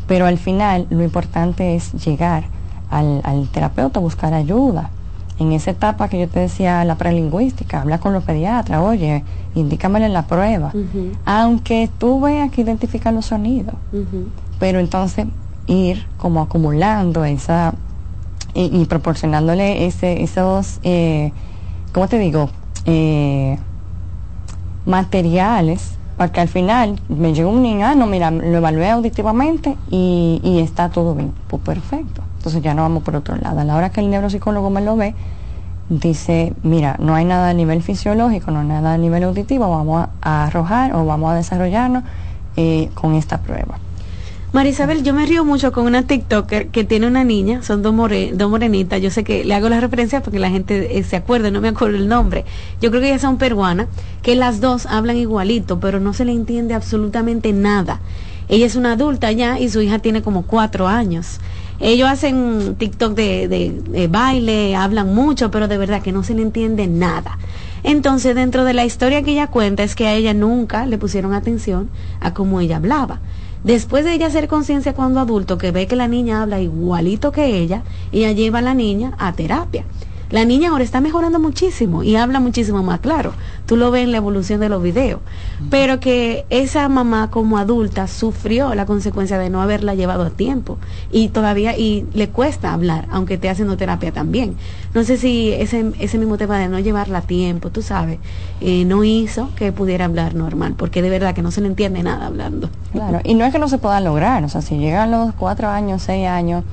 Pero 0.07 0.25
al 0.25 0.37
final 0.37 0.87
lo 0.89 1.03
importante 1.03 1.75
es 1.75 1.91
llegar 2.05 2.45
al, 2.89 3.21
al 3.23 3.47
terapeuta, 3.49 3.99
buscar 3.99 4.33
ayuda 4.33 4.89
en 5.43 5.51
esa 5.51 5.71
etapa 5.71 6.07
que 6.09 6.19
yo 6.19 6.27
te 6.27 6.39
decía, 6.39 6.83
la 6.85 6.95
prelingüística, 6.95 7.81
habla 7.81 7.99
con 7.99 8.13
los 8.13 8.23
pediatras, 8.23 8.81
oye, 8.81 9.23
indícamelo 9.55 10.05
en 10.05 10.13
la 10.13 10.25
prueba. 10.25 10.73
Aunque 11.25 11.89
tú 11.97 12.21
veas 12.21 12.51
que 12.51 12.61
identificar 12.61 13.13
los 13.13 13.27
sonidos, 13.27 13.75
pero 14.59 14.79
entonces 14.79 15.27
ir 15.67 16.05
como 16.17 16.41
acumulando 16.41 17.23
esa 17.25 17.73
y, 18.55 18.85
proporcionándole 18.85 19.87
ese, 19.87 20.21
esos, 20.21 20.79
eh, 20.83 21.31
¿cómo 21.91 22.07
te 22.07 22.19
digo? 22.19 22.49
Eh, 22.85 23.57
materiales 24.85 25.95
para 26.17 26.31
que 26.31 26.41
al 26.41 26.49
final 26.49 26.99
me 27.09 27.33
llega 27.33 27.47
un 27.49 27.63
niño, 27.63 27.87
ah, 27.87 27.95
no, 27.95 28.05
mira, 28.05 28.29
lo 28.29 28.57
evalué 28.57 28.91
auditivamente 28.91 29.75
y, 29.89 30.39
y 30.43 30.59
está 30.59 30.89
todo 30.89 31.15
bien. 31.15 31.33
Pues 31.47 31.63
perfecto. 31.63 32.21
Entonces 32.43 32.61
ya 32.61 32.73
no 32.73 32.81
vamos 32.81 33.03
por 33.03 33.15
otro 33.15 33.37
lado. 33.37 33.61
A 33.61 33.63
la 33.63 33.73
hora 33.73 33.89
que 33.89 34.01
el 34.01 34.09
neuropsicólogo 34.09 34.69
me 34.69 34.81
lo 34.81 34.97
ve, 34.97 35.15
dice, 35.87 36.51
mira, 36.61 36.97
no 36.99 37.15
hay 37.15 37.23
nada 37.23 37.47
a 37.47 37.53
nivel 37.53 37.81
fisiológico, 37.81 38.51
no 38.51 38.59
hay 38.59 38.67
nada 38.67 38.95
a 38.95 38.97
nivel 38.97 39.23
auditivo, 39.23 39.69
vamos 39.69 40.09
a, 40.21 40.43
arrojar 40.43 40.93
o 40.93 41.05
vamos 41.05 41.31
a 41.31 41.35
desarrollarnos 41.35 42.03
eh, 42.57 42.89
con 42.95 43.13
esta 43.13 43.39
prueba. 43.39 43.79
Marisabel, 44.51 45.03
yo 45.03 45.13
me 45.13 45.25
río 45.25 45.45
mucho 45.45 45.71
con 45.71 45.85
una 45.85 46.03
TikToker 46.03 46.67
que 46.67 46.83
tiene 46.83 47.07
una 47.07 47.23
niña, 47.23 47.63
son 47.63 47.81
dos, 47.81 47.95
dos 48.33 48.49
morenitas, 48.49 49.01
yo 49.01 49.09
sé 49.09 49.23
que 49.23 49.45
le 49.45 49.55
hago 49.55 49.69
la 49.69 49.79
referencia 49.79 50.21
porque 50.21 50.37
la 50.37 50.49
gente 50.49 50.97
eh, 50.97 51.03
se 51.03 51.15
acuerda, 51.15 51.49
no 51.49 51.61
me 51.61 51.69
acuerdo 51.69 51.95
el 51.95 52.09
nombre. 52.09 52.43
Yo 52.81 52.89
creo 52.89 53.01
que 53.01 53.07
ellas 53.07 53.21
son 53.21 53.37
peruanas, 53.37 53.87
que 54.21 54.35
las 54.35 54.59
dos 54.59 54.85
hablan 54.85 55.15
igualito, 55.15 55.79
pero 55.79 56.01
no 56.01 56.11
se 56.11 56.25
le 56.25 56.33
entiende 56.33 56.73
absolutamente 56.73 57.53
nada. 57.53 58.01
Ella 58.49 58.65
es 58.65 58.75
una 58.75 58.91
adulta 58.91 59.31
ya 59.31 59.59
y 59.59 59.69
su 59.69 59.81
hija 59.81 59.99
tiene 59.99 60.21
como 60.21 60.43
cuatro 60.43 60.89
años. 60.89 61.39
Ellos 61.79 62.09
hacen 62.09 62.75
TikTok 62.77 63.13
de, 63.13 64.07
baile, 64.09 64.75
hablan 64.75 65.13
mucho, 65.13 65.51
pero 65.51 65.67
de 65.67 65.77
verdad 65.77 66.01
que 66.01 66.11
no 66.11 66.23
se 66.23 66.33
le 66.33 66.41
entiende 66.41 66.87
nada. 66.87 67.37
Entonces, 67.83 68.35
dentro 68.35 68.63
de 68.63 68.73
la 68.73 68.85
historia 68.85 69.23
que 69.23 69.31
ella 69.31 69.47
cuenta 69.47 69.83
es 69.83 69.95
que 69.95 70.07
a 70.07 70.13
ella 70.13 70.33
nunca 70.33 70.85
le 70.85 70.97
pusieron 70.97 71.33
atención 71.33 71.89
a 72.21 72.33
cómo 72.33 72.61
ella 72.61 72.77
hablaba. 72.77 73.19
Después 73.63 74.03
de 74.05 74.13
ella 74.13 74.27
hacer 74.27 74.47
conciencia 74.47 74.93
cuando 74.93 75.19
adulto, 75.19 75.57
que 75.57 75.71
ve 75.71 75.87
que 75.87 75.95
la 75.95 76.07
niña 76.07 76.41
habla 76.41 76.59
igualito 76.59 77.31
que 77.31 77.57
ella, 77.57 77.83
ella 78.11 78.31
lleva 78.31 78.59
a 78.59 78.61
la 78.61 78.73
niña 78.73 79.13
a 79.17 79.33
terapia. 79.33 79.85
La 80.33 80.45
niña 80.45 80.71
ahora 80.71 80.83
está 80.83 80.99
mejorando 80.99 81.39
muchísimo 81.39 82.01
y 82.01 82.15
habla 82.15 82.39
muchísimo 82.39 82.81
más 82.81 83.01
claro. 83.01 83.33
Tú 83.67 83.77
lo 83.77 83.91
ves 83.91 84.05
en 84.05 84.11
la 84.11 84.17
evolución 84.17 84.59
de 84.59 84.67
los 84.67 84.81
videos. 84.81 85.19
Pero 85.69 85.99
que 85.99 86.45
esa 86.49 86.89
mamá 86.89 87.29
como 87.29 87.59
adulta 87.59 88.07
sufrió 88.07 88.73
la 88.73 88.87
consecuencia 88.87 89.37
de 89.37 89.51
no 89.51 89.61
haberla 89.61 89.93
llevado 89.93 90.23
a 90.23 90.31
tiempo 90.31 90.79
y 91.11 91.27
todavía 91.27 91.77
y 91.77 92.07
le 92.15 92.29
cuesta 92.29 92.73
hablar, 92.73 93.07
aunque 93.11 93.35
esté 93.35 93.47
haciendo 93.47 93.77
terapia 93.77 94.11
también. 94.11 94.55
No 94.95 95.03
sé 95.03 95.17
si 95.17 95.51
ese, 95.51 95.91
ese 95.99 96.17
mismo 96.17 96.39
tema 96.39 96.57
de 96.57 96.67
no 96.67 96.79
llevarla 96.79 97.19
a 97.19 97.21
tiempo, 97.21 97.69
tú 97.69 97.83
sabes, 97.83 98.17
eh, 98.59 98.85
no 98.85 99.03
hizo 99.03 99.51
que 99.55 99.71
pudiera 99.71 100.05
hablar 100.05 100.33
normal, 100.33 100.73
porque 100.75 101.03
de 101.03 101.11
verdad 101.11 101.35
que 101.35 101.43
no 101.43 101.51
se 101.51 101.61
le 101.61 101.67
entiende 101.67 102.01
nada 102.01 102.25
hablando. 102.25 102.71
Claro, 102.91 103.21
y 103.23 103.35
no 103.35 103.45
es 103.45 103.51
que 103.51 103.59
no 103.59 103.67
se 103.67 103.77
pueda 103.77 103.99
lograr, 103.99 104.43
o 104.43 104.49
sea, 104.49 104.63
si 104.63 104.77
llegan 104.79 105.11
los 105.11 105.35
cuatro 105.35 105.69
años, 105.69 106.01
seis 106.01 106.27
años, 106.27 106.63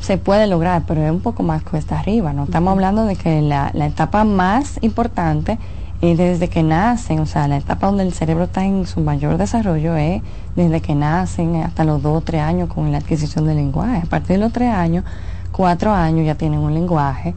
se 0.00 0.18
puede 0.18 0.46
lograr, 0.46 0.84
pero 0.86 1.02
es 1.02 1.10
un 1.10 1.20
poco 1.20 1.42
más 1.42 1.62
cuesta 1.62 1.98
arriba, 1.98 2.32
¿no? 2.32 2.44
Estamos 2.44 2.72
hablando 2.72 3.04
de 3.04 3.16
que 3.16 3.42
la, 3.42 3.70
la 3.74 3.86
etapa 3.86 4.24
más 4.24 4.78
importante 4.82 5.58
es 6.00 6.16
desde 6.16 6.48
que 6.48 6.62
nacen, 6.62 7.20
o 7.20 7.26
sea, 7.26 7.46
la 7.46 7.58
etapa 7.58 7.86
donde 7.86 8.04
el 8.04 8.14
cerebro 8.14 8.44
está 8.44 8.64
en 8.64 8.86
su 8.86 9.00
mayor 9.00 9.36
desarrollo 9.36 9.96
es 9.96 10.22
desde 10.56 10.80
que 10.80 10.94
nacen 10.94 11.56
hasta 11.56 11.84
los 11.84 12.02
dos 12.02 12.18
o 12.18 12.20
tres 12.22 12.40
años 12.40 12.72
con 12.72 12.90
la 12.90 12.98
adquisición 12.98 13.46
del 13.46 13.56
lenguaje. 13.56 13.98
A 13.98 14.08
partir 14.08 14.36
de 14.36 14.38
los 14.38 14.52
tres 14.52 14.72
años, 14.72 15.04
cuatro 15.52 15.92
años 15.92 16.24
ya 16.24 16.34
tienen 16.34 16.60
un 16.60 16.72
lenguaje 16.72 17.34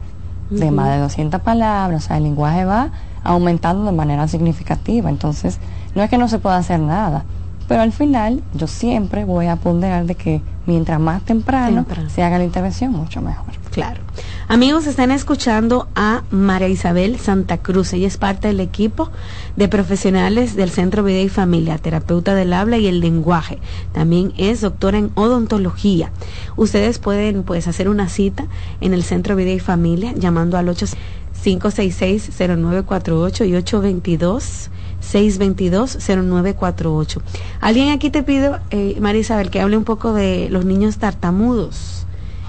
de 0.49 0.71
más 0.71 0.91
de 0.91 0.99
200 0.99 1.41
palabras, 1.41 2.03
o 2.03 2.07
sea, 2.07 2.17
el 2.17 2.23
lenguaje 2.23 2.63
va 2.63 2.91
aumentando 3.23 3.85
de 3.85 3.91
manera 3.91 4.27
significativa. 4.27 5.09
Entonces, 5.09 5.59
no 5.95 6.01
es 6.01 6.09
que 6.09 6.17
no 6.17 6.27
se 6.27 6.39
pueda 6.39 6.57
hacer 6.57 6.79
nada, 6.79 7.25
pero 7.73 7.81
al 7.81 7.91
final 7.91 8.43
yo 8.53 8.67
siempre 8.67 9.25
voy 9.25 9.47
a 9.47 9.55
ponderar 9.55 10.05
de 10.05 10.13
que 10.13 10.43
mientras 10.67 10.99
más 10.99 11.23
temprano, 11.23 11.87
se 12.13 12.21
haga 12.21 12.37
la 12.37 12.43
intervención, 12.43 12.91
mucho 12.91 13.19
mejor. 13.19 13.51
Claro. 13.71 13.99
Amigos, 14.47 14.85
están 14.85 15.09
escuchando 15.09 15.87
a 15.95 16.21
María 16.29 16.67
Isabel 16.67 17.17
Santa 17.17 17.57
Cruz. 17.57 17.93
Ella 17.93 18.05
es 18.05 18.17
parte 18.17 18.49
del 18.49 18.59
equipo 18.59 19.09
de 19.55 19.67
profesionales 19.69 20.55
del 20.55 20.69
Centro 20.69 21.03
Vida 21.03 21.21
y 21.21 21.29
Familia, 21.29 21.79
terapeuta 21.79 22.35
del 22.35 22.53
habla 22.53 22.77
y 22.77 22.85
el 22.85 22.99
lenguaje. 22.99 23.57
También 23.91 24.33
es 24.37 24.61
doctora 24.61 24.99
en 24.99 25.09
odontología. 25.15 26.11
Ustedes 26.55 26.99
pueden 26.99 27.41
pues 27.41 27.67
hacer 27.67 27.89
una 27.89 28.07
cita 28.07 28.45
en 28.81 28.93
el 28.93 29.01
Centro 29.01 29.35
Vida 29.35 29.49
y 29.49 29.59
Familia 29.59 30.13
llamando 30.15 30.59
al 30.59 30.67
8566-0948 30.67 33.49
y 33.49 33.55
822 33.55 34.69
622-0948. 35.11 37.21
Alguien 37.61 37.89
aquí 37.89 38.09
te 38.09 38.23
pido, 38.23 38.59
eh, 38.71 38.97
María 38.99 39.21
Isabel, 39.21 39.49
que 39.49 39.61
hable 39.61 39.77
un 39.77 39.83
poco 39.83 40.13
de 40.13 40.49
los 40.49 40.65
niños 40.65 40.97
tartamudos. 40.97 42.03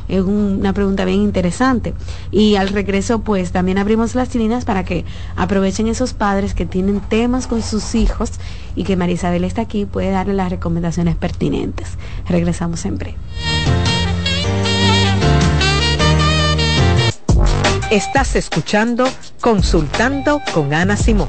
Es 0.08 0.22
una 0.22 0.72
pregunta 0.72 1.04
bien 1.04 1.22
interesante. 1.22 1.94
Y 2.30 2.56
al 2.56 2.68
regreso, 2.68 3.20
pues 3.20 3.52
también 3.52 3.78
abrimos 3.78 4.14
las 4.14 4.34
líneas 4.34 4.64
para 4.64 4.84
que 4.84 5.04
aprovechen 5.34 5.88
esos 5.88 6.12
padres 6.12 6.54
que 6.54 6.66
tienen 6.66 7.00
temas 7.00 7.46
con 7.46 7.62
sus 7.62 7.94
hijos 7.94 8.32
y 8.76 8.84
que 8.84 8.96
Marisabel 8.96 9.44
está 9.44 9.62
aquí, 9.62 9.86
puede 9.86 10.10
darle 10.10 10.34
las 10.34 10.50
recomendaciones 10.50 11.16
pertinentes. 11.16 11.88
Regresamos 12.28 12.84
en 12.84 12.98
breve. 12.98 13.16
Estás 17.90 18.34
escuchando 18.34 19.06
Consultando 19.40 20.40
con 20.52 20.74
Ana 20.74 20.96
Simón. 20.96 21.28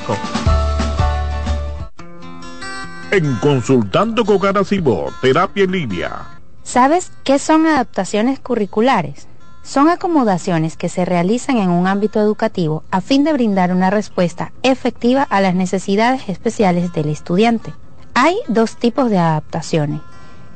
En 3.12 3.36
Consultando 3.36 4.26
con 4.26 4.40
Garacimo, 4.40 5.06
Terapia 5.22 5.64
en 5.64 5.72
Línea. 5.72 6.40
¿Sabes 6.64 7.12
qué 7.24 7.40
son 7.40 7.68
adaptaciones 7.68 8.40
curriculares? 8.40 9.28
Son 9.64 9.90
acomodaciones 9.90 10.78
que 10.78 10.90
se 10.90 11.06
realizan 11.06 11.58
en 11.58 11.70
un 11.70 11.88
ámbito 11.88 12.20
educativo 12.20 12.84
a 12.92 13.02
fin 13.02 13.24
de 13.24 13.34
brindar 13.34 13.72
una 13.72 13.90
respuesta 13.90 14.52
efectiva 14.64 15.24
a 15.24 15.42
las 15.42 15.56
necesidades 15.56 16.28
especiales 16.28 16.92
del 16.94 17.10
estudiante. 17.10 17.74
Hay 18.16 18.38
dos 18.48 18.78
tipos 18.78 19.10
de 19.10 19.20
adaptaciones. 19.20 20.02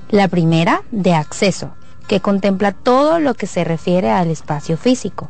La 0.09 0.27
primera, 0.27 0.81
de 0.91 1.13
acceso, 1.13 1.71
que 2.07 2.19
contempla 2.19 2.71
todo 2.71 3.19
lo 3.19 3.35
que 3.35 3.47
se 3.47 3.63
refiere 3.63 4.09
al 4.09 4.29
espacio 4.29 4.77
físico. 4.77 5.29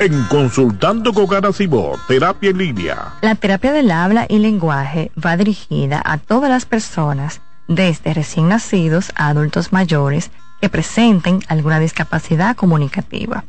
En 0.00 0.24
Consultando 0.24 1.12
con 1.12 1.26
Garacimo, 1.26 1.92
Terapia 2.08 2.50
en. 2.50 3.14
La 3.22 3.36
terapia 3.36 3.72
del 3.72 3.92
habla 3.92 4.26
y 4.28 4.38
lenguaje 4.38 5.12
va 5.24 5.36
dirigida 5.36 6.02
a 6.04 6.18
todas 6.18 6.50
las 6.50 6.66
personas, 6.66 7.40
desde 7.68 8.12
recién 8.12 8.48
nacidos 8.48 9.12
a 9.14 9.28
adultos 9.28 9.72
mayores, 9.72 10.32
que 10.60 10.68
presenten 10.68 11.40
alguna 11.46 11.78
discapacidad 11.78 12.56
comunicativa. 12.56 13.44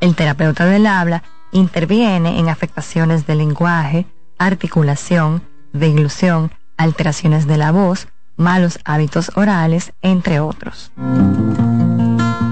El 0.00 0.14
terapeuta 0.14 0.66
del 0.66 0.86
habla 0.86 1.22
interviene 1.52 2.38
en 2.38 2.50
afectaciones 2.50 3.26
del 3.26 3.38
lenguaje, 3.38 4.06
articulación, 4.36 5.42
deglución, 5.72 6.52
alteraciones 6.76 7.46
de 7.46 7.56
la 7.56 7.72
voz, 7.72 8.08
malos 8.36 8.78
hábitos 8.84 9.32
orales, 9.36 9.92
entre 10.02 10.38
otros. 10.38 10.92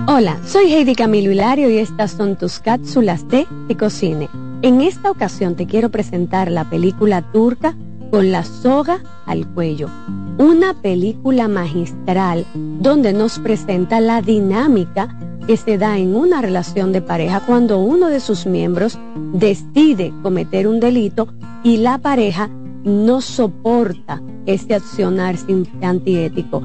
Hola, 0.09 0.39
soy 0.47 0.73
Heidi 0.73 0.95
Camilo 0.95 1.33
Hilario 1.33 1.69
y 1.69 1.79
estas 1.79 2.13
son 2.13 2.37
tus 2.37 2.61
cápsulas 2.61 3.27
de 3.27 3.45
Ecocine. 3.69 4.29
En 4.63 4.81
esta 4.81 5.11
ocasión 5.11 5.57
te 5.57 5.67
quiero 5.67 5.91
presentar 5.91 6.49
la 6.49 6.71
película 6.71 7.23
turca 7.33 7.75
Con 8.13 8.31
la 8.31 8.45
soga 8.45 9.03
al 9.27 9.49
cuello, 9.49 9.91
una 10.39 10.81
película 10.81 11.49
magistral 11.49 12.47
donde 12.55 13.13
nos 13.13 13.41
presenta 13.41 13.99
la 14.01 14.23
dinámica 14.23 15.19
que 15.45 15.57
se 15.57 15.77
da 15.77 15.99
en 15.99 16.15
una 16.15 16.41
relación 16.41 16.93
de 16.93 17.03
pareja 17.03 17.41
cuando 17.41 17.81
uno 17.81 18.07
de 18.09 18.21
sus 18.21 18.47
miembros 18.47 19.01
decide 19.33 20.13
cometer 20.23 20.69
un 20.69 20.79
delito 20.79 21.35
y 21.65 21.79
la 21.79 21.99
pareja 21.99 22.49
no 22.85 23.21
soporta 23.21 24.23
este 24.47 24.77
accionar 24.77 25.35
antiético. 25.83 26.63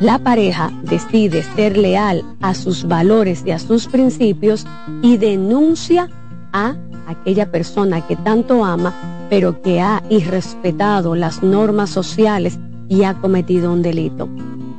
La 0.00 0.18
pareja 0.18 0.72
decide 0.82 1.44
ser 1.54 1.76
leal 1.76 2.24
a 2.40 2.54
sus 2.54 2.86
valores 2.86 3.44
y 3.46 3.52
a 3.52 3.60
sus 3.60 3.86
principios 3.86 4.66
y 5.02 5.18
denuncia 5.18 6.10
a 6.52 6.74
aquella 7.06 7.50
persona 7.50 8.04
que 8.06 8.16
tanto 8.16 8.64
ama, 8.64 8.92
pero 9.30 9.62
que 9.62 9.80
ha 9.80 10.02
irrespetado 10.10 11.14
las 11.14 11.44
normas 11.44 11.90
sociales 11.90 12.58
y 12.88 13.04
ha 13.04 13.14
cometido 13.14 13.72
un 13.72 13.82
delito. 13.82 14.28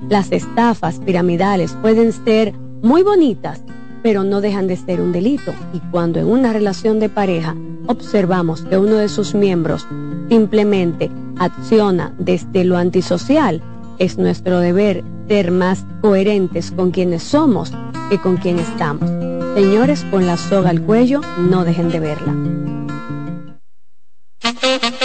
Las 0.09 0.31
estafas 0.33 0.99
piramidales 0.99 1.77
pueden 1.81 2.11
ser 2.11 2.53
muy 2.81 3.01
bonitas, 3.01 3.61
pero 4.03 4.23
no 4.23 4.41
dejan 4.41 4.67
de 4.67 4.75
ser 4.75 4.99
un 4.99 5.13
delito. 5.13 5.53
Y 5.73 5.79
cuando 5.91 6.19
en 6.19 6.27
una 6.27 6.51
relación 6.51 6.99
de 6.99 7.09
pareja 7.09 7.55
observamos 7.87 8.63
que 8.63 8.77
uno 8.77 8.95
de 8.95 9.07
sus 9.07 9.33
miembros 9.33 9.87
simplemente 10.29 11.09
acciona 11.39 12.13
desde 12.19 12.65
lo 12.65 12.77
antisocial, 12.77 13.61
es 13.99 14.17
nuestro 14.17 14.59
deber 14.59 15.03
ser 15.27 15.51
más 15.51 15.85
coherentes 16.01 16.71
con 16.71 16.91
quienes 16.91 17.23
somos 17.23 17.71
que 18.09 18.19
con 18.19 18.37
quien 18.37 18.59
estamos. 18.59 19.09
Señores, 19.55 20.05
con 20.11 20.27
la 20.27 20.37
soga 20.37 20.69
al 20.69 20.81
cuello, 20.81 21.21
no 21.37 21.63
dejen 21.63 21.89
de 21.89 21.99
verla. 21.99 22.35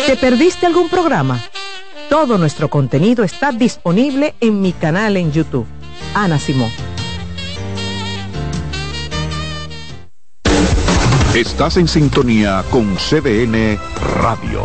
¿Te 0.06 0.16
perdiste 0.16 0.66
algún 0.66 0.88
programa? 0.88 1.40
Todo 2.08 2.36
nuestro 2.38 2.68
contenido 2.68 3.22
está 3.22 3.52
disponible 3.52 4.34
en 4.40 4.60
mi 4.60 4.72
canal 4.72 5.16
en 5.16 5.30
YouTube. 5.30 5.66
Ana 6.14 6.38
Simón. 6.38 6.70
Estás 11.34 11.76
en 11.76 11.86
sintonía 11.86 12.64
con 12.70 12.96
CDN 12.96 13.78
Radio. 14.20 14.64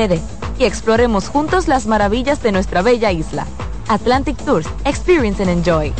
Y 0.57 0.63
exploremos 0.63 1.27
juntos 1.27 1.67
las 1.67 1.85
maravillas 1.85 2.41
de 2.41 2.51
nuestra 2.51 2.81
bella 2.81 3.11
isla. 3.11 3.45
Atlantic 3.87 4.35
Tours, 4.37 4.67
Experience 4.83 5.43
and 5.43 5.51
Enjoy. 5.51 5.93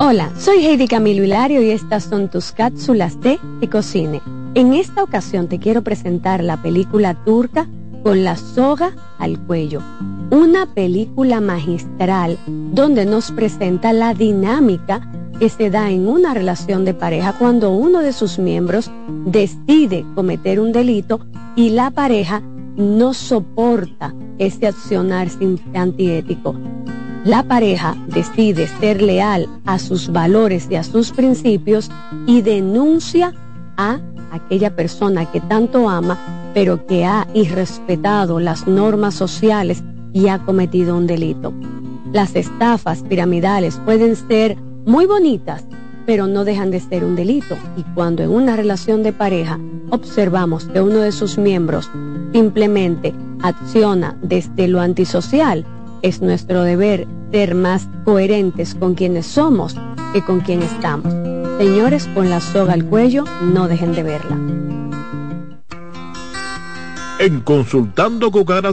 Hola, 0.00 0.32
soy 0.36 0.66
Heidi 0.66 0.88
Camilo 0.88 1.22
Hilario 1.22 1.62
y 1.62 1.70
estas 1.70 2.02
son 2.02 2.28
tus 2.28 2.50
cápsulas 2.50 3.20
de 3.20 3.38
Ecocine. 3.60 4.20
En 4.54 4.74
esta 4.74 5.04
ocasión 5.04 5.46
te 5.46 5.60
quiero 5.60 5.82
presentar 5.82 6.42
la 6.42 6.60
película 6.60 7.14
turca 7.24 7.68
Con 8.02 8.24
la 8.24 8.36
soga 8.36 8.96
al 9.20 9.38
cuello, 9.38 9.80
una 10.30 10.66
película 10.66 11.40
magistral 11.40 12.38
donde 12.46 13.04
nos 13.04 13.32
presenta 13.32 13.92
la 13.92 14.14
dinámica 14.14 15.00
que 15.38 15.48
se 15.48 15.70
da 15.70 15.90
en 15.90 16.06
una 16.06 16.34
relación 16.34 16.84
de 16.84 16.94
pareja 16.94 17.32
cuando 17.32 17.70
uno 17.70 18.00
de 18.00 18.12
sus 18.12 18.38
miembros 18.38 18.90
decide 19.24 20.04
cometer 20.14 20.60
un 20.60 20.72
delito 20.72 21.20
y 21.56 21.70
la 21.70 21.90
pareja 21.90 22.42
no 22.76 23.12
soporta 23.12 24.14
ese 24.38 24.68
accionar 24.68 25.28
antiético. 25.74 26.54
La 27.24 27.42
pareja 27.42 27.96
decide 28.06 28.66
ser 28.80 29.02
leal 29.02 29.46
a 29.66 29.78
sus 29.78 30.10
valores 30.10 30.68
y 30.70 30.76
a 30.76 30.84
sus 30.84 31.10
principios 31.10 31.90
y 32.26 32.40
denuncia 32.40 33.34
a 33.76 34.00
aquella 34.30 34.74
persona 34.76 35.30
que 35.30 35.40
tanto 35.40 35.88
ama, 35.88 36.18
pero 36.54 36.86
que 36.86 37.04
ha 37.04 37.26
irrespetado 37.34 38.40
las 38.40 38.66
normas 38.66 39.14
sociales 39.14 39.82
y 40.12 40.28
ha 40.28 40.38
cometido 40.40 40.96
un 40.96 41.06
delito. 41.06 41.52
Las 42.12 42.34
estafas 42.34 43.02
piramidales 43.02 43.80
pueden 43.84 44.16
ser 44.16 44.56
muy 44.84 45.06
bonitas, 45.06 45.64
pero 46.06 46.26
no 46.26 46.44
dejan 46.44 46.70
de 46.70 46.80
ser 46.80 47.04
un 47.04 47.14
delito. 47.14 47.56
Y 47.76 47.82
cuando 47.94 48.22
en 48.22 48.30
una 48.30 48.56
relación 48.56 49.02
de 49.02 49.12
pareja 49.12 49.58
observamos 49.90 50.64
que 50.66 50.80
uno 50.80 50.98
de 50.98 51.12
sus 51.12 51.38
miembros 51.38 51.90
simplemente 52.32 53.14
acciona 53.42 54.16
desde 54.22 54.68
lo 54.68 54.80
antisocial, 54.80 55.64
es 56.02 56.20
nuestro 56.20 56.62
deber 56.62 57.06
ser 57.30 57.54
más 57.54 57.88
coherentes 58.04 58.74
con 58.74 58.94
quienes 58.94 59.26
somos 59.26 59.76
que 60.12 60.22
con 60.22 60.40
quien 60.40 60.62
estamos. 60.62 61.12
Señores, 61.58 62.08
con 62.14 62.30
la 62.30 62.40
soga 62.40 62.72
al 62.72 62.84
cuello, 62.86 63.24
no 63.42 63.68
dejen 63.68 63.94
de 63.94 64.02
verla. 64.02 64.36
En 67.18 67.40
Consultando 67.42 68.30
con 68.30 68.50
Ana 68.50 68.72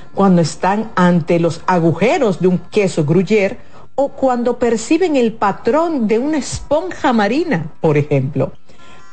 cuando 0.13 0.41
están 0.41 0.91
ante 0.95 1.39
los 1.39 1.61
agujeros 1.67 2.39
de 2.39 2.47
un 2.47 2.57
queso 2.57 3.05
gruyere 3.05 3.59
o 3.95 4.09
cuando 4.09 4.57
perciben 4.57 5.15
el 5.15 5.33
patrón 5.33 6.07
de 6.07 6.19
una 6.19 6.37
esponja 6.37 7.13
marina, 7.13 7.71
por 7.81 7.97
ejemplo. 7.97 8.53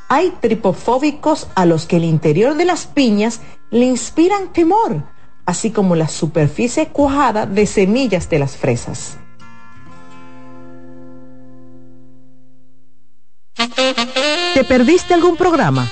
Hay 0.08 0.32
tripofóbicos 0.40 1.48
a 1.54 1.66
los 1.66 1.86
que 1.86 1.96
el 1.96 2.04
interior 2.04 2.54
de 2.54 2.64
las 2.64 2.86
piñas 2.86 3.40
le 3.70 3.84
inspiran 3.84 4.52
temor, 4.52 5.02
así 5.44 5.70
como 5.70 5.94
la 5.96 6.08
superficie 6.08 6.88
cuajada 6.88 7.44
de 7.44 7.66
semillas 7.66 8.30
de 8.30 8.38
las 8.38 8.56
fresas. 8.56 9.18
¿Te 14.54 14.64
perdiste 14.64 15.14
algún 15.14 15.36
programa? 15.36 15.88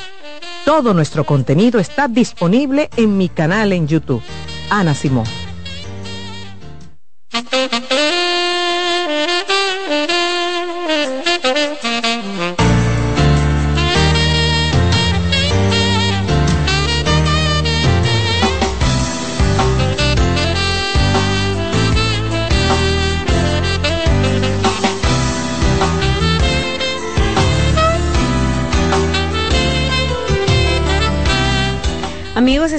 Todo 0.64 0.94
nuestro 0.94 1.24
contenido 1.24 1.78
está 1.78 2.08
disponible 2.08 2.88
en 2.96 3.16
mi 3.16 3.28
canal 3.28 3.72
en 3.72 3.86
YouTube. 3.86 4.22
Ana 4.70 4.94
Simón. 4.94 5.45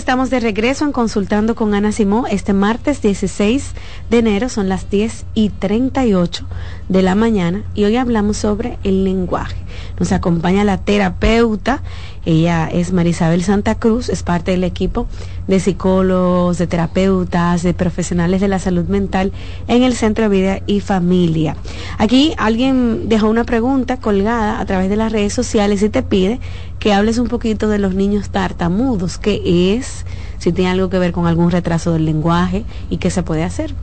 Estamos 0.08 0.30
de 0.30 0.40
regreso 0.40 0.86
en 0.86 0.94
Consultando 0.94 1.54
con 1.54 1.74
Ana 1.74 1.92
Simó. 1.92 2.28
Este 2.28 2.54
martes 2.54 3.02
16 3.02 3.74
de 4.10 4.20
enero 4.20 4.48
son 4.48 4.70
las 4.70 4.90
10 4.90 5.26
y 5.34 5.50
38 5.50 6.46
de 6.88 7.02
la 7.02 7.14
mañana 7.14 7.64
y 7.76 7.84
hoy 7.84 7.98
hablamos 7.98 8.38
sobre 8.38 8.80
el 8.86 9.04
lenguaje. 9.04 9.58
Nos 10.00 10.14
acompaña 10.14 10.64
la 10.64 10.78
terapeuta, 10.78 11.84
ella 12.28 12.68
es 12.68 12.92
Marisabel 12.92 13.42
Santa 13.42 13.76
Cruz, 13.76 14.10
es 14.10 14.22
parte 14.22 14.52
del 14.52 14.66
equipo 14.66 15.08
de 15.48 15.62
psicólogos, 15.62 16.58
de 16.58 16.68
terapeutas, 16.68 17.64
de 17.64 17.74
profesionales 17.74 18.42
de 18.42 18.50
la 18.50 18.60
salud 18.60 18.84
mental 18.90 19.32
en 19.70 19.84
el 19.84 19.94
Centro 19.94 20.26
de 20.26 20.38
Vida 20.38 20.60
y 20.68 20.82
Familia. 20.82 21.56
Aquí 21.98 22.34
alguien 22.38 23.08
dejó 23.08 23.30
una 23.30 23.46
pregunta 23.46 23.96
colgada 23.96 24.60
a 24.60 24.66
través 24.66 24.90
de 24.90 24.98
las 24.98 25.14
redes 25.14 25.32
sociales 25.32 25.82
y 25.82 25.88
te 25.88 26.04
pide 26.04 26.42
que 26.80 26.92
hables 26.92 27.18
un 27.18 27.30
poquito 27.30 27.70
de 27.70 27.80
los 27.80 27.96
niños 27.96 28.30
tartamudos, 28.30 29.18
qué 29.18 29.76
es, 29.78 30.06
si 30.38 30.52
tiene 30.52 30.72
algo 30.72 30.90
que 30.90 31.00
ver 31.00 31.14
con 31.14 31.28
algún 31.28 31.50
retraso 31.50 31.94
del 31.94 32.04
lenguaje 32.04 32.66
y 32.90 32.98
qué 32.98 33.10
se 33.10 33.24
puede 33.24 33.46
hacer. 33.46 33.74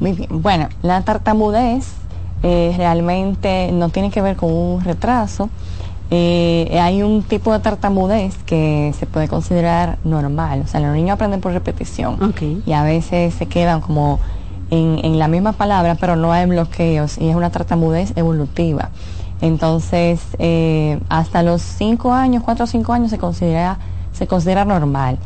Muy 0.00 0.12
bien, 0.12 0.30
bueno, 0.30 0.70
la 0.80 1.02
tartamudez 1.02 1.84
eh, 2.42 2.72
realmente 2.78 3.72
no 3.72 3.90
tiene 3.90 4.10
que 4.10 4.22
ver 4.22 4.36
con 4.36 4.50
un 4.50 4.82
retraso. 4.82 5.50
Eh, 6.10 6.78
hay 6.80 7.02
un 7.02 7.22
tipo 7.22 7.52
de 7.52 7.58
tartamudez 7.58 8.36
que 8.44 8.94
se 8.98 9.06
puede 9.06 9.28
considerar 9.28 9.98
normal. 10.04 10.62
O 10.64 10.68
sea, 10.68 10.80
los 10.80 10.94
niños 10.94 11.14
aprenden 11.14 11.40
por 11.40 11.52
repetición. 11.52 12.34
Y 12.64 12.72
a 12.72 12.82
veces 12.82 13.34
se 13.34 13.46
quedan 13.46 13.80
como 13.80 14.20
en, 14.70 15.00
en 15.04 15.18
la 15.18 15.28
misma 15.28 15.52
palabra, 15.52 15.96
pero 15.98 16.16
no 16.16 16.32
hay 16.32 16.46
bloqueos 16.46 17.18
y 17.18 17.28
es 17.28 17.36
una 17.36 17.50
tartamudez 17.50 18.12
evolutiva. 18.16 18.90
Entonces, 19.40 20.20
eh, 20.38 20.98
hasta 21.08 21.42
los 21.42 21.60
5 21.60 22.12
años, 22.12 22.42
4 22.42 22.64
o 22.64 22.66
5 22.66 22.92
años 22.92 23.10
se 23.10 23.18
considera, 23.18 23.78
se 24.12 24.26
considera 24.26 24.64
normal. 24.64 25.18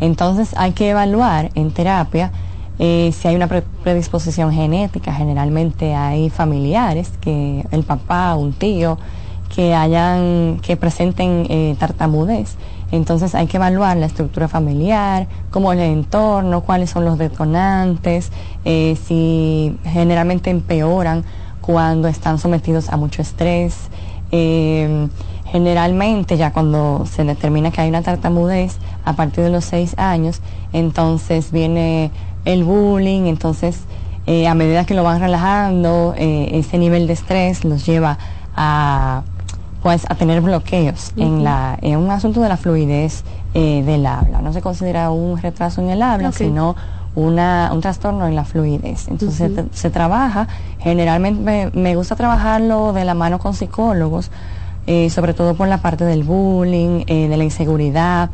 Entonces 0.00 0.54
hay 0.56 0.72
que 0.72 0.90
evaluar 0.90 1.50
en 1.54 1.70
terapia 1.70 2.30
eh, 2.78 3.12
si 3.18 3.28
hay 3.28 3.34
una 3.34 3.48
predisposición 3.48 4.52
genética. 4.52 5.12
Generalmente 5.12 5.94
hay 5.94 6.30
familiares, 6.30 7.12
que 7.20 7.66
el 7.70 7.82
papá, 7.82 8.34
un 8.36 8.52
tío, 8.52 8.98
que 9.56 9.74
hayan, 9.74 10.60
que 10.60 10.76
presenten 10.76 11.46
eh, 11.48 11.76
tartamudez. 11.78 12.56
Entonces 12.92 13.34
hay 13.34 13.46
que 13.46 13.56
evaluar 13.56 13.96
la 13.96 14.04
estructura 14.04 14.48
familiar, 14.48 15.28
cómo 15.50 15.72
es 15.72 15.78
el 15.78 15.86
entorno, 15.86 16.60
cuáles 16.60 16.90
son 16.90 17.06
los 17.06 17.16
detonantes, 17.16 18.30
eh, 18.66 18.98
si 19.02 19.78
generalmente 19.84 20.50
empeoran 20.50 21.24
cuando 21.62 22.06
están 22.06 22.38
sometidos 22.38 22.90
a 22.90 22.98
mucho 22.98 23.22
estrés. 23.22 23.88
Eh, 24.30 25.08
generalmente 25.46 26.36
ya 26.36 26.52
cuando 26.52 27.06
se 27.06 27.24
determina 27.24 27.70
que 27.70 27.80
hay 27.80 27.88
una 27.88 28.02
tartamudez 28.02 28.76
a 29.06 29.14
partir 29.14 29.42
de 29.42 29.50
los 29.50 29.64
seis 29.64 29.94
años, 29.96 30.42
entonces 30.74 31.50
viene 31.50 32.10
el 32.44 32.62
bullying, 32.62 33.22
entonces 33.22 33.78
a 34.26 34.54
medida 34.54 34.84
que 34.84 34.94
lo 34.94 35.04
van 35.04 35.20
relajando, 35.20 36.12
ese 36.18 36.78
nivel 36.78 37.06
de 37.06 37.12
estrés 37.12 37.64
los 37.64 37.86
lleva 37.86 38.18
a 38.56 39.22
pues 39.86 40.04
a 40.08 40.16
tener 40.16 40.40
bloqueos 40.40 41.12
en 41.16 41.44
la 41.44 41.78
en 41.80 41.96
un 41.98 42.10
asunto 42.10 42.40
de 42.40 42.48
la 42.48 42.56
fluidez 42.56 43.22
eh, 43.54 43.84
del 43.86 44.04
habla. 44.04 44.42
No 44.42 44.52
se 44.52 44.60
considera 44.60 45.12
un 45.12 45.38
retraso 45.38 45.80
en 45.80 45.90
el 45.90 46.02
habla, 46.02 46.32
sino 46.32 46.74
una, 47.14 47.70
un 47.72 47.80
trastorno 47.82 48.26
en 48.26 48.34
la 48.34 48.44
fluidez. 48.44 49.06
Entonces 49.06 49.52
se, 49.70 49.90
trabaja, 49.90 50.48
generalmente 50.80 51.70
me, 51.72 51.94
gusta 51.94 52.16
trabajarlo 52.16 52.92
de 52.94 53.04
la 53.04 53.14
mano 53.14 53.38
con 53.38 53.54
psicólogos, 53.54 54.32
eh, 54.88 55.08
sobre 55.08 55.34
todo 55.34 55.54
por 55.54 55.68
la 55.68 55.78
parte 55.78 56.04
del 56.04 56.24
bullying, 56.24 57.04
eh, 57.06 57.28
de 57.28 57.36
la 57.36 57.44
inseguridad. 57.44 58.30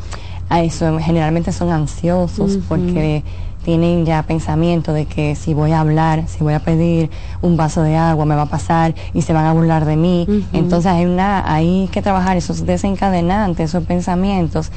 eso, 0.49 0.99
generalmente 1.01 1.53
son 1.53 1.71
ansiosos 1.71 2.61
porque 2.67 3.25
tienen 3.65 4.05
ya 4.05 4.23
pensamiento 4.25 4.93
de 4.93 5.07
que 5.07 5.35
si 5.35 5.55
voy 5.55 5.73
a 5.73 5.81
hablar, 5.81 6.29
si 6.29 6.43
voy 6.43 6.55
a 6.55 6.61
pedir 6.61 7.11
un 7.41 7.57
vaso 7.57 7.83
de 7.83 7.97
agua, 7.97 8.25
me 8.25 8.35
va 8.35 8.43
a 8.43 8.47
pasar 8.47 8.95
y 9.15 9.23
se 9.23 9.33
van 9.33 9.47
a 9.47 9.53
burlar 9.53 9.85
de 9.85 9.97
mí. 9.97 10.27
Entonces 10.53 10.91
hay, 10.91 11.05
una, 11.05 11.53
hay 11.53 11.89
que 11.93 12.03
trabajar 12.03 12.37
esos 12.37 12.67
desencadenantes, 12.67 13.71
esos 13.71 13.85
pensamientos 13.85 14.71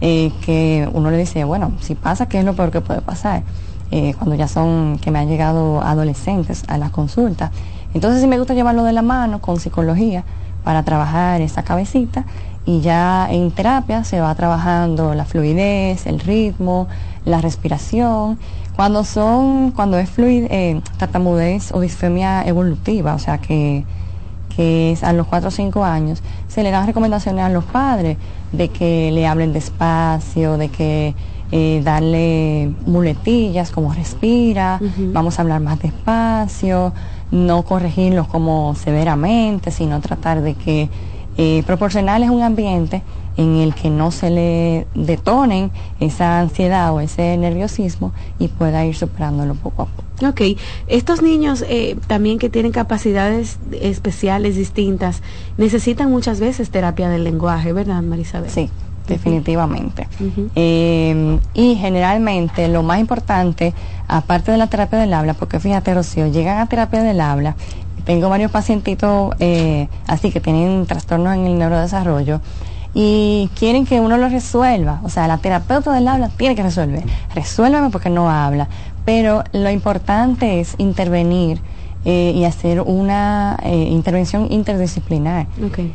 eh, 0.00 0.32
que 0.44 0.88
uno 0.92 1.10
le 1.10 1.18
dice, 1.18 1.44
bueno, 1.44 1.72
si 1.80 1.94
pasa, 1.94 2.26
¿qué 2.26 2.40
es 2.40 2.44
lo 2.44 2.54
peor 2.54 2.70
que 2.70 2.80
puede 2.80 3.00
pasar? 3.00 3.44
Eh, 3.90 4.14
cuando 4.18 4.34
ya 4.34 4.48
son, 4.48 4.98
que 4.98 5.10
me 5.10 5.18
han 5.18 5.28
llegado 5.28 5.82
adolescentes 5.82 6.64
a 6.66 6.78
la 6.78 6.90
consulta. 6.90 7.52
Entonces 7.94 8.20
sí 8.20 8.26
me 8.26 8.38
gusta 8.38 8.54
llevarlo 8.54 8.84
de 8.84 8.92
la 8.92 9.02
mano 9.02 9.40
con 9.40 9.60
psicología 9.60 10.24
para 10.64 10.82
trabajar 10.82 11.40
esa 11.40 11.62
cabecita 11.62 12.24
y 12.64 12.80
ya 12.80 13.28
en 13.30 13.50
terapia 13.50 14.04
se 14.04 14.20
va 14.20 14.34
trabajando 14.34 15.14
la 15.14 15.24
fluidez, 15.24 16.06
el 16.06 16.20
ritmo, 16.20 16.88
la 17.24 17.40
respiración. 17.40 18.38
Cuando 18.76 19.04
son, 19.04 19.72
cuando 19.72 19.98
es 19.98 20.08
fluid, 20.08 20.46
eh, 20.50 20.80
tartamudez 20.98 21.72
o 21.72 21.80
disfemia 21.80 22.42
evolutiva, 22.46 23.14
o 23.14 23.18
sea 23.18 23.38
que, 23.38 23.84
que 24.56 24.92
es 24.92 25.02
a 25.02 25.12
los 25.12 25.26
4 25.26 25.48
o 25.48 25.50
5 25.50 25.84
años, 25.84 26.22
se 26.48 26.62
le 26.62 26.70
dan 26.70 26.86
recomendaciones 26.86 27.44
a 27.44 27.48
los 27.48 27.64
padres 27.64 28.16
de 28.52 28.68
que 28.68 29.10
le 29.12 29.26
hablen 29.26 29.52
despacio, 29.52 30.56
de 30.56 30.68
que 30.68 31.14
eh, 31.50 31.82
darle 31.84 32.72
muletillas 32.86 33.72
como 33.72 33.92
respira, 33.92 34.80
vamos 35.12 35.38
a 35.38 35.42
hablar 35.42 35.60
más 35.60 35.78
despacio, 35.80 36.94
no 37.30 37.62
corregirlos 37.64 38.26
como 38.26 38.74
severamente, 38.74 39.70
sino 39.70 40.00
tratar 40.00 40.40
de 40.40 40.54
que 40.54 40.88
eh, 41.36 41.62
proporcionarles 41.66 42.30
un 42.30 42.42
ambiente 42.42 43.02
en 43.36 43.56
el 43.56 43.74
que 43.74 43.90
no 43.90 44.10
se 44.10 44.30
le 44.30 44.86
detonen 44.94 45.70
esa 46.00 46.40
ansiedad 46.40 46.92
o 46.92 47.00
ese 47.00 47.36
nerviosismo 47.36 48.12
y 48.38 48.48
pueda 48.48 48.84
ir 48.84 48.94
superándolo 48.94 49.54
poco 49.54 49.82
a 49.82 49.86
poco. 49.86 50.28
Ok, 50.28 50.58
estos 50.86 51.22
niños 51.22 51.64
eh, 51.68 51.96
también 52.06 52.38
que 52.38 52.48
tienen 52.48 52.72
capacidades 52.72 53.58
especiales 53.80 54.56
distintas 54.56 55.22
necesitan 55.56 56.10
muchas 56.10 56.40
veces 56.40 56.70
terapia 56.70 57.08
del 57.08 57.24
lenguaje, 57.24 57.72
¿verdad, 57.72 58.02
Marisabel? 58.02 58.50
Sí, 58.50 58.70
definitivamente. 59.08 60.06
Eh, 60.54 61.38
y 61.54 61.74
generalmente 61.76 62.68
lo 62.68 62.82
más 62.82 63.00
importante, 63.00 63.74
aparte 64.06 64.52
de 64.52 64.58
la 64.58 64.68
terapia 64.68 64.98
del 64.98 65.12
habla, 65.12 65.34
porque 65.34 65.58
fíjate, 65.58 65.94
Rocío, 65.94 66.28
llegan 66.28 66.58
a 66.58 66.66
terapia 66.66 67.02
del 67.02 67.20
habla 67.20 67.56
tengo 68.12 68.28
varios 68.28 68.50
pacientitos 68.50 69.34
eh, 69.38 69.88
así 70.06 70.30
que 70.30 70.38
tienen 70.38 70.84
trastornos 70.84 71.34
en 71.34 71.46
el 71.46 71.58
neurodesarrollo 71.58 72.42
y 72.92 73.48
quieren 73.58 73.86
que 73.86 74.00
uno 74.00 74.18
lo 74.18 74.28
resuelva. 74.28 75.00
O 75.02 75.08
sea, 75.08 75.26
la 75.26 75.38
terapeuta 75.38 75.94
del 75.94 76.06
habla 76.06 76.28
tiene 76.28 76.54
que 76.54 76.62
resolver. 76.62 77.04
Resuélveme 77.34 77.88
porque 77.88 78.10
no 78.10 78.30
habla. 78.30 78.68
Pero 79.06 79.44
lo 79.54 79.70
importante 79.70 80.60
es 80.60 80.74
intervenir 80.76 81.62
eh, 82.04 82.34
y 82.34 82.44
hacer 82.44 82.82
una 82.82 83.58
eh, 83.62 83.88
intervención 83.90 84.46
interdisciplinar. 84.50 85.46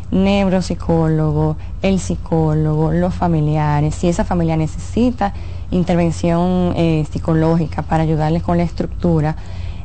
Neuropsicólogo, 0.09 1.55
el 1.83 1.99
psicólogo, 1.99 2.93
los 2.93 3.13
familiares. 3.13 3.93
Si 3.93 4.07
esa 4.09 4.25
familia 4.25 4.57
necesita 4.57 5.35
intervención 5.69 6.73
psicológica 7.11 7.83
para 7.83 8.01
ayudarles 8.01 8.41
con 8.41 8.57
la 8.57 8.63
estructura, 8.63 9.35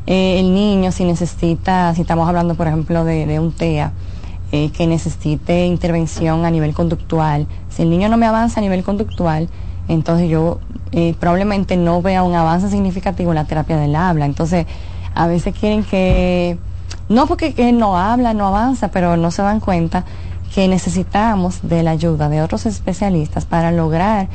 eh, 0.06 0.40
el 0.40 0.52
niño 0.52 0.90
si 0.90 1.04
necesita, 1.04 1.94
si 1.94 2.00
estamos 2.00 2.28
hablando 2.28 2.54
por 2.54 2.66
ejemplo 2.66 3.04
de, 3.04 3.38
un 3.38 3.52
TEA, 3.52 3.92
eh, 4.50 4.70
que 4.70 4.86
necesite 4.86 5.66
intervención 5.66 6.44
a 6.44 6.50
nivel 6.50 6.74
conductual, 6.74 7.46
si 7.70 7.82
el 7.82 7.90
niño 7.90 8.08
no 8.08 8.16
me 8.16 8.26
avanza 8.26 8.60
a 8.60 8.62
nivel 8.62 8.82
conductual, 8.82 9.48
entonces 9.88 10.28
yo 10.28 10.58
eh, 10.90 11.14
probablemente 11.18 11.76
no 11.76 12.02
vea 12.02 12.22
un 12.22 12.34
avance 12.34 12.68
significativo 12.68 13.30
en 13.30 13.36
la 13.36 13.44
terapia 13.44 13.76
del 13.76 13.96
habla. 13.96 14.26
Entonces, 14.26 14.66
a 15.14 15.26
veces 15.26 15.54
quieren 15.58 15.84
que, 15.84 16.58
no 17.08 17.26
porque 17.26 17.54
que 17.54 17.72
no 17.72 17.96
habla, 17.96 18.34
no 18.34 18.46
avanza, 18.46 18.88
pero 18.88 19.16
no 19.16 19.30
se 19.30 19.42
dan 19.42 19.60
cuenta 19.60 20.04
que 20.54 20.68
necesitamos 20.68 21.60
de 21.62 21.82
la 21.82 21.92
ayuda 21.92 22.28
de 22.28 22.42
otros 22.42 22.66
especialistas 22.66 23.46
para 23.46 23.72
lograr 23.72 24.28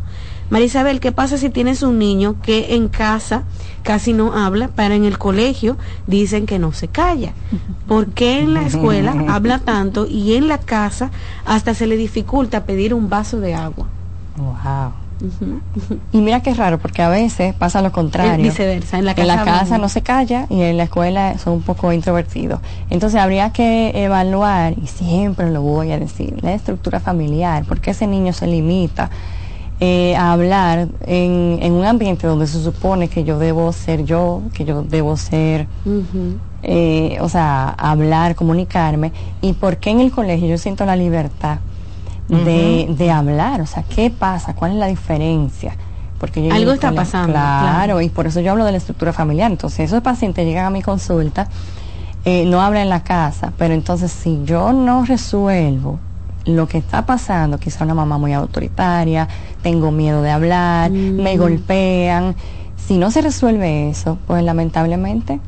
Marisabel, 0.49 0.99
¿qué 0.99 1.11
pasa 1.11 1.38
si 1.38 1.49
tienes 1.49 1.82
un 1.82 1.98
niño 1.99 2.36
que 2.41 2.76
en 2.76 2.88
casa 2.88 3.44
casi 3.82 4.14
no 4.14 4.34
habla, 4.34 4.70
pero 4.76 4.94
en 4.94 5.06
el 5.06 5.18
colegio 5.18 5.78
dicen 6.07 6.45
que 6.45 6.60
no 6.60 6.72
se 6.74 6.88
calla? 6.88 7.34
¿Por 7.88 8.07
qué 8.07 8.41
en 8.41 8.53
la 8.53 8.64
escuela 8.64 9.15
habla 9.30 9.60
tanto 9.60 10.06
y 10.07 10.36
en 10.36 10.48
la 10.48 10.57
casa 10.57 11.11
hasta 11.45 11.74
se 11.74 11.88
le 11.88 11.98
dificulta 11.98 12.65
pedir 12.65 12.94
un 12.94 13.10
vaso 13.10 13.40
de 13.40 13.56
agua? 13.56 13.88
Wow. 14.38 14.94
Y 16.11 16.18
mira 16.18 16.41
qué 16.41 16.53
raro, 16.53 16.80
porque 16.80 17.02
a 17.02 17.10
veces 17.10 17.53
pasa 17.53 17.82
lo 17.82 17.91
contrario. 17.91 18.44
viceversa, 18.44 18.99
en 18.99 19.06
la 19.06 19.15
casa, 19.15 19.78
no 19.78 19.88
se 19.88 20.02
calla 20.02 20.48
y 20.49 20.61
en 20.61 20.78
la 20.78 20.84
escuela 20.84 21.38
son 21.38 21.53
un 21.53 21.61
poco 21.61 21.94
introvertidos. 21.94 22.60
Entonces 22.90 23.20
habría 23.20 23.52
que 23.52 23.91
evaluar, 23.95 24.74
y 24.82 24.88
siempre 24.88 25.49
lo 25.49 25.61
voy 25.61 25.91
a 25.91 25.99
decir, 25.99 26.38
la 26.41 26.53
estructura 26.53 26.99
familiar, 26.99 27.64
porque 27.65 27.91
ese 27.91 28.07
niño 28.07 28.34
se 28.34 28.48
limita 28.48 29.10
eh, 29.80 30.16
a 30.16 30.32
hablar 30.32 30.88
en, 31.06 31.72
un 31.72 31.86
ambiente 31.86 32.28
donde 32.28 32.48
se 32.48 32.62
supone 32.64 33.08
que 33.08 33.24
yo 33.24 33.40
debo 33.40 33.72
ser 33.74 34.06
yo, 34.06 34.44
que 34.54 34.66
yo 34.66 34.84
debo 34.84 35.18
ser, 35.18 35.68
eh, 36.64 37.18
o 37.20 37.30
sea, 37.30 37.70
hablar, 37.70 38.36
comunicarme, 38.36 39.12
y 39.41 39.54
por 39.54 39.78
qué 39.78 39.91
en 39.91 40.00
el 40.00 40.12
colegio 40.12 40.48
yo 40.48 40.58
siento 40.58 40.86
la 40.86 40.95
libertad 40.95 41.60
de, 42.28 43.12
hablar, 43.12 43.62
o 43.62 43.66
sea, 43.66 43.84
¿qué 43.84 44.10
pasa? 44.10 44.56
¿Cuál 44.56 44.72
es 44.72 44.78
la 44.78 44.88
diferencia? 44.88 45.76
Porque 46.20 46.50
Algo 46.50 46.72
está 46.72 46.94
pasando. 46.94 47.34
Claro, 47.34 48.00
y 48.00 48.10
por 48.10 48.28
eso 48.28 48.40
yo 48.40 48.52
hablo 48.52 48.64
de 48.64 48.72
la 48.72 48.78
estructura 48.78 49.12
familiar. 49.12 49.52
Entonces, 49.52 49.82
esos 49.82 50.02
pacientes 50.02 50.45
llegan 50.45 50.66
a 50.66 50.70
mi 50.70 50.82
consulta 50.82 51.50
eh, 52.26 52.45
no 52.45 52.62
habla 52.62 52.82
en 52.82 52.88
la 52.88 53.04
casa, 53.04 53.52
pero 53.58 53.74
entonces 53.74 54.10
si 54.10 54.41
yo 54.45 54.72
no 54.72 55.04
resuelvo 55.04 56.00
lo 56.45 56.68
que 56.68 56.78
está 56.78 57.06
pasando, 57.06 57.57
quizá 57.57 57.84
una 57.84 57.94
mamá 57.94 58.18
muy 58.18 58.34
autoritaria, 58.34 59.28
tengo 59.61 59.91
miedo 59.91 60.22
de 60.22 60.32
hablar, 60.32 60.91
me 60.91 61.38
golpean, 61.38 62.36
si 62.76 62.98
no 62.98 63.11
se 63.11 63.22
resuelve 63.22 63.90
eso, 63.90 64.18
pues 64.28 64.44
lamentablemente 64.44 65.40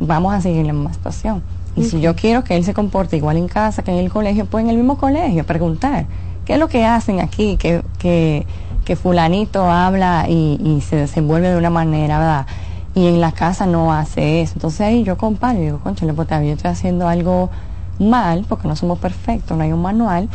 vamos 0.00 0.32
a 0.34 0.40
seguir 0.40 0.60
en 0.60 0.68
la 0.68 0.72
misma 0.72 0.92
situación. 0.92 1.42
Y 1.76 1.84
si 1.84 2.00
yo 2.00 2.14
quiero 2.14 2.44
que 2.44 2.56
él 2.56 2.64
se 2.64 2.72
comporte 2.72 3.16
igual 3.16 3.36
en 3.36 3.48
casa 3.48 3.82
que 3.82 3.90
en 3.90 3.98
el 3.98 4.10
colegio, 4.10 4.46
pues 4.46 4.62
en 4.62 4.70
el 4.70 4.76
mismo 4.76 4.96
colegio, 4.96 5.44
preguntar, 5.44 6.06
¿qué 6.44 6.54
es 6.54 6.58
lo 6.60 6.68
que 6.68 6.84
hacen 6.84 7.20
aquí? 7.20 7.56
Que, 7.56 7.82
que, 7.98 8.46
que 8.84 8.94
fulanito 8.94 9.68
habla 9.68 10.26
y, 10.28 10.60
y 10.62 10.82
se 10.82 10.94
desenvuelve 10.94 11.48
de 11.50 11.56
una 11.56 11.70
manera, 11.70 12.18
¿verdad? 12.18 12.46
y 12.94 13.08
en 13.08 13.20
la 13.20 13.32
casa 13.32 13.66
no 13.66 13.92
hace 13.92 14.40
eso. 14.40 14.52
Entonces 14.54 14.80
ahí 14.82 15.02
yo 15.02 15.18
comparo 15.18 15.58
y 15.58 15.62
digo, 15.62 15.80
concha, 15.80 16.06
pues 16.14 16.28
yo 16.28 16.36
estoy 16.36 16.70
haciendo 16.70 17.08
algo 17.08 17.50
mal, 17.98 18.44
porque 18.48 18.68
no 18.68 18.76
somos 18.76 18.98
perfectos, 18.98 19.56
no 19.56 19.62
hay 19.62 19.72
un 19.72 19.82
manual, 19.82 20.28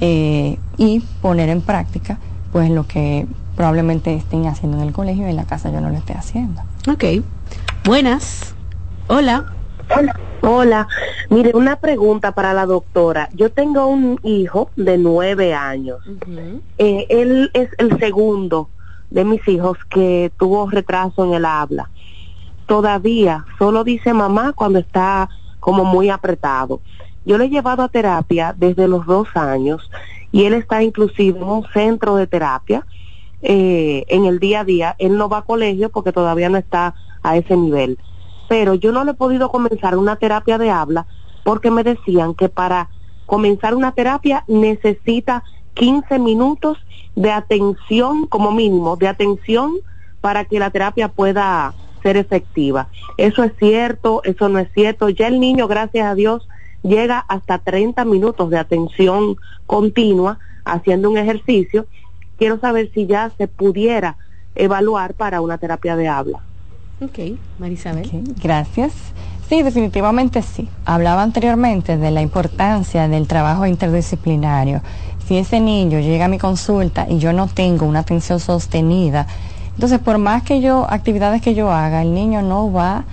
eh, 0.00 0.58
y 0.76 1.00
poner 1.22 1.48
en 1.48 1.62
práctica 1.62 2.18
pues 2.52 2.70
lo 2.70 2.86
que 2.86 3.26
probablemente 3.56 4.14
estén 4.14 4.46
haciendo 4.46 4.78
en 4.78 4.84
el 4.84 4.92
colegio 4.92 5.26
y 5.26 5.30
en 5.30 5.36
la 5.36 5.44
casa 5.44 5.70
yo 5.70 5.80
no 5.80 5.90
lo 5.90 5.96
esté 5.96 6.12
haciendo. 6.14 6.62
Ok. 6.88 7.04
Buenas. 7.84 8.54
Hola. 9.08 9.52
Hola. 9.94 10.20
Hola. 10.42 10.88
Mire, 11.30 11.52
una 11.54 11.76
pregunta 11.76 12.32
para 12.32 12.52
la 12.52 12.66
doctora. 12.66 13.28
Yo 13.34 13.50
tengo 13.50 13.86
un 13.86 14.20
hijo 14.22 14.70
de 14.76 14.98
nueve 14.98 15.54
años. 15.54 15.98
Eh, 16.78 17.06
él 17.08 17.50
es 17.54 17.70
el 17.78 17.98
segundo 17.98 18.68
de 19.10 19.24
mis 19.24 19.46
hijos 19.48 19.78
que 19.88 20.30
tuvo 20.36 20.68
retraso 20.68 21.24
en 21.24 21.34
el 21.34 21.44
habla 21.44 21.90
todavía 22.66 23.44
solo 23.58 23.84
dice 23.84 24.12
mamá 24.12 24.52
cuando 24.52 24.78
está 24.78 25.28
como 25.60 25.84
muy 25.84 26.10
apretado. 26.10 26.80
Yo 27.26 27.36
le 27.36 27.46
he 27.46 27.50
llevado 27.50 27.82
a 27.82 27.88
terapia 27.88 28.54
desde 28.56 28.88
los 28.88 29.04
dos 29.04 29.28
años 29.34 29.90
y 30.30 30.44
él 30.44 30.54
está 30.54 30.82
inclusive 30.82 31.38
en 31.38 31.44
un 31.44 31.66
centro 31.74 32.16
de 32.16 32.28
terapia 32.28 32.86
eh, 33.42 34.04
en 34.08 34.24
el 34.24 34.38
día 34.38 34.60
a 34.60 34.64
día. 34.64 34.94
Él 34.98 35.18
no 35.18 35.28
va 35.28 35.38
a 35.38 35.42
colegio 35.42 35.90
porque 35.90 36.12
todavía 36.12 36.48
no 36.48 36.56
está 36.56 36.94
a 37.22 37.36
ese 37.36 37.56
nivel. 37.56 37.98
Pero 38.48 38.74
yo 38.74 38.92
no 38.92 39.04
le 39.04 39.10
he 39.10 39.14
podido 39.14 39.50
comenzar 39.50 39.98
una 39.98 40.16
terapia 40.16 40.56
de 40.56 40.70
habla 40.70 41.06
porque 41.44 41.70
me 41.70 41.82
decían 41.82 42.34
que 42.34 42.48
para 42.48 42.90
comenzar 43.26 43.74
una 43.74 43.92
terapia 43.92 44.44
necesita 44.46 45.42
15 45.74 46.20
minutos 46.20 46.78
de 47.16 47.32
atención 47.32 48.26
como 48.26 48.52
mínimo, 48.52 48.96
de 48.96 49.08
atención 49.08 49.74
para 50.20 50.44
que 50.44 50.60
la 50.60 50.70
terapia 50.70 51.08
pueda 51.08 51.74
ser 52.02 52.16
efectiva. 52.16 52.88
Eso 53.16 53.42
es 53.42 53.52
cierto, 53.58 54.22
eso 54.24 54.48
no 54.48 54.60
es 54.60 54.72
cierto. 54.72 55.08
Ya 55.08 55.26
el 55.26 55.40
niño, 55.40 55.66
gracias 55.66 56.06
a 56.06 56.14
Dios, 56.14 56.46
llega 56.82 57.18
hasta 57.18 57.58
30 57.58 58.04
minutos 58.04 58.50
de 58.50 58.58
atención 58.58 59.36
continua 59.66 60.38
haciendo 60.64 61.10
un 61.10 61.18
ejercicio. 61.18 61.86
Quiero 62.38 62.58
saber 62.58 62.90
si 62.92 63.06
ya 63.06 63.32
se 63.36 63.48
pudiera 63.48 64.16
evaluar 64.54 65.14
para 65.14 65.40
una 65.40 65.58
terapia 65.58 65.96
de 65.96 66.08
habla. 66.08 66.40
Ok, 67.00 67.18
Marisabel. 67.58 68.10
gracias. 68.42 68.92
Sí, 69.48 69.62
definitivamente 69.62 70.42
sí. 70.42 70.68
Hablaba 70.84 71.22
anteriormente 71.22 71.96
de 71.96 72.10
la 72.10 72.20
importancia 72.20 73.06
del 73.06 73.28
trabajo 73.28 73.66
interdisciplinario. 73.66 74.82
Si 75.26 75.36
ese 75.36 75.60
niño 75.60 76.00
llega 76.00 76.24
a 76.24 76.28
mi 76.28 76.38
consulta 76.38 77.06
y 77.08 77.18
yo 77.18 77.32
no 77.32 77.46
tengo 77.46 77.86
una 77.86 78.00
atención 78.00 78.40
sostenida, 78.40 79.26
entonces, 79.76 79.98
por 79.98 80.16
más 80.16 80.42
que 80.42 80.62
yo, 80.62 80.86
actividades 80.88 81.42
que 81.42 81.54
yo 81.54 81.70
haga, 81.70 82.00
el 82.00 82.14
niño 82.14 82.40
no 82.40 82.72
va 82.72 82.96
a 82.96 83.04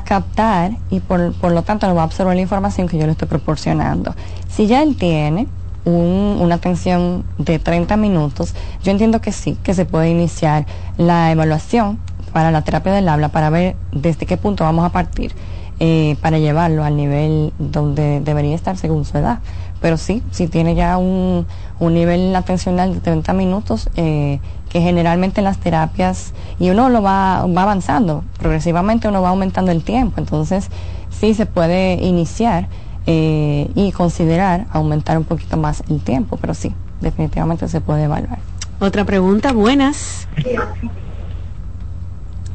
captar 0.00 0.72
y 0.90 1.00
por, 1.00 1.32
por 1.34 1.52
lo 1.52 1.62
tanto 1.62 1.86
no 1.86 1.94
va 1.94 2.02
a 2.02 2.04
absorber 2.04 2.34
la 2.34 2.42
información 2.42 2.88
que 2.88 2.98
yo 2.98 3.06
le 3.06 3.12
estoy 3.12 3.28
proporcionando. 3.28 4.14
Si 4.48 4.66
ya 4.66 4.82
él 4.82 4.96
tiene 4.96 5.46
una 5.84 6.54
atención 6.54 7.24
de 7.38 7.58
30 7.58 7.96
minutos, 7.96 8.54
yo 8.84 8.92
entiendo 8.92 9.20
que 9.20 9.32
sí, 9.32 9.56
que 9.62 9.74
se 9.74 9.84
puede 9.84 10.10
iniciar 10.10 10.66
la 10.96 11.32
evaluación 11.32 11.98
para 12.32 12.50
la 12.50 12.62
terapia 12.62 12.92
del 12.92 13.08
habla 13.08 13.28
para 13.28 13.50
ver 13.50 13.76
desde 13.92 14.26
qué 14.26 14.36
punto 14.36 14.64
vamos 14.64 14.84
a 14.84 14.90
partir 14.90 15.34
eh, 15.80 16.16
para 16.20 16.38
llevarlo 16.38 16.84
al 16.84 16.96
nivel 16.96 17.52
donde 17.58 18.20
debería 18.20 18.54
estar 18.54 18.76
según 18.76 19.04
su 19.04 19.18
edad. 19.18 19.40
Pero 19.80 19.96
sí, 19.96 20.22
si 20.30 20.46
tiene 20.46 20.76
ya 20.76 20.96
un, 20.96 21.46
un 21.80 21.94
nivel 21.94 22.34
atencional 22.36 22.94
de 22.94 23.00
30 23.00 23.32
minutos, 23.32 23.90
eh, 23.96 24.38
que 24.72 24.80
generalmente 24.80 25.42
en 25.42 25.44
las 25.44 25.58
terapias, 25.58 26.32
y 26.58 26.70
uno 26.70 26.88
lo 26.88 27.02
va, 27.02 27.44
va 27.46 27.62
avanzando, 27.62 28.24
progresivamente 28.38 29.06
uno 29.06 29.20
va 29.20 29.28
aumentando 29.28 29.70
el 29.70 29.84
tiempo, 29.84 30.18
entonces 30.18 30.70
sí 31.10 31.34
se 31.34 31.44
puede 31.44 31.94
iniciar 31.94 32.68
eh, 33.06 33.70
y 33.74 33.92
considerar 33.92 34.66
aumentar 34.70 35.18
un 35.18 35.24
poquito 35.24 35.58
más 35.58 35.82
el 35.90 36.00
tiempo, 36.00 36.38
pero 36.40 36.54
sí, 36.54 36.74
definitivamente 37.02 37.68
se 37.68 37.82
puede 37.82 38.04
evaluar. 38.04 38.38
Otra 38.80 39.04
pregunta, 39.04 39.52
buenas. 39.52 40.26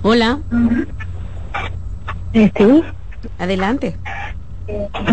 Hola. 0.02 0.39
Sí. 2.34 2.84
Adelante. 3.38 3.95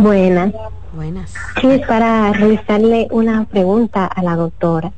Buenas. 0.01 0.52
Buenas. 0.94 1.35
Sí, 1.60 1.66
es 1.66 1.86
para 1.86 2.32
realizarle 2.32 3.09
una 3.10 3.44
pregunta 3.44 4.06
a 4.06 4.22
la 4.22 4.36
doctora. 4.36 4.93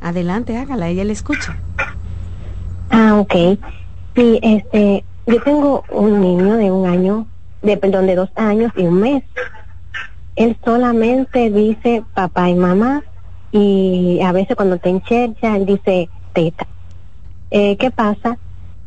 Adelante, 0.00 0.56
hágala, 0.56 0.88
ella 0.88 1.04
le 1.04 1.12
escucha. 1.12 1.56
Ah, 2.90 3.16
ok. 3.20 3.58
Sí, 4.16 4.40
este, 4.42 5.04
yo 5.26 5.42
tengo 5.42 5.84
un 5.90 6.20
niño 6.20 6.56
de 6.56 6.70
un 6.70 6.86
año, 6.86 7.26
de 7.62 7.76
perdón, 7.76 8.06
de 8.06 8.16
dos 8.16 8.30
años 8.34 8.72
y 8.76 8.82
un 8.86 8.98
mes. 8.98 9.22
Él 10.36 10.56
solamente 10.64 11.50
dice 11.50 12.02
papá 12.14 12.48
y 12.48 12.54
mamá 12.54 13.04
y 13.52 14.20
a 14.22 14.32
veces 14.32 14.56
cuando 14.56 14.76
está 14.76 14.88
en 14.88 15.02
chercha 15.02 15.56
él 15.56 15.66
dice 15.66 16.08
teta. 16.32 16.66
Eh, 17.50 17.76
¿Qué 17.76 17.90
pasa? 17.90 18.38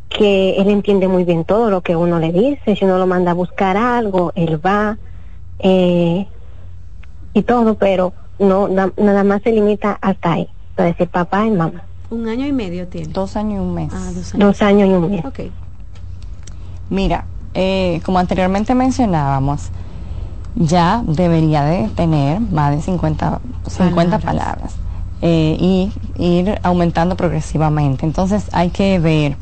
Que 0.10 0.56
él 0.56 0.70
entiende 0.70 1.08
muy 1.08 1.26
bien 1.26 1.46
todo 1.46 1.70
lo 1.70 1.82
que 1.82 1.96
uno 1.96 2.20
le 2.20 2.32
dice. 2.32 2.76
Si 2.76 2.86
uno 2.86 2.98
lo 2.98 3.06
manda 3.06 3.32
a 3.32 3.36
buscar 3.36 3.78
algo, 3.78 4.32
él 4.36 4.66
va 4.66 4.98
eh, 5.60 6.28
y 7.34 7.42
todo, 7.44 7.76
pero 7.76 8.14
no 8.40 8.68
nada 8.68 9.24
más 9.24 9.44
se 9.44 9.52
limita 9.52 9.98
hasta 10.02 10.34
ahí 10.34 10.50
para 10.76 10.90
decir 10.90 11.08
papá 11.08 11.46
y 11.46 11.52
mamá. 11.52 11.84
Un 12.10 12.28
año 12.28 12.46
y 12.46 12.52
medio 12.52 12.88
tiene. 12.88 13.08
Dos 13.08 13.36
años 13.36 13.56
y 13.56 13.60
un 13.60 13.74
mes. 13.74 13.92
Ah, 13.94 14.12
dos, 14.36 14.62
años. 14.62 14.88
y 14.88 14.94
un 14.94 15.12
mes. 15.12 15.26
Ok. 15.26 15.40
Mira, 16.90 17.26
eh, 17.54 18.02
como 18.06 18.20
anteriormente 18.20 18.76
mencionábamos, 18.76 19.70
ya 20.56 21.04
debería 21.08 21.64
de 21.64 21.88
tener 21.90 22.40
más 22.40 22.76
de 22.76 22.82
50, 22.82 23.42
50 23.68 24.20
palabras, 24.20 24.76
eh, 25.22 25.58
y 25.60 25.92
ir 26.18 26.60
aumentando 26.64 27.16
progresivamente. 27.16 28.06
Entonces 28.06 28.48
hay 28.52 28.70
que 28.70 29.00
ver 29.00 29.38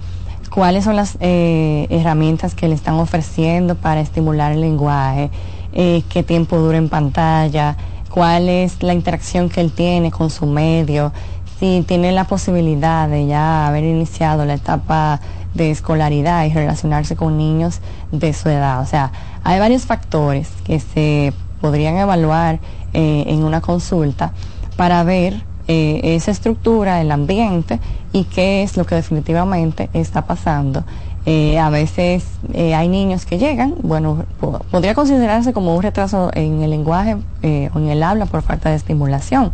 cuáles 0.50 0.86
son 0.86 0.96
las 0.96 1.18
eh, 1.20 1.88
herramientas 1.90 2.56
que 2.56 2.68
le 2.68 2.76
están 2.76 2.96
ofreciendo 2.96 3.76
para 3.76 4.00
estimular 4.02 4.52
el 4.52 4.62
lenguaje, 4.62 5.30
qué 5.74 6.24
tiempo 6.26 6.58
dura 6.58 6.78
en 6.78 6.90
pantalla, 6.90 7.78
cuál 8.12 8.50
es 8.50 8.84
la 8.84 8.94
interacción 8.94 9.50
que 9.50 9.62
él 9.62 9.72
tiene 9.72 10.12
con 10.12 10.30
su 10.30 10.46
medio, 10.46 11.12
si 11.60 11.84
tiene 11.88 12.12
la 12.12 12.26
posibilidad 12.26 13.08
de 13.08 13.26
ya 13.26 13.68
haber 13.68 13.84
iniciado 13.84 14.46
la 14.46 14.56
etapa 14.56 15.20
de 15.54 15.72
escolaridad 15.72 16.46
y 16.46 16.54
relacionarse 16.54 17.16
con 17.16 17.38
niños 17.38 17.80
de 18.12 18.34
su 18.34 18.50
edad. 18.50 18.82
O 18.82 18.86
sea, 18.86 19.12
hay 19.44 19.60
varios 19.60 19.86
factores 19.86 20.50
que 20.66 20.80
se 20.80 21.34
podrían 21.62 21.98
evaluar 21.98 22.60
eh, 22.94 23.24
en 23.28 23.44
una 23.44 23.62
consulta 23.62 24.34
para 24.76 25.04
ver 25.04 25.44
eh, 25.68 26.02
esa 26.04 26.32
estructura, 26.32 27.02
el 27.02 27.12
ambiente 27.12 27.80
y 28.12 28.26
qué 28.26 28.64
es 28.64 28.76
lo 28.76 28.86
que 28.86 28.96
definitivamente 28.96 29.90
está 29.94 30.26
pasando 30.26 30.84
eh, 31.26 31.60
a 31.60 31.70
veces 31.70 32.24
eh, 32.52 32.74
hay 32.74 32.88
niños 32.88 33.26
que 33.26 33.38
llegan, 33.38 33.76
bueno, 33.84 34.26
podría 34.72 34.96
considerarse 34.96 35.54
como 35.54 35.76
un 35.76 35.84
retraso 35.84 36.32
en 36.34 36.64
el 36.64 36.72
lenguaje 36.72 37.18
eh, 37.44 37.70
o 37.76 37.80
en 37.80 37.90
el 37.90 38.02
habla 38.02 38.26
por 38.26 38.42
falta 38.42 38.72
de 38.72 38.76
estimulación, 38.76 39.52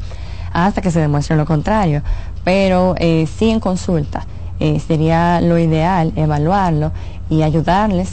hasta 0.53 0.81
que 0.81 0.91
se 0.91 1.01
demuestre 1.01 1.35
lo 1.35 1.45
contrario. 1.45 2.03
Pero 2.45 2.95
sí 2.99 3.49
en 3.49 3.59
consulta 3.59 4.25
sería 4.87 5.41
lo 5.41 5.57
ideal 5.57 6.13
evaluarlo 6.15 6.93
y 7.29 7.41
ayudarles 7.41 8.09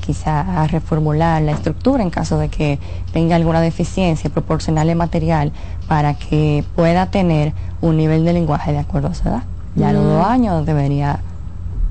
quizá 0.00 0.62
a 0.62 0.68
reformular 0.68 1.42
la 1.42 1.50
estructura 1.50 2.04
en 2.04 2.10
caso 2.10 2.38
de 2.38 2.48
que 2.48 2.78
tenga 3.12 3.34
alguna 3.34 3.60
deficiencia, 3.60 4.30
proporcionarle 4.30 4.94
material 4.94 5.50
para 5.88 6.14
que 6.14 6.64
pueda 6.76 7.06
tener 7.06 7.54
un 7.80 7.96
nivel 7.96 8.24
de 8.24 8.34
lenguaje 8.34 8.70
de 8.70 8.78
acuerdo 8.78 9.08
a 9.08 9.14
su 9.14 9.28
edad. 9.28 9.42
Ya 9.74 9.88
a 9.88 9.92
los 9.92 10.04
dos 10.04 10.24
años 10.24 10.64
debería 10.64 11.18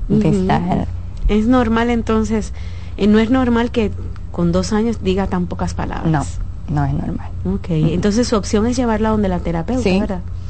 de 0.08 0.28
estar 0.30 0.86
es 1.28 1.46
normal 1.46 1.90
entonces, 1.90 2.52
eh, 2.96 3.06
no 3.06 3.18
es 3.18 3.30
normal 3.30 3.70
que 3.70 3.90
con 4.30 4.52
dos 4.52 4.72
años 4.72 5.02
diga 5.02 5.26
tan 5.26 5.46
pocas 5.46 5.74
palabras. 5.74 6.38
No, 6.68 6.74
no 6.74 6.84
es 6.84 6.94
normal. 6.94 7.30
Ok, 7.44 7.66
entonces 7.70 8.28
su 8.28 8.36
opción 8.36 8.66
es 8.66 8.76
llevarla 8.76 9.10
donde 9.10 9.28
la 9.28 9.40
terapeuta, 9.40 9.82
sí, 9.82 10.02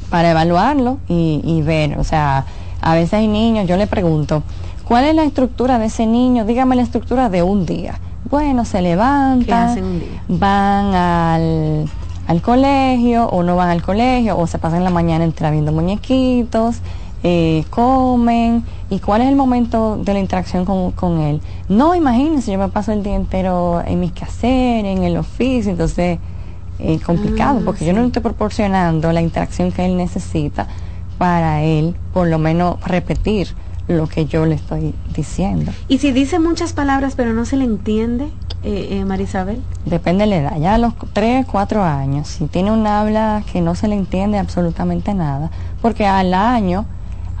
Para 0.09 0.31
evaluarlo 0.31 0.99
y, 1.07 1.41
y 1.43 1.61
ver, 1.61 1.97
o 1.97 2.03
sea, 2.03 2.45
a 2.81 2.93
veces 2.93 3.13
hay 3.15 3.27
niños, 3.27 3.67
yo 3.67 3.77
le 3.77 3.87
pregunto, 3.87 4.43
¿cuál 4.85 5.05
es 5.05 5.15
la 5.15 5.23
estructura 5.23 5.79
de 5.79 5.85
ese 5.85 6.05
niño? 6.05 6.45
Dígame 6.45 6.75
la 6.75 6.83
estructura 6.83 7.29
de 7.29 7.43
un 7.43 7.65
día 7.65 7.99
bueno, 8.33 8.65
se 8.65 8.81
levantan, 8.81 10.01
van 10.27 10.95
al, 10.95 11.89
al 12.27 12.41
colegio 12.41 13.27
o 13.27 13.43
no 13.43 13.55
van 13.55 13.69
al 13.69 13.83
colegio 13.83 14.37
o 14.37 14.47
se 14.47 14.57
pasan 14.57 14.83
la 14.83 14.89
mañana 14.89 15.23
entera 15.23 15.51
viendo 15.51 15.71
muñequitos, 15.71 16.77
eh, 17.23 17.63
comen 17.69 18.63
y 18.89 18.99
cuál 18.99 19.21
es 19.21 19.29
el 19.29 19.35
momento 19.35 19.97
de 19.97 20.13
la 20.13 20.19
interacción 20.19 20.65
con, 20.65 20.91
con, 20.91 21.19
él. 21.21 21.41
No, 21.69 21.95
imagínense, 21.95 22.51
yo 22.51 22.59
me 22.59 22.67
paso 22.67 22.91
el 22.91 23.01
día 23.01 23.15
entero 23.15 23.81
en 23.85 23.99
mis 23.99 24.11
quehaceres, 24.11 24.97
en 24.97 25.03
el 25.03 25.17
oficio, 25.17 25.71
entonces 25.71 26.19
es 26.79 27.01
complicado 27.01 27.59
Ah, 27.59 27.61
porque 27.65 27.85
yo 27.85 27.93
no 27.93 28.01
le 28.01 28.07
estoy 28.07 28.21
proporcionando 28.21 29.11
la 29.13 29.21
interacción 29.21 29.71
que 29.71 29.85
él 29.85 29.95
necesita 29.95 30.67
para 31.17 31.61
él, 31.61 31.95
por 32.13 32.27
lo 32.27 32.39
menos 32.39 32.81
repetir 32.81 33.55
lo 33.87 34.07
que 34.07 34.25
yo 34.25 34.45
le 34.45 34.55
estoy 34.55 34.93
diciendo. 35.15 35.71
Y 35.87 35.99
si 35.99 36.11
dice 36.11 36.39
muchas 36.39 36.73
palabras 36.73 37.15
pero 37.15 37.33
no 37.33 37.45
se 37.45 37.57
le 37.57 37.65
entiende, 37.65 38.25
eh, 38.63 38.87
eh, 38.91 39.05
Marisabel. 39.05 39.61
Depende 39.85 40.23
de 40.23 40.29
la 40.29 40.37
edad. 40.37 40.57
Ya 40.57 40.75
a 40.75 40.77
los 40.77 40.93
3, 41.13 41.45
4 41.45 41.83
años, 41.83 42.27
si 42.27 42.47
tiene 42.47 42.71
un 42.71 42.87
habla 42.87 43.43
que 43.51 43.61
no 43.61 43.75
se 43.75 43.87
le 43.87 43.95
entiende 43.95 44.37
absolutamente 44.39 45.13
nada, 45.13 45.51
porque 45.81 46.05
al 46.05 46.33
año, 46.33 46.85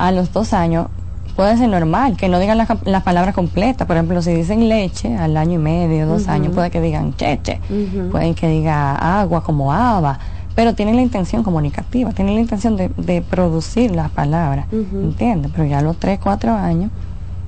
a 0.07 0.11
los 0.11 0.31
dos 0.33 0.53
años, 0.53 0.87
puede 1.35 1.57
ser 1.57 1.69
normal 1.69 2.17
que 2.17 2.27
no 2.27 2.39
digan 2.39 2.57
las 2.57 2.67
la 2.85 2.99
palabras 3.03 3.33
completas. 3.33 3.87
Por 3.87 3.95
ejemplo, 3.95 4.21
si 4.21 4.33
dicen 4.33 4.67
leche, 4.69 5.15
al 5.17 5.37
año 5.37 5.53
y 5.53 5.57
medio, 5.57 6.05
dos 6.07 6.27
años, 6.27 6.53
puede 6.53 6.69
que 6.71 6.81
digan 6.81 7.13
cheche, 7.15 7.59
Ujú. 7.69 8.09
pueden 8.11 8.35
que 8.35 8.47
diga 8.49 9.19
agua 9.21 9.43
como 9.43 9.71
aba, 9.71 10.19
pero 10.55 10.75
tienen 10.75 10.95
la 10.97 11.01
intención 11.01 11.41
comunicativa, 11.41 12.11
tienen 12.11 12.35
la 12.35 12.41
intención 12.41 12.75
de, 12.75 12.89
de 12.97 13.21
producir 13.21 13.91
las 13.95 14.11
palabras, 14.11 14.67
Ujú. 14.71 14.97
¿entiendes? 15.03 15.51
Pero 15.55 15.65
ya 15.65 15.79
a 15.79 15.81
los 15.81 15.97
3, 15.97 16.19
4 16.21 16.53
años 16.53 16.91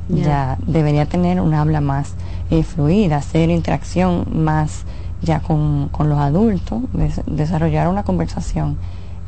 Ya. 0.08 0.24
ya 0.24 0.58
debería 0.66 1.06
tener 1.08 1.42
un 1.42 1.54
habla 1.54 1.82
más 1.82 2.14
eh, 2.52 2.64
fluida, 2.64 3.18
hacer 3.18 3.50
interacción 3.50 4.26
más 4.32 4.86
ya 5.22 5.40
con, 5.40 5.90
con 5.90 6.10
los 6.10 6.20
adultos, 6.20 6.82
des- 6.94 7.22
desarrollar 7.26 7.88
una 7.90 8.04
conversación 8.04 8.78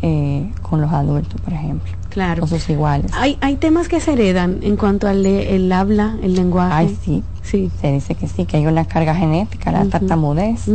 eh, 0.01 0.51
con 0.61 0.81
los 0.81 0.91
adultos, 0.91 1.39
por 1.41 1.53
ejemplo, 1.53 1.91
Claro. 2.09 2.41
con 2.41 2.49
sus 2.49 2.69
iguales. 2.69 3.11
Hay, 3.15 3.37
hay 3.41 3.55
temas 3.55 3.87
que 3.87 3.99
se 3.99 4.13
heredan 4.13 4.59
en 4.61 4.75
cuanto 4.75 5.07
al 5.07 5.23
le- 5.23 5.55
el 5.55 5.71
habla, 5.71 6.15
el 6.23 6.35
lenguaje. 6.35 6.73
Ay, 6.73 6.97
sí. 7.03 7.23
Sí. 7.43 7.71
Se 7.79 7.93
dice 7.93 8.13
que 8.15 8.27
sí, 8.27 8.45
que 8.45 8.57
hay 8.57 8.67
una 8.67 8.83
carga 8.83 9.15
genética, 9.15 9.71
la 9.71 9.79
Ujú. 9.81 9.89
tartamudez, 9.89 10.67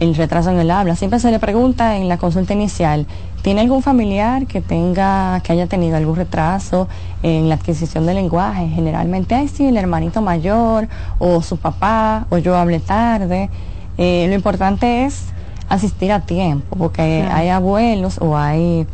el 0.00 0.14
retraso 0.14 0.50
en 0.50 0.58
el 0.58 0.70
habla. 0.70 0.96
Siempre 0.96 1.20
se 1.20 1.30
le 1.30 1.38
pregunta 1.38 1.98
en 1.98 2.08
la 2.08 2.16
consulta 2.16 2.54
inicial, 2.54 3.06
¿tiene 3.42 3.60
algún 3.60 3.82
familiar 3.82 4.46
que 4.46 4.62
tenga, 4.62 5.40
que 5.40 5.52
haya 5.52 5.66
tenido 5.66 5.98
algún 5.98 6.16
retraso 6.16 6.88
en 7.22 7.50
la 7.50 7.56
adquisición 7.56 8.06
del 8.06 8.14
lenguaje? 8.16 8.68
Generalmente, 8.68 9.34
ay, 9.34 9.48
sí, 9.48 9.66
el 9.66 9.76
hermanito 9.76 10.22
mayor, 10.22 10.88
o 11.18 11.42
su 11.42 11.58
papá, 11.58 12.26
o 12.30 12.38
yo 12.38 12.56
hablé 12.56 12.80
tarde. 12.80 13.50
Eh, 13.98 14.24
lo 14.28 14.34
importante 14.34 15.04
es 15.04 15.26
asistir 15.68 16.12
a 16.12 16.20
tiempo, 16.20 16.76
porque 16.76 17.22
Claro. 17.24 17.36
hay 17.40 17.48
abuelos 17.48 18.18
o 18.20 18.36
hay 18.36 18.86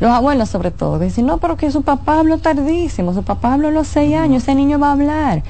los 0.00 0.10
abuelos 0.10 0.48
sobre 0.48 0.70
todo, 0.72 0.98
que 0.98 1.04
dicen, 1.06 1.24
no, 1.26 1.38
pero 1.38 1.56
que 1.56 1.70
su 1.70 1.82
papá 1.82 2.18
habló 2.18 2.38
tardísimo, 2.38 3.14
su 3.14 3.22
papá 3.22 3.54
habló 3.54 3.68
a 3.68 3.70
los 3.70 3.86
seis 3.86 4.16
años, 4.16 4.42
ese 4.42 4.54
niño 4.54 4.78
va 4.78 4.88
a 4.88 4.92
hablar. 4.92 5.42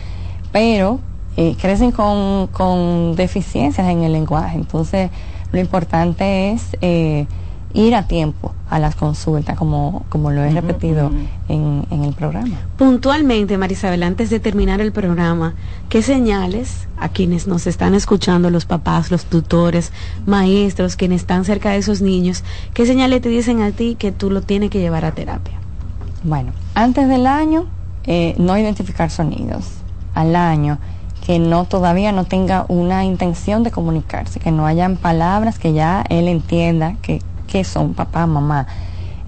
Pero 0.53 1.01
eh, 1.37 1.57
crecen 1.61 1.93
con, 1.93 2.47
con 2.49 3.17
deficiencias 3.17 3.89
en 3.89 4.03
el 4.03 4.13
lenguaje. 4.13 4.57
Entonces, 4.57 5.11
lo 5.51 5.61
importante 5.61 6.51
es 6.53 6.77
eh, 6.83 7.27
ir 7.75 7.95
a 7.95 8.07
tiempo 8.07 8.55
a 8.71 8.79
las 8.79 8.95
consultas, 8.95 9.57
como, 9.57 10.05
como 10.09 10.31
lo 10.31 10.43
he 10.43 10.51
repetido 10.51 11.11
en, 11.49 11.85
en 11.91 12.05
el 12.05 12.15
programa. 12.15 12.57
Puntualmente, 12.79 13.59
Marisabel, 13.59 14.03
antes 14.05 14.31
de 14.31 14.41
terminar 14.41 14.81
el 14.81 14.93
programa, 14.93 15.55
¿qué 15.89 16.01
señales 16.01 16.89
a 16.97 17.09
quienes 17.09 17.47
nos 17.47 17.67
están 17.67 17.95
escuchando, 17.95 18.49
los 18.51 18.65
papás, 18.65 19.11
los 19.11 19.27
tutores, 19.27 19.93
maestros, 20.25 20.97
quienes 20.97 21.23
están 21.23 21.45
cerca 21.45 21.71
de 21.71 21.79
esos 21.79 22.01
niños, 22.01 22.45
qué 22.73 22.87
señales 22.87 23.21
te 23.21 23.29
dicen 23.29 23.61
a 23.61 23.73
ti 23.73 23.97
que 23.99 24.13
tú 24.13 24.31
lo 24.31 24.41
tienes 24.41 24.71
que 24.71 24.79
llevar 24.79 25.05
a 25.05 25.13
terapia? 25.13 25.59
Bueno, 26.23 26.53
antes 26.75 27.09
del 27.09 27.27
año, 27.27 27.67
eh, 28.05 28.35
no 28.39 28.57
identificar 28.57 29.11
sonidos. 29.11 29.67
Al 30.15 30.37
año, 30.37 30.79
que 31.27 31.39
no 31.39 31.65
todavía 31.65 32.13
no 32.13 32.25
tenga 32.25 32.67
una 32.69 33.05
intención 33.05 33.63
de 33.63 33.71
comunicarse, 33.71 34.39
que 34.39 34.53
no 34.53 34.67
hayan 34.67 34.97
palabras 34.97 35.59
que 35.59 35.73
ya 35.73 36.05
él 36.09 36.29
entienda 36.29 36.97
que, 37.03 37.21
que 37.55 37.63
son 37.63 37.95
papá, 37.95 38.27
mamá. 38.27 38.67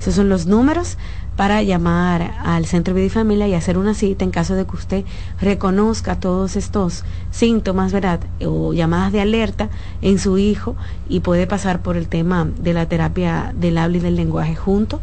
Esos 0.00 0.14
son 0.16 0.28
los 0.28 0.46
números 0.46 0.98
para 1.36 1.62
llamar 1.62 2.34
al 2.44 2.64
Centro 2.66 2.94
Vida 2.94 3.06
y 3.06 3.10
Familia 3.10 3.48
y 3.48 3.54
hacer 3.54 3.76
una 3.76 3.94
cita 3.94 4.24
en 4.24 4.30
caso 4.30 4.54
de 4.54 4.64
que 4.66 4.76
usted 4.76 5.04
reconozca 5.40 6.20
todos 6.20 6.56
estos 6.56 7.04
síntomas, 7.30 7.92
¿verdad? 7.92 8.20
O 8.44 8.72
llamadas 8.72 9.12
de 9.12 9.20
alerta 9.20 9.68
en 10.00 10.18
su 10.18 10.38
hijo 10.38 10.76
y 11.08 11.20
puede 11.20 11.46
pasar 11.46 11.82
por 11.82 11.96
el 11.96 12.06
tema 12.08 12.46
de 12.60 12.72
la 12.72 12.86
terapia 12.86 13.52
del 13.58 13.78
habla 13.78 13.96
y 13.96 14.00
del 14.00 14.16
lenguaje 14.16 14.54
junto 14.54 15.00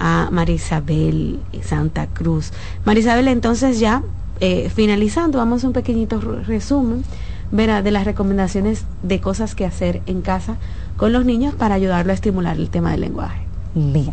a 0.00 0.28
Marisabel 0.32 1.38
Santa 1.62 2.06
Cruz. 2.06 2.52
Marisabel, 2.84 3.28
entonces 3.28 3.78
ya 3.78 4.02
eh, 4.40 4.70
finalizando, 4.74 5.38
vamos 5.38 5.64
a 5.64 5.66
un 5.66 5.72
pequeñito 5.72 6.20
re- 6.20 6.44
resumen, 6.44 7.04
¿verdad? 7.52 7.84
De 7.84 7.90
las 7.90 8.04
recomendaciones 8.04 8.84
de 9.02 9.20
cosas 9.20 9.54
que 9.54 9.64
hacer 9.66 10.02
en 10.06 10.22
casa 10.22 10.56
con 10.96 11.12
los 11.12 11.24
niños 11.24 11.54
para 11.54 11.74
ayudarlo 11.74 12.10
a 12.10 12.14
estimular 12.14 12.56
el 12.56 12.70
tema 12.70 12.90
del 12.92 13.02
lenguaje. 13.02 13.42
Bien, 13.74 14.12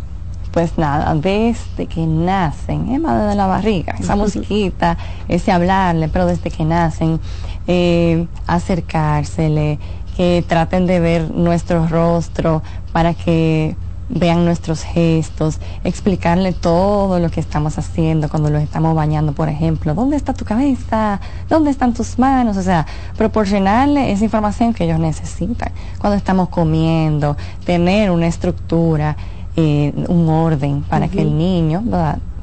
pues 0.52 0.76
nada, 0.76 1.14
desde 1.14 1.86
que 1.86 2.06
nacen, 2.06 2.90
es 2.90 3.00
más 3.00 3.22
desde 3.22 3.34
la 3.34 3.46
barriga, 3.46 3.94
esa 3.98 4.16
musiquita, 4.22 4.96
ese 5.28 5.50
hablarle, 5.50 6.08
pero 6.08 6.26
desde 6.26 6.50
que 6.50 6.64
nacen, 6.64 7.20
eh, 7.66 8.26
acercársele, 8.46 9.78
que 10.16 10.44
traten 10.46 10.86
de 10.86 11.00
ver 11.00 11.30
nuestro 11.30 11.88
rostro 11.88 12.62
para 12.92 13.14
que 13.14 13.74
vean 14.14 14.44
nuestros 14.44 14.82
gestos, 14.82 15.58
explicarle 15.84 16.52
todo 16.52 17.18
lo 17.18 17.30
que 17.30 17.40
estamos 17.40 17.78
haciendo 17.78 18.28
cuando 18.28 18.50
los 18.50 18.62
estamos 18.62 18.94
bañando, 18.94 19.32
por 19.32 19.48
ejemplo, 19.48 19.94
¿dónde 19.94 20.16
está 20.16 20.34
tu 20.34 20.44
cabeza? 20.44 21.18
¿Dónde 21.48 21.70
están 21.70 21.94
tus 21.94 22.18
manos? 22.18 22.58
O 22.58 22.62
sea, 22.62 22.86
proporcionarle 23.16 24.12
esa 24.12 24.24
información 24.24 24.74
que 24.74 24.84
ellos 24.84 24.98
necesitan. 24.98 25.72
Cuando 25.98 26.16
estamos 26.16 26.50
comiendo, 26.50 27.36
tener 27.64 28.10
una 28.10 28.26
estructura, 28.26 29.16
eh, 29.56 29.92
un 30.08 30.28
orden 30.28 30.82
para 30.82 31.08
que 31.08 31.22
el 31.22 31.36
niño. 31.36 31.82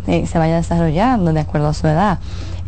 Eh, 0.08 0.26
se 0.26 0.40
vaya 0.40 0.56
desarrollando 0.56 1.34
de 1.34 1.42
acuerdo 1.42 1.68
a 1.68 1.74
su 1.74 1.86
edad. 1.88 2.20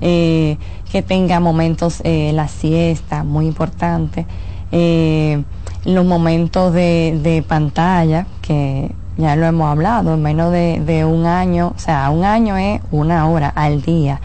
Eh, 0.02 0.58
que 0.92 1.02
tenga 1.02 1.40
momentos, 1.40 2.02
eh, 2.04 2.32
la 2.34 2.48
siesta, 2.48 3.24
muy 3.24 3.46
importante. 3.48 4.26
Eh, 4.72 5.44
los 5.86 6.06
momentos 6.06 6.74
de, 6.74 7.20
de 7.24 7.42
pantalla, 7.42 8.28
que 8.42 8.92
ya 9.18 9.36
lo 9.36 9.46
hemos 9.46 9.70
hablado, 9.70 10.14
en 10.14 10.22
menos 10.22 10.52
de, 10.52 10.82
de 10.86 11.06
un 11.06 11.26
año, 11.26 11.74
o 11.76 11.80
sea, 11.80 12.10
un 12.10 12.24
año 12.24 12.58
es 12.58 12.82
una 12.92 13.28
hora 13.28 13.50
al 13.50 13.82
día. 13.82 14.22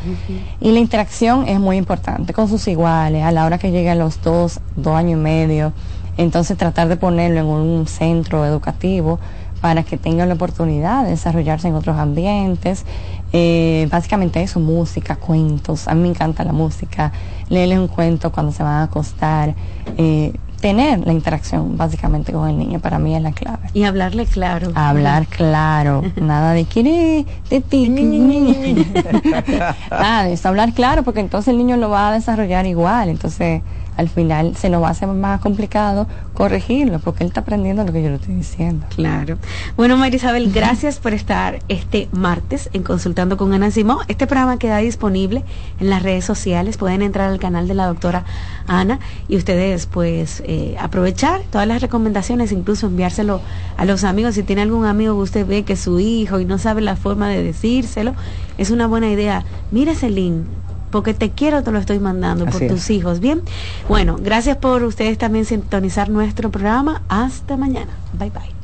Y 0.60 0.72
la 0.72 0.80
interacción 0.80 1.47
es 1.47 1.60
muy 1.60 1.76
importante 1.76 2.32
con 2.32 2.48
sus 2.48 2.66
iguales, 2.68 3.22
a 3.22 3.30
la 3.30 3.44
hora 3.44 3.59
que 3.59 3.70
llegue 3.70 3.90
a 3.90 3.94
los 3.94 4.22
dos, 4.22 4.60
dos 4.76 4.94
años 4.94 5.18
y 5.18 5.22
medio. 5.22 5.72
Entonces 6.16 6.56
tratar 6.56 6.88
de 6.88 6.97
ponerlo 6.97 7.40
en 7.40 7.47
un 7.47 7.86
centro 7.86 8.44
educativo 8.47 9.18
para 9.60 9.82
que 9.82 9.96
tenga 9.96 10.26
la 10.26 10.34
oportunidad 10.34 11.04
de 11.04 11.10
desarrollarse 11.10 11.68
en 11.68 11.74
otros 11.74 11.96
ambientes. 11.96 12.84
Eh, 13.32 13.88
básicamente 13.90 14.42
eso, 14.42 14.60
música, 14.60 15.16
cuentos. 15.16 15.88
A 15.88 15.94
mí 15.94 16.02
me 16.02 16.08
encanta 16.08 16.44
la 16.44 16.52
música. 16.52 17.12
Leerles 17.48 17.78
un 17.78 17.88
cuento 17.88 18.32
cuando 18.32 18.52
se 18.52 18.62
van 18.62 18.74
a 18.74 18.82
acostar. 18.84 19.54
Eh, 19.96 20.32
tener 20.60 21.06
la 21.06 21.12
interacción 21.12 21.76
básicamente 21.76 22.32
con 22.32 22.48
el 22.48 22.58
niño, 22.58 22.80
para 22.80 22.98
mí 22.98 23.14
es 23.14 23.22
la 23.22 23.32
clave. 23.32 23.68
Y 23.74 23.84
hablarle 23.84 24.26
claro. 24.26 24.72
Hablar 24.74 25.26
claro, 25.28 26.02
nada 26.20 26.52
de 26.52 26.64
quiere 26.64 27.26
de 27.50 27.60
ti, 27.60 27.88
nada 29.90 30.24
de 30.24 30.32
eso, 30.32 30.48
hablar 30.48 30.72
claro, 30.72 31.02
porque 31.02 31.20
entonces 31.20 31.48
el 31.48 31.58
niño 31.58 31.76
lo 31.76 31.90
va 31.90 32.08
a 32.08 32.12
desarrollar 32.12 32.66
igual, 32.66 33.08
entonces 33.10 33.62
al 33.97 34.09
final 34.09 34.56
se 34.56 34.68
nos 34.70 34.82
va 34.82 34.89
a 34.89 34.90
hacer 34.90 35.09
más 35.09 35.40
complicado 35.40 36.06
corregirlo, 36.35 36.98
porque 36.98 37.24
él 37.24 37.28
está 37.28 37.40
aprendiendo 37.40 37.85
lo 37.85 37.93
que 37.93 38.02
yo 38.02 38.10
le 38.10 38.16
estoy 38.16 38.35
diciendo. 38.35 38.86
Claro. 38.94 39.39
Bueno, 39.77 39.97
María 39.97 40.16
Isabel, 40.16 40.52
gracias 40.52 40.98
por 40.98 41.14
estar 41.14 41.60
este 41.68 42.09
martes 42.12 42.68
en 42.73 42.82
Consultando 42.82 43.36
con 43.36 43.52
Ana 43.55 43.70
Simón. 43.70 43.98
Este 44.09 44.27
programa 44.27 44.59
queda 44.59 44.78
disponible 44.78 45.44
en 45.81 45.90
las 45.90 46.02
redes 46.02 46.24
sociales, 46.24 46.77
pueden 46.77 47.02
entrar 47.02 47.31
al 47.31 47.39
canal 47.39 47.68
de 47.68 47.74
la 47.74 47.86
doctora 47.86 48.24
Ana 48.66 49.01
y 49.28 49.36
ustedes 49.36 49.86
pues 49.86 50.43
eh, 50.47 50.77
aprovechar 50.78 51.43
todas 51.51 51.66
las 51.66 51.81
recomendaciones, 51.81 52.52
incluso 52.52 52.86
enviárselo 52.86 53.40
a 53.77 53.85
los 53.85 54.05
amigos. 54.05 54.35
Si 54.35 54.43
tiene 54.43 54.62
algún 54.62 54.85
amigo 54.85 55.14
que 55.14 55.23
usted 55.23 55.47
ve 55.47 55.62
que 55.64 55.73
es 55.73 55.81
su 55.81 56.01
hijo 56.01 56.39
y 56.39 56.44
no 56.44 56.59
sabe 56.59 56.82
la 56.82 56.97
forma 56.97 57.28
de 57.28 57.43
decírselo, 57.43 58.14
es 58.59 58.70
una 58.70 58.86
buena 58.86 59.09
idea. 59.09 59.44
Mira 59.70 59.93
ese 59.93 60.10
link, 60.10 60.44
porque 60.90 61.14
te 61.14 61.30
quiero, 61.30 61.62
te 61.62 61.72
lo 61.72 61.78
estoy 61.78 61.98
mandando 61.98 62.46
por 62.46 62.66
tus 62.66 62.90
hijos. 62.90 63.20
Bien, 63.20 63.42
bueno, 63.88 64.16
gracias 64.20 64.56
por 64.56 64.82
ustedes 64.84 65.18
también 65.18 65.44
sintonizar 65.44 66.08
nuestro 66.08 66.50
programa. 66.50 67.02
Hasta 67.08 67.56
mañana. 67.56 67.92
Bye 68.18 68.30
bye. 68.30 68.56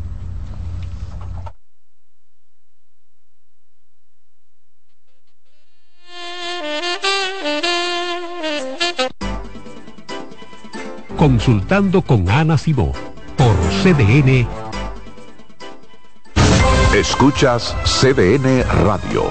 Consultando 11.16 12.02
con 12.02 12.28
Ana 12.28 12.58
Simó 12.58 12.92
por 13.36 13.54
CDN. 13.82 14.46
Escuchas 16.94 17.76
CDN 17.84 18.64
Radio, 18.84 19.30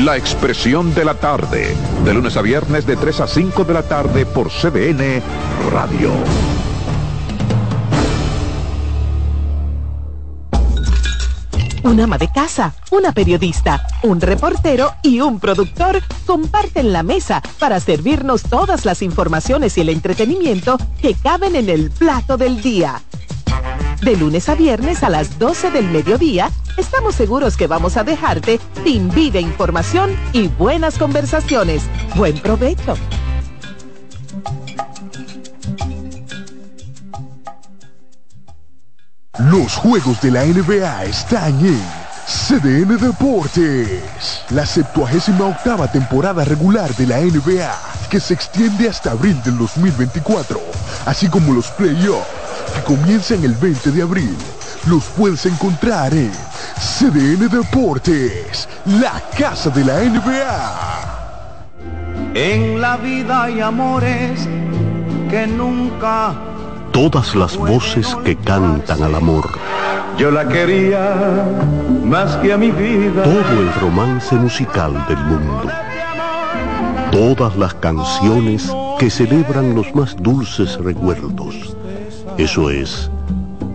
La 0.00 0.16
expresión 0.16 0.94
de 0.94 1.04
la 1.04 1.14
tarde, 1.14 1.76
de 2.04 2.14
lunes 2.14 2.36
a 2.36 2.42
viernes 2.42 2.86
de 2.86 2.96
3 2.96 3.20
a 3.20 3.26
5 3.28 3.64
de 3.64 3.74
la 3.74 3.82
tarde 3.82 4.26
por 4.26 4.48
CBN 4.50 5.22
Radio. 5.70 6.12
Un 11.84 12.00
ama 12.00 12.16
de 12.18 12.32
casa, 12.32 12.74
una 12.90 13.12
periodista, 13.12 13.86
un 14.02 14.20
reportero 14.20 14.92
y 15.02 15.20
un 15.20 15.38
productor 15.38 16.00
comparten 16.26 16.92
la 16.92 17.02
mesa 17.02 17.42
para 17.60 17.78
servirnos 17.78 18.42
todas 18.42 18.84
las 18.84 19.02
informaciones 19.02 19.76
y 19.78 19.82
el 19.82 19.88
entretenimiento 19.90 20.78
que 21.00 21.14
caben 21.14 21.54
en 21.54 21.68
el 21.68 21.90
plato 21.90 22.36
del 22.36 22.62
día. 22.62 23.02
De 24.02 24.16
lunes 24.16 24.48
a 24.48 24.56
viernes 24.56 25.04
a 25.04 25.08
las 25.08 25.38
12 25.38 25.70
del 25.70 25.88
mediodía, 25.88 26.50
estamos 26.76 27.14
seguros 27.14 27.56
que 27.56 27.68
vamos 27.68 27.96
a 27.96 28.02
dejarte 28.02 28.58
sin 28.82 29.08
vida, 29.10 29.38
información 29.38 30.16
y 30.32 30.48
buenas 30.48 30.98
conversaciones. 30.98 31.84
Buen 32.16 32.36
provecho. 32.40 32.96
Los 39.38 39.76
juegos 39.76 40.20
de 40.20 40.32
la 40.32 40.46
NBA 40.46 41.04
están 41.04 41.64
en 41.64 41.80
CDN 42.26 42.98
Deportes. 42.98 44.42
La 44.50 44.66
78 44.66 45.46
octava 45.46 45.86
temporada 45.86 46.44
regular 46.44 46.92
de 46.96 47.06
la 47.06 47.20
NBA, 47.20 47.72
que 48.10 48.18
se 48.18 48.34
extiende 48.34 48.88
hasta 48.88 49.12
abril 49.12 49.40
del 49.44 49.58
2024, 49.58 50.60
así 51.06 51.28
como 51.28 51.52
los 51.52 51.68
playoffs, 51.70 52.41
que 52.82 52.94
comienzan 52.94 53.44
el 53.44 53.54
20 53.54 53.90
de 53.90 54.02
abril. 54.02 54.36
Los 54.86 55.04
puedes 55.16 55.46
encontrar 55.46 56.12
en 56.14 56.32
CDN 56.78 57.48
Deportes, 57.48 58.68
la 58.86 59.22
casa 59.36 59.70
de 59.70 59.84
la 59.84 60.00
NBA. 60.00 61.00
En 62.34 62.80
la 62.80 62.96
vida 62.96 63.44
hay 63.44 63.60
amores 63.60 64.48
que 65.30 65.46
nunca 65.46 66.34
Todas 66.92 67.34
las 67.34 67.56
voces 67.56 68.14
que 68.22 68.36
cantan 68.36 69.02
al 69.02 69.14
amor. 69.14 69.48
yo 70.18 70.30
la 70.30 70.46
quería 70.46 71.46
más 72.04 72.36
que 72.36 72.52
a 72.52 72.58
mi 72.58 72.70
vida. 72.70 73.22
Todo 73.22 73.60
el 73.60 73.72
romance 73.80 74.34
musical 74.34 74.92
del 75.08 75.18
mundo. 75.18 75.68
Todas 77.10 77.56
las 77.56 77.74
canciones 77.74 78.70
que 78.98 79.08
celebran 79.08 79.74
los 79.74 79.94
más 79.94 80.14
dulces 80.22 80.76
recuerdos. 80.76 81.76
Eso 82.38 82.70
es 82.70 83.10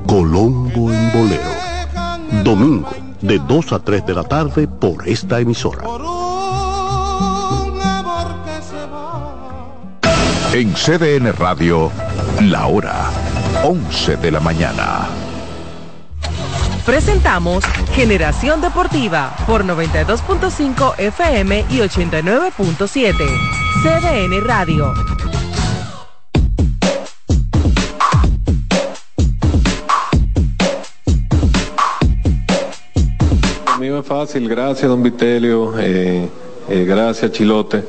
Colombo 0.08 0.92
en 0.92 1.12
Bolero. 1.14 2.44
Domingo, 2.44 2.90
de 3.22 3.40
2 3.40 3.74
a 3.74 3.80
3 3.80 4.06
de 4.06 4.14
la 4.14 4.24
tarde 4.24 4.68
por 4.68 5.08
esta 5.08 5.40
emisora. 5.40 5.84
En 10.54 10.74
CDN 10.74 11.34
Radio, 11.34 11.92
la 12.42 12.68
hora 12.68 13.10
11 13.64 14.18
de 14.18 14.32
la 14.32 14.40
mañana. 14.40 15.08
Presentamos 16.86 17.66
Generación 17.94 18.62
Deportiva 18.62 19.36
por 19.46 19.66
92.5 19.66 20.98
FM 20.98 21.66
y 21.70 21.80
89.7. 21.80 23.14
CDN 23.84 24.48
Radio. 24.48 24.94
Es 34.00 34.06
fácil, 34.06 34.48
gracias 34.48 34.88
don 34.88 35.02
Vitelio, 35.02 35.74
eh, 35.80 36.30
eh, 36.70 36.86
gracias 36.88 37.32
Chilote. 37.32 37.84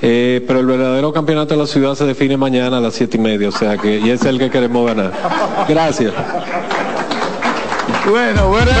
Eh, 0.00 0.42
pero 0.44 0.58
el 0.58 0.66
verdadero 0.66 1.12
campeonato 1.12 1.54
de 1.54 1.60
la 1.60 1.66
ciudad 1.68 1.94
se 1.94 2.04
define 2.04 2.36
mañana 2.36 2.78
a 2.78 2.80
las 2.80 2.94
siete 2.94 3.16
y 3.16 3.20
media, 3.20 3.48
o 3.48 3.52
sea 3.52 3.78
que 3.78 4.00
y 4.00 4.10
es 4.10 4.24
el 4.24 4.40
que 4.40 4.50
queremos 4.50 4.84
ganar. 4.84 5.12
Gracias. 5.68 6.12
Bueno, 8.10 8.48
bueno. 8.48 8.72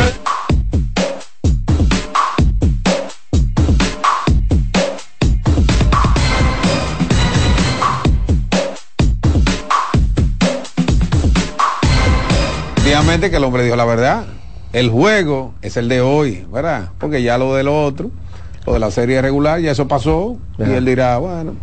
Efectivamente 12.76 13.30
que 13.30 13.36
el 13.36 13.44
hombre 13.44 13.62
dijo 13.62 13.76
la 13.76 13.84
verdad. 13.84 14.41
El 14.72 14.88
juego 14.88 15.54
es 15.60 15.76
el 15.76 15.88
de 15.88 16.00
hoy, 16.00 16.46
¿verdad? 16.50 16.90
Porque 16.98 17.22
ya 17.22 17.36
lo 17.36 17.54
del 17.54 17.68
otro, 17.68 18.10
lo 18.66 18.72
de 18.72 18.78
la 18.78 18.90
serie 18.90 19.20
regular, 19.20 19.60
ya 19.60 19.72
eso 19.72 19.86
pasó. 19.86 20.38
Y 20.58 20.70
él 20.70 20.86
dirá, 20.86 21.18
bueno, 21.18 21.54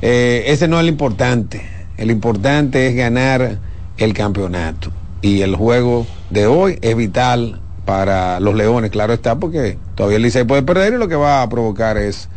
eh, 0.00 0.44
ese 0.46 0.68
no 0.68 0.78
es 0.78 0.84
lo 0.84 0.90
importante. 0.90 1.62
El 1.96 2.10
importante 2.10 2.86
es 2.86 2.94
ganar 2.94 3.58
el 3.98 4.14
campeonato. 4.14 4.90
Y 5.22 5.42
el 5.42 5.56
juego 5.56 6.06
de 6.30 6.46
hoy 6.46 6.78
es 6.82 6.96
vital 6.96 7.60
para 7.84 8.38
los 8.40 8.54
Leones, 8.54 8.90
claro 8.90 9.12
está, 9.12 9.36
porque 9.36 9.78
todavía 9.94 10.16
el 10.16 10.22
Licey 10.22 10.44
puede 10.44 10.62
perder 10.62 10.92
y 10.92 10.98
lo 10.98 11.08
que 11.08 11.14
va 11.16 11.42
a 11.42 11.48
provocar 11.48 11.96
es 11.96 12.28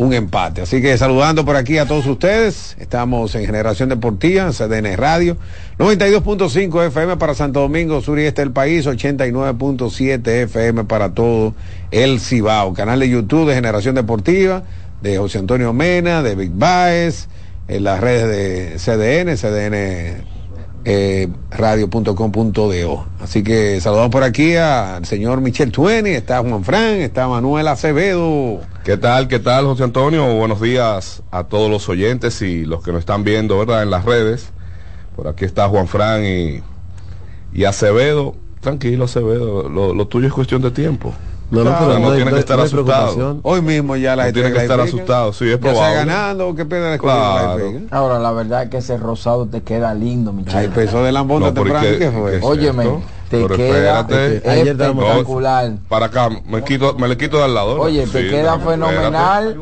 un 0.00 0.14
empate. 0.14 0.62
Así 0.62 0.80
que 0.80 0.96
saludando 0.96 1.44
por 1.44 1.56
aquí 1.56 1.76
a 1.76 1.84
todos 1.84 2.06
ustedes, 2.06 2.74
estamos 2.80 3.34
en 3.34 3.44
Generación 3.44 3.90
Deportiva, 3.90 4.50
CDN 4.50 4.96
Radio, 4.96 5.36
92.5 5.78 6.86
FM 6.86 7.18
para 7.18 7.34
Santo 7.34 7.60
Domingo, 7.60 8.00
sur 8.00 8.18
y 8.18 8.24
este 8.24 8.40
del 8.40 8.50
país, 8.50 8.86
89.7 8.86 10.26
FM 10.44 10.84
para 10.84 11.12
todo 11.12 11.54
el 11.90 12.18
Cibao, 12.18 12.72
canal 12.72 12.98
de 12.98 13.10
YouTube 13.10 13.46
de 13.46 13.54
Generación 13.54 13.94
Deportiva, 13.94 14.62
de 15.02 15.18
José 15.18 15.36
Antonio 15.36 15.74
Mena, 15.74 16.22
de 16.22 16.34
Big 16.34 16.52
Baez, 16.54 17.28
en 17.68 17.84
las 17.84 18.00
redes 18.00 18.26
de 18.26 18.78
CDN, 18.78 19.36
CDN 19.36 20.24
eh, 20.86 21.28
radio.com.do. 21.50 23.06
Así 23.20 23.42
que 23.42 23.78
saludamos 23.82 24.10
por 24.10 24.22
aquí 24.22 24.56
al 24.56 25.04
señor 25.04 25.42
Michel 25.42 25.70
Tueni, 25.70 26.10
está 26.10 26.38
Juan 26.40 26.64
Fran, 26.64 27.02
está 27.02 27.28
Manuel 27.28 27.68
Acevedo. 27.68 28.60
¿Qué 28.84 28.96
tal? 28.96 29.28
¿Qué 29.28 29.38
tal, 29.38 29.66
José 29.66 29.84
Antonio? 29.84 30.34
Buenos 30.34 30.60
días 30.60 31.22
a 31.30 31.44
todos 31.44 31.70
los 31.70 31.88
oyentes 31.88 32.40
y 32.42 32.64
los 32.64 32.82
que 32.82 32.92
nos 32.92 33.00
están 33.00 33.24
viendo, 33.24 33.58
¿verdad? 33.58 33.82
En 33.82 33.90
las 33.90 34.04
redes. 34.04 34.50
Por 35.16 35.28
aquí 35.28 35.44
está 35.44 35.68
Juan 35.68 35.86
Fran 35.86 36.24
y, 36.24 36.62
y 37.52 37.64
Acevedo. 37.64 38.34
Tranquilo, 38.60 39.04
Acevedo. 39.04 39.68
Lo, 39.68 39.92
lo 39.94 40.06
tuyo 40.06 40.26
es 40.26 40.32
cuestión 40.32 40.62
de 40.62 40.70
tiempo. 40.70 41.12
No, 41.50 41.58
no, 41.64 41.70
Claro, 41.70 41.78
pero 41.86 41.98
no, 41.98 41.98
no 41.98 42.10
no 42.10 42.24
que 42.28 42.34
hay- 42.34 42.38
estar 42.40 42.56
no 42.56 42.62
hay 42.62 42.66
asustado. 42.68 43.02
preocupación. 43.14 43.40
Hoy 43.42 43.60
mismo 43.60 43.96
ya 43.96 44.14
la 44.16 44.22
No 44.22 44.26
gente 44.28 44.40
tiene 44.40 44.54
que 44.56 44.62
estar 44.62 44.76
clasifica. 44.78 45.02
asustado, 45.02 45.32
sí, 45.32 45.44
es 45.46 45.50
Ya 45.50 45.62
sea 45.62 45.72
probable. 45.72 45.96
ganando 45.96 46.48
o 46.48 46.54
que 46.54 46.64
pierda 46.64 46.88
la 46.88 46.94
escuela 46.94 47.14
Claro. 47.16 47.56
clasifica. 47.58 47.96
Ahora, 47.96 48.18
la 48.20 48.32
verdad 48.32 48.62
es 48.62 48.70
que 48.70 48.76
ese 48.78 48.96
rosado 48.96 49.46
te 49.46 49.62
queda 49.62 49.92
lindo, 49.94 50.32
Michelle. 50.32 50.58
Ay, 50.58 50.66
empezó 50.66 51.02
de 51.02 51.12
lambón 51.12 51.40
No, 51.42 51.52
temprano, 51.52 51.80
¿qué 51.98 52.10
fue? 52.10 52.38
¿qué 52.40 52.46
Óyeme, 52.46 52.84
esto? 52.84 53.02
Te 53.30 53.36
Pero 53.42 53.54
queda 53.56 54.00
espérate. 54.00 54.70
espectacular. 54.70 55.72
Para 55.88 56.06
acá, 56.06 56.28
me, 56.48 56.64
quito, 56.64 56.94
me 56.98 57.06
le 57.06 57.16
quito 57.16 57.38
de 57.38 57.44
al 57.44 57.54
lado. 57.54 57.76
¿no? 57.76 57.82
Oye, 57.82 58.04
te 58.08 58.22
Sí, 58.24 58.28
queda 58.28 58.56
déjame, 58.56 58.64
fenomenal. 58.72 59.56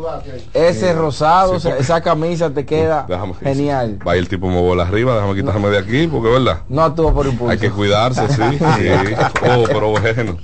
Ese 0.55 0.93
rosado, 0.95 1.59
Sí, 1.61 1.69
porque- 1.69 1.83
esa 1.83 2.01
camisa 2.01 2.49
te 2.51 2.65
queda 2.65 3.05
Déjame- 3.07 3.35
genial. 3.43 3.99
Va 4.07 4.17
el 4.17 4.27
tipo 4.27 4.49
me 4.49 4.61
bola 4.61 4.85
arriba, 4.85 5.15
déjame 5.17 5.35
quitarme 5.35 5.69
de 5.69 5.79
aquí, 5.79 6.07
porque 6.07 6.31
verdad. 6.31 6.61
No 6.71 6.83
actúa 6.83 7.13
por 7.13 7.27
impulso. 7.27 7.53
Hay 7.53 7.59
que 7.59 7.71
cuidarse, 7.71 8.27
sí. 8.29 8.35
sí. 8.59 8.89
Oh, 9.47 9.65
pero 9.67 9.91
bueno. 9.91 10.39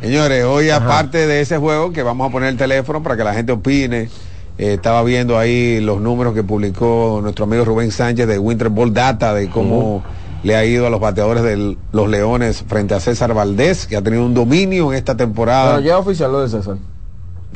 Señores, 0.00 0.44
hoy 0.44 0.70
aparte 0.70 1.26
de 1.28 1.40
ese 1.40 1.58
juego 1.58 1.92
que 1.92 2.02
vamos 2.02 2.28
a 2.28 2.32
poner 2.32 2.48
el 2.48 2.56
teléfono 2.56 3.02
para 3.02 3.16
que 3.16 3.22
la 3.24 3.34
gente 3.34 3.52
opine, 3.52 4.08
eh, 4.58 4.74
estaba 4.74 5.04
viendo 5.04 5.38
ahí 5.38 5.80
los 5.80 6.00
números 6.00 6.34
que 6.34 6.42
publicó 6.42 7.20
nuestro 7.22 7.44
amigo 7.44 7.64
Rubén 7.64 7.92
Sánchez 7.92 8.26
de 8.26 8.38
Winter 8.38 8.68
Ball 8.68 8.92
Data 8.92 9.32
de 9.32 9.48
cómo 9.48 10.02
le 10.42 10.56
ha 10.56 10.64
ido 10.64 10.86
a 10.86 10.90
los 10.90 11.00
bateadores 11.00 11.42
de 11.42 11.76
los 11.92 12.08
Leones 12.08 12.64
frente 12.66 12.94
a 12.94 13.00
César 13.00 13.34
Valdés, 13.34 13.86
que 13.86 13.96
ha 13.96 14.02
tenido 14.02 14.24
un 14.24 14.34
dominio 14.34 14.92
en 14.92 14.98
esta 14.98 15.16
temporada. 15.16 15.76
Pero 15.76 15.86
ya 15.86 15.98
oficial 15.98 16.30
lo 16.32 16.40
de 16.42 16.48
César. 16.48 16.76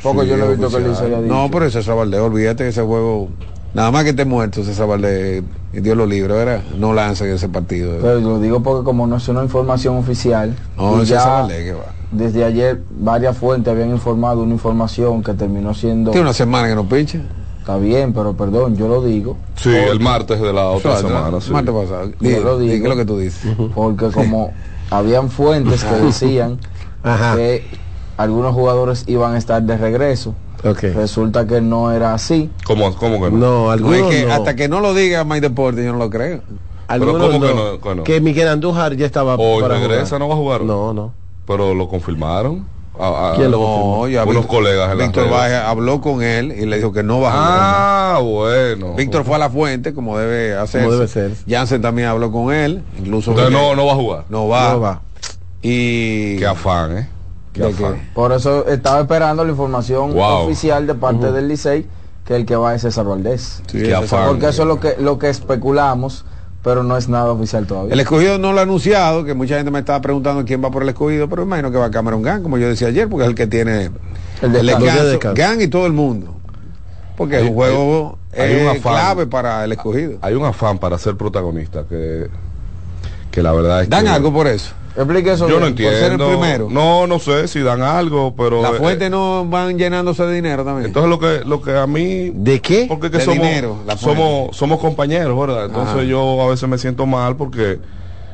Porque 0.01 0.23
Sí, 0.23 0.27
yo 0.29 0.37
no 0.37 0.45
he 0.45 0.55
visto 0.55 0.69
que 0.69 0.77
haya 0.77 1.21
dicho. 1.21 1.33
No, 1.33 1.49
pero 1.51 1.69
César 1.69 1.95
Valdés, 1.95 2.19
olvídate 2.19 2.63
que 2.63 2.69
ese 2.69 2.81
juego, 2.81 3.29
nada 3.73 3.89
más 3.91 4.03
que 4.03 4.09
esté 4.09 4.25
muerto 4.25 4.63
César 4.63 4.87
Valdés, 4.87 5.43
y 5.71 5.79
Dios 5.79 5.95
lo 5.95 6.05
libre, 6.05 6.33
¿verdad? 6.33 6.61
No 6.77 6.93
lanza 6.93 7.25
en 7.25 7.31
ese 7.33 7.47
partido. 7.49 7.97
Pero 8.01 8.19
lo 8.19 8.39
digo 8.39 8.61
porque 8.61 8.83
como 8.83 9.07
no 9.07 9.15
es 9.17 9.27
una 9.29 9.43
información 9.43 9.95
oficial, 9.97 10.55
No, 10.77 10.99
César 11.05 11.43
Valdés, 11.43 11.63
que 11.63 11.73
va. 11.73 11.85
desde 12.11 12.43
ayer 12.43 12.81
varias 12.99 13.37
fuentes 13.37 13.71
habían 13.71 13.91
informado 13.91 14.43
una 14.43 14.53
información 14.53 15.23
que 15.23 15.33
terminó 15.33 15.73
siendo... 15.73 16.11
Tiene 16.11 16.25
una 16.25 16.33
semana 16.33 16.67
que 16.67 16.75
no 16.75 16.83
pincha. 16.87 17.19
Está 17.63 17.77
bien, 17.77 18.11
pero 18.11 18.33
perdón, 18.33 18.75
yo 18.75 18.89
lo 18.89 19.01
digo. 19.01 19.37
Sí, 19.55 19.69
el 19.69 20.01
martes 20.01 20.41
de 20.41 20.51
la 20.51 20.67
otra 20.67 20.97
semana. 20.97 21.39
sí. 21.39 21.49
martes 21.49 21.73
pasado. 21.73 22.11
Yo 22.19 22.41
lo 22.41 22.59
di, 22.59 22.67
digo. 22.67 22.83
¿qué 22.83 22.89
es 22.91 22.95
lo 22.97 22.97
que 22.97 23.05
tú 23.05 23.17
dices? 23.17 23.55
Porque 23.73 24.07
como 24.07 24.51
habían 24.89 25.29
fuentes 25.31 25.81
que 25.85 25.95
decían 25.95 26.59
Ajá. 27.03 27.37
que 27.37 27.65
algunos 28.17 28.53
jugadores 28.53 29.05
iban 29.07 29.35
a 29.35 29.37
estar 29.37 29.63
de 29.63 29.77
regreso, 29.77 30.35
resulta 30.61 31.47
que 31.47 31.61
no 31.61 31.93
era 31.93 32.13
así. 32.13 32.49
¿Cómo, 32.65 32.93
cómo 32.95 33.15
que 33.23 33.31
no? 33.31 33.37
No, 33.37 33.63
No, 33.67 33.71
algunos 33.71 34.11
es 34.11 34.15
que 34.23 34.25
no. 34.27 34.33
hasta 34.33 34.57
que 34.57 34.67
no 34.67 34.81
lo 34.81 34.93
diga 34.93 35.23
My 35.23 35.39
Deporte, 35.39 35.85
yo 35.85 35.93
no 35.93 35.99
lo 35.99 36.09
creo. 36.09 36.41
Algunos 36.89 37.27
¿cómo 37.27 37.39
que 37.39 37.53
no. 37.53 37.71
no- 37.71 37.79
que 37.79 37.95
no? 37.95 38.03
Que 38.03 38.19
Miguel 38.19 38.49
Andújar 38.49 38.97
ya 38.97 39.05
estaba 39.05 39.35
Hoy 39.35 39.61
para 39.61 39.75
regresa, 39.79 40.17
jugar. 40.17 40.19
no 40.19 40.27
va 40.27 40.33
a 40.33 40.37
jugar. 40.37 40.61
No, 40.63 40.93
no. 40.93 41.13
Pero 41.47 41.73
lo 41.73 41.87
confirmaron. 41.87 42.67
A- 42.99 43.31
a- 43.31 43.35
¿Quién 43.35 43.49
lo 43.49 43.57
no, 43.57 44.07
ya 44.07 44.21
Unos 44.23 44.35
Víctor- 44.43 44.47
colegas 44.47 44.95
Víctor 44.97 45.27
habló 45.33 45.99
con 45.99 46.21
él 46.21 46.51
y 46.51 46.65
le 46.67 46.77
dijo 46.77 46.91
que 46.93 47.01
no 47.01 47.21
va 47.21 47.29
a 47.29 47.31
jugar. 47.31 47.49
Ah, 47.51 48.19
bueno. 48.21 48.93
Víctor 48.93 49.23
fue 49.25 49.35
a 49.35 49.39
la 49.39 49.49
fuente, 49.49 49.93
como 49.95 50.17
debe 50.17 50.55
hacer. 50.55 50.81
Como 50.83 50.93
debe 50.93 51.07
ser. 51.07 51.31
Jansen 51.49 51.81
también 51.81 52.07
habló 52.09 52.31
con 52.31 52.53
él, 52.53 52.83
incluso. 52.99 53.31
Entonces 53.31 53.51
no, 53.51 53.75
no 53.75 53.85
va 53.87 53.91
a 53.93 53.95
jugar. 53.95 54.25
No 54.29 54.47
va. 54.47 54.73
No 54.73 54.79
va. 54.79 55.01
Y. 55.61 56.37
Qué 56.37 56.45
afán, 56.45 56.97
¿eh? 56.97 57.09
Qué 57.53 57.61
¿De 57.61 57.69
afán. 57.69 58.09
Por 58.13 58.31
eso 58.31 58.67
estaba 58.67 59.01
esperando 59.01 59.43
la 59.43 59.51
información 59.51 60.13
Wow. 60.13 60.45
oficial 60.45 60.85
de 60.87 60.93
parte 60.95 61.31
del 61.31 61.47
Licey 61.47 61.87
que 62.25 62.35
el 62.35 62.45
que 62.45 62.55
va 62.55 62.75
es 62.75 62.81
César 62.81 63.05
Valdés. 63.05 63.61
Sí, 63.71 63.81
Qué 63.81 63.93
afán. 63.95 64.27
Porque 64.27 64.49
eso 64.49 64.63
es 64.63 64.67
lo 64.67 64.79
que 64.79 64.95
lo 64.99 65.17
que 65.19 65.29
especulamos, 65.29 66.25
pero 66.63 66.81
no 66.83 66.95
es 66.97 67.09
nada 67.09 67.31
oficial 67.31 67.67
todavía. 67.67 67.93
El 67.93 67.99
escogido 67.99 68.37
no 68.37 68.53
lo 68.53 68.59
ha 68.59 68.63
anunciado, 68.63 69.25
que 69.25 69.33
mucha 69.33 69.55
gente 69.57 69.69
me 69.69 69.79
estaba 69.79 70.01
preguntando 70.01 70.45
quién 70.45 70.63
va 70.63 70.71
por 70.71 70.83
el 70.83 70.89
escogido, 70.89 71.27
pero 71.29 71.43
imagino 71.43 71.71
que 71.71 71.77
va 71.77 71.91
Cameron 71.91 72.21
Gang, 72.21 72.41
como 72.41 72.57
yo 72.57 72.67
decía 72.69 72.87
ayer, 72.87 73.07
porque 73.09 73.23
es 73.25 73.29
el 73.29 73.35
que 73.35 73.47
tiene 73.47 73.91
El 74.41 74.55
el 74.55 74.65
descanso. 74.65 75.33
Gang 75.35 75.61
y 75.61 75.67
todo 75.67 75.85
el 75.85 75.93
mundo. 75.93 76.35
Porque 77.17 77.37
es 77.37 77.43
un 77.43 77.53
juego 77.53 78.17
hay- 78.35 78.41
hay 78.41 78.61
un 78.61 78.67
afán. 78.69 78.81
clave 78.93 79.27
para 79.27 79.63
el 79.65 79.71
escogido. 79.73 80.17
Hay 80.21 80.33
un 80.33 80.45
afán 80.45 80.79
para 80.79 80.97
ser 80.97 81.15
protagonista 81.15 81.83
que, 81.87 82.27
que 83.29 83.43
la 83.43 83.51
verdad 83.51 83.83
es 83.83 83.89
Dan 83.89 84.05
que 84.05 84.09
algo 84.11 84.33
por 84.33 84.47
eso. 84.47 84.73
Explique 84.95 85.31
eso. 85.31 85.47
yo 85.49 85.59
no 85.59 85.65
por 85.67 85.75
ser 85.77 85.87
el 85.87 85.93
entiendo. 86.11 86.27
primero. 86.29 86.67
No, 86.69 87.07
no 87.07 87.17
sé 87.19 87.47
si 87.47 87.61
dan 87.61 87.81
algo, 87.81 88.35
pero 88.35 88.61
La 88.61 88.69
eh, 88.69 88.73
fuente 88.73 89.09
no 89.09 89.45
van 89.47 89.77
llenándose 89.77 90.23
de 90.25 90.35
dinero 90.35 90.63
también. 90.63 90.85
Entonces 90.87 91.09
lo 91.09 91.19
que 91.19 91.43
lo 91.45 91.61
que 91.61 91.75
a 91.75 91.87
mí 91.87 92.31
¿De 92.33 92.61
qué? 92.61 92.85
porque 92.87 93.09
que 93.09 93.17
De 93.17 93.25
somos 93.25 93.39
dinero, 93.43 93.77
la 93.87 93.97
somos 93.97 94.55
somos 94.55 94.79
compañeros, 94.79 95.39
¿verdad? 95.39 95.65
Entonces 95.65 95.95
Ajá. 95.95 96.03
yo 96.03 96.41
a 96.43 96.47
veces 96.49 96.69
me 96.69 96.77
siento 96.77 97.05
mal 97.07 97.35
porque 97.35 97.79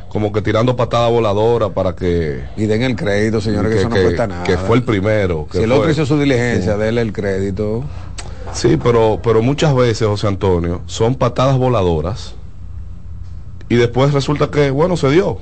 como 0.10 0.32
que 0.34 0.42
tirando 0.42 0.76
patada 0.76 1.08
voladora 1.08 1.70
para 1.70 1.96
que 1.96 2.44
y 2.58 2.66
den 2.66 2.82
el 2.82 2.96
crédito 2.96 3.40
señores 3.42 3.72
que, 3.72 3.80
eso 3.82 3.90
no 3.90 3.96
cuesta 3.96 4.26
nada 4.28 4.44
que 4.44 4.58
fue 4.58 4.76
el 4.78 4.84
primero 4.84 5.46
que 5.52 5.60
si 5.60 5.64
el 5.64 5.70
fue- 5.70 5.78
otro 5.78 5.92
hizo 5.92 6.06
su 6.06 6.20
diligencia 6.20 6.74
Sí. 6.74 6.80
déle 6.80 7.02
el 7.02 7.14
crédito 7.14 7.84
Sí, 8.52 8.78
pero, 8.84 9.20
pero 9.24 9.44
muchas 9.44 9.76
veces, 9.76 10.08
José 10.08 10.26
Antonio, 10.26 10.82
son 10.88 11.14
patadas 11.14 11.58
voladoras 11.60 12.34
y 13.70 13.76
después 13.76 14.12
resulta 14.12 14.50
que, 14.50 14.72
bueno, 14.72 14.98
se 14.98 15.12
dio. 15.12 15.38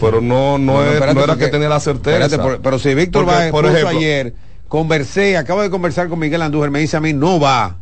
Pero 0.00 0.20
no, 0.20 0.58
no, 0.58 0.58
No, 0.58 0.72
no, 0.74 0.82
es- 0.84 0.92
espérate, 0.94 1.14
no 1.14 1.20
era 1.24 1.32
porque- 1.34 1.44
que 1.46 1.50
tenía 1.50 1.68
la 1.68 1.80
certeza. 1.80 2.18
Espérate, 2.24 2.38
por- 2.38 2.60
pero 2.62 2.78
si 2.78 2.94
Víctor 2.94 3.24
Porque, 3.24 3.44
va 3.46 3.50
por 3.50 3.66
ejemplo, 3.66 3.88
ayer 3.88 4.34
conversé 4.68 5.36
acabo 5.36 5.62
de 5.62 5.70
conversar 5.70 6.08
con 6.08 6.18
Miguel 6.18 6.42
Andújar 6.42 6.70
me 6.70 6.80
dice 6.80 6.96
a 6.96 7.00
mí 7.00 7.12
no 7.12 7.38
va 7.38 7.76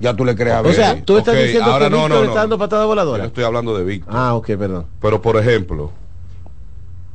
ya 0.00 0.14
tú 0.14 0.24
le 0.24 0.34
crees 0.34 0.56
a 0.56 0.60
Ok, 0.60 0.66
O 0.66 0.72
sea, 0.72 1.02
tú 1.04 1.18
estás 1.18 1.36
diciendo 1.36 1.70
ahora 1.70 1.84
que 1.86 1.90
no, 1.90 1.96
Víctor 1.98 2.10
no, 2.16 2.22
no. 2.22 2.28
está 2.30 2.40
dando 2.40 2.58
patada 2.58 2.82
Yo 2.82 2.88
voladora. 2.88 3.22
no 3.22 3.28
estoy 3.28 3.44
hablando 3.44 3.76
de 3.78 3.84
Víctor. 3.84 4.12
Ah, 4.16 4.34
ok, 4.34 4.46
perdón. 4.56 4.86
Pero, 5.00 5.22
por 5.22 5.36
ejemplo, 5.36 5.92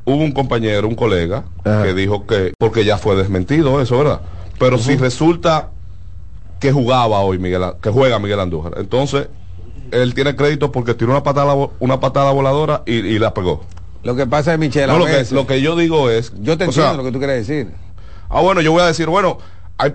hubo 0.05 0.23
un 0.23 0.31
compañero, 0.31 0.87
un 0.87 0.95
colega, 0.95 1.43
que 1.63 1.93
dijo 1.93 2.25
que, 2.25 2.53
porque 2.57 2.85
ya 2.85 2.97
fue 2.97 3.15
desmentido 3.15 3.81
eso, 3.81 3.97
¿verdad? 3.97 4.21
Pero 4.57 4.77
si 4.77 4.95
resulta 4.95 5.69
que 6.59 6.71
jugaba 6.71 7.19
hoy 7.19 7.37
Miguel, 7.39 7.63
que 7.81 7.89
juega 7.89 8.17
Miguel 8.19 8.39
Andújar, 8.39 8.73
entonces 8.77 9.27
él 9.91 10.13
tiene 10.13 10.35
crédito 10.35 10.71
porque 10.71 10.93
tiró 10.93 11.11
una 11.11 11.23
patada, 11.23 11.55
una 11.79 11.99
patada 11.99 12.31
voladora 12.31 12.83
y, 12.85 12.93
y 12.93 13.19
la 13.19 13.33
pegó. 13.33 13.63
Lo 14.03 14.15
que 14.15 14.25
pasa 14.27 14.53
es 14.53 14.59
Michelle 14.59 14.87
No, 14.87 14.97
lo, 14.99 15.05
que, 15.05 15.11
veces- 15.11 15.31
lo 15.31 15.45
que 15.45 15.61
yo 15.61 15.75
digo 15.75 16.09
es... 16.09 16.31
yo 16.39 16.57
te 16.57 16.65
entiendo 16.65 16.89
sea, 16.89 16.93
lo 16.93 17.03
que 17.03 17.11
tú 17.11 17.19
quieres 17.19 17.47
decir 17.47 17.71
Ah, 18.29 18.41
bueno, 18.41 18.61
yo 18.61 18.71
voy 18.71 18.81
a 18.83 18.85
decir, 18.85 19.07
bueno, 19.07 19.39
hay, 19.77 19.91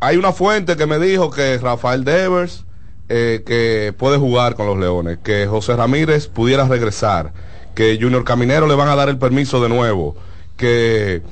hay 0.00 0.16
una 0.16 0.32
fuente 0.32 0.76
que 0.76 0.86
me 0.86 0.98
dijo 1.00 1.30
que 1.30 1.58
Rafael 1.58 2.04
Devers, 2.04 2.64
eh, 3.08 3.42
que 3.44 3.92
puede 3.96 4.18
jugar 4.18 4.54
con 4.54 4.66
los 4.66 4.78
Leones, 4.78 5.18
que 5.22 5.46
José 5.48 5.74
Ramírez 5.74 6.28
pudiera 6.28 6.68
regresar, 6.68 7.32
que 7.74 7.98
Junior 8.00 8.22
Caminero 8.22 8.68
le 8.68 8.76
van 8.76 8.88
a 8.88 8.94
dar 8.94 9.08
el 9.08 9.18
permiso 9.18 9.60
de 9.60 9.68
nuevo, 9.68 10.14
que, 10.56 11.22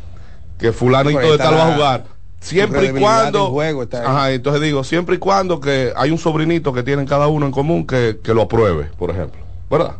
que 0.58 0.72
fulanito 0.72 1.20
de 1.20 1.38
tal 1.38 1.54
va 1.54 1.68
a 1.68 1.74
jugar. 1.74 2.04
Siempre 2.40 2.86
y 2.86 3.00
cuando... 3.00 3.50
juego. 3.50 3.84
Ajá, 3.92 4.32
entonces 4.32 4.62
digo, 4.62 4.82
siempre 4.82 5.16
y 5.16 5.18
cuando 5.18 5.60
que 5.60 5.92
hay 5.94 6.10
un 6.10 6.18
sobrinito 6.18 6.72
que 6.72 6.82
tienen 6.82 7.06
cada 7.06 7.28
uno 7.28 7.46
en 7.46 7.52
común 7.52 7.86
que, 7.86 8.18
que 8.24 8.34
lo 8.34 8.42
apruebe, 8.42 8.88
por 8.98 9.10
ejemplo. 9.10 9.40
¿Verdad? 9.70 9.96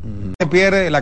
pierde 0.51 0.91
la 0.91 0.99